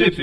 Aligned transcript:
Trip 0.00 0.16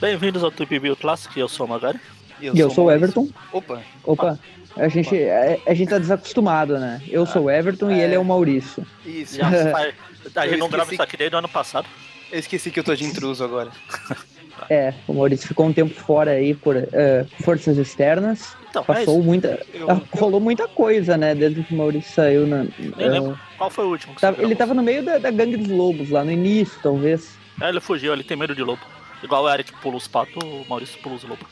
Bem-vindos 0.00 0.42
ao 0.42 0.50
Trip 0.50 0.78
View 0.78 0.96
Classic, 0.96 1.38
eu 1.38 1.50
sou 1.50 1.66
o 1.66 1.68
Magari. 1.68 2.00
E 2.40 2.46
eu, 2.58 2.70
sou 2.70 2.86
o 2.86 2.90
Everton. 2.90 3.28
Opa. 3.52 3.82
Opa. 4.02 4.38
A 4.74 4.88
gente, 4.88 5.14
a, 5.14 5.70
a 5.70 5.74
gente 5.74 5.90
tá 5.90 5.98
desacostumado, 5.98 6.78
né? 6.78 7.02
Eu 7.08 7.26
sou 7.26 7.42
o 7.42 7.50
Everton 7.50 7.90
e 7.90 8.00
ele 8.00 8.14
é 8.14 8.18
o 8.18 8.24
Maurício. 8.24 8.86
Isso. 9.04 9.36
Já 9.36 9.48
a 10.34 10.46
gente 10.46 10.54
Eu 10.54 10.58
não 10.58 10.70
grava 10.70 10.90
isso 10.94 11.02
aqui 11.02 11.18
desde 11.18 11.36
o 11.36 11.38
ano 11.40 11.48
passado. 11.50 11.86
Eu 12.32 12.38
esqueci 12.38 12.70
que 12.70 12.80
eu 12.80 12.84
tô 12.84 12.94
de 12.94 13.04
intruso 13.04 13.44
agora. 13.44 13.70
É, 14.68 14.92
o 15.08 15.14
Maurício 15.14 15.48
ficou 15.48 15.66
um 15.66 15.72
tempo 15.72 15.94
fora 15.94 16.32
aí 16.32 16.54
por 16.54 16.76
eh, 16.76 17.24
forças 17.42 17.76
externas. 17.78 18.56
Então, 18.70 18.82
é 18.82 18.84
Passou 18.84 19.22
muita. 19.22 19.60
Eu- 19.74 19.90
ah, 19.90 20.00
Rolou 20.16 20.40
muita 20.40 20.68
coisa, 20.68 21.16
né? 21.16 21.34
Desde 21.34 21.62
que 21.62 21.74
o 21.74 21.76
Maurício 21.76 22.12
saiu 22.12 22.46
na. 22.46 22.64
Nem 22.78 22.92
eh, 22.98 23.08
lembro 23.08 23.38
qual 23.58 23.68
foi 23.70 23.84
o 23.84 23.88
último 23.90 24.14
tava- 24.20 24.40
ele 24.42 24.54
tava 24.54 24.74
no 24.74 24.82
meio 24.82 25.02
da, 25.04 25.18
da 25.18 25.30
gangue 25.30 25.56
dos 25.56 25.68
lobos, 25.68 26.10
lá 26.10 26.22
no 26.24 26.30
início, 26.30 26.78
talvez. 26.82 27.36
É, 27.60 27.68
ele 27.68 27.80
fugiu, 27.80 28.12
ele 28.12 28.22
tem 28.24 28.36
medo 28.36 28.54
de 28.54 28.62
lobo. 28.62 28.80
Igual 29.22 29.44
o 29.44 29.50
Eric 29.52 29.72
pula 29.82 29.96
os 29.96 30.06
patos, 30.08 30.42
o 30.42 30.64
Maurício 30.68 30.98
pula 31.02 31.16
os 31.16 31.24
lobos. 31.24 31.46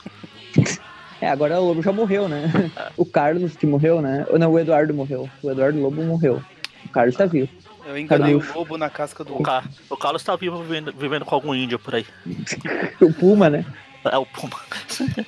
É, 1.20 1.28
agora 1.28 1.60
o 1.60 1.66
Lobo 1.66 1.82
já 1.82 1.90
morreu, 1.90 2.28
né? 2.28 2.70
O 2.96 3.04
Carlos 3.04 3.56
que 3.56 3.66
morreu, 3.66 4.00
né? 4.00 4.24
Não, 4.38 4.52
o 4.52 4.56
Eduardo 4.56 4.94
morreu. 4.94 5.28
O 5.42 5.50
Eduardo 5.50 5.80
Lobo 5.80 6.00
morreu. 6.00 6.40
O 6.84 6.88
Carlos 6.90 7.16
tá 7.16 7.26
vivo. 7.26 7.48
Eu 7.88 7.96
enganei 7.96 8.34
o 8.34 8.42
lobo 8.54 8.76
na 8.76 8.90
casca 8.90 9.24
do 9.24 9.34
O, 9.34 9.42
Ca... 9.42 9.64
o 9.88 9.96
Carlos 9.96 10.22
tá 10.22 10.36
vivo 10.36 10.62
vivendo, 10.62 10.92
vivendo 10.92 11.24
com 11.24 11.34
algum 11.34 11.54
índio 11.54 11.78
por 11.78 11.94
aí. 11.94 12.04
O 13.00 13.12
Puma, 13.14 13.48
né? 13.48 13.64
É 14.04 14.18
o 14.18 14.26
Puma. 14.26 14.60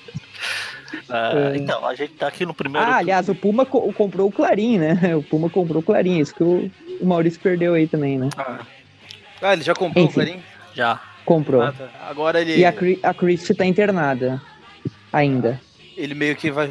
É, 1.09 1.56
Então, 1.56 1.87
a 1.87 1.95
gente 1.95 2.15
tá 2.15 2.27
aqui 2.27 2.45
no 2.45 2.52
primeiro. 2.52 2.87
Ah, 2.87 2.96
aliás, 2.96 3.28
o 3.28 3.34
Puma 3.34 3.65
co- 3.65 3.92
comprou 3.92 4.28
o 4.28 4.32
Clarim, 4.32 4.78
né? 4.78 4.98
O 5.16 5.23
Puma 5.23 5.48
comprou 5.48 5.80
o 5.80 5.82
Clarim. 5.84 6.18
Isso 6.18 6.34
que 6.34 6.42
o, 6.42 6.70
o 7.01 7.06
Maurício 7.06 7.41
perdeu 7.41 7.74
aí 7.74 7.87
também, 7.87 8.18
né? 8.18 8.28
Ah, 8.37 9.52
ele 9.52 9.62
já 9.62 9.73
comprou 9.74 10.04
Enfim. 10.04 10.10
o 10.10 10.15
Clarim? 10.24 10.42
Já. 10.74 11.01
Comprou. 11.24 11.62
Ah, 11.62 11.73
tá. 11.73 11.88
Agora 12.09 12.40
ele, 12.40 12.56
E 12.59 12.65
a, 12.65 12.73
Cri- 12.73 12.99
a 13.02 13.15
Christie 13.15 13.54
tá 13.54 13.65
internada. 13.65 14.40
Ainda. 15.12 15.60
ele 15.96 16.15
meio 16.15 16.34
que 16.37 16.51
vai, 16.51 16.71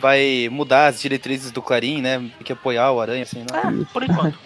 vai 0.00 0.48
mudar 0.50 0.86
as 0.88 1.00
diretrizes 1.00 1.50
do 1.50 1.62
Clarim, 1.62 2.00
né? 2.02 2.18
Tem 2.18 2.30
que 2.44 2.52
apoiar 2.52 2.90
o 2.92 3.00
Aranha, 3.00 3.22
assim, 3.22 3.40
né? 3.40 3.46
É, 3.54 3.92
por 3.92 4.02
enquanto. 4.02 4.38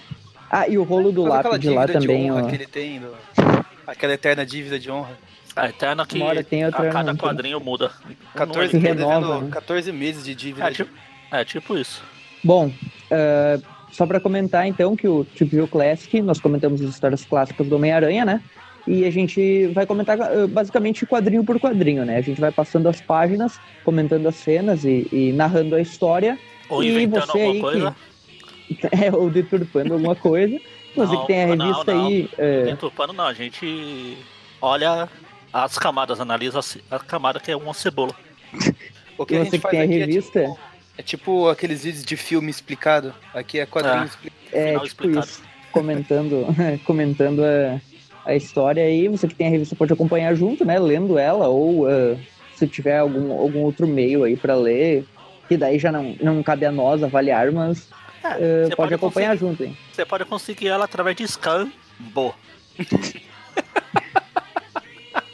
Ah, 0.54 0.68
e 0.68 0.76
o 0.76 0.82
rolo 0.82 1.10
do 1.10 1.22
aquela 1.32 1.48
lápide 1.54 1.70
lá 1.70 1.86
de 1.86 1.92
também, 1.94 2.30
honra 2.30 2.42
ó. 2.44 2.46
que 2.48 2.54
ele 2.54 2.66
tem, 2.66 3.00
do- 3.00 3.14
aquela 3.86 4.12
eterna 4.12 4.44
dívida 4.44 4.78
de 4.78 4.90
honra. 4.90 5.18
A 5.56 5.68
Eterna 5.68 6.06
que 6.06 6.16
Uma 6.16 6.26
hora 6.26 6.42
tem, 6.44 6.64
outra 6.64 6.88
a 6.88 6.92
cada 6.92 7.04
não 7.12 7.14
tem. 7.18 7.28
quadrinho 7.28 7.60
muda. 7.60 7.90
14, 8.34 8.70
Se 8.70 8.80
tá 8.80 8.88
renova, 8.88 9.40
né? 9.42 9.48
14 9.50 9.92
meses 9.92 10.24
de 10.24 10.34
dívida. 10.34 10.66
É 10.66 10.70
de- 10.70 10.76
tipo, 10.76 10.90
é 11.30 11.44
tipo 11.44 11.76
isso. 11.78 12.02
Bom, 12.44 12.70
eh, 13.10 13.58
só 13.90 14.06
pra 14.06 14.18
comentar 14.20 14.66
então 14.66 14.94
que 14.96 15.06
o 15.06 15.26
View 15.40 15.68
Classic, 15.68 16.22
nós 16.22 16.40
comentamos 16.40 16.80
as 16.80 16.88
histórias 16.88 17.24
clássicas 17.24 17.66
do 17.66 17.76
Homem-Aranha, 17.76 18.24
né? 18.24 18.42
E 18.86 19.04
a 19.04 19.10
gente 19.10 19.66
vai 19.68 19.84
comentar 19.86 20.18
eh, 20.20 20.46
basicamente 20.46 21.04
quadrinho 21.06 21.44
por 21.44 21.60
quadrinho, 21.60 22.04
né? 22.06 22.16
A 22.16 22.22
gente 22.22 22.40
vai 22.40 22.50
passando 22.50 22.88
as 22.88 23.00
páginas, 23.02 23.60
comentando 23.84 24.26
as 24.26 24.36
cenas 24.36 24.84
e, 24.84 25.06
e 25.12 25.32
narrando 25.34 25.74
a 25.76 25.80
história. 25.82 26.38
Ou 26.70 26.82
E 26.82 26.88
inventando 26.88 27.26
você 27.26 27.38
alguma 27.42 27.52
aí 27.52 27.60
coisa. 27.60 27.96
É, 28.92 29.10
ou 29.14 29.30
deturpando 29.30 29.94
alguma 29.94 30.14
coisa. 30.16 30.58
Você 30.94 31.14
Não, 31.14 31.20
que 31.22 31.26
tem 31.26 31.42
a 31.44 31.56
não, 31.56 31.66
revista 31.66 31.94
não. 31.94 32.06
aí. 32.06 32.28
eh, 32.38 32.64
Deturpando 32.64 33.12
não, 33.12 33.24
a 33.26 33.32
gente 33.32 34.16
olha 34.60 35.08
as 35.52 35.78
camadas, 35.78 36.20
analisa 36.20 36.60
a 36.90 36.98
camada 36.98 37.40
que 37.40 37.50
é 37.50 37.56
uma 37.56 37.74
cebola. 37.74 38.14
O 39.18 39.26
que 39.26 39.36
a 39.36 39.38
você 39.40 39.44
gente 39.44 39.52
que 39.52 39.58
faz 39.60 39.70
tem 39.72 39.80
a 39.80 39.84
aqui 39.84 39.98
revista, 39.98 40.38
é 40.40 40.44
tipo, 40.46 40.58
é 40.98 41.02
tipo 41.02 41.48
aqueles 41.48 41.84
vídeos 41.84 42.04
de 42.04 42.16
filme 42.16 42.50
explicado. 42.50 43.14
Aqui 43.34 43.60
é 43.60 43.66
quadrinho 43.66 44.02
Ah. 44.02 44.04
explicado. 44.06 44.36
é, 44.52 44.72
tipo 44.72 44.84
explicado. 44.86 45.26
isso. 45.26 45.42
Comentando, 45.70 46.46
comentando 46.84 47.42
a, 47.44 47.80
a 48.24 48.34
história 48.34 48.82
aí. 48.82 49.06
Você 49.08 49.28
que 49.28 49.34
tem 49.34 49.46
a 49.46 49.50
revista 49.50 49.76
pode 49.76 49.92
acompanhar 49.92 50.34
junto, 50.34 50.64
né? 50.64 50.78
Lendo 50.78 51.18
ela, 51.18 51.46
ou 51.46 51.88
eh, 51.90 52.16
se 52.56 52.66
tiver 52.66 52.98
algum, 52.98 53.32
algum 53.32 53.60
outro 53.60 53.86
meio 53.86 54.24
aí 54.24 54.36
pra 54.36 54.54
ler. 54.54 55.04
Que 55.46 55.56
daí 55.58 55.78
já 55.78 55.92
não, 55.92 56.16
não 56.20 56.42
cabe 56.42 56.64
a 56.64 56.72
nós 56.72 57.02
avaliar, 57.02 57.52
mas 57.52 57.88
eh, 58.24 58.64
você 58.68 58.76
pode, 58.76 58.94
acompanhar 58.94 59.28
conseguir- 59.38 59.50
junto, 59.50 59.64
hein? 59.64 59.76
Você 59.92 60.04
pode 60.04 60.24
conseguir 60.24 60.68
ela 60.68 60.84
através 60.84 61.16
de 61.16 61.26
scan. 61.28 61.70
Boa. 61.98 62.34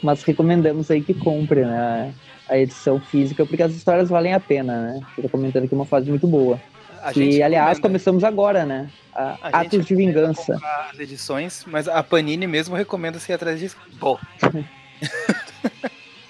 Mas 0.01 0.23
recomendamos 0.23 0.89
aí 0.89 1.01
que 1.01 1.13
compre, 1.13 1.65
né? 1.65 2.13
A 2.47 2.57
edição 2.57 2.99
física, 2.99 3.45
porque 3.45 3.61
as 3.61 3.73
histórias 3.73 4.09
valem 4.09 4.33
a 4.33 4.39
pena, 4.39 4.81
né? 4.81 4.91
A 4.91 5.09
gente 5.15 5.21
tá 5.23 5.29
comentando 5.29 5.67
que 5.67 5.73
é 5.73 5.77
uma 5.77 5.85
fase 5.85 6.09
muito 6.09 6.25
boa. 6.27 6.59
A 7.01 7.11
E, 7.17 7.41
aliás, 7.43 7.77
recomenda. 7.77 7.81
começamos 7.81 8.23
agora, 8.23 8.65
né? 8.65 8.89
A- 9.13 9.37
A 9.41 9.63
gente 9.63 9.75
Atos 9.75 9.85
de 9.85 9.95
Vingança. 9.95 10.57
As 10.91 10.99
edições, 10.99 11.63
mas 11.67 11.87
a 11.87 12.01
Panini 12.01 12.47
mesmo 12.47 12.75
recomenda 12.75 13.19
você 13.19 13.31
ir 13.31 13.35
atrás 13.35 13.59
disso. 13.59 13.77
Boa. 13.99 14.19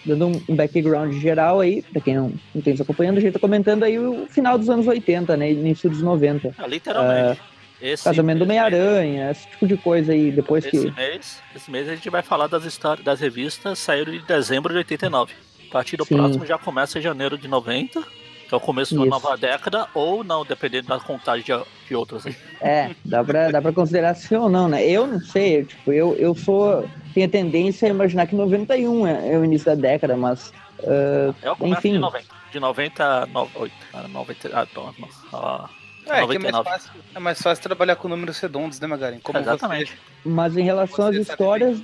Dando 0.09 0.41
um, 0.47 0.55
background 0.55 1.13
geral 1.13 1.59
aí, 1.59 1.81
pra 1.81 2.01
quem 2.01 2.15
não, 2.15 2.33
não 2.53 2.61
tem 2.61 2.73
nos 2.73 2.81
acompanhando, 2.81 3.17
a 3.17 3.21
gente 3.21 3.33
tá 3.33 3.39
comentando 3.39 3.83
aí 3.83 3.97
o 3.99 4.27
final 4.27 4.57
dos 4.57 4.69
anos 4.69 4.87
80, 4.87 5.37
né? 5.37 5.51
Início 5.51 5.89
dos 5.89 6.01
90. 6.01 6.53
Ah, 6.57 6.67
literalmente. 6.67 7.41
esse, 7.81 8.03
Casamento 8.03 8.39
do 8.39 8.45
Meia-Aranha, 8.45 9.31
esse 9.31 9.47
tipo 9.47 9.67
de 9.67 9.77
coisa 9.77 10.11
aí, 10.11 10.31
depois 10.31 10.65
Esse 10.65 10.89
que. 10.89 10.91
mês, 10.95 11.41
esse 11.55 11.71
mês 11.71 11.87
a 11.87 11.95
gente 11.95 12.09
vai 12.09 12.21
falar 12.21 12.47
das 12.47 12.65
histórias 12.65 13.05
das 13.05 13.19
revistas 13.19 13.79
saíram 13.79 14.13
em 14.13 14.21
dezembro 14.21 14.73
de 14.73 14.79
89. 14.79 15.33
A 15.67 15.71
partir 15.71 15.97
do 15.97 16.05
Sim. 16.05 16.15
próximo 16.15 16.45
já 16.45 16.57
começa 16.57 16.97
em 16.97 17.01
janeiro 17.01 17.37
de 17.37 17.47
90, 17.47 18.03
que 18.49 18.55
é 18.55 18.57
o 18.57 18.59
começo 18.59 18.93
de 18.95 18.99
uma 18.99 19.05
nova 19.05 19.37
década, 19.37 19.87
ou 19.93 20.23
não, 20.23 20.43
dependendo 20.43 20.87
da 20.87 20.99
contagem 20.99 21.45
de, 21.45 21.53
de 21.87 21.95
outras 21.95 22.25
aí. 22.25 22.35
É, 22.59 22.89
dá 23.05 23.23
pra, 23.23 23.51
dá 23.51 23.61
pra 23.61 23.71
considerar 23.71 24.15
sim 24.15 24.35
ou 24.35 24.49
não, 24.49 24.67
né? 24.67 24.83
Eu 24.85 25.05
não 25.05 25.19
sei, 25.21 25.63
tipo, 25.65 25.93
eu, 25.93 26.15
eu 26.17 26.33
sou. 26.33 26.89
Tenho 27.13 27.27
a 27.27 27.29
tendência 27.29 27.87
a 27.87 27.91
imaginar 27.91 28.25
que 28.27 28.35
91 28.35 29.05
é, 29.07 29.33
é 29.33 29.37
o 29.37 29.45
início 29.45 29.67
da 29.67 29.75
década, 29.75 30.17
mas. 30.17 30.51
ah, 30.83 31.33
É 31.43 31.51
o 31.51 31.55
começo 31.55 31.79
Enfim. 31.79 31.93
de 31.93 31.99
90. 31.99 32.25
De 32.51 32.59
90 32.59 33.03
a 33.05 33.25
no- 33.27 33.47
oito, 33.55 33.75
a 33.93 34.07
90. 34.07 34.49
Ah, 34.51 34.67
não, 34.75 34.93
ah, 35.33 35.69
É, 36.05 36.07
que 36.07 36.11
é 36.11 36.15
mais, 36.17 36.27
99. 36.27 36.69
fácil, 36.69 36.91
é 37.13 37.19
mais 37.19 37.41
fácil 37.41 37.63
trabalhar 37.63 37.95
com 37.97 38.07
números 38.07 38.39
redondos, 38.39 38.79
né, 38.79 38.87
Magaren? 38.87 39.19
Como 39.21 39.37
Exatamente. 39.37 39.95
Mas 40.25 40.57
em 40.57 40.63
relação 40.63 41.05
às 41.07 41.15
Você 41.15 41.21
histórias. 41.21 41.79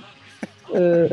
eh, 0.74 1.08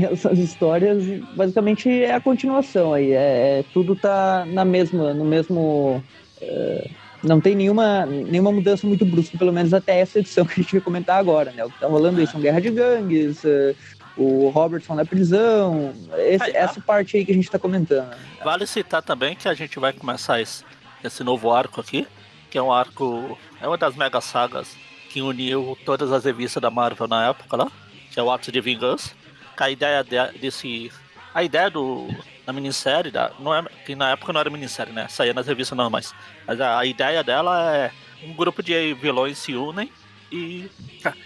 relação 0.00 0.32
às 0.32 0.38
histórias, 0.38 1.04
basicamente 1.36 1.88
é 1.88 2.14
a 2.14 2.20
continuação 2.20 2.92
aí. 2.94 3.12
É, 3.12 3.60
é- 3.60 3.64
tudo 3.72 3.94
tá 3.96 4.44
na 4.46 4.64
mesma, 4.64 5.12
no 5.14 5.24
mesmo. 5.24 6.02
eh, 6.40 6.88
não 7.22 7.40
tem 7.40 7.54
nenhuma, 7.54 8.04
nenhuma 8.04 8.52
mudança 8.52 8.86
muito 8.86 9.04
brusca, 9.06 9.38
pelo 9.38 9.50
menos 9.52 9.72
até 9.72 9.98
essa 10.00 10.18
edição 10.18 10.44
que 10.46 10.52
a 10.52 10.62
gente 10.62 10.72
vai 10.72 10.80
comentar 10.80 11.18
agora, 11.18 11.50
né? 11.52 11.64
O 11.64 11.70
que 11.70 11.80
tá 11.80 11.86
rolando 11.86 12.20
aí 12.20 12.26
são 12.26 12.40
guerra 12.40 12.60
de 12.60 12.70
gangues, 12.70 13.42
eh, 13.44 13.74
o 14.16 14.48
Robertson 14.50 14.94
na 14.94 15.04
prisão, 15.04 15.92
esse- 16.18 16.52
tá. 16.52 16.58
essa 16.58 16.80
parte 16.80 17.16
aí 17.16 17.24
que 17.24 17.32
a 17.32 17.34
gente 17.34 17.50
tá 17.50 17.58
comentando. 17.58 18.14
Vale 18.44 18.66
citar 18.66 19.02
também 19.02 19.34
que 19.34 19.48
a 19.48 19.54
gente 19.54 19.78
vai 19.78 19.92
começar 19.92 20.40
esse, 20.40 20.62
esse 21.02 21.24
novo 21.24 21.50
arco 21.50 21.80
aqui, 21.80 22.06
que 22.50 22.58
é 22.58 22.62
um 22.62 22.70
arco. 22.70 23.38
É 23.60 23.66
uma 23.66 23.78
das 23.78 23.96
mega 23.96 24.20
sagas 24.20 24.76
que 25.08 25.22
uniu 25.22 25.78
todas 25.84 26.12
as 26.12 26.24
revistas 26.24 26.60
da 26.60 26.70
Marvel 26.70 27.08
na 27.08 27.28
época 27.30 27.56
lá, 27.56 27.72
que 28.12 28.20
é 28.20 28.22
o 28.22 28.30
Atos 28.30 28.52
de 28.52 28.60
Vingança. 28.60 29.12
A 29.58 29.70
ideia 29.70 30.02
de- 30.02 30.38
desse. 30.38 30.90
A 31.34 31.42
ideia 31.42 31.70
do. 31.70 32.08
Da 32.46 32.52
minissérie, 32.52 33.10
da, 33.10 33.30
não 33.38 33.54
é, 33.54 33.62
que 33.86 33.94
na 33.94 34.10
época 34.10 34.30
não 34.30 34.38
era 34.40 34.50
minissérie, 34.50 34.92
né? 34.92 35.08
Saía 35.08 35.32
nas 35.32 35.46
revistas 35.46 35.74
normais. 35.76 36.14
Mas 36.46 36.60
a, 36.60 36.78
a 36.78 36.84
ideia 36.84 37.24
dela 37.24 37.74
é 37.74 37.90
um 38.22 38.34
grupo 38.34 38.62
de 38.62 38.92
vilões 38.94 39.38
se 39.38 39.54
unem 39.54 39.90
e, 40.30 40.70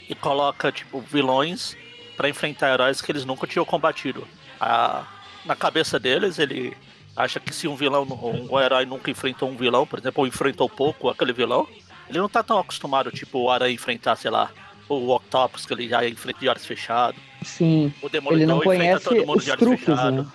e 0.08 0.14
coloca, 0.14 0.70
tipo, 0.70 1.00
vilões 1.00 1.76
pra 2.16 2.28
enfrentar 2.28 2.72
heróis 2.72 3.02
que 3.02 3.10
eles 3.10 3.24
nunca 3.24 3.48
tinham 3.48 3.64
combatido. 3.64 4.28
A, 4.60 5.04
na 5.44 5.56
cabeça 5.56 5.98
deles, 5.98 6.38
ele 6.38 6.76
acha 7.16 7.40
que 7.40 7.52
se 7.52 7.66
um 7.66 7.74
vilão, 7.74 8.06
um 8.48 8.60
herói 8.60 8.86
nunca 8.86 9.10
enfrentou 9.10 9.50
um 9.50 9.56
vilão, 9.56 9.84
por 9.84 9.98
exemplo, 9.98 10.20
ou 10.22 10.26
enfrentou 10.28 10.68
pouco 10.68 11.08
aquele 11.08 11.32
vilão, 11.32 11.66
ele 12.08 12.18
não 12.18 12.28
tá 12.28 12.44
tão 12.44 12.60
acostumado, 12.60 13.10
tipo, 13.10 13.40
o 13.40 13.50
Aranha 13.50 13.74
enfrentar, 13.74 14.14
sei 14.14 14.30
lá, 14.30 14.50
o 14.88 15.14
Octopus, 15.14 15.66
que 15.66 15.72
ele 15.74 15.88
já 15.88 16.06
enfrenta 16.08 16.38
de 16.40 16.48
olhos 16.48 16.66
fechados, 16.66 17.20
Sim, 17.42 17.92
o 18.02 18.06
ele 18.06 18.12
Demolidor 18.12 18.46
não 18.48 18.60
conhece 18.60 19.08
os 19.08 19.44
truques, 19.56 19.86
né? 19.86 20.26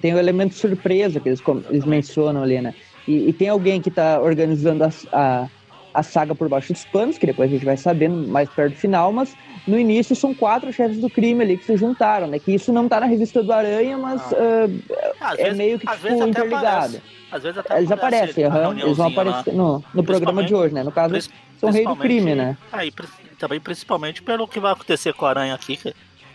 Tem 0.00 0.12
o 0.14 0.18
elemento 0.18 0.54
surpresa 0.54 1.18
que 1.20 1.28
eles, 1.28 1.42
eles 1.70 1.84
mencionam 1.84 2.42
ali, 2.42 2.60
né? 2.60 2.74
E, 3.06 3.28
e 3.28 3.32
tem 3.32 3.48
alguém 3.48 3.80
que 3.80 3.90
tá 3.90 4.20
organizando 4.20 4.84
a, 4.84 4.90
a, 5.12 5.48
a 5.94 6.02
saga 6.02 6.34
por 6.34 6.48
baixo 6.48 6.72
dos 6.72 6.84
panos, 6.84 7.16
que 7.16 7.24
depois 7.26 7.48
a 7.48 7.52
gente 7.54 7.64
vai 7.64 7.76
sabendo 7.76 8.28
mais 8.28 8.48
perto 8.50 8.74
do 8.74 8.78
final, 8.78 9.12
mas 9.12 9.34
no 9.66 9.78
início 9.78 10.14
são 10.14 10.34
quatro 10.34 10.70
chefes 10.72 10.98
do 10.98 11.08
crime 11.08 11.42
ali 11.42 11.56
que 11.56 11.64
se 11.64 11.76
juntaram, 11.76 12.26
né? 12.26 12.38
Que 12.38 12.54
isso 12.54 12.72
não 12.72 12.88
tá 12.88 13.00
na 13.00 13.06
revista 13.06 13.42
do 13.42 13.52
Aranha, 13.52 13.96
mas 13.96 14.20
ah, 14.34 15.30
Às 15.32 15.38
é 15.38 15.42
vezes- 15.44 15.58
meio 15.58 15.78
que 15.78 15.86
tipo, 15.86 16.06
interligado. 16.26 16.66
aparece. 16.66 17.02
Às 17.30 17.42
vezes 17.42 17.58
até 17.58 17.76
Eles 17.78 17.90
aparecem, 17.90 18.48
na 18.48 18.56
aham, 18.56 18.78
eles 18.80 18.96
vão 18.96 19.08
aparecer 19.08 19.52
no, 19.54 19.84
no 19.94 20.02
programa 20.04 20.42
de 20.42 20.54
hoje, 20.54 20.74
né? 20.74 20.82
No 20.82 20.90
caso, 20.92 21.14
são 21.58 21.70
rei 21.70 21.84
do 21.84 21.96
principalmente- 21.96 22.00
crime, 22.00 22.34
né? 22.34 22.56
É, 22.72 22.90
pri- 22.90 23.08
também 23.38 23.60
principalmente 23.60 24.22
pelo 24.22 24.46
que 24.48 24.58
vai 24.60 24.72
acontecer 24.72 25.12
com 25.14 25.26
a 25.26 25.30
Aranha 25.30 25.54
aqui, 25.54 25.78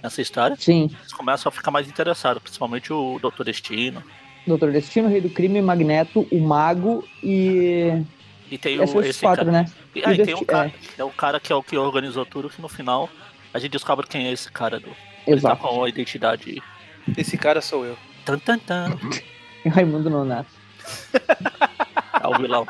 nessa 0.02 0.22
história. 0.22 0.56
Sim. 0.58 0.90
Eles 1.00 1.14
começam 1.14 1.50
a 1.50 1.52
ficar 1.52 1.72
mais 1.72 1.88
interessados, 1.88 2.42
principalmente 2.42 2.92
o 2.94 3.20
Doutor 3.22 3.44
Destino. 3.46 4.04
Doutor 4.46 4.72
Destino, 4.72 5.08
Rei 5.10 5.22
do 5.22 5.30
Crime, 5.30 5.62
Magneto, 5.62 6.28
o 6.32 6.40
Mago 6.40 7.08
e. 7.24 8.04
E 8.52 8.58
tem 8.58 8.76
É 8.76 8.82
o, 8.82 8.84
esses 8.84 9.06
esse 9.08 9.22
quatro, 9.22 9.46
cara. 9.46 9.64
né? 9.64 9.72
E 9.96 10.04
aí 10.06 10.20
E 10.20 10.26
tem 10.26 10.36
um 10.36 10.44
cara, 10.44 10.72
é 10.98 11.04
o 11.04 11.10
cara 11.10 11.40
que 11.40 11.52
é 11.52 11.56
o 11.56 11.64
que 11.64 11.78
organizou 11.78 12.26
tudo, 12.26 12.50
que 12.50 12.62
no 12.62 12.68
final 12.70 13.10
a 13.54 13.58
gente 13.60 13.72
descobre 13.72 14.06
quem 14.06 14.28
é 14.28 14.32
esse 14.32 14.52
cara 14.52 14.80
do. 14.80 14.88
Ele 15.26 15.40
tá 15.42 15.50
Exato. 15.54 15.62
com 15.68 15.84
a 15.84 15.90
identidade. 15.90 16.62
Esse 17.18 17.38
cara 17.38 17.62
sou 17.62 17.86
eu. 17.86 17.98
Tan, 18.26 18.38
tan, 18.40 18.60
tan. 18.60 18.98
Raimundo 19.72 20.10
Nonato. 20.10 20.50
É 22.22 22.28
o 22.28 22.38
vilão. 22.38 22.68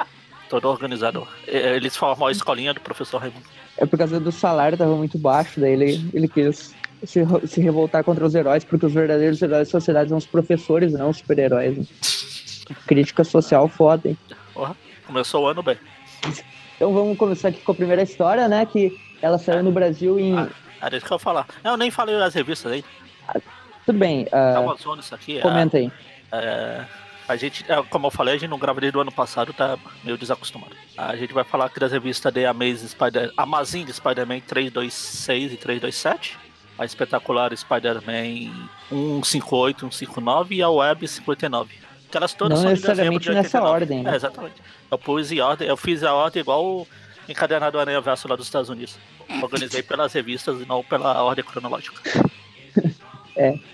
Todo 0.53 0.69
organizador. 0.69 1.27
É, 1.47 1.75
Eles 1.75 1.97
formam 1.97 2.27
a 2.27 2.31
escolinha 2.31 2.75
do 2.75 2.79
professor 2.79 3.17
Raimundo. 3.17 3.43
É 3.75 3.87
por 3.87 3.97
causa 3.97 4.19
do 4.19 4.31
salário 4.31 4.77
tava 4.77 4.95
muito 4.95 5.17
baixo, 5.17 5.59
daí 5.59 5.71
ele, 5.73 6.11
ele 6.13 6.27
quis 6.27 6.75
se, 7.03 7.21
se 7.47 7.59
revoltar 7.59 8.03
contra 8.03 8.23
os 8.23 8.35
heróis, 8.35 8.63
porque 8.63 8.85
os 8.85 8.93
verdadeiros 8.93 9.41
heróis 9.41 9.67
da 9.67 9.71
sociedade 9.71 10.09
são 10.09 10.17
os 10.19 10.27
professores, 10.27 10.93
não 10.93 11.09
os 11.09 11.17
super-heróis. 11.17 11.75
né? 11.75 11.85
Crítica 12.85 13.23
social 13.23 13.67
foda, 13.67 14.09
hein? 14.09 14.17
Porra, 14.53 14.77
começou 15.07 15.43
o 15.43 15.47
ano 15.47 15.63
bem. 15.63 15.75
Então 16.75 16.93
vamos 16.93 17.17
começar 17.17 17.47
aqui 17.47 17.61
com 17.61 17.71
a 17.71 17.75
primeira 17.75 18.03
história, 18.03 18.47
né? 18.47 18.63
Que 18.67 18.95
ela 19.23 19.39
saiu 19.39 19.63
no 19.63 19.71
Brasil 19.71 20.19
em. 20.19 20.37
Ah. 20.37 20.49
Era 20.83 20.97
isso 20.97 21.05
que 21.07 21.13
eu 21.13 21.15
ia 21.15 21.19
falar. 21.19 21.47
Eu 21.63 21.75
nem 21.77 21.89
falei 21.89 22.15
das 22.15 22.35
revistas 22.35 22.71
aí. 22.71 22.85
Tudo 23.87 23.97
bem, 23.97 24.27
ah, 24.31 24.75
zona 24.79 25.01
isso 25.01 25.15
aqui. 25.15 25.39
comenta 25.39 25.77
aí. 25.77 25.91
É, 26.31 26.83
a 27.27 27.35
gente, 27.35 27.65
é, 27.69 27.81
como 27.83 28.07
eu 28.07 28.11
falei, 28.11 28.35
a 28.35 28.37
gente 28.37 28.49
não 28.49 28.59
grava 28.59 28.81
desde 28.81 28.97
o 28.97 29.01
ano 29.01 29.11
passado, 29.11 29.53
tá 29.53 29.77
meio 30.03 30.17
desacostumado. 30.17 30.75
A 30.97 31.15
gente 31.15 31.33
vai 31.33 31.43
falar 31.43 31.65
aqui 31.65 31.79
das 31.79 31.91
revistas 31.91 32.33
The 32.33 32.45
Amazing 32.45 32.87
Spider... 32.87 33.33
Amazing 33.37 33.91
Spider-Man 33.91 34.41
326 34.41 35.53
e 35.53 35.57
327. 35.57 36.37
A 36.77 36.85
espetacular 36.85 37.55
Spider-Man 37.55 38.51
158, 38.89 39.91
159 39.91 40.55
e 40.55 40.61
a 40.61 40.69
Web 40.69 41.07
59. 41.07 41.75
Que 42.09 42.17
elas 42.17 42.33
todas 42.33 42.59
Não 42.59 42.63
são 42.63 42.73
de 42.73 42.81
necessariamente 42.81 43.29
de 43.29 43.33
nessa 43.33 43.61
89. 43.61 43.73
ordem, 43.73 44.03
né? 44.03 44.11
É, 44.11 44.15
exatamente. 44.15 44.55
Eu 44.91 44.97
pus 44.97 45.31
em 45.31 45.39
ordem, 45.39 45.67
eu 45.67 45.77
fiz 45.77 46.03
a 46.03 46.13
ordem 46.13 46.41
igual 46.41 46.65
o 46.65 46.87
encadernado 47.29 47.79
Aranha 47.79 48.01
Verso 48.01 48.27
lá 48.27 48.35
dos 48.35 48.47
Estados 48.47 48.69
Unidos. 48.69 48.97
Organizei 49.41 49.81
pelas 49.81 50.11
revistas 50.13 50.61
e 50.61 50.65
não 50.65 50.83
pela 50.83 51.23
ordem 51.23 51.43
cronológica. 51.43 52.01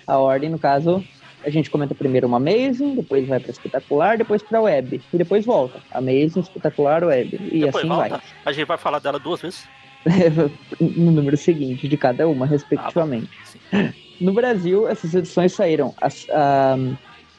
A 0.06 0.16
ordem, 0.16 0.48
no 0.48 0.58
caso, 0.58 1.04
a 1.44 1.50
gente 1.50 1.70
comenta 1.70 1.94
primeiro 1.94 2.26
uma 2.26 2.36
Amazing, 2.36 2.96
depois 2.96 3.26
vai 3.26 3.40
pra 3.40 3.50
Espetacular, 3.50 4.18
depois 4.18 4.42
pra 4.42 4.60
Web. 4.60 5.00
E 5.12 5.16
depois 5.18 5.44
volta. 5.44 5.80
Amazing, 5.92 6.40
Espetacular, 6.40 7.02
Web. 7.04 7.36
E 7.52 7.60
Depois 7.60 7.76
assim 7.84 7.88
volta. 7.88 8.08
vai. 8.10 8.20
A 8.44 8.52
gente 8.52 8.66
vai 8.66 8.78
falar 8.78 8.98
dela 8.98 9.18
duas 9.18 9.40
vezes. 9.40 9.64
no 10.80 11.10
número 11.12 11.36
seguinte 11.36 11.86
de 11.86 11.96
cada 11.96 12.26
uma, 12.28 12.46
respectivamente. 12.46 13.28
Sim. 13.44 13.58
No 14.20 14.34
Brasil, 14.34 14.86
essas 14.86 15.14
edições 15.14 15.50
saíram 15.54 15.94
a, 15.98 16.08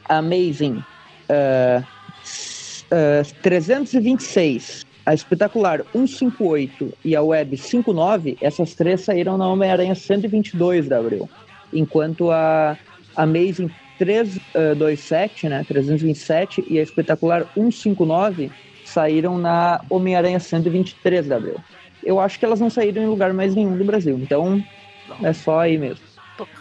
a 0.08 0.16
Amazing 0.18 0.82
ah, 1.28 1.80
s- 2.24 2.84
ah, 2.90 3.22
326, 3.40 4.84
a 5.06 5.14
Espetacular 5.14 5.82
158 5.92 6.92
e 7.04 7.14
a 7.14 7.22
Web 7.22 7.56
59, 7.56 8.36
essas 8.40 8.74
três 8.74 9.02
saíram 9.02 9.38
na 9.38 9.46
Homem-Aranha 9.48 9.94
122 9.94 10.88
da 10.88 10.98
Abril. 10.98 11.30
Enquanto 11.72 12.32
a 12.32 12.76
Amazing 13.14 13.70
327, 14.02 15.48
né, 15.48 15.64
327 15.64 16.64
e 16.68 16.78
a 16.78 16.82
Espetacular 16.82 17.46
159 17.54 18.50
saíram 18.82 19.38
na 19.38 19.80
Homem-Aranha 19.88 20.40
123 20.40 21.28
da 21.28 21.36
Abril. 21.36 21.56
Eu 22.02 22.18
acho 22.18 22.36
que 22.36 22.44
elas 22.44 22.58
não 22.58 22.68
saíram 22.68 23.00
em 23.00 23.06
lugar 23.06 23.32
mais 23.32 23.54
nenhum 23.54 23.76
do 23.76 23.84
Brasil, 23.84 24.18
então 24.20 24.60
Não. 25.08 25.24
é 25.24 25.32
só 25.32 25.60
aí 25.60 25.78
mesmo. 25.78 26.04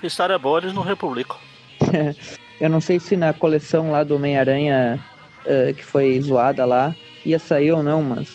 História 0.03 0.37
boa, 0.37 0.59
eles 0.59 0.73
não 0.73 0.83
republicam. 0.83 1.37
Eu 2.59 2.69
não 2.69 2.79
sei 2.79 2.99
se 2.99 3.17
na 3.17 3.33
coleção 3.33 3.89
lá 3.89 4.03
do 4.03 4.15
Homem-Aranha 4.15 5.03
eh, 5.45 5.73
que 5.73 5.83
foi 5.83 6.21
zoada 6.21 6.63
lá 6.63 6.95
ia 7.25 7.39
sair 7.39 7.71
ou 7.71 7.81
não, 7.81 8.03
mas 8.03 8.29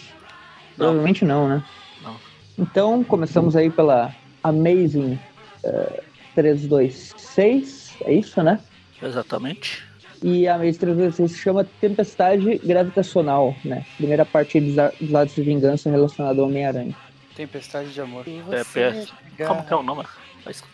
Não. 0.76 0.86
provavelmente 0.86 1.24
não, 1.24 1.48
né? 1.48 1.62
Não. 2.02 2.16
Então 2.58 3.04
começamos 3.04 3.54
aí 3.54 3.70
pela 3.70 4.12
Amazing 4.42 5.16
eh, 5.64 6.02
326, 6.34 7.98
é 8.02 8.14
isso, 8.14 8.42
né? 8.42 8.58
Exatamente. 9.02 9.84
E 10.22 10.48
a 10.48 10.54
Amazing 10.54 10.78
326 10.78 11.32
se 11.32 11.38
chama 11.38 11.64
Tempestade 11.80 12.58
Gravitacional, 12.58 13.54
né? 13.64 13.84
Primeira 13.96 14.24
parte 14.24 14.60
dos 14.60 15.10
lados 15.10 15.34
de 15.34 15.42
vingança 15.42 15.90
relacionada 15.90 16.40
ao 16.40 16.46
Homem-Aranha. 16.46 16.94
Tempestade 17.34 17.92
de 17.92 18.00
amor. 18.00 18.24
É, 18.26 18.80
é, 18.80 19.46
Como 19.46 19.64
que 19.64 19.72
é 19.72 19.76
o 19.76 19.82
nome? 19.82 20.04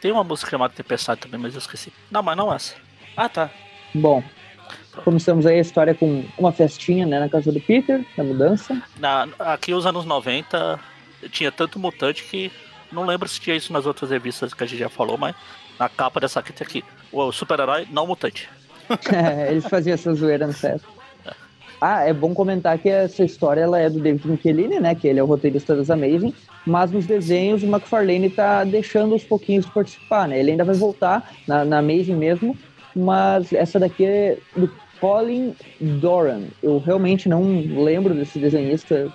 Tem 0.00 0.12
uma 0.12 0.22
música 0.22 0.50
chamada 0.50 0.72
Tempestade 0.72 1.22
também, 1.22 1.40
mas 1.40 1.54
eu 1.54 1.58
esqueci. 1.58 1.92
Não, 2.10 2.22
mas 2.22 2.36
não 2.36 2.54
essa. 2.54 2.76
Ah, 3.16 3.28
tá. 3.28 3.50
Bom, 3.92 4.22
começamos 5.04 5.44
aí 5.44 5.58
a 5.58 5.60
história 5.60 5.94
com 5.94 6.24
uma 6.38 6.52
festinha, 6.52 7.04
né, 7.04 7.18
na 7.18 7.28
casa 7.28 7.50
do 7.50 7.60
Peter, 7.60 8.06
na 8.16 8.22
mudança. 8.22 8.80
Na, 8.98 9.28
aqui, 9.38 9.74
os 9.74 9.86
anos 9.86 10.04
90, 10.04 10.78
tinha 11.30 11.50
tanto 11.50 11.78
mutante 11.78 12.22
que 12.24 12.52
não 12.92 13.04
lembro 13.04 13.28
se 13.28 13.40
tinha 13.40 13.56
isso 13.56 13.72
nas 13.72 13.86
outras 13.86 14.10
revistas 14.10 14.54
que 14.54 14.62
a 14.62 14.66
gente 14.66 14.78
já 14.78 14.88
falou, 14.88 15.16
mas 15.18 15.34
na 15.82 15.88
capa 15.88 16.20
dessa 16.20 16.40
tem 16.40 16.54
aqui. 16.60 16.84
O 17.12 17.32
super-herói 17.32 17.86
não 17.90 18.06
mutante. 18.06 18.48
É, 19.10 19.50
Eles 19.50 19.64
faziam 19.66 19.94
essa 19.94 20.12
zoeira 20.12 20.46
no 20.46 20.52
set. 20.52 20.82
Ah, 21.80 22.04
é 22.04 22.12
bom 22.12 22.34
comentar 22.34 22.76
que 22.78 22.88
essa 22.88 23.24
história 23.24 23.62
ela 23.62 23.78
é 23.78 23.88
do 23.88 24.00
David 24.00 24.28
Michelini, 24.28 24.78
né? 24.78 24.94
Que 24.94 25.08
ele 25.08 25.18
é 25.18 25.22
o 25.22 25.26
roteirista 25.26 25.74
das 25.74 25.88
Amazing, 25.88 26.34
mas 26.66 26.90
nos 26.90 27.06
desenhos 27.06 27.62
o 27.62 27.66
McFarlane 27.66 28.28
tá 28.28 28.64
deixando 28.64 29.14
os 29.14 29.24
pouquinhos 29.24 29.66
participar, 29.66 30.28
né? 30.28 30.38
Ele 30.38 30.50
ainda 30.50 30.64
vai 30.64 30.74
voltar 30.74 31.32
na, 31.48 31.64
na 31.64 31.78
Amazing 31.78 32.16
mesmo, 32.16 32.56
mas 32.94 33.52
essa 33.52 33.80
daqui 33.80 34.04
é 34.04 34.38
do 34.54 34.70
Colin 35.00 35.56
Doran. 35.80 36.42
Eu 36.62 36.78
realmente 36.78 37.28
não 37.28 37.42
lembro 37.82 38.14
desse 38.14 38.38
desenhista 38.38 39.10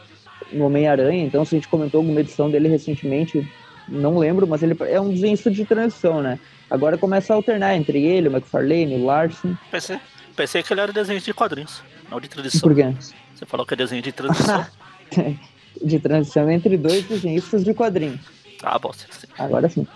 no 0.52 0.66
Homem-Aranha, 0.66 1.24
então 1.24 1.46
se 1.46 1.56
a 1.56 1.58
gente 1.58 1.70
comentou 1.70 2.00
alguma 2.00 2.20
edição 2.20 2.50
dele 2.50 2.68
recentemente, 2.68 3.48
não 3.88 4.18
lembro, 4.18 4.48
mas 4.48 4.64
ele 4.64 4.76
é 4.82 5.00
um 5.00 5.12
desenhista 5.12 5.50
de 5.50 5.66
transição, 5.66 6.22
né? 6.22 6.40
Agora 6.70 6.98
começa 6.98 7.34
a 7.34 7.36
alternar 7.36 7.76
entre 7.76 8.04
ele, 8.04 8.28
o 8.28 8.32
McFarlane, 8.32 8.96
o 8.96 9.06
Larson. 9.06 9.56
Pensei, 9.72 10.00
pensei 10.36 10.64
que 10.64 10.74
ele 10.74 10.82
era 10.82 10.92
desenho 10.92 11.20
de 11.20 11.34
quadrinhos, 11.34 11.82
não 12.10 12.20
de 12.20 12.28
tradição. 12.28 12.62
Por 12.62 12.76
quê? 12.76 12.94
Você 13.34 13.46
falou 13.46 13.66
que 13.66 13.74
é 13.74 13.78
desenho 13.78 14.02
de 14.02 14.12
transição. 14.12 14.66
de 15.84 16.00
transição 16.00 16.50
entre 16.50 16.76
dois 16.78 17.04
desenhistas 17.06 17.64
de 17.64 17.74
quadrinhos. 17.74 18.20
ah, 18.64 18.78
bom, 18.80 18.92
sim. 18.92 19.06
Agora 19.38 19.70
sim. 19.70 19.88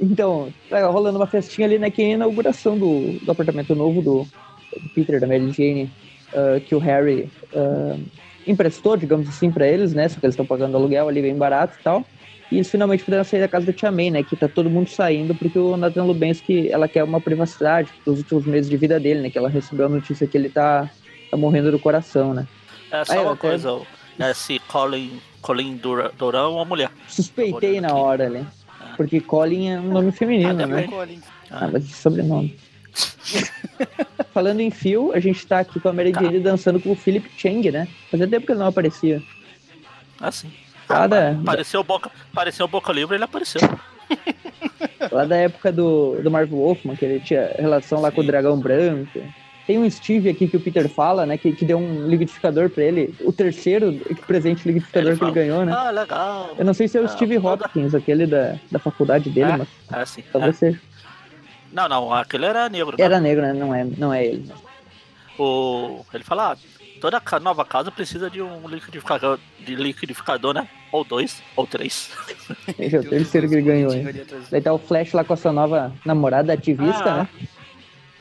Então, 0.00 0.52
tá 0.70 0.86
rolando 0.86 1.18
uma 1.18 1.26
festinha 1.26 1.66
ali, 1.66 1.78
né? 1.78 1.90
Que 1.90 2.02
é 2.02 2.06
a 2.06 2.14
inauguração 2.14 2.78
do, 2.78 3.18
do 3.24 3.30
apartamento 3.30 3.74
novo 3.74 4.00
do, 4.00 4.22
do 4.22 4.88
Peter, 4.94 5.20
da 5.20 5.26
Mary 5.26 5.52
Jane, 5.52 5.90
ah, 6.32 6.60
que 6.64 6.74
o 6.74 6.78
Harry 6.78 7.30
ah, 7.54 7.98
emprestou, 8.46 8.96
digamos 8.96 9.28
assim, 9.28 9.50
pra 9.50 9.66
eles, 9.66 9.92
né? 9.92 10.08
Só 10.08 10.18
que 10.18 10.24
eles 10.24 10.34
estão 10.34 10.46
pagando 10.46 10.76
aluguel 10.76 11.08
ali 11.08 11.20
bem 11.20 11.36
barato 11.36 11.76
e 11.78 11.82
tal. 11.82 12.06
E 12.50 12.56
eles 12.56 12.70
finalmente 12.70 13.04
puderam 13.04 13.24
sair 13.24 13.40
da 13.40 13.48
casa 13.48 13.66
da 13.66 13.72
Tia 13.72 13.90
May, 13.92 14.10
né? 14.10 14.22
Que 14.22 14.34
tá 14.34 14.48
todo 14.48 14.70
mundo 14.70 14.88
saindo 14.88 15.34
porque 15.34 15.58
o 15.58 15.76
Nathan 15.76 16.04
Lubensky, 16.04 16.70
ela 16.70 16.88
quer 16.88 17.04
uma 17.04 17.20
privacidade 17.20 17.90
dos 18.06 18.18
últimos 18.20 18.46
meses 18.46 18.70
de 18.70 18.76
vida 18.76 18.98
dele, 18.98 19.20
né? 19.20 19.30
Que 19.30 19.36
ela 19.38 19.48
recebeu 19.50 19.86
a 19.86 19.88
notícia 19.88 20.26
que 20.26 20.36
ele 20.36 20.48
tá, 20.48 20.88
tá 21.30 21.36
morrendo 21.36 21.70
do 21.70 21.78
coração, 21.78 22.32
né? 22.32 22.46
É 22.90 23.04
só 23.04 23.12
Ah, 23.12 23.16
eu 23.16 23.22
uma 23.24 23.32
até- 23.32 23.48
coisa, 23.48 23.72
ó, 23.72 23.82
é 24.18 24.32
se 24.32 24.58
Colin, 24.60 25.20
Colin 25.42 25.76
Dura- 25.76 26.10
Durão 26.16 26.52
é 26.52 26.54
uma 26.56 26.64
mulher. 26.64 26.90
Suspeitei 27.06 27.80
na 27.82 27.94
hora 27.94 28.24
ali. 28.26 28.46
Porque 28.96 29.20
Colin 29.20 29.68
é 29.70 29.78
um 29.78 29.92
nome 29.92 30.10
feminino, 30.10 30.50
Ah, 30.62 30.66
né? 30.66 30.86
deve- 30.88 31.18
Ah, 31.50 31.68
mas 31.70 31.86
de 31.86 31.92
sobrenome. 31.94 32.56
Falando 34.32 34.60
em 34.60 34.70
fio, 34.70 35.12
a 35.12 35.20
gente 35.20 35.46
tá 35.46 35.60
aqui 35.60 35.78
com 35.80 35.88
a 35.88 35.92
Mary 35.92 36.12
Tá. 36.12 36.22
Jane 36.22 36.40
dançando 36.40 36.80
com 36.80 36.92
o 36.92 36.96
Philip 36.96 37.28
Chang, 37.36 37.70
né? 37.70 37.86
Fazia 38.10 38.26
tempo 38.26 38.46
que 38.46 38.52
ele 38.52 38.58
não 38.58 38.66
aparecia. 38.68 39.22
Assim. 40.20 40.50
Lá 40.88 41.06
da, 41.06 41.30
Apareceu 41.32 41.84
boca, 41.84 42.10
apareceu 42.32 42.66
boca 42.68 42.92
livre, 42.92 43.16
ele 43.16 43.24
apareceu. 43.24 43.60
lá 45.12 45.24
da 45.24 45.36
época 45.36 45.70
do, 45.72 46.20
do 46.22 46.30
Marvel 46.30 46.58
Wolfman, 46.58 46.96
que 46.96 47.04
ele 47.04 47.20
tinha 47.20 47.50
relação 47.58 48.00
lá 48.00 48.10
com 48.10 48.20
o 48.20 48.24
Sim. 48.24 48.28
Dragão 48.30 48.58
Branco. 48.58 49.20
Tem 49.66 49.78
um 49.78 49.90
Steve 49.90 50.30
aqui 50.30 50.48
que 50.48 50.56
o 50.56 50.60
Peter 50.60 50.88
fala, 50.88 51.26
né? 51.26 51.36
Que, 51.36 51.52
que 51.52 51.62
deu 51.62 51.76
um 51.76 52.08
liquidificador 52.08 52.70
pra 52.70 52.82
ele. 52.82 53.14
O 53.20 53.30
terceiro 53.30 53.92
presente 54.26 54.66
liquidificador 54.66 55.10
Ele 55.10 55.18
que 55.18 55.24
ele 55.26 55.32
ganhou, 55.32 55.66
né? 55.66 55.74
Ah, 55.76 55.90
legal. 55.90 56.54
Eu 56.58 56.64
não 56.64 56.72
sei 56.72 56.88
se 56.88 56.96
é 56.96 57.02
o 57.02 57.04
Ah, 57.04 57.08
Steve 57.08 57.36
Hopkins, 57.36 57.94
aquele 57.94 58.26
da, 58.26 58.54
da 58.72 58.78
faculdade 58.78 59.28
dele, 59.28 59.52
É, 59.52 59.56
mas 59.58 59.68
É 59.92 60.00
assim. 60.00 60.24
talvez 60.32 60.54
é. 60.56 60.58
seja. 60.58 60.80
Não, 61.70 61.86
não, 61.86 62.14
aquele 62.14 62.46
era 62.46 62.66
negro. 62.70 62.96
né? 62.98 63.04
Era 63.04 63.20
negro, 63.20 63.42
né? 63.42 63.52
Não 63.52 63.74
é, 63.74 63.84
não 63.84 64.14
é 64.14 64.24
ele. 64.24 64.50
O, 65.38 66.00
ele 66.14 66.24
fala, 66.24 66.52
ah, 66.52 66.56
toda 67.00 67.22
nova 67.40 67.64
casa 67.64 67.90
precisa 67.90 68.30
de 68.30 68.40
um 68.42 68.68
liquidificador, 68.68 69.38
de 69.60 69.74
liquidificador, 69.74 70.54
né? 70.54 70.68
Ou 70.92 71.04
dois, 71.04 71.42
ou 71.56 71.66
três. 71.66 72.10
Esse 72.78 72.96
é 72.96 73.00
o 73.00 73.08
terceiro 73.08 73.48
que 73.48 73.54
ele 73.54 73.62
ganhou, 73.62 73.92
hein? 73.92 74.06
Daí 74.50 74.60
tá 74.60 74.72
o 74.72 74.78
Flash 74.78 75.12
lá 75.12 75.24
com 75.24 75.32
a 75.32 75.36
sua 75.36 75.52
nova 75.52 75.92
namorada 76.04 76.52
ativista, 76.52 77.04
Ah. 77.04 77.16
né? 77.24 77.28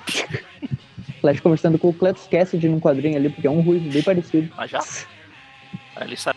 Flash 1.22 1.39
conversando 1.39 1.79
com 1.79 1.89
o 1.89 1.93
Cletus 1.93 2.27
Cassidy 2.27 2.69
num 2.69 2.79
quadrinho 2.79 3.17
ali, 3.17 3.29
porque 3.29 3.48
é 3.48 3.50
um 3.50 3.62
ruivo 3.62 3.89
bem 3.89 4.03
parecido. 4.03 4.51
Mas 4.55 4.69
já. 4.72 4.79
Aí 5.96 6.03
ele 6.07 6.15
sai 6.15 6.34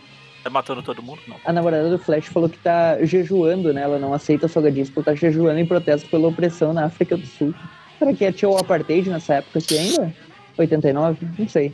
matando 0.49 0.81
todo 0.81 1.03
mundo, 1.03 1.21
não. 1.27 1.37
A 1.45 1.53
namorada 1.53 1.89
do 1.89 1.99
Flash 1.99 2.25
falou 2.25 2.49
que 2.49 2.57
tá 2.57 2.97
jejuando, 3.05 3.71
né? 3.71 3.83
Ela 3.83 3.99
não 3.99 4.13
aceita 4.13 4.47
salgadinhos 4.47 4.89
porque 4.89 5.11
tá 5.11 5.15
jejuando 5.15 5.59
em 5.59 5.65
protesto 5.65 6.09
pela 6.09 6.27
opressão 6.27 6.73
na 6.73 6.85
África 6.85 7.15
do 7.15 7.25
Sul. 7.27 7.53
Será 7.99 8.13
que 8.13 8.31
tinha 8.31 8.49
o 8.49 8.57
apartheid 8.57 9.07
nessa 9.07 9.35
época 9.35 9.59
aqui 9.59 9.77
ainda? 9.77 10.11
89? 10.57 11.27
Não 11.37 11.47
sei. 11.47 11.71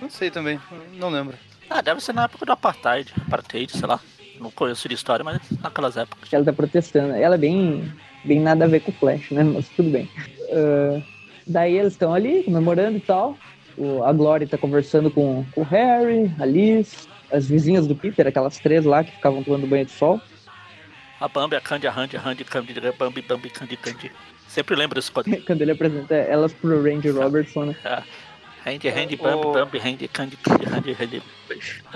Não 0.00 0.10
sei 0.10 0.30
também, 0.30 0.58
não 0.94 1.10
lembro. 1.10 1.36
Ah, 1.68 1.80
deve 1.80 2.00
ser 2.00 2.12
na 2.12 2.24
época 2.24 2.44
do 2.44 2.52
apartheid, 2.52 3.12
apartheid, 3.26 3.70
sei 3.70 3.86
lá. 3.86 4.00
Não 4.40 4.50
conheço 4.50 4.88
de 4.88 4.94
história, 4.94 5.22
mas 5.22 5.38
naquelas 5.62 5.96
épocas. 5.96 6.32
Ela 6.32 6.44
tá 6.44 6.52
protestando. 6.52 7.14
Ela 7.14 7.34
é 7.34 7.38
bem, 7.38 7.92
bem 8.24 8.40
nada 8.40 8.64
a 8.64 8.68
ver 8.68 8.80
com 8.80 8.90
o 8.90 8.94
Flash, 8.94 9.30
né? 9.30 9.44
Mas 9.44 9.68
tudo 9.68 9.90
bem. 9.90 10.08
Uh, 10.48 11.02
daí 11.46 11.78
eles 11.78 11.92
estão 11.92 12.14
ali 12.14 12.42
comemorando 12.42 12.96
e 12.96 13.00
tal. 13.00 13.36
O, 13.76 14.02
a 14.02 14.12
Glory 14.12 14.46
tá 14.46 14.56
conversando 14.58 15.10
com, 15.10 15.44
com 15.54 15.60
o 15.60 15.64
Harry, 15.64 16.32
a 16.40 16.46
Liz, 16.46 17.06
as 17.30 17.46
vizinhas 17.46 17.86
do 17.86 17.94
Peter, 17.94 18.26
aquelas 18.26 18.58
três 18.58 18.84
lá 18.84 19.04
que 19.04 19.12
ficavam 19.12 19.42
tomando 19.42 19.66
banho 19.66 19.84
de 19.84 19.92
sol. 19.92 20.20
A 21.20 21.28
Bambi, 21.28 21.54
a 21.54 21.60
Candy, 21.60 21.86
a 21.86 21.90
Randy, 21.90 22.16
a 22.16 22.20
Randy, 22.20 22.44
Candy, 22.44 22.74
a 22.78 22.92
Bambi, 22.92 23.22
Bambi, 23.22 23.50
Candy, 23.50 23.76
Candy. 23.76 24.10
Sempre 24.48 24.74
lembro 24.74 24.98
esse 24.98 25.12
quadrinho. 25.12 25.42
Quando 25.46 25.60
ele 25.62 25.72
apresenta 25.72 26.14
elas 26.14 26.52
pro 26.52 26.82
Randy 26.82 27.10
Robertson, 27.10 27.66
né? 27.66 27.76
É. 28.88 28.90
Bambi, 29.22 29.46
O- 29.46 29.52
Randy, 29.80 30.94
Candy. 30.94 31.22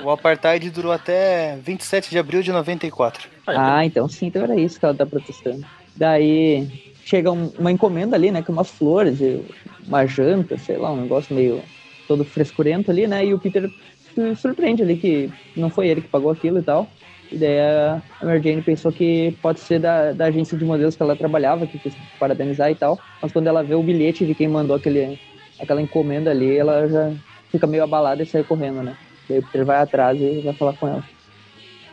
O 0.03 0.11
Apartheid 0.11 0.71
durou 0.71 0.93
até 0.93 1.57
27 1.63 2.11
de 2.11 2.19
abril 2.19 2.43
de 2.43 2.51
94. 2.53 3.29
Ah, 3.47 3.85
então 3.85 4.09
sim, 4.09 4.27
então 4.27 4.43
era 4.43 4.57
isso 4.57 4.79
que 4.79 4.85
ela 4.85 4.95
tá 4.95 5.05
protestando. 5.07 5.65
Daí 5.97 6.93
chega 7.05 7.31
um- 7.31 7.53
uma 7.59 7.71
encomenda 7.71 8.17
ali, 8.17 8.31
né? 8.31 8.43
Com 8.43 8.53
umas 8.53 8.71
flores, 8.71 9.21
e 9.21 9.43
uma 9.87 10.07
janta, 10.07 10.57
sei 10.59 10.77
lá, 10.77 10.91
um 10.93 11.03
negócio 11.03 11.35
meio 11.35 11.63
todo 12.09 12.25
frescurento 12.25 12.91
ali, 12.91 13.07
né? 13.07 13.25
E 13.25 13.33
o 13.35 13.39
Peter 13.39 13.71
se 14.15 14.35
surpreende 14.37 14.83
ali 14.83 14.97
que 14.97 15.31
não 15.57 15.71
foi 15.71 15.89
ele 15.89 16.01
que 16.01 16.09
pagou 16.09 16.31
aquilo 16.31 16.59
e 16.59 16.63
tal. 16.63 16.89
E 17.33 17.37
daí 17.37 17.59
a 17.61 18.03
a 18.21 18.25
Mary 18.27 18.43
Jane 18.43 18.63
pensou 18.63 18.93
que 18.93 19.37
pode 19.43 19.61
ser 19.61 19.79
da, 19.81 20.13
da 20.13 20.27
agência 20.27 20.57
de 20.57 20.65
modelos 20.65 20.95
que 20.97 21.03
ela 21.03 21.17
trabalhava, 21.17 21.67
que 21.67 21.79
quis 21.79 21.95
parabenizar 22.19 22.71
e 22.71 22.75
tal. 22.75 22.99
Mas 23.21 23.33
quando 23.33 23.47
ela 23.47 23.63
vê 23.63 23.75
o 23.75 23.83
bilhete 23.83 24.25
de 24.27 24.35
quem 24.35 24.47
mandou 24.49 24.77
aquele, 24.77 25.19
aquela 25.61 25.81
encomenda 25.83 26.31
ali, 26.31 26.57
ela 26.57 26.87
já 26.89 27.13
fica 27.51 27.67
meio 27.67 27.85
abalada 27.85 28.23
e 28.23 28.27
sai 28.27 28.43
correndo, 28.45 28.83
né? 28.83 28.97
Daí 29.29 29.39
o 29.39 29.43
Peter 29.43 29.65
vai 29.65 29.77
atrás 29.79 30.21
e 30.21 30.41
vai 30.41 30.55
falar 30.55 30.73
com 30.75 30.89
ela. 30.89 31.05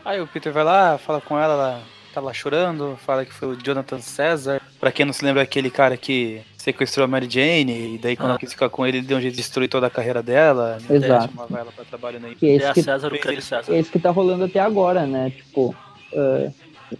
Aí 0.03 0.19
o 0.19 0.27
Peter 0.27 0.51
vai 0.51 0.63
lá, 0.63 0.97
fala 0.97 1.21
com 1.21 1.37
ela, 1.39 1.53
ela 1.53 1.81
tá 2.13 2.19
lá 2.19 2.33
chorando, 2.33 2.97
fala 3.05 3.23
que 3.25 3.33
foi 3.33 3.49
o 3.49 3.55
Jonathan 3.55 3.99
César. 3.99 4.59
Pra 4.79 4.91
quem 4.91 5.05
não 5.05 5.13
se 5.13 5.23
lembra, 5.23 5.41
aquele 5.43 5.69
cara 5.69 5.95
que 5.95 6.41
sequestrou 6.57 7.03
a 7.05 7.07
Mary 7.07 7.27
Jane, 7.29 7.95
e 7.95 7.97
daí 7.97 8.15
quando 8.15 8.29
Ah. 8.29 8.31
ela 8.31 8.39
quis 8.39 8.51
ficar 8.51 8.67
com 8.69 8.85
ele, 8.85 8.97
ele 8.97 9.07
deu 9.07 9.17
um 9.17 9.21
jeito 9.21 9.33
de 9.35 9.41
destruir 9.41 9.67
toda 9.69 9.87
a 9.87 9.89
carreira 9.89 10.21
dela. 10.23 10.77
né? 10.89 10.95
Exato. 10.95 11.29
Chamava 11.33 11.59
ela 11.59 11.71
pra 11.71 11.85
trabalho 11.85 12.19
na 12.19 12.29
Que 12.35 12.47
é 12.47 12.49
É 12.49 12.55
isso 12.57 12.67
a 12.67 12.73
que 12.73 12.83
César, 12.83 13.07
o 13.07 13.11
que 13.11 13.27
é 13.29 13.41
César. 13.41 13.73
É 13.73 13.79
isso 13.79 13.91
que 13.91 13.99
tá 13.99 14.09
rolando 14.09 14.43
até 14.43 14.59
agora, 14.59 15.05
né? 15.05 15.29
Tipo, 15.29 15.75
ah, 16.15 16.51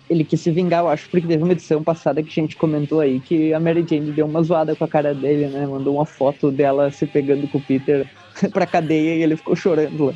ele 0.10 0.24
quis 0.24 0.40
se 0.40 0.52
vingar, 0.52 0.82
eu 0.82 0.90
acho, 0.90 1.10
porque 1.10 1.28
teve 1.28 1.44
uma 1.44 1.52
edição 1.54 1.84
passada 1.84 2.22
que 2.22 2.30
a 2.30 2.44
gente 2.44 2.56
comentou 2.56 3.00
aí 3.00 3.20
que 3.20 3.54
a 3.54 3.60
Mary 3.60 3.86
Jane 3.88 4.12
deu 4.12 4.26
uma 4.26 4.44
zoada 4.44 4.76
com 4.76 4.84
a 4.84 4.88
cara 4.88 5.14
dele, 5.14 5.48
né? 5.48 5.66
Mandou 5.66 5.96
uma 5.96 6.06
foto 6.06 6.52
dela 6.52 6.92
se 6.92 7.06
pegando 7.06 7.48
com 7.48 7.58
o 7.58 7.62
Peter 7.62 8.08
pra 8.52 8.66
cadeia 8.66 9.16
e 9.16 9.24
ele 9.24 9.36
ficou 9.36 9.56
chorando 9.56 10.06
lá. 10.06 10.14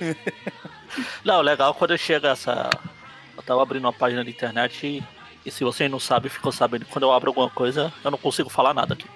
Não, 1.24 1.40
legal 1.40 1.74
quando 1.74 1.96
chega 1.96 2.30
essa. 2.30 2.68
Eu 3.36 3.42
tava 3.42 3.62
abrindo 3.62 3.84
uma 3.84 3.92
página 3.92 4.24
de 4.24 4.30
internet 4.30 4.86
e, 4.86 5.02
e 5.46 5.50
se 5.50 5.64
você 5.64 5.88
não 5.88 6.00
sabe, 6.00 6.28
ficou 6.28 6.52
sabendo. 6.52 6.84
Quando 6.86 7.04
eu 7.04 7.12
abro 7.12 7.30
alguma 7.30 7.48
coisa, 7.48 7.92
eu 8.04 8.10
não 8.10 8.18
consigo 8.18 8.50
falar 8.50 8.74
nada 8.74 8.94
aqui. 8.94 9.06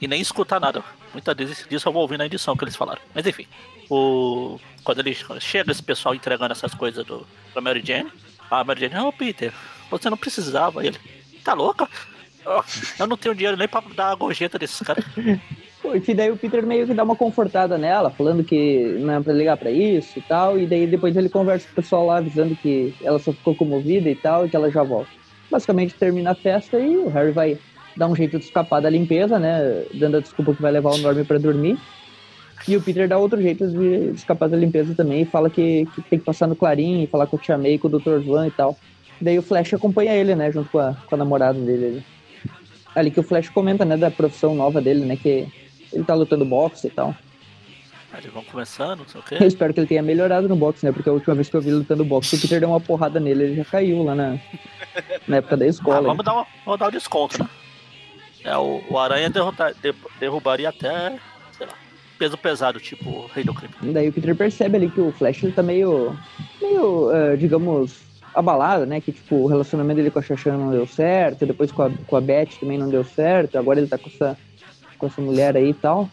E 0.00 0.08
nem 0.08 0.20
escutar 0.20 0.60
nada. 0.60 0.82
Muitas 1.12 1.36
vezes 1.36 1.66
disso 1.68 1.88
eu 1.88 1.92
vou 1.92 2.02
ouvir 2.02 2.18
na 2.18 2.26
edição 2.26 2.56
que 2.56 2.64
eles 2.64 2.76
falaram. 2.76 3.00
Mas 3.14 3.26
enfim. 3.26 3.46
O... 3.90 4.58
Quando 4.82 5.00
ele 5.00 5.16
chega 5.40 5.70
esse 5.70 5.82
pessoal 5.82 6.14
entregando 6.14 6.52
essas 6.52 6.74
coisas 6.74 7.04
do... 7.04 7.26
pra 7.52 7.62
Mary 7.62 7.82
Jane, 7.84 8.10
a 8.50 8.64
Mary 8.64 8.80
Jane, 8.80 8.96
ô 9.06 9.12
Peter, 9.12 9.52
você 9.90 10.10
não 10.10 10.16
precisava. 10.16 10.84
Ele, 10.84 10.98
tá 11.42 11.54
louca? 11.54 11.88
Eu- 12.98 13.06
não 13.06 13.16
tenho 13.16 13.34
dinheiro 13.34 13.56
nem 13.56 13.68
pra 13.68 13.82
dar 13.94 14.10
a 14.10 14.14
gorjeta 14.14 14.58
desses 14.58 14.80
caras. 14.80 15.04
E 16.08 16.14
daí 16.14 16.30
o 16.30 16.36
Peter 16.36 16.64
meio 16.64 16.86
que 16.86 16.94
dá 16.94 17.04
uma 17.04 17.14
confortada 17.14 17.76
nela, 17.76 18.10
falando 18.10 18.42
que 18.42 18.96
não 19.00 19.12
é 19.12 19.20
pra 19.20 19.34
ligar 19.34 19.58
pra 19.58 19.70
isso 19.70 20.18
e 20.18 20.22
tal, 20.22 20.58
e 20.58 20.66
daí 20.66 20.86
depois 20.86 21.14
ele 21.14 21.28
conversa 21.28 21.66
com 21.66 21.72
o 21.72 21.76
pessoal 21.76 22.06
lá, 22.06 22.16
avisando 22.16 22.56
que 22.56 22.94
ela 23.02 23.18
só 23.18 23.34
ficou 23.34 23.54
comovida 23.54 24.08
e 24.08 24.14
tal, 24.14 24.46
e 24.46 24.48
que 24.48 24.56
ela 24.56 24.70
já 24.70 24.82
volta. 24.82 25.10
Basicamente 25.50 25.94
termina 25.94 26.30
a 26.30 26.34
festa 26.34 26.78
e 26.78 26.96
o 26.96 27.08
Harry 27.10 27.32
vai 27.32 27.58
dar 27.96 28.06
um 28.08 28.14
jeito 28.16 28.38
de 28.38 28.44
escapar 28.44 28.80
da 28.80 28.90
limpeza, 28.90 29.38
né, 29.38 29.84
dando 29.94 30.16
a 30.16 30.20
desculpa 30.20 30.54
que 30.54 30.62
vai 30.62 30.72
levar 30.72 30.90
o 30.92 30.98
Norm 30.98 31.24
pra 31.24 31.38
dormir. 31.38 31.78
E 32.66 32.76
o 32.76 32.80
Peter 32.82 33.06
dá 33.08 33.18
outro 33.18 33.40
jeito 33.42 33.66
de 33.68 34.10
escapar 34.14 34.48
da 34.48 34.56
limpeza 34.56 34.94
também 34.94 35.22
e 35.22 35.24
fala 35.26 35.50
que, 35.50 35.86
que 35.94 36.02
tem 36.02 36.18
que 36.18 36.24
passar 36.24 36.46
no 36.46 36.56
Clarim 36.56 37.02
e 37.02 37.06
falar 37.06 37.26
com 37.26 37.36
o 37.36 37.38
Tia 37.38 37.58
May, 37.58 37.78
com 37.78 37.88
o 37.88 37.98
Dr. 37.98 38.20
Van 38.24 38.46
e 38.46 38.50
tal. 38.50 38.76
Daí 39.20 39.38
o 39.38 39.42
Flash 39.42 39.74
acompanha 39.74 40.14
ele, 40.14 40.34
né, 40.34 40.50
junto 40.50 40.70
com 40.70 40.78
a, 40.78 40.94
com 40.94 41.14
a 41.14 41.18
namorada 41.18 41.58
dele. 41.58 41.86
ali. 41.86 42.04
Ali 42.94 43.10
que 43.10 43.20
o 43.20 43.24
Flash 43.24 43.48
comenta, 43.50 43.84
né, 43.84 43.96
da 43.96 44.10
profissão 44.10 44.54
nova 44.54 44.80
dele, 44.80 45.04
né, 45.04 45.16
que 45.16 45.46
ele 45.92 46.04
tá 46.04 46.14
lutando 46.14 46.44
boxe 46.44 46.86
e 46.86 46.90
tal. 46.90 47.14
Eles 48.16 48.32
vão 48.32 48.44
começando, 48.44 49.00
não 49.00 49.08
sei 49.08 49.20
o 49.20 49.24
Eu 49.34 49.38
quê. 49.38 49.44
espero 49.44 49.74
que 49.74 49.80
ele 49.80 49.88
tenha 49.88 50.02
melhorado 50.02 50.48
no 50.48 50.54
boxe, 50.56 50.86
né, 50.86 50.92
porque 50.92 51.08
a 51.08 51.12
última 51.12 51.34
vez 51.34 51.48
que 51.48 51.56
eu 51.56 51.60
vi 51.60 51.68
ele 51.68 51.78
lutando 51.78 52.04
boxe, 52.04 52.36
o 52.36 52.40
Peter 52.40 52.60
deu 52.60 52.68
uma 52.70 52.80
porrada 52.80 53.18
nele, 53.20 53.42
ele 53.44 53.56
já 53.56 53.64
caiu 53.64 54.04
lá 54.04 54.14
na, 54.14 54.38
na 55.26 55.36
época 55.38 55.56
da 55.56 55.64
Ah, 55.64 55.68
escola. 55.68 56.00
né? 56.02 56.06
vamos, 56.06 56.24
dar 56.24 56.32
uma, 56.32 56.46
vamos 56.64 56.80
dar 56.80 56.88
um 56.88 56.92
desconto, 56.92 57.42
né? 57.42 57.48
É, 58.44 58.56
o, 58.56 58.82
o 58.88 58.98
Aranha 58.98 59.30
derrotar, 59.30 59.72
de- 59.74 59.94
derrubaria 60.20 60.68
até, 60.68 61.18
sei 61.56 61.66
lá, 61.66 61.72
peso 62.18 62.36
pesado, 62.36 62.78
tipo 62.78 63.08
o 63.08 63.26
Rei 63.34 63.42
do 63.42 63.54
Crime. 63.54 63.92
Daí 63.92 64.08
o 64.08 64.12
Peter 64.12 64.36
percebe 64.36 64.76
ali 64.76 64.90
que 64.90 65.00
o 65.00 65.10
Flash 65.12 65.42
tá 65.54 65.62
meio, 65.62 66.14
meio, 66.60 67.10
eh, 67.10 67.36
digamos, 67.36 68.02
abalado, 68.34 68.84
né? 68.84 69.00
Que 69.00 69.12
tipo, 69.12 69.36
o 69.36 69.46
relacionamento 69.46 69.96
dele 69.96 70.10
com 70.10 70.18
a 70.18 70.22
Xaxã 70.22 70.56
não 70.56 70.70
deu 70.70 70.86
certo, 70.86 71.46
depois 71.46 71.72
com 71.72 71.82
a, 71.82 71.90
com 72.06 72.16
a 72.16 72.20
Beth 72.20 72.50
também 72.60 72.76
não 72.76 72.90
deu 72.90 73.02
certo, 73.02 73.56
agora 73.56 73.80
ele 73.80 73.88
tá 73.88 73.96
com 73.96 74.08
essa, 74.08 74.36
com 74.98 75.06
essa 75.06 75.20
mulher 75.22 75.56
aí 75.56 75.70
e 75.70 75.74
tal. 75.74 76.08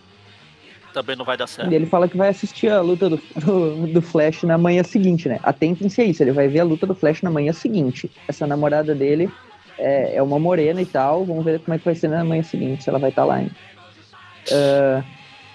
Também 0.94 1.16
não 1.16 1.24
vai 1.24 1.38
dar 1.38 1.48
certo. 1.48 1.72
E 1.72 1.76
ele 1.76 1.86
fala 1.86 2.08
que 2.08 2.18
vai 2.18 2.30
assistir 2.30 2.70
a 2.70 2.82
luta 2.82 3.10
do, 3.10 3.18
do, 3.36 3.88
do 3.88 4.02
Flash 4.02 4.44
na 4.44 4.58
manhã 4.58 4.84
seguinte, 4.84 5.28
né? 5.30 5.40
Atentem-se 5.44 6.02
a 6.02 6.04
isso, 6.06 6.24
ele 6.24 6.32
vai 6.32 6.48
ver 6.48 6.60
a 6.62 6.64
luta 6.66 6.86
do 6.86 6.96
Flash 6.96 7.22
na 7.22 7.32
manhã 7.32 7.54
seguinte. 7.54 8.12
Essa 8.28 8.46
namorada 8.46 8.94
dele 8.96 9.30
é, 9.82 10.16
é 10.16 10.22
uma 10.22 10.40
morena 10.40 10.82
e 10.82 10.86
tal, 10.86 11.26
vamos 11.26 11.44
ver 11.44 11.60
como 11.60 11.74
é 11.74 11.80
que 11.80 11.86
vai 11.86 11.96
ser 11.96 12.08
na 12.08 12.24
manhã 12.24 12.44
seguinte, 12.44 12.84
se 12.84 12.90
ela 12.90 13.00
vai 13.00 13.10
estar 13.10 13.26
lá 13.26 13.36
ainda. 13.36 13.52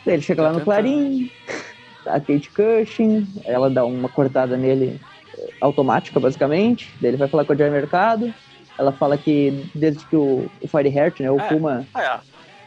Daí 0.05 0.15
ele 0.15 0.23
chega 0.23 0.43
lá 0.43 0.53
no 0.53 0.61
Clarim, 0.61 1.31
tá 2.05 2.15
a 2.15 2.21
Kate 2.21 2.51
Cushing, 2.51 3.27
ela 3.45 3.69
dá 3.69 3.85
uma 3.85 4.09
cortada 4.09 4.57
nele 4.57 5.01
eh, 5.37 5.51
automática, 5.61 6.21
basicamente. 6.21 6.93
Daí 7.01 7.11
ele 7.11 7.17
vai 7.17 7.27
falar 7.27 7.45
com 7.45 7.53
a 7.53 7.57
Joy 7.57 7.71
Mercado. 7.71 8.33
Ela 8.79 8.93
fala 8.93 9.19
que 9.19 9.69
desde 9.75 10.05
que 10.07 10.15
o, 10.15 10.49
o 10.61 10.69
Fireheart, 10.69 11.21
né, 11.21 11.31
o 11.31 11.41
É. 11.41 11.49
Puma, 11.49 11.87
Ah, 11.93 12.21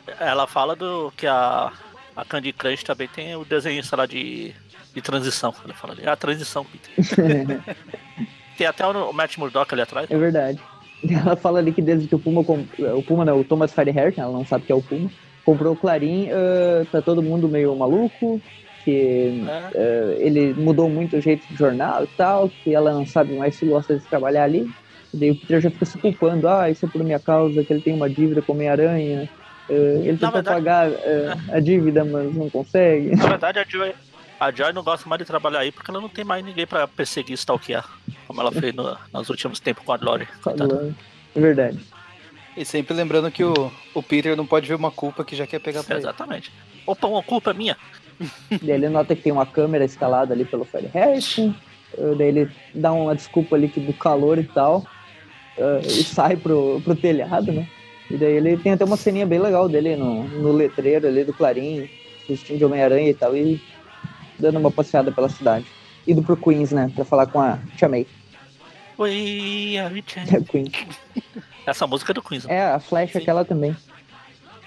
é. 0.07 0.27
Ela 0.27 0.47
fala 0.47 0.75
do 0.75 1.13
que 1.15 1.27
a, 1.27 1.71
a 2.15 2.25
Candy 2.25 2.51
Crush 2.51 2.83
também 2.83 3.07
tem 3.07 3.35
o 3.35 3.45
desenhista 3.45 3.95
lá 3.95 4.05
de, 4.05 4.53
de 4.93 5.01
transição. 5.01 5.53
Ela 5.63 5.73
fala 5.73 5.93
ali, 5.93 6.07
ah, 6.07 6.15
transição, 6.17 6.65
Peter. 6.65 7.61
tem 8.57 8.67
até 8.67 8.85
o 8.85 9.13
Matt 9.13 9.37
Murdock 9.37 9.73
ali 9.73 9.81
atrás. 9.81 10.11
É 10.11 10.17
verdade. 10.17 10.59
Ela 11.09 11.35
fala 11.35 11.59
ali 11.59 11.71
que 11.71 11.81
desde 11.81 12.07
que 12.07 12.15
o 12.15 12.19
Puma, 12.19 12.41
o 12.41 13.03
Puma 13.03 13.23
não, 13.23 13.39
o 13.39 13.43
Thomas 13.43 13.73
Firehair, 13.73 14.13
ela 14.17 14.31
não 14.31 14.45
sabe 14.45 14.65
que 14.65 14.71
é 14.71 14.75
o 14.75 14.81
Puma, 14.81 15.09
comprou 15.45 15.73
o 15.73 15.77
Clarim, 15.77 16.29
ah, 16.29 16.85
tá 16.91 17.01
todo 17.01 17.23
mundo 17.23 17.47
meio 17.47 17.75
maluco, 17.75 18.41
que 18.83 19.31
ah, 19.47 19.71
ele 20.19 20.53
mudou 20.55 20.89
muito 20.89 21.17
o 21.17 21.21
jeito 21.21 21.47
de 21.47 21.57
jornal 21.57 22.03
e 22.03 22.07
tal, 22.07 22.49
que 22.63 22.73
ela 22.75 22.93
não 22.93 23.05
sabe 23.05 23.33
mais 23.33 23.55
se 23.55 23.65
gosta 23.65 23.97
de 23.97 24.05
trabalhar 24.07 24.43
ali. 24.43 24.69
E 25.13 25.17
daí 25.17 25.31
o 25.31 25.35
Peter 25.35 25.61
já 25.61 25.71
fica 25.71 25.85
se 25.85 25.97
culpando, 25.97 26.47
ah, 26.47 26.69
isso 26.69 26.85
é 26.85 26.89
por 26.89 27.03
minha 27.03 27.19
causa, 27.19 27.63
que 27.63 27.73
ele 27.73 27.81
tem 27.81 27.93
uma 27.93 28.09
dívida 28.09 28.41
com 28.41 28.51
Homem-Aranha, 28.53 29.27
ah, 29.69 29.73
ele 29.73 30.17
tenta 30.17 30.31
verdade- 30.31 30.49
pagar 30.49 30.91
ah, 30.91 31.55
a 31.55 31.59
dívida, 31.59 32.03
mas 32.03 32.35
não 32.35 32.49
consegue. 32.49 33.15
Na 33.15 33.27
verdade, 33.27 33.59
a 33.59 33.65
Joy, 33.67 33.93
a 34.39 34.51
Joy 34.51 34.71
não 34.73 34.83
gosta 34.83 35.07
mais 35.09 35.19
de 35.19 35.25
trabalhar 35.25 35.59
aí 35.59 35.71
porque 35.71 35.91
ela 35.91 35.99
não 36.01 36.09
tem 36.09 36.23
mais 36.23 36.43
ninguém 36.43 36.65
pra 36.65 36.87
perseguir 36.87 37.31
e 37.31 37.35
stalkear. 37.35 37.87
Como 38.27 38.39
ela 38.41 38.51
fez 38.51 38.73
no, 38.73 38.97
nos 39.13 39.29
últimos 39.29 39.59
tempos 39.59 39.83
com 39.83 39.91
a 39.91 39.97
Glory. 39.97 40.27
coitada. 40.41 40.95
É 41.35 41.39
verdade. 41.39 41.79
E 42.55 42.65
sempre 42.65 42.93
lembrando 42.93 43.31
que 43.31 43.43
o, 43.43 43.71
o 43.93 44.03
Peter 44.03 44.35
não 44.35 44.45
pode 44.45 44.67
ver 44.67 44.75
uma 44.75 44.91
culpa 44.91 45.23
que 45.23 45.35
já 45.35 45.45
quer 45.47 45.59
pegar 45.59 45.83
pra 45.83 45.95
ele. 45.95 46.03
Exatamente. 46.03 46.51
Opa, 46.85 47.07
uma 47.07 47.23
culpa 47.23 47.53
minha. 47.53 47.77
Daí 48.49 48.71
ele 48.71 48.89
nota 48.89 49.15
que 49.15 49.21
tem 49.21 49.31
uma 49.31 49.45
câmera 49.45 49.85
instalada 49.85 50.33
ali 50.33 50.45
pelo 50.45 50.65
Fire 50.65 50.87
Harrison. 50.93 51.53
uh, 51.97 52.15
Daí 52.15 52.27
ele 52.27 52.51
dá 52.73 52.91
uma 52.91 53.15
desculpa 53.15 53.55
ali 53.55 53.67
que 53.69 53.79
do 53.79 53.93
calor 53.93 54.37
e 54.37 54.43
tal. 54.43 54.79
uh, 55.57 55.85
e 55.87 56.03
sai 56.03 56.35
pro, 56.35 56.81
pro 56.83 56.95
telhado, 56.95 57.51
né? 57.51 57.67
E 58.09 58.17
daí 58.17 58.33
ele 58.33 58.57
tem 58.57 58.71
até 58.73 58.83
uma 58.83 58.97
ceninha 58.97 59.25
bem 59.25 59.39
legal 59.39 59.69
dele 59.69 59.95
no, 59.95 60.23
no 60.23 60.51
letreiro 60.51 61.07
ali 61.07 61.23
do 61.23 61.31
Clarim, 61.33 61.87
vestindo 62.27 62.57
de 62.57 62.65
Homem-Aranha 62.65 63.09
e 63.11 63.13
tal, 63.13 63.37
e 63.37 63.61
dando 64.39 64.57
uma 64.59 64.71
passeada 64.71 65.11
pela 65.11 65.29
cidade. 65.29 65.65
Indo 66.07 66.23
pro 66.23 66.37
Queens, 66.37 66.71
né? 66.71 66.91
Pra 66.95 67.05
falar 67.05 67.27
com 67.27 67.39
a 67.41 67.59
Tia 67.77 67.87
May. 67.89 68.07
Oi, 68.97 69.77
a 69.77 69.87
Richard. 69.87 70.29
É, 70.35 70.41
Queens. 70.41 70.71
Essa 71.65 71.85
música 71.85 72.11
é 72.11 72.15
do 72.15 72.21
Queen. 72.23 72.39
né? 72.45 72.55
É, 72.55 72.71
a 72.71 72.79
Flash, 72.79 73.11
Sim. 73.11 73.19
aquela 73.19 73.45
também. 73.45 73.75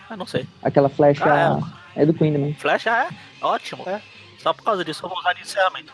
Ah, 0.08 0.16
não 0.16 0.26
sei. 0.26 0.46
Aquela 0.62 0.88
Flash 0.88 1.20
Ah, 1.22 1.58
a- 1.58 2.00
é 2.00 2.06
do 2.06 2.14
Queen 2.14 2.32
também. 2.32 2.54
Flash 2.54 2.86
é 2.86 3.08
ótimo. 3.40 3.82
É. 3.88 4.00
Só 4.38 4.52
por 4.52 4.62
causa 4.62 4.84
disso 4.84 5.04
eu 5.04 5.08
vou 5.08 5.18
usar 5.18 5.32
de 5.32 5.42
encerramento. 5.42 5.92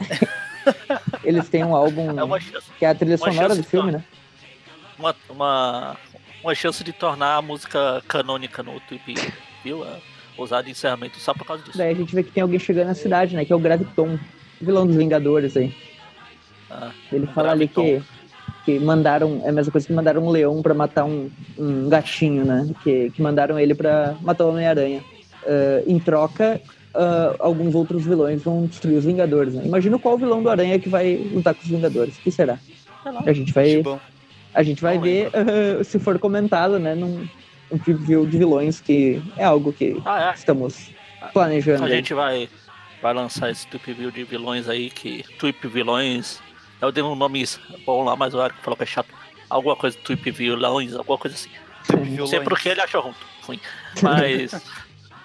Eles 1.24 1.48
têm 1.48 1.64
um 1.64 1.74
álbum 1.74 2.10
É 2.36 2.40
que 2.78 2.84
é 2.84 2.88
a 2.90 2.94
trilha 2.94 3.16
uma 3.16 3.32
sonora 3.32 3.54
do 3.54 3.62
filme, 3.62 3.92
né? 3.92 4.04
uma, 4.98 5.14
uma, 5.28 5.96
uma 6.42 6.54
chance 6.54 6.82
de 6.84 6.92
tornar 6.92 7.36
a 7.36 7.42
música 7.42 8.02
canônica 8.06 8.62
no 8.62 8.78
Tweep 8.80 9.14
View. 9.64 9.84
Usar 10.38 10.62
de 10.62 10.70
encerramento 10.70 11.18
só 11.18 11.34
por 11.34 11.46
causa 11.46 11.62
disso. 11.62 11.76
Daí 11.78 11.92
a 11.92 11.94
gente 11.94 12.14
vê 12.14 12.22
que 12.22 12.30
tem 12.30 12.42
alguém 12.42 12.58
chegando 12.58 12.88
na 12.88 12.94
cidade, 12.94 13.34
né? 13.36 13.44
Que 13.44 13.52
é 13.52 13.56
o 13.56 13.58
Graviton, 13.58 14.18
vilão 14.60 14.86
dos 14.86 14.96
Vingadores 14.96 15.56
aí. 15.56 15.74
Ah, 16.70 16.90
Ele 17.12 17.26
fala 17.28 17.52
ali 17.52 17.68
que, 17.68 17.74
Graviton. 17.74 18.04
que 18.64 18.78
mandaram, 18.78 19.40
é 19.44 19.48
a 19.48 19.52
mesma 19.52 19.72
coisa 19.72 19.86
que 19.86 19.92
mandaram 19.92 20.24
um 20.24 20.30
leão 20.30 20.62
pra 20.62 20.74
matar 20.74 21.04
um, 21.04 21.30
um 21.58 21.88
gatinho, 21.88 22.44
né? 22.44 22.68
Que, 22.82 23.10
que 23.10 23.22
mandaram 23.22 23.58
ele 23.58 23.74
pra 23.74 24.16
matar 24.20 24.44
o 24.44 24.50
Homem-Aranha. 24.50 25.02
Ah, 25.46 25.82
em 25.86 25.98
troca, 25.98 26.60
ah, 26.94 27.34
alguns 27.38 27.74
outros 27.74 28.04
vilões 28.04 28.42
vão 28.42 28.66
destruir 28.66 28.98
os 28.98 29.04
Vingadores, 29.04 29.54
né? 29.54 29.62
Imagina 29.64 29.98
qual 29.98 30.18
vilão 30.18 30.42
do 30.42 30.50
Aranha 30.50 30.78
que 30.78 30.88
vai 30.88 31.16
lutar 31.32 31.54
com 31.54 31.62
os 31.62 31.68
Vingadores. 31.68 32.16
O 32.18 32.20
que 32.20 32.30
será? 32.30 32.58
A 33.24 33.32
gente 33.32 33.52
vai, 33.52 33.82
Bom, 33.82 33.98
a 34.52 34.62
gente 34.62 34.82
vai 34.82 34.96
Não 34.96 35.02
ver 35.02 35.30
ah, 35.32 35.82
se 35.84 35.98
for 35.98 36.18
comentado, 36.18 36.78
né? 36.78 36.94
Num, 36.94 37.26
review 37.86 38.26
de 38.26 38.38
vilões, 38.38 38.80
que 38.80 39.22
é 39.36 39.44
algo 39.44 39.72
que 39.72 40.00
Ah, 40.04 40.30
é. 40.30 40.34
estamos 40.34 40.90
planejando. 41.32 41.82
A 41.84 41.86
aí. 41.86 41.92
gente 41.92 42.14
vai, 42.14 42.48
vai 43.02 43.12
lançar 43.14 43.50
esse 43.50 43.66
tweet 43.66 43.92
view 43.92 44.10
de 44.10 44.24
vilões 44.24 44.68
aí, 44.68 44.90
que 44.90 45.24
tweet 45.38 45.66
vilões. 45.66 46.40
Eu 46.80 46.92
dei 46.92 47.02
um 47.02 47.14
nome 47.14 47.44
bom 47.84 48.04
lá, 48.04 48.14
mas 48.16 48.34
o 48.34 48.42
Eric 48.44 48.58
falou 48.62 48.76
que 48.76 48.84
é 48.84 48.86
chato. 48.86 49.08
Alguma 49.50 49.74
coisa 49.76 49.96
tweet 50.04 50.30
vilões, 50.30 50.94
alguma 50.94 51.18
coisa 51.18 51.36
assim. 51.36 51.50
Não 52.16 52.26
sei 52.26 52.40
porque 52.40 52.68
ele 52.68 52.80
achou 52.80 53.14
ruim. 53.42 53.58
Mas 54.02 54.52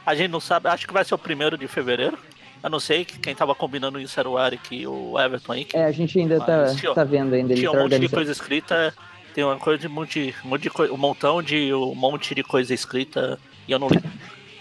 a 0.06 0.16
gente 0.16 0.32
não 0.32 0.40
sabe, 0.40 0.70
acho 0.70 0.88
que 0.88 0.94
vai 0.94 1.04
ser 1.04 1.14
o 1.14 1.18
primeiro 1.18 1.58
de 1.58 1.68
fevereiro. 1.68 2.18
Eu 2.64 2.70
não 2.70 2.80
sei 2.80 3.04
que 3.04 3.20
quem 3.20 3.36
tava 3.36 3.54
combinando 3.54 4.00
isso 4.00 4.18
era 4.18 4.30
o 4.30 4.40
Eric 4.40 4.74
e 4.74 4.88
o 4.88 5.20
Everton 5.20 5.52
aí. 5.52 5.66
Que 5.66 5.76
É, 5.76 5.84
a 5.84 5.92
gente 5.92 6.18
ainda 6.18 6.40
tá, 6.40 6.62
Mas 6.62 6.78
tinha- 6.78 6.94
tá 6.94 7.04
vendo 7.04 7.34
ainda. 7.36 7.52
Ele 7.52 7.60
tinha 7.60 7.72
tá 7.72 7.78
um 7.78 7.82
monte 7.84 8.00
de 8.00 8.08
coisa 8.08 8.32
escrita. 8.32 8.94
Tem 9.34 9.44
uma 9.44 9.58
coisa 9.58 9.80
de 9.82 9.88
um 9.88 9.92
monte, 9.92 10.34
um 10.46 10.50
monte 10.50 10.62
de 10.70 10.92
um 10.92 10.98
montão 10.98 11.42
de 11.42 11.74
um 11.74 11.96
monte 11.96 12.36
de 12.36 12.44
coisa 12.44 12.74
escrita 12.74 13.40
e 13.68 13.72
eu 13.72 13.80
não 13.80 13.88
li. 13.88 14.00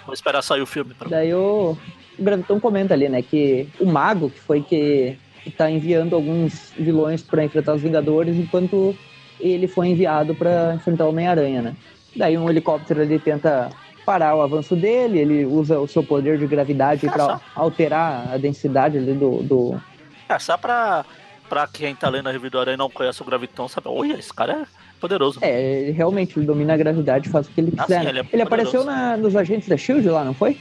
Vou 0.05 0.15
esperar 0.15 0.43
sair 0.43 0.63
o 0.63 0.67
filme 0.67 0.95
pra 0.95 1.09
Daí 1.09 1.33
o, 1.35 1.77
o 2.19 2.23
Graviton 2.23 2.59
comenta 2.59 2.95
ali, 2.95 3.09
né, 3.09 3.23
que 3.23 3.69
o 3.79 3.87
mago 3.87 4.31
que 4.31 4.41
foi 4.41 4.63
que, 4.63 5.17
que 5.45 5.51
tá 5.51 5.71
enviando 5.71 6.17
alguns 6.17 6.73
vilões 6.77 7.23
pra 7.23 7.45
enfrentar 7.45 7.75
os 7.75 7.83
Vingadores, 7.83 8.37
enquanto 8.37 8.97
ele 9.39 9.69
foi 9.69 9.89
enviado 9.89 10.35
pra 10.35 10.75
enfrentar 10.75 11.05
o 11.05 11.11
Homem-Aranha, 11.11 11.63
né? 11.63 11.77
Daí 12.17 12.37
um 12.39 12.49
helicóptero 12.49 13.03
ali 13.03 13.19
tenta 13.19 13.71
parar 14.05 14.35
o 14.35 14.43
avanço 14.43 14.75
dele, 14.75 15.19
ele 15.19 15.45
usa 15.45 15.79
o 15.79 15.87
seu 15.87 16.03
poder 16.03 16.39
de 16.39 16.47
gravidade 16.47 17.07
pra 17.09 17.25
só- 17.25 17.41
alterar 17.55 18.33
a 18.33 18.37
densidade 18.37 18.99
ali 18.99 19.13
do, 19.13 19.43
do... 19.43 19.81
É, 20.29 20.39
só 20.39 20.57
pra, 20.57 21.05
pra 21.53 21.67
quem 21.67 21.95
tá 21.95 22.09
lendo 22.09 22.31
a 22.31 22.33
review 22.33 22.49
do 22.51 22.59
Aranha 22.59 22.77
e 22.77 22.79
não 22.79 22.89
conhece 22.89 23.21
o 23.21 23.27
Graviton, 23.27 23.69
sabe? 23.69 23.87
Olha, 23.87 24.15
esse 24.15 24.33
cara 24.33 24.63
é 24.63 24.67
poderoso. 24.99 25.39
É, 25.43 25.81
ele 25.83 25.91
realmente 25.91 26.39
ele 26.39 26.47
domina 26.47 26.73
a 26.73 26.77
gravidade, 26.79 27.29
faz 27.29 27.47
o 27.47 27.51
que 27.51 27.61
ele 27.61 27.75
Ah, 27.77 27.83
quiser. 27.83 27.99
sim, 27.99 28.05
né? 28.07 28.11
ele 28.11 28.19
é 28.21 28.27
ele 28.33 28.41
apareceu 28.41 28.83
na- 28.85 29.19
nos 29.19 29.37
agentes 29.37 29.69
da 29.69 29.77
SHIELD 29.77 30.09
lá, 30.09 30.25
não 30.25 30.33
foi? 30.33 30.57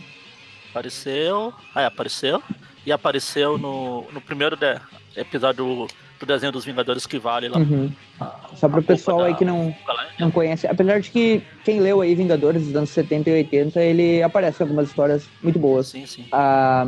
Apareceu. 0.69 1.53
Ah, 1.73 1.83
é, 1.83 1.85
apareceu. 1.85 2.43
E 2.85 2.91
apareceu 2.91 3.57
no, 3.57 4.05
no 4.11 4.19
primeiro 4.19 4.57
de- 4.57 4.81
episódio 5.15 5.87
do, 6.19 6.25
desenho 6.25 6.51
dos 6.51 6.65
Vingadores 6.65 7.05
que 7.05 7.17
vale 7.17 7.47
lá. 7.47 7.57
Uhum. 7.57 7.89
a- 8.19 8.49
Só 8.55 8.65
a 8.65 8.69
pro 8.69 8.79
roupa 8.79 8.87
pessoal 8.93 9.23
aí 9.23 9.33
que 9.35 9.45
não, 9.45 9.73
galera. 9.87 10.09
não 10.19 10.29
conhece. 10.29 10.67
Apesar 10.67 10.99
de 10.99 11.09
que 11.09 11.41
quem 11.63 11.79
leu 11.79 12.01
aí 12.01 12.13
Vingadores 12.15 12.65
dos 12.65 12.75
anos 12.75 12.89
70 12.89 13.29
e 13.29 13.33
80, 13.33 13.79
ele 13.81 14.21
aparece 14.21 14.61
em 14.61 14.65
algumas 14.65 14.89
histórias 14.89 15.25
muito 15.41 15.57
boas. 15.57 15.87
Sim, 15.87 16.05
sim. 16.05 16.25
Ah, 16.33 16.85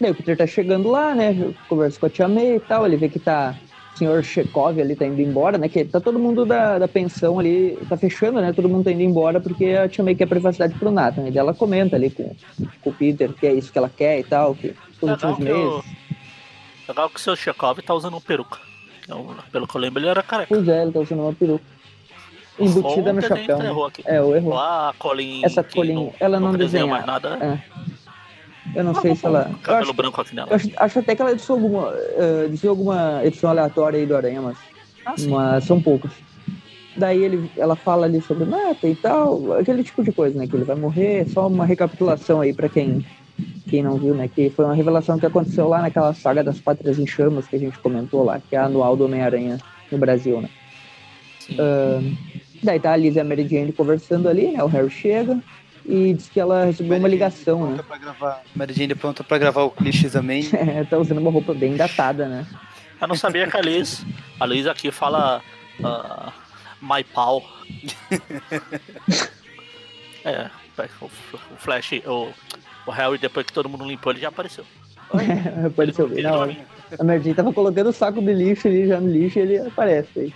daí 0.00 0.10
o 0.10 0.14
Peter 0.14 0.36
tá 0.36 0.46
chegando 0.46 0.90
lá, 0.90 1.14
né? 1.14 1.52
Conversa 1.68 1.98
com 2.00 2.06
a 2.06 2.10
Tia 2.10 2.28
May 2.28 2.56
e 2.56 2.60
tal. 2.60 2.86
Ele 2.86 2.96
vê 2.96 3.08
que 3.08 3.18
tá. 3.18 3.54
O 3.94 3.98
senhor 3.98 4.22
Chekhov 4.22 4.78
ali 4.78 4.94
tá 4.94 5.06
indo 5.06 5.22
embora, 5.22 5.56
né? 5.56 5.70
Que 5.70 5.82
tá 5.82 5.98
todo 5.98 6.18
mundo 6.18 6.44
da, 6.44 6.78
da 6.78 6.86
pensão 6.86 7.38
ali, 7.38 7.78
tá 7.88 7.96
fechando, 7.96 8.42
né? 8.42 8.52
Todo 8.52 8.68
mundo 8.68 8.84
tá 8.84 8.90
indo 8.92 9.00
embora 9.02 9.40
porque 9.40 9.68
a 9.70 9.88
Tia 9.88 10.04
May 10.04 10.14
quer 10.14 10.26
privacidade 10.26 10.74
pro 10.74 10.90
Nathan. 10.90 11.22
né? 11.22 11.28
E 11.28 11.30
daí 11.30 11.38
ela 11.38 11.54
comenta 11.54 11.96
ali 11.96 12.10
com, 12.10 12.30
com 12.82 12.90
o 12.90 12.92
Peter 12.92 13.32
que 13.32 13.46
é 13.46 13.54
isso 13.54 13.72
que 13.72 13.78
ela 13.78 13.88
quer 13.88 14.20
e 14.20 14.24
tal, 14.24 14.54
que 14.54 14.74
os 15.00 15.08
Legal 15.08 15.30
últimos 15.30 15.36
que, 15.38 15.50
o, 15.50 15.70
meses. 15.78 15.84
legal 16.86 17.08
que 17.08 17.16
o 17.16 17.22
seu 17.22 17.34
Chekhov 17.34 17.78
tá 17.80 17.94
usando 17.94 18.18
um 18.18 18.20
peruca. 18.20 18.58
Então, 19.02 19.34
pelo 19.50 19.66
que 19.66 19.74
eu 19.74 19.80
lembro, 19.80 19.98
ele 20.02 20.08
era 20.10 20.22
careca. 20.22 20.48
Pois 20.54 20.68
é, 20.68 20.82
ele 20.82 20.92
tá 20.92 21.00
usando 21.00 21.20
uma 21.22 21.32
peruca. 21.32 21.64
Embutida 22.58 23.12
no 23.14 23.20
Ou 23.20 23.24
o 23.24 23.28
desenho 23.28 23.46
chapéu. 23.46 23.58
né? 23.58 23.90
É, 24.04 24.20
o 24.20 24.34
erro. 24.36 24.52
Colin. 24.98 25.42
Essa 25.42 25.64
que 25.64 25.74
Colin, 25.74 26.12
ela 26.20 26.38
não 26.38 26.52
desenha 26.52 26.84
desenha. 26.84 26.86
mais 26.86 27.06
nada. 27.06 27.38
É. 27.40 27.86
Eu 28.74 28.84
não 28.84 28.94
sei 28.94 29.14
se 29.14 29.24
ela. 29.24 29.50
Cabelo 29.62 29.84
acho, 29.84 29.92
branco 29.94 30.20
aqui 30.20 30.34
nela. 30.34 30.48
eu 30.50 30.56
acho, 30.56 30.70
acho 30.76 30.98
até 30.98 31.14
que 31.14 31.22
ela 31.22 31.32
editou 31.32 31.54
alguma, 31.56 31.94
editou 32.44 32.70
alguma 32.70 33.24
edição 33.24 33.50
aleatória 33.50 33.98
aí 33.98 34.06
do 34.06 34.16
Aranha, 34.16 34.42
mas, 34.42 34.58
Ah, 35.04 35.14
mas 35.28 35.64
são 35.64 35.80
poucas. 35.80 36.10
Daí 36.96 37.22
ele, 37.22 37.50
ela 37.56 37.76
fala 37.76 38.06
ali 38.06 38.20
sobre 38.22 38.46
Nata 38.46 38.88
e 38.88 38.94
tal, 38.94 39.52
aquele 39.52 39.84
tipo 39.84 40.02
de 40.02 40.12
coisa, 40.12 40.38
né? 40.38 40.46
Que 40.46 40.56
ele 40.56 40.64
vai 40.64 40.76
morrer, 40.76 41.28
só 41.28 41.46
uma 41.46 41.66
recapitulação 41.66 42.40
aí 42.40 42.54
pra 42.54 42.68
quem, 42.68 43.04
quem 43.68 43.82
não 43.82 43.98
viu, 43.98 44.14
né? 44.14 44.28
Que 44.28 44.48
foi 44.48 44.64
uma 44.64 44.74
revelação 44.74 45.18
que 45.18 45.26
aconteceu 45.26 45.68
lá 45.68 45.82
naquela 45.82 46.14
saga 46.14 46.42
das 46.42 46.58
Pátrias 46.58 46.98
em 46.98 47.06
Chamas 47.06 47.46
que 47.46 47.56
a 47.56 47.58
gente 47.58 47.78
comentou 47.78 48.24
lá, 48.24 48.40
que 48.40 48.56
é 48.56 48.58
a 48.58 48.64
anual 48.64 48.96
do 48.96 49.04
Homem-Aranha 49.04 49.58
no 49.92 49.98
Brasil, 49.98 50.40
né? 50.40 50.48
Sim. 51.40 51.56
Daí 52.62 52.80
tá 52.80 52.92
a 52.92 52.96
Liz 52.96 53.14
e 53.14 53.20
a 53.20 53.24
Mary 53.24 53.46
Jane 53.46 53.72
conversando 53.72 54.28
ali, 54.28 54.52
né? 54.52 54.64
O 54.64 54.66
Harry 54.66 54.90
chega 54.90 55.38
e 55.88 56.14
diz 56.14 56.28
que 56.28 56.40
ela 56.40 56.64
recebeu 56.64 56.98
uma 56.98 57.08
ligação, 57.08 57.70
né? 57.70 57.82
pra 57.86 57.96
gravar. 57.96 58.42
Mary 58.54 58.74
Jane 58.74 58.94
pronta 58.94 59.22
pra 59.22 59.38
gravar 59.38 59.62
o 59.62 59.70
Clichês 59.70 60.16
Amém. 60.16 60.48
É, 60.52 60.84
tá 60.84 60.98
usando 60.98 61.18
uma 61.18 61.30
roupa 61.30 61.54
bem 61.54 61.76
datada, 61.76 62.26
né? 62.26 62.46
Eu 63.00 63.08
não 63.08 63.14
sabia 63.14 63.46
que 63.46 63.56
a 63.56 63.60
Liz. 63.60 64.04
A 64.40 64.46
Liz 64.46 64.66
aqui 64.66 64.90
fala. 64.90 65.42
ah, 65.84 66.32
my 66.80 67.04
pau. 67.04 67.42
é, 70.24 70.50
o, 71.00 71.04
o 71.04 71.56
Flash, 71.56 71.92
o, 72.06 72.28
o 72.86 72.90
Harry, 72.90 73.18
depois 73.18 73.46
que 73.46 73.52
todo 73.52 73.68
mundo 73.68 73.84
limpou, 73.84 74.12
ele 74.12 74.20
já 74.20 74.28
apareceu. 74.28 74.64
Apareceu 75.66 76.08
bem 76.08 76.18
Ele 76.18 76.28
não. 76.28 76.42
A 76.98 77.04
Mary 77.04 77.22
Jane 77.22 77.34
tava 77.34 77.52
colocando 77.52 77.90
o 77.90 77.92
saco 77.92 78.20
de 78.20 78.32
lixo 78.32 78.68
ali 78.68 78.86
já 78.86 79.00
no 79.00 79.08
lixo 79.08 79.38
e 79.38 79.42
ele 79.42 79.58
aparece 79.58 80.18
aí. 80.18 80.34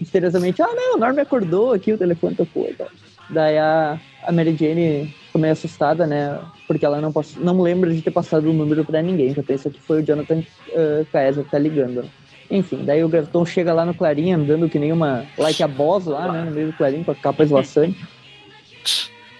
Misteriosamente, 0.00 0.62
ah 0.62 0.74
não, 0.74 0.96
o 0.96 0.98
Norm 0.98 1.18
acordou 1.18 1.72
aqui, 1.72 1.92
o 1.92 1.98
telefone 1.98 2.34
tocou 2.34 2.68
e 2.68 2.74
tal. 2.74 2.88
Daí 3.28 3.58
a, 3.58 3.98
a 4.24 4.32
Mary 4.32 4.56
Jane 4.56 5.14
ficou 5.26 5.40
meio 5.40 5.52
assustada, 5.52 6.06
né? 6.06 6.38
Porque 6.66 6.84
ela 6.86 7.00
não, 7.00 7.12
pass- 7.12 7.36
não 7.36 7.60
lembra 7.60 7.92
de 7.92 8.02
ter 8.02 8.10
passado 8.10 8.48
o 8.48 8.52
número 8.52 8.84
pra 8.84 9.02
ninguém. 9.02 9.34
Já 9.34 9.42
pensa 9.42 9.68
que 9.70 9.80
foi 9.80 10.00
o 10.02 10.04
Jonathan 10.06 10.38
uh, 10.40 11.04
que 11.44 11.50
tá 11.50 11.58
ligando. 11.58 12.08
Enfim, 12.50 12.84
daí 12.84 13.02
o 13.02 13.08
Graviton 13.08 13.44
chega 13.44 13.72
lá 13.72 13.84
no 13.84 13.92
Clarim 13.94 14.32
andando 14.32 14.68
que 14.68 14.78
nem 14.78 14.92
uma. 14.92 15.24
Like 15.36 15.62
a 15.62 15.68
boss 15.68 16.06
lá, 16.06 16.30
né? 16.30 16.44
No 16.44 16.50
meio 16.52 16.68
do 16.68 16.72
Clarim 16.76 17.02
com 17.02 17.10
a 17.10 17.14
capa 17.14 17.42
esvoaçante. 17.42 17.98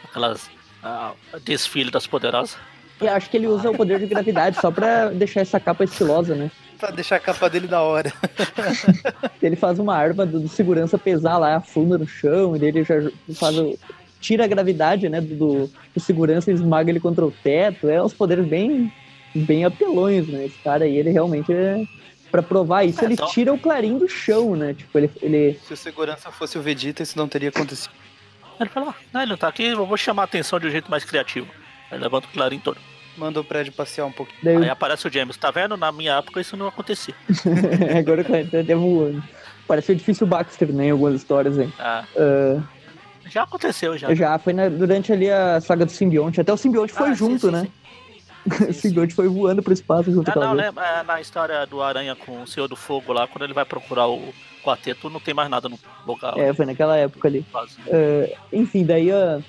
Aquelas. 0.04 0.50
ah, 0.82 1.12
desfile 1.44 1.90
das 1.90 2.06
poderosas. 2.06 2.56
E 3.00 3.06
acho 3.06 3.28
que 3.30 3.36
ele 3.36 3.46
usa 3.46 3.70
o 3.70 3.76
poder 3.76 3.98
de 4.00 4.06
gravidade 4.06 4.58
só 4.60 4.70
pra 4.70 5.10
deixar 5.10 5.42
essa 5.42 5.60
capa 5.60 5.84
estilosa, 5.84 6.34
né? 6.34 6.50
Pra 6.78 6.90
deixar 6.90 7.16
a 7.16 7.20
capa 7.20 7.48
dele 7.48 7.66
da 7.66 7.80
hora. 7.82 8.12
Ele 9.42 9.56
faz 9.56 9.78
uma 9.78 9.94
arma 9.96 10.26
do, 10.26 10.40
do 10.40 10.48
segurança 10.48 10.98
pesar 10.98 11.38
lá, 11.38 11.56
afunda 11.56 11.96
no 11.98 12.06
chão, 12.06 12.56
e 12.56 12.64
ele 12.64 12.84
já 12.84 12.94
faz 13.34 13.56
o, 13.58 13.78
tira 14.20 14.44
a 14.44 14.46
gravidade, 14.48 15.08
né, 15.08 15.20
do, 15.20 15.70
do 15.94 16.00
segurança 16.00 16.50
e 16.50 16.54
esmaga 16.54 16.90
ele 16.90 17.00
contra 17.00 17.24
o 17.24 17.30
teto. 17.30 17.88
É 17.88 18.02
uns 18.02 18.12
poderes 18.12 18.46
bem, 18.46 18.92
bem 19.34 19.64
apelões, 19.64 20.26
né? 20.28 20.46
Esse 20.46 20.58
cara 20.58 20.84
aí, 20.84 20.96
ele 20.96 21.10
realmente 21.10 21.52
é. 21.52 21.84
Pra 22.30 22.42
provar 22.42 22.82
isso, 22.84 23.00
É, 23.02 23.04
ele 23.04 23.16
só- 23.16 23.26
tira 23.26 23.52
o 23.54 23.58
clarim 23.58 23.96
do 23.98 24.08
chão, 24.08 24.56
né? 24.56 24.74
Tipo, 24.74 24.98
ele. 24.98 25.10
ele 25.22 25.60
Se 25.66 25.72
o 25.72 25.76
segurança 25.76 26.30
fosse 26.32 26.58
o 26.58 26.60
Vegeta, 26.62 27.02
isso 27.02 27.16
não 27.16 27.28
teria 27.28 27.50
acontecido. 27.50 27.92
Ele 28.58 28.68
falou: 28.68 28.92
ah, 29.14 29.22
ele 29.22 29.30
não 29.30 29.36
tá 29.38 29.46
aqui, 29.48 29.62
eu 29.64 29.86
vou 29.86 29.96
chamar 29.96 30.22
a 30.22 30.24
atenção 30.24 30.58
de 30.58 30.66
um 30.66 30.70
jeito 30.70 30.90
mais 30.90 31.04
criativo. 31.04 31.46
Aí 31.90 31.98
levanta 31.98 32.26
o 32.26 32.30
clarim 32.30 32.58
todo. 32.58 32.78
Manda 33.16 33.40
o 33.40 33.44
prédio 33.44 33.72
passear 33.72 34.06
um 34.06 34.12
pouquinho. 34.12 34.38
daí, 34.42 34.56
Aí 34.56 34.68
aparece 34.68 35.06
o 35.06 35.12
James, 35.12 35.36
tá 35.36 35.50
vendo? 35.50 35.76
Na 35.76 35.90
minha 35.90 36.14
época 36.18 36.40
isso 36.40 36.56
não 36.56 36.66
acontecia. 36.68 37.14
agora 37.98 38.22
tá 38.24 38.38
até 38.60 38.74
voando. 38.74 39.22
Parece 39.66 39.90
o 39.90 39.92
edifício 39.92 40.26
Baxter, 40.26 40.72
né? 40.72 40.86
Em 40.86 40.90
algumas 40.90 41.14
histórias 41.14 41.58
aí. 41.58 41.68
Ah, 41.78 42.04
Ah, 42.16 42.60
já 43.28 43.42
aconteceu 43.42 43.96
já. 43.98 44.14
já 44.14 44.38
foi 44.38 44.52
na- 44.52 44.68
durante 44.68 45.12
ali 45.12 45.30
a 45.30 45.60
saga 45.60 45.84
do 45.86 45.90
simbionte. 45.92 46.40
Até 46.40 46.52
o 46.52 46.56
simbionte 46.56 46.92
foi 46.92 47.08
Ah, 47.08 47.12
sim, 47.12 47.16
junto, 47.16 47.46
sim, 47.46 47.52
né? 47.52 47.62
sim. 47.62 47.72
o 48.70 48.72
simbionte 48.72 49.14
foi 49.14 49.26
voando 49.26 49.62
pro 49.62 49.72
espaço 49.72 50.12
junto 50.12 50.30
Ah, 50.30 50.34
com 50.34 50.40
não, 50.40 50.52
lembra, 50.52 50.84
é, 50.86 51.02
na 51.02 51.20
história 51.20 51.66
do 51.66 51.82
Aranha 51.82 52.14
com 52.14 52.42
o 52.42 52.46
Senhor 52.46 52.68
do 52.68 52.76
Fogo 52.76 53.12
lá, 53.12 53.26
quando 53.26 53.42
ele 53.42 53.52
vai 53.54 53.64
procurar 53.64 54.06
o 54.06 54.32
quarteto, 54.62 55.10
não 55.10 55.18
tem 55.18 55.34
mais 55.34 55.48
nada 55.50 55.68
no 55.68 55.78
lugar. 56.06 56.38
É, 56.38 56.52
foi 56.54 56.64
naquela 56.66 56.96
época 56.96 57.26
ali. 57.26 57.44
quase. 57.50 57.76
É, 57.88 58.36
enfim, 58.52 58.84
daí 58.84 59.10
a 59.10 59.40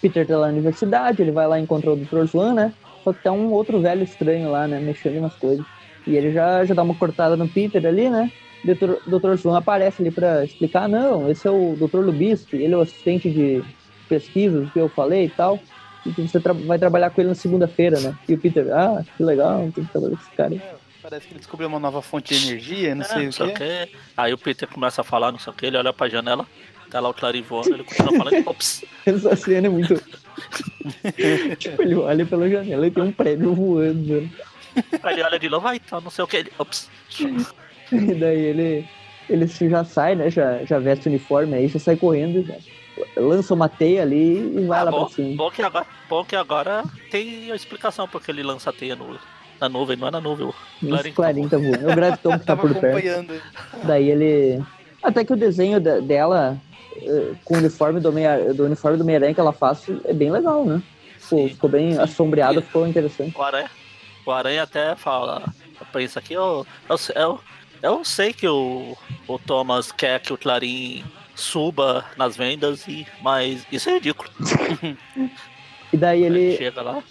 Peter 0.00 0.26
tá 0.26 0.38
lá 0.38 0.46
na 0.46 0.52
universidade, 0.54 1.20
ele 1.20 1.32
vai 1.32 1.46
lá 1.46 1.58
e 1.60 1.62
encontra 1.62 1.90
o 1.92 1.96
Dr. 1.96 2.26
Swan, 2.26 2.54
né? 2.54 2.72
Só 3.04 3.12
que 3.12 3.22
tá 3.22 3.32
um 3.32 3.50
outro 3.52 3.80
velho 3.80 4.02
estranho 4.02 4.50
lá, 4.50 4.66
né? 4.68 4.78
Mexendo 4.80 5.20
nas 5.20 5.34
coisas. 5.36 5.64
E 6.06 6.16
ele 6.16 6.32
já, 6.32 6.64
já 6.64 6.74
dá 6.74 6.82
uma 6.82 6.94
cortada 6.94 7.36
no 7.36 7.48
Peter 7.48 7.84
ali, 7.86 8.08
né? 8.10 8.30
O 8.64 8.66
Dr. 8.74 8.94
Dr. 9.06 9.36
Swan 9.38 9.56
aparece 9.56 10.02
ali 10.02 10.10
pra 10.10 10.44
explicar, 10.44 10.88
não, 10.88 11.30
esse 11.30 11.46
é 11.46 11.50
o 11.50 11.76
Dr. 11.76 12.00
Lubisky, 12.00 12.56
ele 12.56 12.74
é 12.74 12.76
o 12.76 12.80
assistente 12.82 13.30
de 13.30 13.62
pesquisas 14.08 14.70
que 14.72 14.78
eu 14.78 14.88
falei 14.88 15.24
e 15.26 15.30
tal. 15.30 15.58
E 16.04 16.12
que 16.12 16.22
você 16.22 16.40
tra- 16.40 16.52
vai 16.54 16.78
trabalhar 16.78 17.10
com 17.10 17.20
ele 17.20 17.28
na 17.28 17.34
segunda-feira, 17.34 18.00
né? 18.00 18.14
E 18.28 18.34
o 18.34 18.38
Peter, 18.38 18.66
ah, 18.72 19.02
que 19.16 19.22
legal, 19.22 19.70
tem 19.74 19.84
que 19.84 19.92
trabalhar 19.92 20.16
com 20.16 20.22
esse 20.22 20.30
cara. 20.32 20.50
aí. 20.50 20.56
É, 20.58 20.74
parece 21.02 21.26
que 21.26 21.32
ele 21.34 21.38
descobriu 21.40 21.68
uma 21.68 21.78
nova 21.78 22.00
fonte 22.00 22.34
de 22.34 22.48
energia, 22.48 22.94
não 22.94 23.02
É, 23.02 23.04
sei 23.04 23.22
não 23.24 23.28
o 23.28 23.32
sei 23.32 23.46
o 23.46 23.48
quê. 23.50 23.54
quê. 23.86 23.88
Aí 24.16 24.32
o 24.32 24.38
Peter 24.38 24.66
começa 24.68 25.02
a 25.02 25.04
falar, 25.04 25.30
não 25.32 25.38
sei 25.38 25.52
o 25.52 25.56
que, 25.56 25.66
ele 25.66 25.76
olha 25.76 25.92
pra 25.92 26.08
janela, 26.08 26.46
tá 26.90 27.00
lá 27.00 27.10
o 27.10 27.14
Clarim 27.14 27.42
voando, 27.42 27.74
ele 27.74 27.84
continua 27.84 28.12
falando, 28.16 28.42
ops. 28.48 28.82
Essa 29.04 29.36
cena 29.36 29.66
é 29.66 29.70
muito, 29.70 29.94
tipo, 31.58 31.82
ele 31.82 31.94
olha 31.94 32.24
pela 32.26 32.48
janela 32.48 32.86
e 32.86 32.90
tem 32.90 33.02
um 33.04 33.12
prédio 33.12 33.54
voando. 33.54 34.28
Aí 35.02 35.14
ele 35.14 35.22
olha 35.22 35.38
de 35.38 35.48
novo, 35.48 35.66
ah, 35.68 35.76
então, 35.76 36.00
não 36.00 36.10
sei 36.10 36.24
o 36.24 36.28
que. 36.28 36.36
Ele, 36.38 36.52
ops. 36.58 36.88
E 37.92 38.14
daí 38.14 38.38
ele, 38.40 38.88
ele 39.28 39.46
já 39.46 39.84
sai, 39.84 40.14
né? 40.14 40.30
Já, 40.30 40.64
já 40.64 40.78
veste 40.78 41.06
o 41.06 41.10
uniforme 41.10 41.54
aí, 41.54 41.68
já 41.68 41.78
sai 41.78 41.96
correndo, 41.96 42.44
já 42.44 42.54
lança 43.16 43.54
uma 43.54 43.68
teia 43.68 44.02
ali 44.02 44.38
e 44.58 44.66
vai 44.66 44.80
Ah, 44.80 44.82
lá 44.84 44.90
bom, 44.90 45.04
pra 45.06 45.14
cima. 45.14 45.36
bom, 45.36 45.50
que 45.50 45.62
agora, 45.62 45.86
bom 46.08 46.24
que 46.24 46.36
agora 46.36 46.84
tem 47.10 47.50
a 47.50 47.54
explicação 47.54 48.06
porque 48.06 48.30
ele 48.30 48.42
lança 48.42 48.70
a 48.70 48.72
teia 48.72 48.94
no, 48.94 49.18
na 49.60 49.68
nuvem, 49.68 49.96
não 49.96 50.08
é 50.08 50.10
na 50.10 50.20
nuvem. 50.20 50.46
o 50.46 50.54
Clarim 50.86 51.12
Clarim 51.12 51.48
tá 51.48 51.56
voando. 51.56 51.88
É 51.88 51.92
o 51.92 51.96
Graviton 51.96 52.38
que 52.38 52.46
tá 52.46 52.56
por 52.56 52.74
perto. 52.74 53.32
Daí 53.84 54.10
ele. 54.10 54.62
Até 55.02 55.24
que 55.24 55.32
o 55.32 55.36
desenho 55.36 55.80
da- 55.80 56.00
dela 56.00 56.56
eh, 56.96 57.32
com 57.44 57.54
o 57.54 57.58
uniforme 57.58 58.00
do, 58.00 58.12
Meia, 58.12 58.52
do 58.52 58.64
uniforme 58.64 58.96
do 58.98 59.04
Meia-Aranha 59.04 59.34
que 59.34 59.40
ela 59.40 59.52
faz 59.52 59.84
é 60.04 60.12
bem 60.12 60.30
legal, 60.30 60.64
né? 60.64 60.82
Ficou, 61.18 61.38
Sim. 61.38 61.48
ficou 61.48 61.70
bem 61.70 61.92
Sim. 61.94 62.00
assombreado, 62.00 62.60
ficou 62.62 62.86
interessante. 62.86 63.36
O 63.36 63.42
Aranha, 63.42 63.70
o 64.26 64.30
Aranha 64.30 64.62
até 64.64 64.94
fala, 64.96 65.42
pensa 65.92 66.18
aqui, 66.18 66.34
eu, 66.34 66.66
eu, 66.88 66.98
sei- 66.98 67.14
eu, 67.16 67.40
eu 67.82 68.04
sei 68.04 68.32
que 68.32 68.46
o, 68.48 68.96
o 69.28 69.38
Thomas 69.38 69.90
quer 69.92 70.20
que 70.20 70.32
o 70.32 70.38
Clarim 70.38 71.04
suba 71.34 72.04
nas 72.18 72.36
vendas, 72.36 72.86
e, 72.86 73.06
mas 73.22 73.64
isso 73.72 73.88
é 73.88 73.94
ridículo. 73.94 74.28
E 75.92 75.96
daí 75.96 76.22
Ele 76.22 76.38
ele. 76.40 76.56
chega 76.56 76.82
lá, 76.82 77.02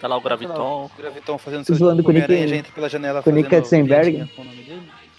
tá 0.00 0.06
lá 0.06 0.16
o 0.16 0.20
Graviton 0.20 0.84
O 0.84 0.90
Graviton 0.96 1.36
fazendo 1.36 1.64
seu 1.64 1.74
Zoando 1.74 2.00
com 2.00 2.10
o 2.10 2.12
Homem-Aranha, 2.12 2.40
Nick- 2.42 2.50
já 2.50 2.56
entra 2.58 2.72
pela 2.72 2.88
janela 2.88 3.22
com 3.24 3.30
o 3.30 3.32
Nick 3.32 3.48
Katzenberg. 3.50 4.30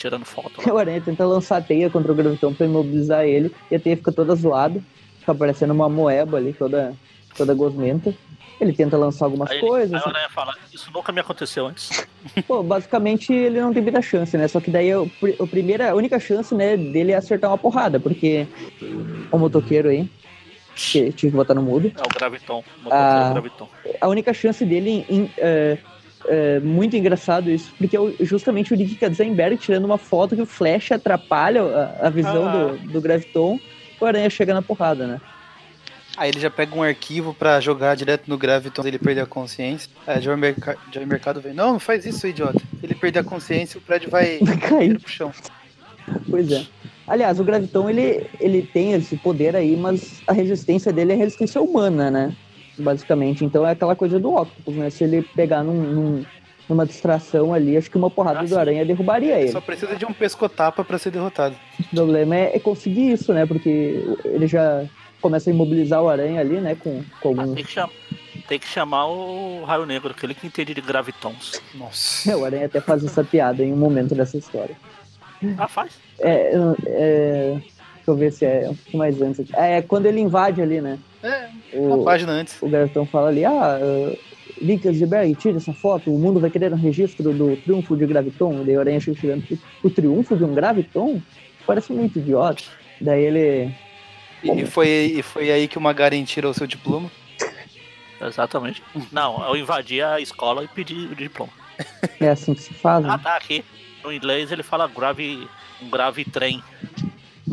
O 0.02 0.10
tirando 0.10 0.26
foto. 0.26 0.52
lá. 0.66 0.74
O 0.74 0.78
Aranha 0.78 1.02
tenta 1.02 1.26
lançar 1.26 1.58
a 1.58 1.62
teia 1.62 1.90
contra 1.90 2.12
o 2.12 2.16
Gravitão 2.16 2.54
pra 2.54 2.66
imobilizar 2.66 3.24
ele. 3.26 3.54
E 3.70 3.76
a 3.76 3.80
teia 3.80 3.98
fica 3.98 4.12
toda 4.12 4.36
zoada. 4.36 4.82
Fica 5.20 5.36
parecendo 5.36 5.74
uma 5.74 5.88
moeba 5.90 6.38
ali, 6.38 6.54
toda, 6.54 6.94
toda 7.38 7.54
gosmenta. 7.54 8.14
Ele 8.60 8.74
tenta 8.74 8.96
lançar 8.96 9.26
algumas 9.26 9.50
Aí, 9.50 9.58
ele, 9.58 9.68
coisas. 9.68 9.94
aí 9.94 10.02
o 10.06 10.10
Aranha 10.10 10.30
fala, 10.30 10.56
isso 10.72 10.92
nunca 10.94 11.12
me 11.12 11.20
aconteceu 11.20 11.66
antes. 11.66 12.06
Pô, 12.48 12.62
basicamente 12.62 13.34
ele 13.34 13.60
não 13.60 13.74
tem 13.74 13.82
muita 13.82 14.02
chance, 14.04 14.38
né? 14.38 14.48
Só 14.48 14.60
que 14.60 14.70
daí 14.70 14.94
o, 14.96 15.10
o 15.40 15.48
primeira, 15.48 15.90
a 15.92 15.96
única 15.96 16.20
chance, 16.20 16.54
né, 16.54 16.78
dele 16.78 17.12
é 17.12 17.16
acertar 17.16 17.50
uma 17.50 17.58
porrada, 17.58 18.00
porque 18.00 18.46
o 19.32 19.38
motoqueiro 19.40 19.90
aí, 19.90 20.08
que 20.76 21.12
tive 21.12 21.32
que 21.32 21.38
botar 21.38 21.56
no 21.56 21.64
mudo, 21.64 21.92
É 21.98 22.02
o 22.02 22.14
Graviton, 22.20 22.60
o 22.60 22.84
motor 22.84 22.94
Ah. 23.00 23.28
do 23.30 23.34
Graviton. 23.34 23.68
a 24.00 24.08
única 24.08 24.32
chance 24.34 24.64
dele 24.64 24.90
em. 25.10 25.16
em, 25.16 25.32
é, 25.40 25.78
é, 26.28 26.60
muito 26.60 26.96
engraçado 26.96 27.50
isso, 27.50 27.74
porque 27.78 27.96
é 27.96 28.00
o- 28.00 28.14
justamente 28.22 28.74
o 28.74 28.78
Nick 28.78 28.96
Katzenberg 28.96 29.58
tirando 29.58 29.86
uma 29.86 29.98
foto 29.98 30.36
que 30.36 30.42
o 30.42 30.46
Flash 30.46 30.92
atrapalha 30.92 31.62
a, 31.64 32.08
a 32.08 32.10
visão 32.10 32.48
Ah. 32.48 32.52
do, 32.68 32.78
do 32.94 33.02
Graviton, 33.02 33.60
o 34.00 34.06
Aranha 34.06 34.30
chega 34.30 34.54
na 34.54 34.62
porrada, 34.62 35.06
né? 35.08 35.22
Aí 36.18 36.30
ele 36.30 36.40
já 36.42 36.50
pega 36.50 36.76
um 36.76 36.84
arquivo 36.84 37.34
pra 37.34 37.60
jogar 37.62 37.96
direto 37.96 38.24
no 38.28 38.38
Graviton, 38.38 38.86
ele 38.86 39.00
perder 39.00 39.22
a 39.22 39.26
consciência. 39.26 39.90
Aí 40.06 40.20
o 40.20 40.22
Joey 40.22 41.06
Mercado 41.06 41.40
vem, 41.40 41.54
não, 41.54 41.74
não 41.74 41.80
faz 41.80 42.06
isso, 42.06 42.28
idiota. 42.28 42.60
Ele 42.84 42.94
perder 42.94 43.20
a 43.20 43.24
consciência, 43.24 43.78
o 43.78 43.82
prédio 43.82 44.10
vai 44.10 44.40
cair 44.68 45.00
pro 45.00 45.10
chão. 45.10 45.32
Pois 46.30 46.52
é. 46.52 46.66
Aliás, 47.08 47.40
o 47.40 47.44
Graviton, 47.44 47.90
ele, 47.90 48.26
ele 48.40 48.62
tem 48.62 48.94
esse 48.94 49.16
poder 49.18 49.56
aí, 49.56 49.76
mas 49.78 50.22
a 50.28 50.34
resistência 50.34 50.92
dele 50.92 51.14
é 51.14 51.16
resistência 51.16 51.62
humana, 51.62 52.12
né? 52.12 52.36
Basicamente. 52.78 53.44
Então 53.46 53.66
é 53.68 53.72
aquela 53.72 53.96
coisa 53.96 54.20
do 54.20 54.34
Octopus, 54.36 54.76
né? 54.76 54.90
Se 54.90 55.04
ele 55.04 55.22
pegar 55.22 55.64
num, 55.64 55.74
num- 55.74 56.26
numa 56.70 56.86
distração 56.86 57.54
ali, 57.54 57.76
acho 57.76 57.92
que 57.92 57.98
uma 57.98 58.10
porrada 58.10 58.40
Ah, 58.40 58.44
do 58.44 58.58
aranha 58.58 58.86
derrubaria 58.86 59.40
ele. 59.40 59.52
Só 59.52 59.60
precisa 59.62 59.96
de 59.96 60.06
um 60.06 60.14
pescotapa 60.14 60.84
pra 60.84 60.98
ser 60.98 61.12
derrotado. 61.12 61.56
O 61.80 61.96
problema 61.96 62.36
é, 62.36 62.56
é 62.56 62.60
conseguir 62.60 63.12
isso, 63.12 63.34
né? 63.34 63.46
Porque 63.46 64.04
ele 64.24 64.48
já 64.48 64.86
começa 65.22 65.50
a 65.50 65.54
imobilizar 65.54 66.02
o 66.02 66.08
aranha 66.10 66.40
ali, 66.40 66.60
né? 66.62 66.76
Com, 66.76 67.04
com 67.20 67.30
Ah, 67.38 67.42
alguns. 67.42 67.56
tem, 67.56 67.64
que 67.66 67.72
cham- 67.72 67.90
tem 68.48 68.58
que 68.60 68.68
chamar 68.68 69.06
o 69.08 69.64
Raio 69.66 69.86
Negro, 69.86 70.12
aquele 70.12 70.34
que 70.34 70.48
entende 70.48 70.74
de 70.74 70.82
Gravitons. 70.82 71.62
Nossa. 71.76 72.36
O 72.38 72.46
aranha 72.46 72.66
até 72.68 72.80
faz 72.80 73.04
essa 73.04 73.24
piada 73.24 73.62
em 73.64 73.74
um 73.74 73.78
momento 73.78 74.16
dessa 74.16 74.38
história. 74.38 74.76
Ah, 75.58 75.68
faz. 75.68 75.92
É, 76.20 76.54
é, 76.88 77.58
eu 78.12 78.18
ver 78.18 78.32
se 78.32 78.46
é 78.46 78.70
um 78.70 78.76
pouquinho 78.76 78.98
mais 79.00 79.22
antes. 79.22 79.46
É 79.54 79.82
quando 79.82 80.06
ele 80.06 80.20
invade 80.20 80.62
ali, 80.62 80.80
né? 80.82 80.98
É, 81.24 81.50
O, 81.74 81.96
uma 81.96 82.04
página 82.04 82.32
antes. 82.34 82.62
o 82.62 82.68
garotão 82.70 83.06
fala 83.06 83.30
ali, 83.30 83.44
ah, 83.46 83.80
uh, 83.82 84.18
Linksberg, 84.62 85.36
tira 85.36 85.58
essa 85.58 85.74
foto, 85.74 86.14
o 86.14 86.20
mundo 86.20 86.40
vai 86.40 86.50
querer 86.50 86.72
um 86.74 86.78
registro 86.78 87.32
do 87.34 87.56
triunfo 87.58 87.96
de 87.98 88.06
Graviton. 88.06 88.64
Daí 88.64 88.76
o 88.76 88.80
Aranha 88.80 89.00
chega 89.00 89.20
chegando, 89.20 89.44
o 89.84 89.90
triunfo 89.90 90.36
de 90.38 90.44
um 90.44 90.54
Graviton? 90.54 91.22
Parece 91.66 91.92
muito 91.94 92.20
idiota. 92.20 92.64
Daí 93.00 93.24
ele, 93.24 93.74
E, 94.44 94.62
e 94.62 94.66
foi, 94.66 94.88
e 95.18 95.22
foi 95.22 95.52
aí 95.52 95.68
que 95.68 95.78
o 95.78 95.82
Magaren 95.82 96.24
tirou 96.24 96.54
seu 96.54 96.68
diploma. 96.68 97.10
Exatamente. 98.22 98.84
Não, 99.12 99.44
eu 99.48 99.56
invadi 99.56 100.02
a 100.02 100.20
escola 100.20 100.64
e 100.64 100.68
pedi 100.68 101.08
o 101.12 101.16
diploma. 101.16 101.52
é 102.20 102.30
assim 102.30 102.54
que 102.54 102.62
se 102.62 102.74
faz, 102.74 103.04
Ah, 103.06 103.18
né? 103.18 103.20
tá, 103.24 103.36
aqui. 103.36 103.64
No 104.04 104.12
inglês 104.12 104.52
ele 104.52 104.64
fala 104.64 104.88
grave, 104.88 105.48
um 105.82 105.90
grave 105.90 106.26
trem. 106.26 106.62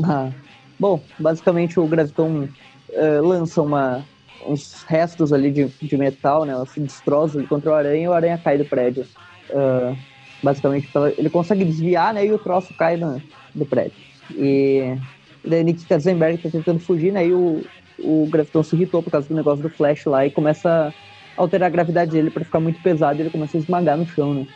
Ah, 0.05 0.31
bom, 0.79 1.01
basicamente 1.19 1.79
o 1.79 1.87
Graviton 1.87 2.49
eh, 2.91 3.21
lança 3.21 3.61
uma, 3.63 4.05
uns 4.47 4.83
restos 4.85 5.33
ali 5.33 5.51
de, 5.51 5.67
de 5.67 5.97
metal, 5.97 6.45
né? 6.45 6.55
Se 6.73 6.81
destroça 6.81 7.39
ali 7.39 7.47
contra 7.47 7.71
o 7.71 7.75
Aranha 7.75 8.05
e 8.05 8.09
o 8.09 8.13
Aranha 8.13 8.39
cai 8.39 8.59
do 8.59 8.65
prédio. 8.65 9.07
Ah, 9.51 9.95
basicamente, 10.43 10.89
ele 11.17 11.31
consegue 11.31 11.65
desviar, 11.65 12.15
né? 12.15 12.27
E 12.27 12.33
o 12.33 12.39
troço 12.39 12.73
cai 12.75 12.97
no, 12.97 13.21
do 13.55 13.67
prédio. 13.67 13.99
E 14.31 14.97
daí 15.45 15.65
Nick 15.65 15.85
Katzenberg 15.87 16.39
tá 16.39 16.51
tentando 16.51 16.81
fugir, 16.81 17.13
né? 17.13 17.27
E 17.27 17.33
o, 17.33 17.65
o 17.99 18.29
Graviton 18.31 18.63
se 18.63 18.77
irritou 18.77 19.03
por 19.03 19.11
causa 19.11 19.29
do 19.29 19.35
negócio 19.35 19.63
do 19.63 19.71
Flash 19.71 20.05
lá 20.07 20.27
e 20.27 20.31
começa 20.31 20.93
a 21.37 21.41
alterar 21.41 21.69
a 21.69 21.71
gravidade 21.71 22.13
dele 22.13 22.31
pra 22.31 22.45
ficar 22.45 22.61
muito 22.61 22.81
pesado 22.83 23.19
e 23.19 23.23
ele 23.23 23.31
começa 23.31 23.57
a 23.57 23.61
esmagar 23.61 23.97
no 23.97 24.07
chão, 24.07 24.35
né? 24.35 24.47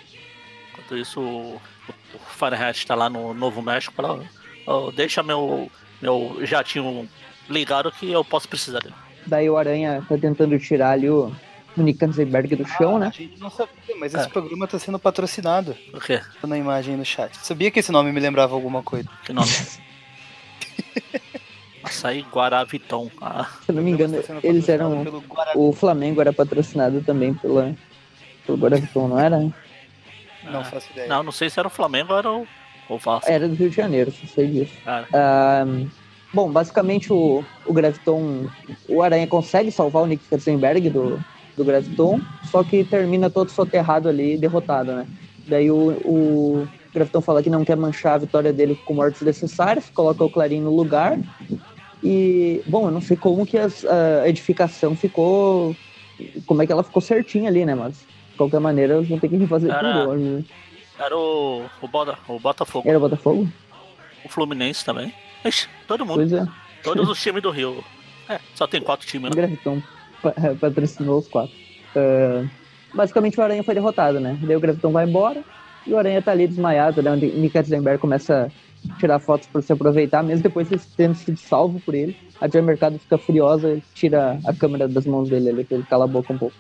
Enquanto 0.73 0.97
isso, 0.97 1.21
o, 1.21 1.61
o 2.15 2.19
Fahrenheit 2.19 2.87
tá 2.87 2.95
lá 2.95 3.09
no 3.09 3.35
Novo 3.35 3.63
México, 3.63 3.95
fala, 3.95 4.23
"Ô, 4.67 4.91
deixa 4.91 5.23
meu, 5.23 5.71
meu 6.03 6.39
jatinho 6.45 7.09
ligado 7.49 7.91
que 7.93 8.11
eu 8.11 8.25
posso 8.25 8.49
precisar 8.49 8.81
dele. 8.81 8.95
Daí 9.27 9.49
o 9.49 9.57
Aranha 9.57 10.05
tá 10.09 10.19
tentando 10.19 10.59
tirar 10.59 10.91
ali 10.91 11.09
o, 11.09 11.33
o 11.77 11.83
Nick 11.83 12.01
Katzenberg 12.01 12.57
do 12.57 12.67
chão, 12.67 12.97
Ah, 12.97 13.01
né? 13.01 13.07
A 13.07 13.11
gente 13.11 13.39
não 13.41 13.49
sabia, 13.51 13.97
mas 13.99 14.15
É. 14.15 14.21
esse 14.21 14.29
programa 14.29 14.67
tá 14.67 14.79
sendo 14.79 14.99
patrocinado. 14.99 15.77
O 15.95 16.01
quê? 16.01 16.21
Tô 16.41 16.47
na 16.49 16.59
imagem 16.59 16.97
no 16.97 17.05
chat. 17.05 17.37
Sabia 17.37 17.71
que 17.71 17.79
esse 17.79 17.93
nome 17.93 18.11
me 18.13 18.19
lembrava 18.21 18.55
alguma 18.55 18.83
coisa. 18.83 19.09
Que 19.25 19.33
nome? 19.33 19.49
Açaí 21.85 22.25
Guaraviton. 22.33 23.11
Ah, 23.21 23.49
Se 23.65 23.71
eu 23.71 23.75
não 23.77 23.83
me 23.83 23.91
engano, 23.91 24.21
tá 24.23 24.35
eles 24.43 24.69
eram. 24.69 25.05
O 25.55 25.73
Flamengo 25.73 26.21
era 26.21 26.33
patrocinado 26.33 27.01
também 27.03 27.35
pela, 27.35 27.75
pelo 28.47 28.59
Guaraviton, 28.59 29.09
não 29.09 29.19
era? 29.19 29.39
Não 29.39 30.61
ah. 30.61 30.65
faço 30.65 30.91
ideia. 30.93 31.09
Não, 31.09 31.23
não 31.23 31.33
sei 31.33 31.51
se 31.51 31.59
era 31.59 31.67
o 31.67 31.71
Flamengo 31.71 32.13
ou 32.13 32.19
era 32.19 32.31
o, 32.33 32.47
o 32.95 32.99
Vasco. 32.99 33.31
Era 33.31 33.49
do 33.49 33.55
Rio 33.55 33.71
de 33.71 33.77
Janeiro, 33.77 34.13
sei 34.13 34.47
disso. 34.47 34.75
Cara, 34.85 35.07
Ah, 35.13 35.65
bom, 36.33 36.51
basicamente 36.51 37.13
o, 37.13 37.43
o 37.67 37.73
Graviton. 37.73 38.47
O 38.89 39.03
Aranha 39.03 39.27
consegue 39.27 39.71
salvar 39.71 40.03
o 40.03 40.07
Nick 40.07 40.29
Katzenberg 40.29 40.89
do, 40.91 41.19
do 41.57 41.65
Graviton, 41.65 42.21
só 42.51 42.63
que 42.63 42.85
termina 42.85 43.29
todo 43.31 43.51
soterrado 43.51 44.09
ali, 44.09 44.37
derrotado, 44.37 44.93
né? 44.95 45.07
Daí 45.47 45.71
o, 45.71 45.97
o 46.05 46.69
Graviton 46.95 47.21
fala 47.21 47.43
que 47.43 47.51
não 47.51 47.65
quer 47.65 47.77
manchar 47.77 48.15
a 48.15 48.19
vitória 48.19 48.53
dele 48.53 48.79
com 48.85 48.95
mortes 48.95 49.23
necessárias, 49.23 49.91
coloca 49.91 50.25
o 50.25 50.31
Clarim 50.31 50.61
no 50.61 50.75
lugar. 50.75 51.19
E, 52.03 52.63
bom, 52.67 52.87
eu 52.87 52.91
não 52.91 53.01
sei 53.01 53.17
como 53.17 53.47
que 53.47 53.57
as- 53.57 53.85
a 53.85 54.29
edificação 54.29 54.95
ficou. 54.97 55.75
Como 56.47 56.63
é 56.63 56.67
que 56.67 56.73
ela 56.73 56.83
ficou 56.83 57.01
certinha 57.01 57.49
ali, 57.49 57.65
né? 57.65 57.75
Mas, 57.75 57.99
de 58.31 58.37
qualquer 58.37 58.61
maneira, 58.61 58.95
eles 58.97 59.09
vão 59.09 59.19
ter 59.19 59.29
que 59.29 59.37
refazer 59.37 59.71
Era- 59.71 60.05
tudo 60.05 60.15
né? 60.17 60.45
Era 61.05 61.17
o, 61.17 61.65
o, 61.81 61.89
Bota, 61.89 62.17
o 62.29 62.39
Botafogo, 62.39 62.89
Era 62.89 62.99
o 62.99 63.01
Botafogo? 63.01 63.49
o 64.25 64.29
Fluminense 64.29 64.85
também. 64.85 65.13
Ixi, 65.45 65.69
todo 65.89 66.05
mundo, 66.07 66.17
Pois 66.17 66.33
é. 66.33 66.47
todos 66.83 67.09
os 67.09 67.21
times 67.23 67.43
do 67.43 67.51
Rio. 67.51 67.83
É, 68.29 68.39
só 68.55 68.67
tem 68.67 68.81
quatro 68.81 69.07
times, 69.07 69.31
né? 69.31 69.37
Graviton 69.37 69.83
pa- 70.23 70.35
patrocinou 70.61 71.19
os 71.19 71.29
quatro. 71.29 71.55
Ah, 71.97 72.45
basicamente 72.95 73.39
o 73.39 73.43
Aranha 73.43 73.65
foi 73.65 73.75
derrotado, 73.75 74.21
né? 74.21 74.39
Daí 74.41 74.57
o 74.57 74.61
Graviton 74.61 74.93
vai 74.93 75.07
embora 75.07 75.43
e 75.87 75.93
o 75.93 75.99
Aranha 75.99 76.23
tá 76.23 76.31
ali 76.31 76.47
desmaiado, 76.47 77.03
né? 77.03 77.11
Onde 77.11 77.27
Nick 77.27 77.53
Katzenberg 77.55 77.99
começa 78.01 78.51
a 78.89 78.95
tirar 78.99 79.19
fotos 79.19 79.49
para 79.49 79.61
se 79.63 79.73
aproveitar, 79.73 80.23
mesmo 80.23 80.43
depois 80.43 80.69
de 80.69 80.79
tendo 80.97 81.15
sido 81.17 81.37
salvo 81.39 81.81
por 81.81 81.95
ele. 81.95 82.17
A 82.41 82.49
Joy 82.49 82.63
Mercado 82.63 82.99
fica 82.99 83.19
furiosa 83.19 83.75
e 83.75 83.83
tira 83.95 84.39
a 84.45 84.53
câmera 84.55 84.87
das 84.89 85.07
mãos 85.07 85.29
dele 85.29 85.51
ali, 85.51 85.65
pra 85.65 85.77
ele 85.77 85.87
calar 85.87 86.09
a 86.09 86.11
boca 86.11 86.33
um 86.33 86.39
pouco. 86.39 86.55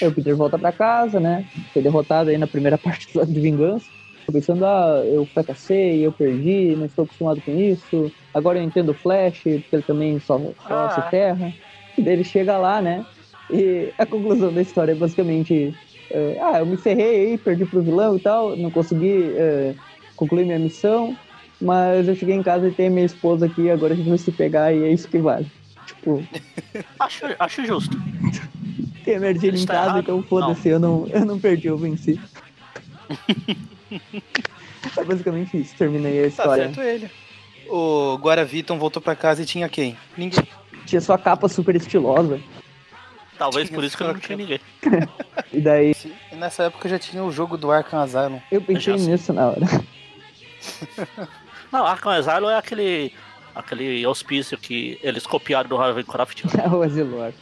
Aí 0.00 0.08
o 0.08 0.12
Peter 0.12 0.36
volta 0.36 0.58
pra 0.58 0.72
casa, 0.72 1.20
né? 1.20 1.44
Foi 1.72 1.82
derrotado 1.82 2.30
aí 2.30 2.38
na 2.38 2.46
primeira 2.46 2.76
parte 2.78 3.12
do 3.12 3.18
lado 3.18 3.32
de 3.32 3.40
vingança. 3.40 3.86
Pensando, 4.32 4.64
ah, 4.64 5.02
eu 5.12 5.26
fracassei, 5.26 6.06
eu 6.06 6.12
perdi, 6.12 6.74
não 6.76 6.86
estou 6.86 7.04
acostumado 7.04 7.40
com 7.42 7.58
isso. 7.58 8.10
Agora 8.32 8.58
eu 8.58 8.62
entendo 8.62 8.90
o 8.90 8.94
Flash, 8.94 9.42
porque 9.42 9.66
ele 9.72 9.82
também 9.82 10.18
só, 10.20 10.38
só 10.38 10.86
Ah. 10.86 10.90
se 10.90 11.10
terra. 11.10 11.52
E 11.98 12.02
daí 12.02 12.14
ele 12.14 12.24
chega 12.24 12.56
lá, 12.56 12.80
né? 12.80 13.04
E 13.50 13.92
a 13.98 14.06
conclusão 14.06 14.50
da 14.52 14.62
história 14.62 14.92
é 14.92 14.94
basicamente: 14.94 15.74
eh, 16.10 16.36
ah, 16.40 16.60
eu 16.60 16.66
me 16.66 16.78
ferrei 16.78 17.32
aí, 17.32 17.38
perdi 17.38 17.66
pro 17.66 17.82
vilão 17.82 18.16
e 18.16 18.20
tal, 18.20 18.56
não 18.56 18.70
consegui 18.70 19.34
eh, 19.36 19.74
concluir 20.16 20.46
minha 20.46 20.58
missão, 20.58 21.14
mas 21.60 22.08
eu 22.08 22.14
cheguei 22.14 22.34
em 22.36 22.42
casa 22.42 22.68
e 22.68 22.72
tenho 22.72 22.92
minha 22.92 23.04
esposa 23.04 23.44
aqui, 23.46 23.68
agora 23.68 23.92
a 23.92 23.96
gente 23.96 24.08
vai 24.08 24.16
se 24.18 24.32
pegar 24.32 24.72
e 24.72 24.82
é 24.84 24.92
isso 24.92 25.08
que 25.08 25.18
vale. 25.18 25.46
Tipo, 25.84 26.22
Acho, 27.00 27.26
acho 27.38 27.66
justo. 27.66 27.98
Tem 29.04 29.16
a 29.16 29.20
Mary 29.20 29.38
Jane 29.38 29.52
em 29.52 29.60
Está 29.60 29.74
casa, 29.74 29.86
errado? 29.88 30.00
então 30.02 30.22
foda-se, 30.22 30.68
eu 30.68 30.78
não, 30.80 31.06
eu 31.08 31.24
não 31.24 31.38
perdi, 31.38 31.68
eu 31.68 31.78
venci. 31.78 32.20
é 34.96 35.04
basicamente 35.04 35.60
isso, 35.60 35.74
terminei 35.76 36.18
a 36.20 36.22
Tá 36.22 36.28
história. 36.28 36.64
certo 36.64 36.80
ele. 36.80 37.10
O 37.68 38.16
Guaraviton 38.18 38.78
voltou 38.78 39.00
pra 39.00 39.14
casa 39.16 39.42
e 39.42 39.46
tinha 39.46 39.68
quem? 39.68 39.96
Ninguém. 40.16 40.46
Tinha 40.86 41.00
sua 41.00 41.16
capa 41.18 41.48
super 41.48 41.74
estilosa. 41.76 42.40
Talvez 43.38 43.68
Tinha 43.68 43.78
por 43.78 43.84
isso 43.84 43.96
que 43.96 44.02
eu 44.02 44.08
não 44.12 44.18
tinha 44.20 44.36
ninguém. 44.36 44.60
E 45.52 45.60
daí 45.60 45.94
E 46.30 46.34
nessa 46.36 46.64
época 46.64 46.88
já 46.88 46.98
tinha 46.98 47.22
o 47.22 47.30
jogo 47.32 47.56
do 47.58 47.70
Arkham 47.70 48.00
Asylum. 48.00 48.40
eu 48.50 48.60
pensei 48.60 48.98
sei. 48.98 49.12
nisso 49.12 49.32
na 49.32 49.48
hora. 49.48 49.60
Não, 51.72 51.86
Arkham 51.86 52.12
Asylum 52.12 52.50
é 52.50 52.56
aquele, 52.58 53.12
aquele 53.54 54.06
hospício 54.06 54.56
que 54.58 54.98
eles 55.02 55.26
copiaram 55.26 55.68
do 55.68 55.76
Ravencroft. 55.76 56.42
É 56.62 56.68
o 56.68 56.82
Asilor. 56.82 57.32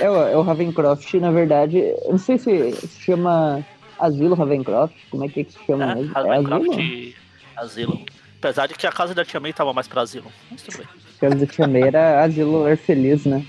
É 0.00 0.10
o, 0.10 0.22
é 0.28 0.36
o 0.36 0.42
Ravencroft, 0.42 1.14
na 1.14 1.30
verdade, 1.30 1.78
eu 1.78 2.10
não 2.10 2.18
sei 2.18 2.36
se 2.38 2.72
se 2.72 3.00
chama 3.02 3.64
Asilo 3.98 4.34
Ravencroft, 4.34 4.94
como 5.10 5.24
é 5.24 5.28
que, 5.28 5.40
é 5.40 5.44
que 5.44 5.52
se 5.52 5.58
chama 5.66 5.84
É, 5.92 5.94
mesmo? 5.94 6.10
É 6.10 6.20
Ravencroft 6.20 6.66
Asilo? 6.68 6.82
e 6.82 7.14
Asylum. 7.56 8.04
Apesar 8.38 8.66
de 8.68 8.74
que 8.74 8.86
a 8.86 8.92
casa 8.92 9.14
da 9.14 9.24
Tia 9.24 9.40
May 9.40 9.52
tava 9.52 9.72
mais 9.72 9.88
pra 9.88 10.02
Asylum. 10.02 10.30
Mas 10.50 10.62
tudo 10.62 10.78
bem. 10.78 10.86
Porque 11.10 11.26
a 11.26 11.30
do 11.30 11.46
Tia 11.46 11.66
May 11.66 11.82
era 11.82 12.22
Asilo 12.22 12.62
Lar 12.62 12.76
Feliz, 12.76 13.24
né? 13.24 13.44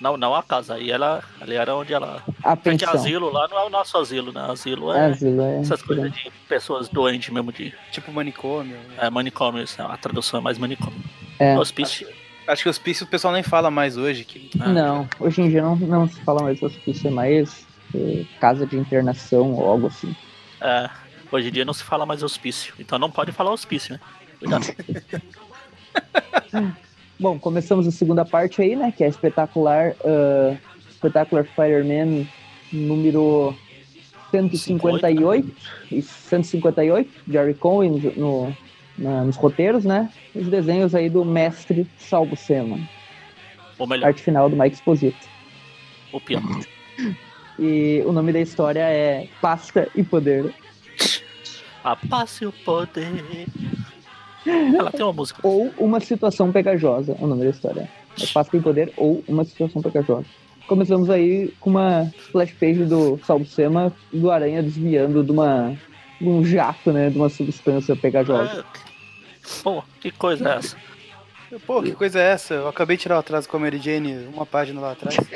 Não, 0.00 0.16
não 0.16 0.34
a 0.34 0.42
casa. 0.42 0.74
Aí 0.74 0.90
ela, 0.90 1.22
ali 1.40 1.54
era 1.54 1.74
onde 1.76 1.94
ela. 1.94 2.22
A 2.42 2.56
Porque 2.56 2.70
pensão. 2.84 2.92
asilo 2.92 3.30
lá 3.32 3.46
não 3.48 3.56
é 3.58 3.64
o 3.64 3.70
nosso 3.70 3.96
asilo, 3.96 4.32
né? 4.32 4.44
Asilo 4.50 4.92
é 4.92 5.06
Asilo 5.06 5.40
é. 5.42 5.60
essas 5.60 5.80
coisas 5.80 6.12
de 6.12 6.30
pessoas 6.48 6.88
doentes 6.88 7.32
mesmo, 7.32 7.52
de 7.52 7.72
Tipo 7.92 8.12
manicômio. 8.12 8.76
é, 8.98 9.08
manicômio. 9.08 9.62
assim, 9.62 9.80
A 9.80 9.96
tradução 9.96 10.40
é 10.40 10.42
mais 10.42 10.58
manicômio. 10.58 10.98
É. 11.38 11.56
Hospício. 11.56 12.08
Acho 12.46 12.64
que 12.64 12.68
hospício 12.68 13.06
o 13.06 13.08
pessoal 13.08 13.32
nem 13.32 13.42
fala 13.42 13.70
mais 13.70 13.96
hoje. 13.96 14.24
Que... 14.24 14.50
é. 14.60 14.68
Não, 14.68 15.08
hoje 15.20 15.42
em 15.42 15.48
dia 15.48 15.62
não, 15.62 15.76
não 15.76 16.08
se 16.08 16.20
fala 16.22 16.42
mais 16.42 16.62
hospício, 16.62 17.08
é 17.08 17.10
mais 17.10 17.66
eh, 17.94 18.24
casa 18.40 18.66
de 18.66 18.76
internação 18.76 19.52
ou 19.52 19.68
algo 19.68 19.86
assim. 19.86 20.14
É, 20.60 20.90
hoje 21.30 21.48
em 21.48 21.52
dia 21.52 21.64
não 21.64 21.72
se 21.72 21.84
fala 21.84 22.04
mais 22.04 22.22
hospício. 22.22 22.74
Então 22.78 22.98
não 22.98 23.10
pode 23.10 23.32
falar 23.32 23.52
hospício, 23.52 23.94
né? 23.94 24.00
Cuidado. 24.38 24.66
Bom, 27.18 27.38
começamos 27.38 27.86
a 27.86 27.90
segunda 27.90 28.24
parte 28.24 28.60
aí, 28.60 28.74
né? 28.74 28.90
Que 28.90 29.04
é 29.04 29.08
espetacular, 29.08 29.94
ah, 30.04 30.56
espetacular 30.90 31.44
Fireman 31.44 32.26
número 32.72 33.54
158 34.32 35.52
e 35.90 36.02
158, 36.02 37.10
Jerry 37.28 37.54
Cohen 37.54 38.12
no, 38.16 38.56
na- 39.02 39.24
nos 39.24 39.36
roteiros, 39.36 39.84
né? 39.84 40.08
Os 40.34 40.46
desenhos 40.48 40.94
aí 40.94 41.10
do 41.10 41.24
mestre 41.24 41.86
Salvo 41.98 42.36
Sema, 42.36 42.78
Ou 43.78 43.86
melhor, 43.86 44.06
arte 44.08 44.22
final 44.22 44.48
do 44.48 44.56
Mike 44.56 44.76
Exposito. 44.76 45.28
o 46.12 46.20
pior. 46.20 46.42
E 47.58 48.02
o 48.06 48.12
nome 48.12 48.32
da 48.32 48.40
história 48.40 48.80
é 48.80 49.28
Pasta 49.40 49.88
e 49.94 50.02
Poder. 50.02 50.52
A 51.84 51.96
paz 51.96 52.40
e 52.40 52.46
o 52.46 52.52
poder. 52.52 53.06
Ela 54.46 54.90
tem 54.90 55.02
uma 55.02 55.12
música. 55.12 55.40
ou 55.46 55.72
uma 55.78 56.00
situação 56.00 56.50
pegajosa, 56.52 57.16
é 57.20 57.24
o 57.24 57.26
nome 57.26 57.44
da 57.44 57.50
história. 57.50 57.88
É 58.20 58.26
Pasta 58.32 58.56
e 58.56 58.60
Poder 58.60 58.92
ou 58.96 59.22
uma 59.28 59.44
situação 59.44 59.80
pegajosa. 59.82 60.26
Começamos 60.66 61.10
aí 61.10 61.52
com 61.60 61.70
uma 61.70 62.10
splash 62.26 62.52
page 62.52 62.84
do 62.84 63.18
Salvo 63.24 63.44
Sema 63.44 63.92
do 64.12 64.30
Aranha 64.30 64.62
desviando 64.62 65.22
de 65.24 65.30
uma 65.32 65.76
de 66.20 66.28
um 66.28 66.44
jato, 66.44 66.92
né, 66.92 67.10
de 67.10 67.16
uma 67.18 67.28
substância 67.28 67.96
pegajosa. 67.96 68.60
É, 68.60 68.91
Pô, 69.62 69.82
que 70.00 70.10
coisa 70.10 70.48
é 70.48 70.56
essa? 70.56 70.76
Pô, 71.66 71.82
que 71.82 71.92
coisa 71.92 72.18
é 72.20 72.32
essa? 72.32 72.54
Eu 72.54 72.68
acabei 72.68 72.96
de 72.96 73.02
tirar 73.02 73.16
o 73.16 73.18
atraso 73.20 73.48
com 73.48 73.56
a 73.56 73.60
Mary 73.60 73.78
Jane 73.78 74.26
uma 74.32 74.46
página 74.46 74.80
lá 74.80 74.92
atrás. 74.92 75.16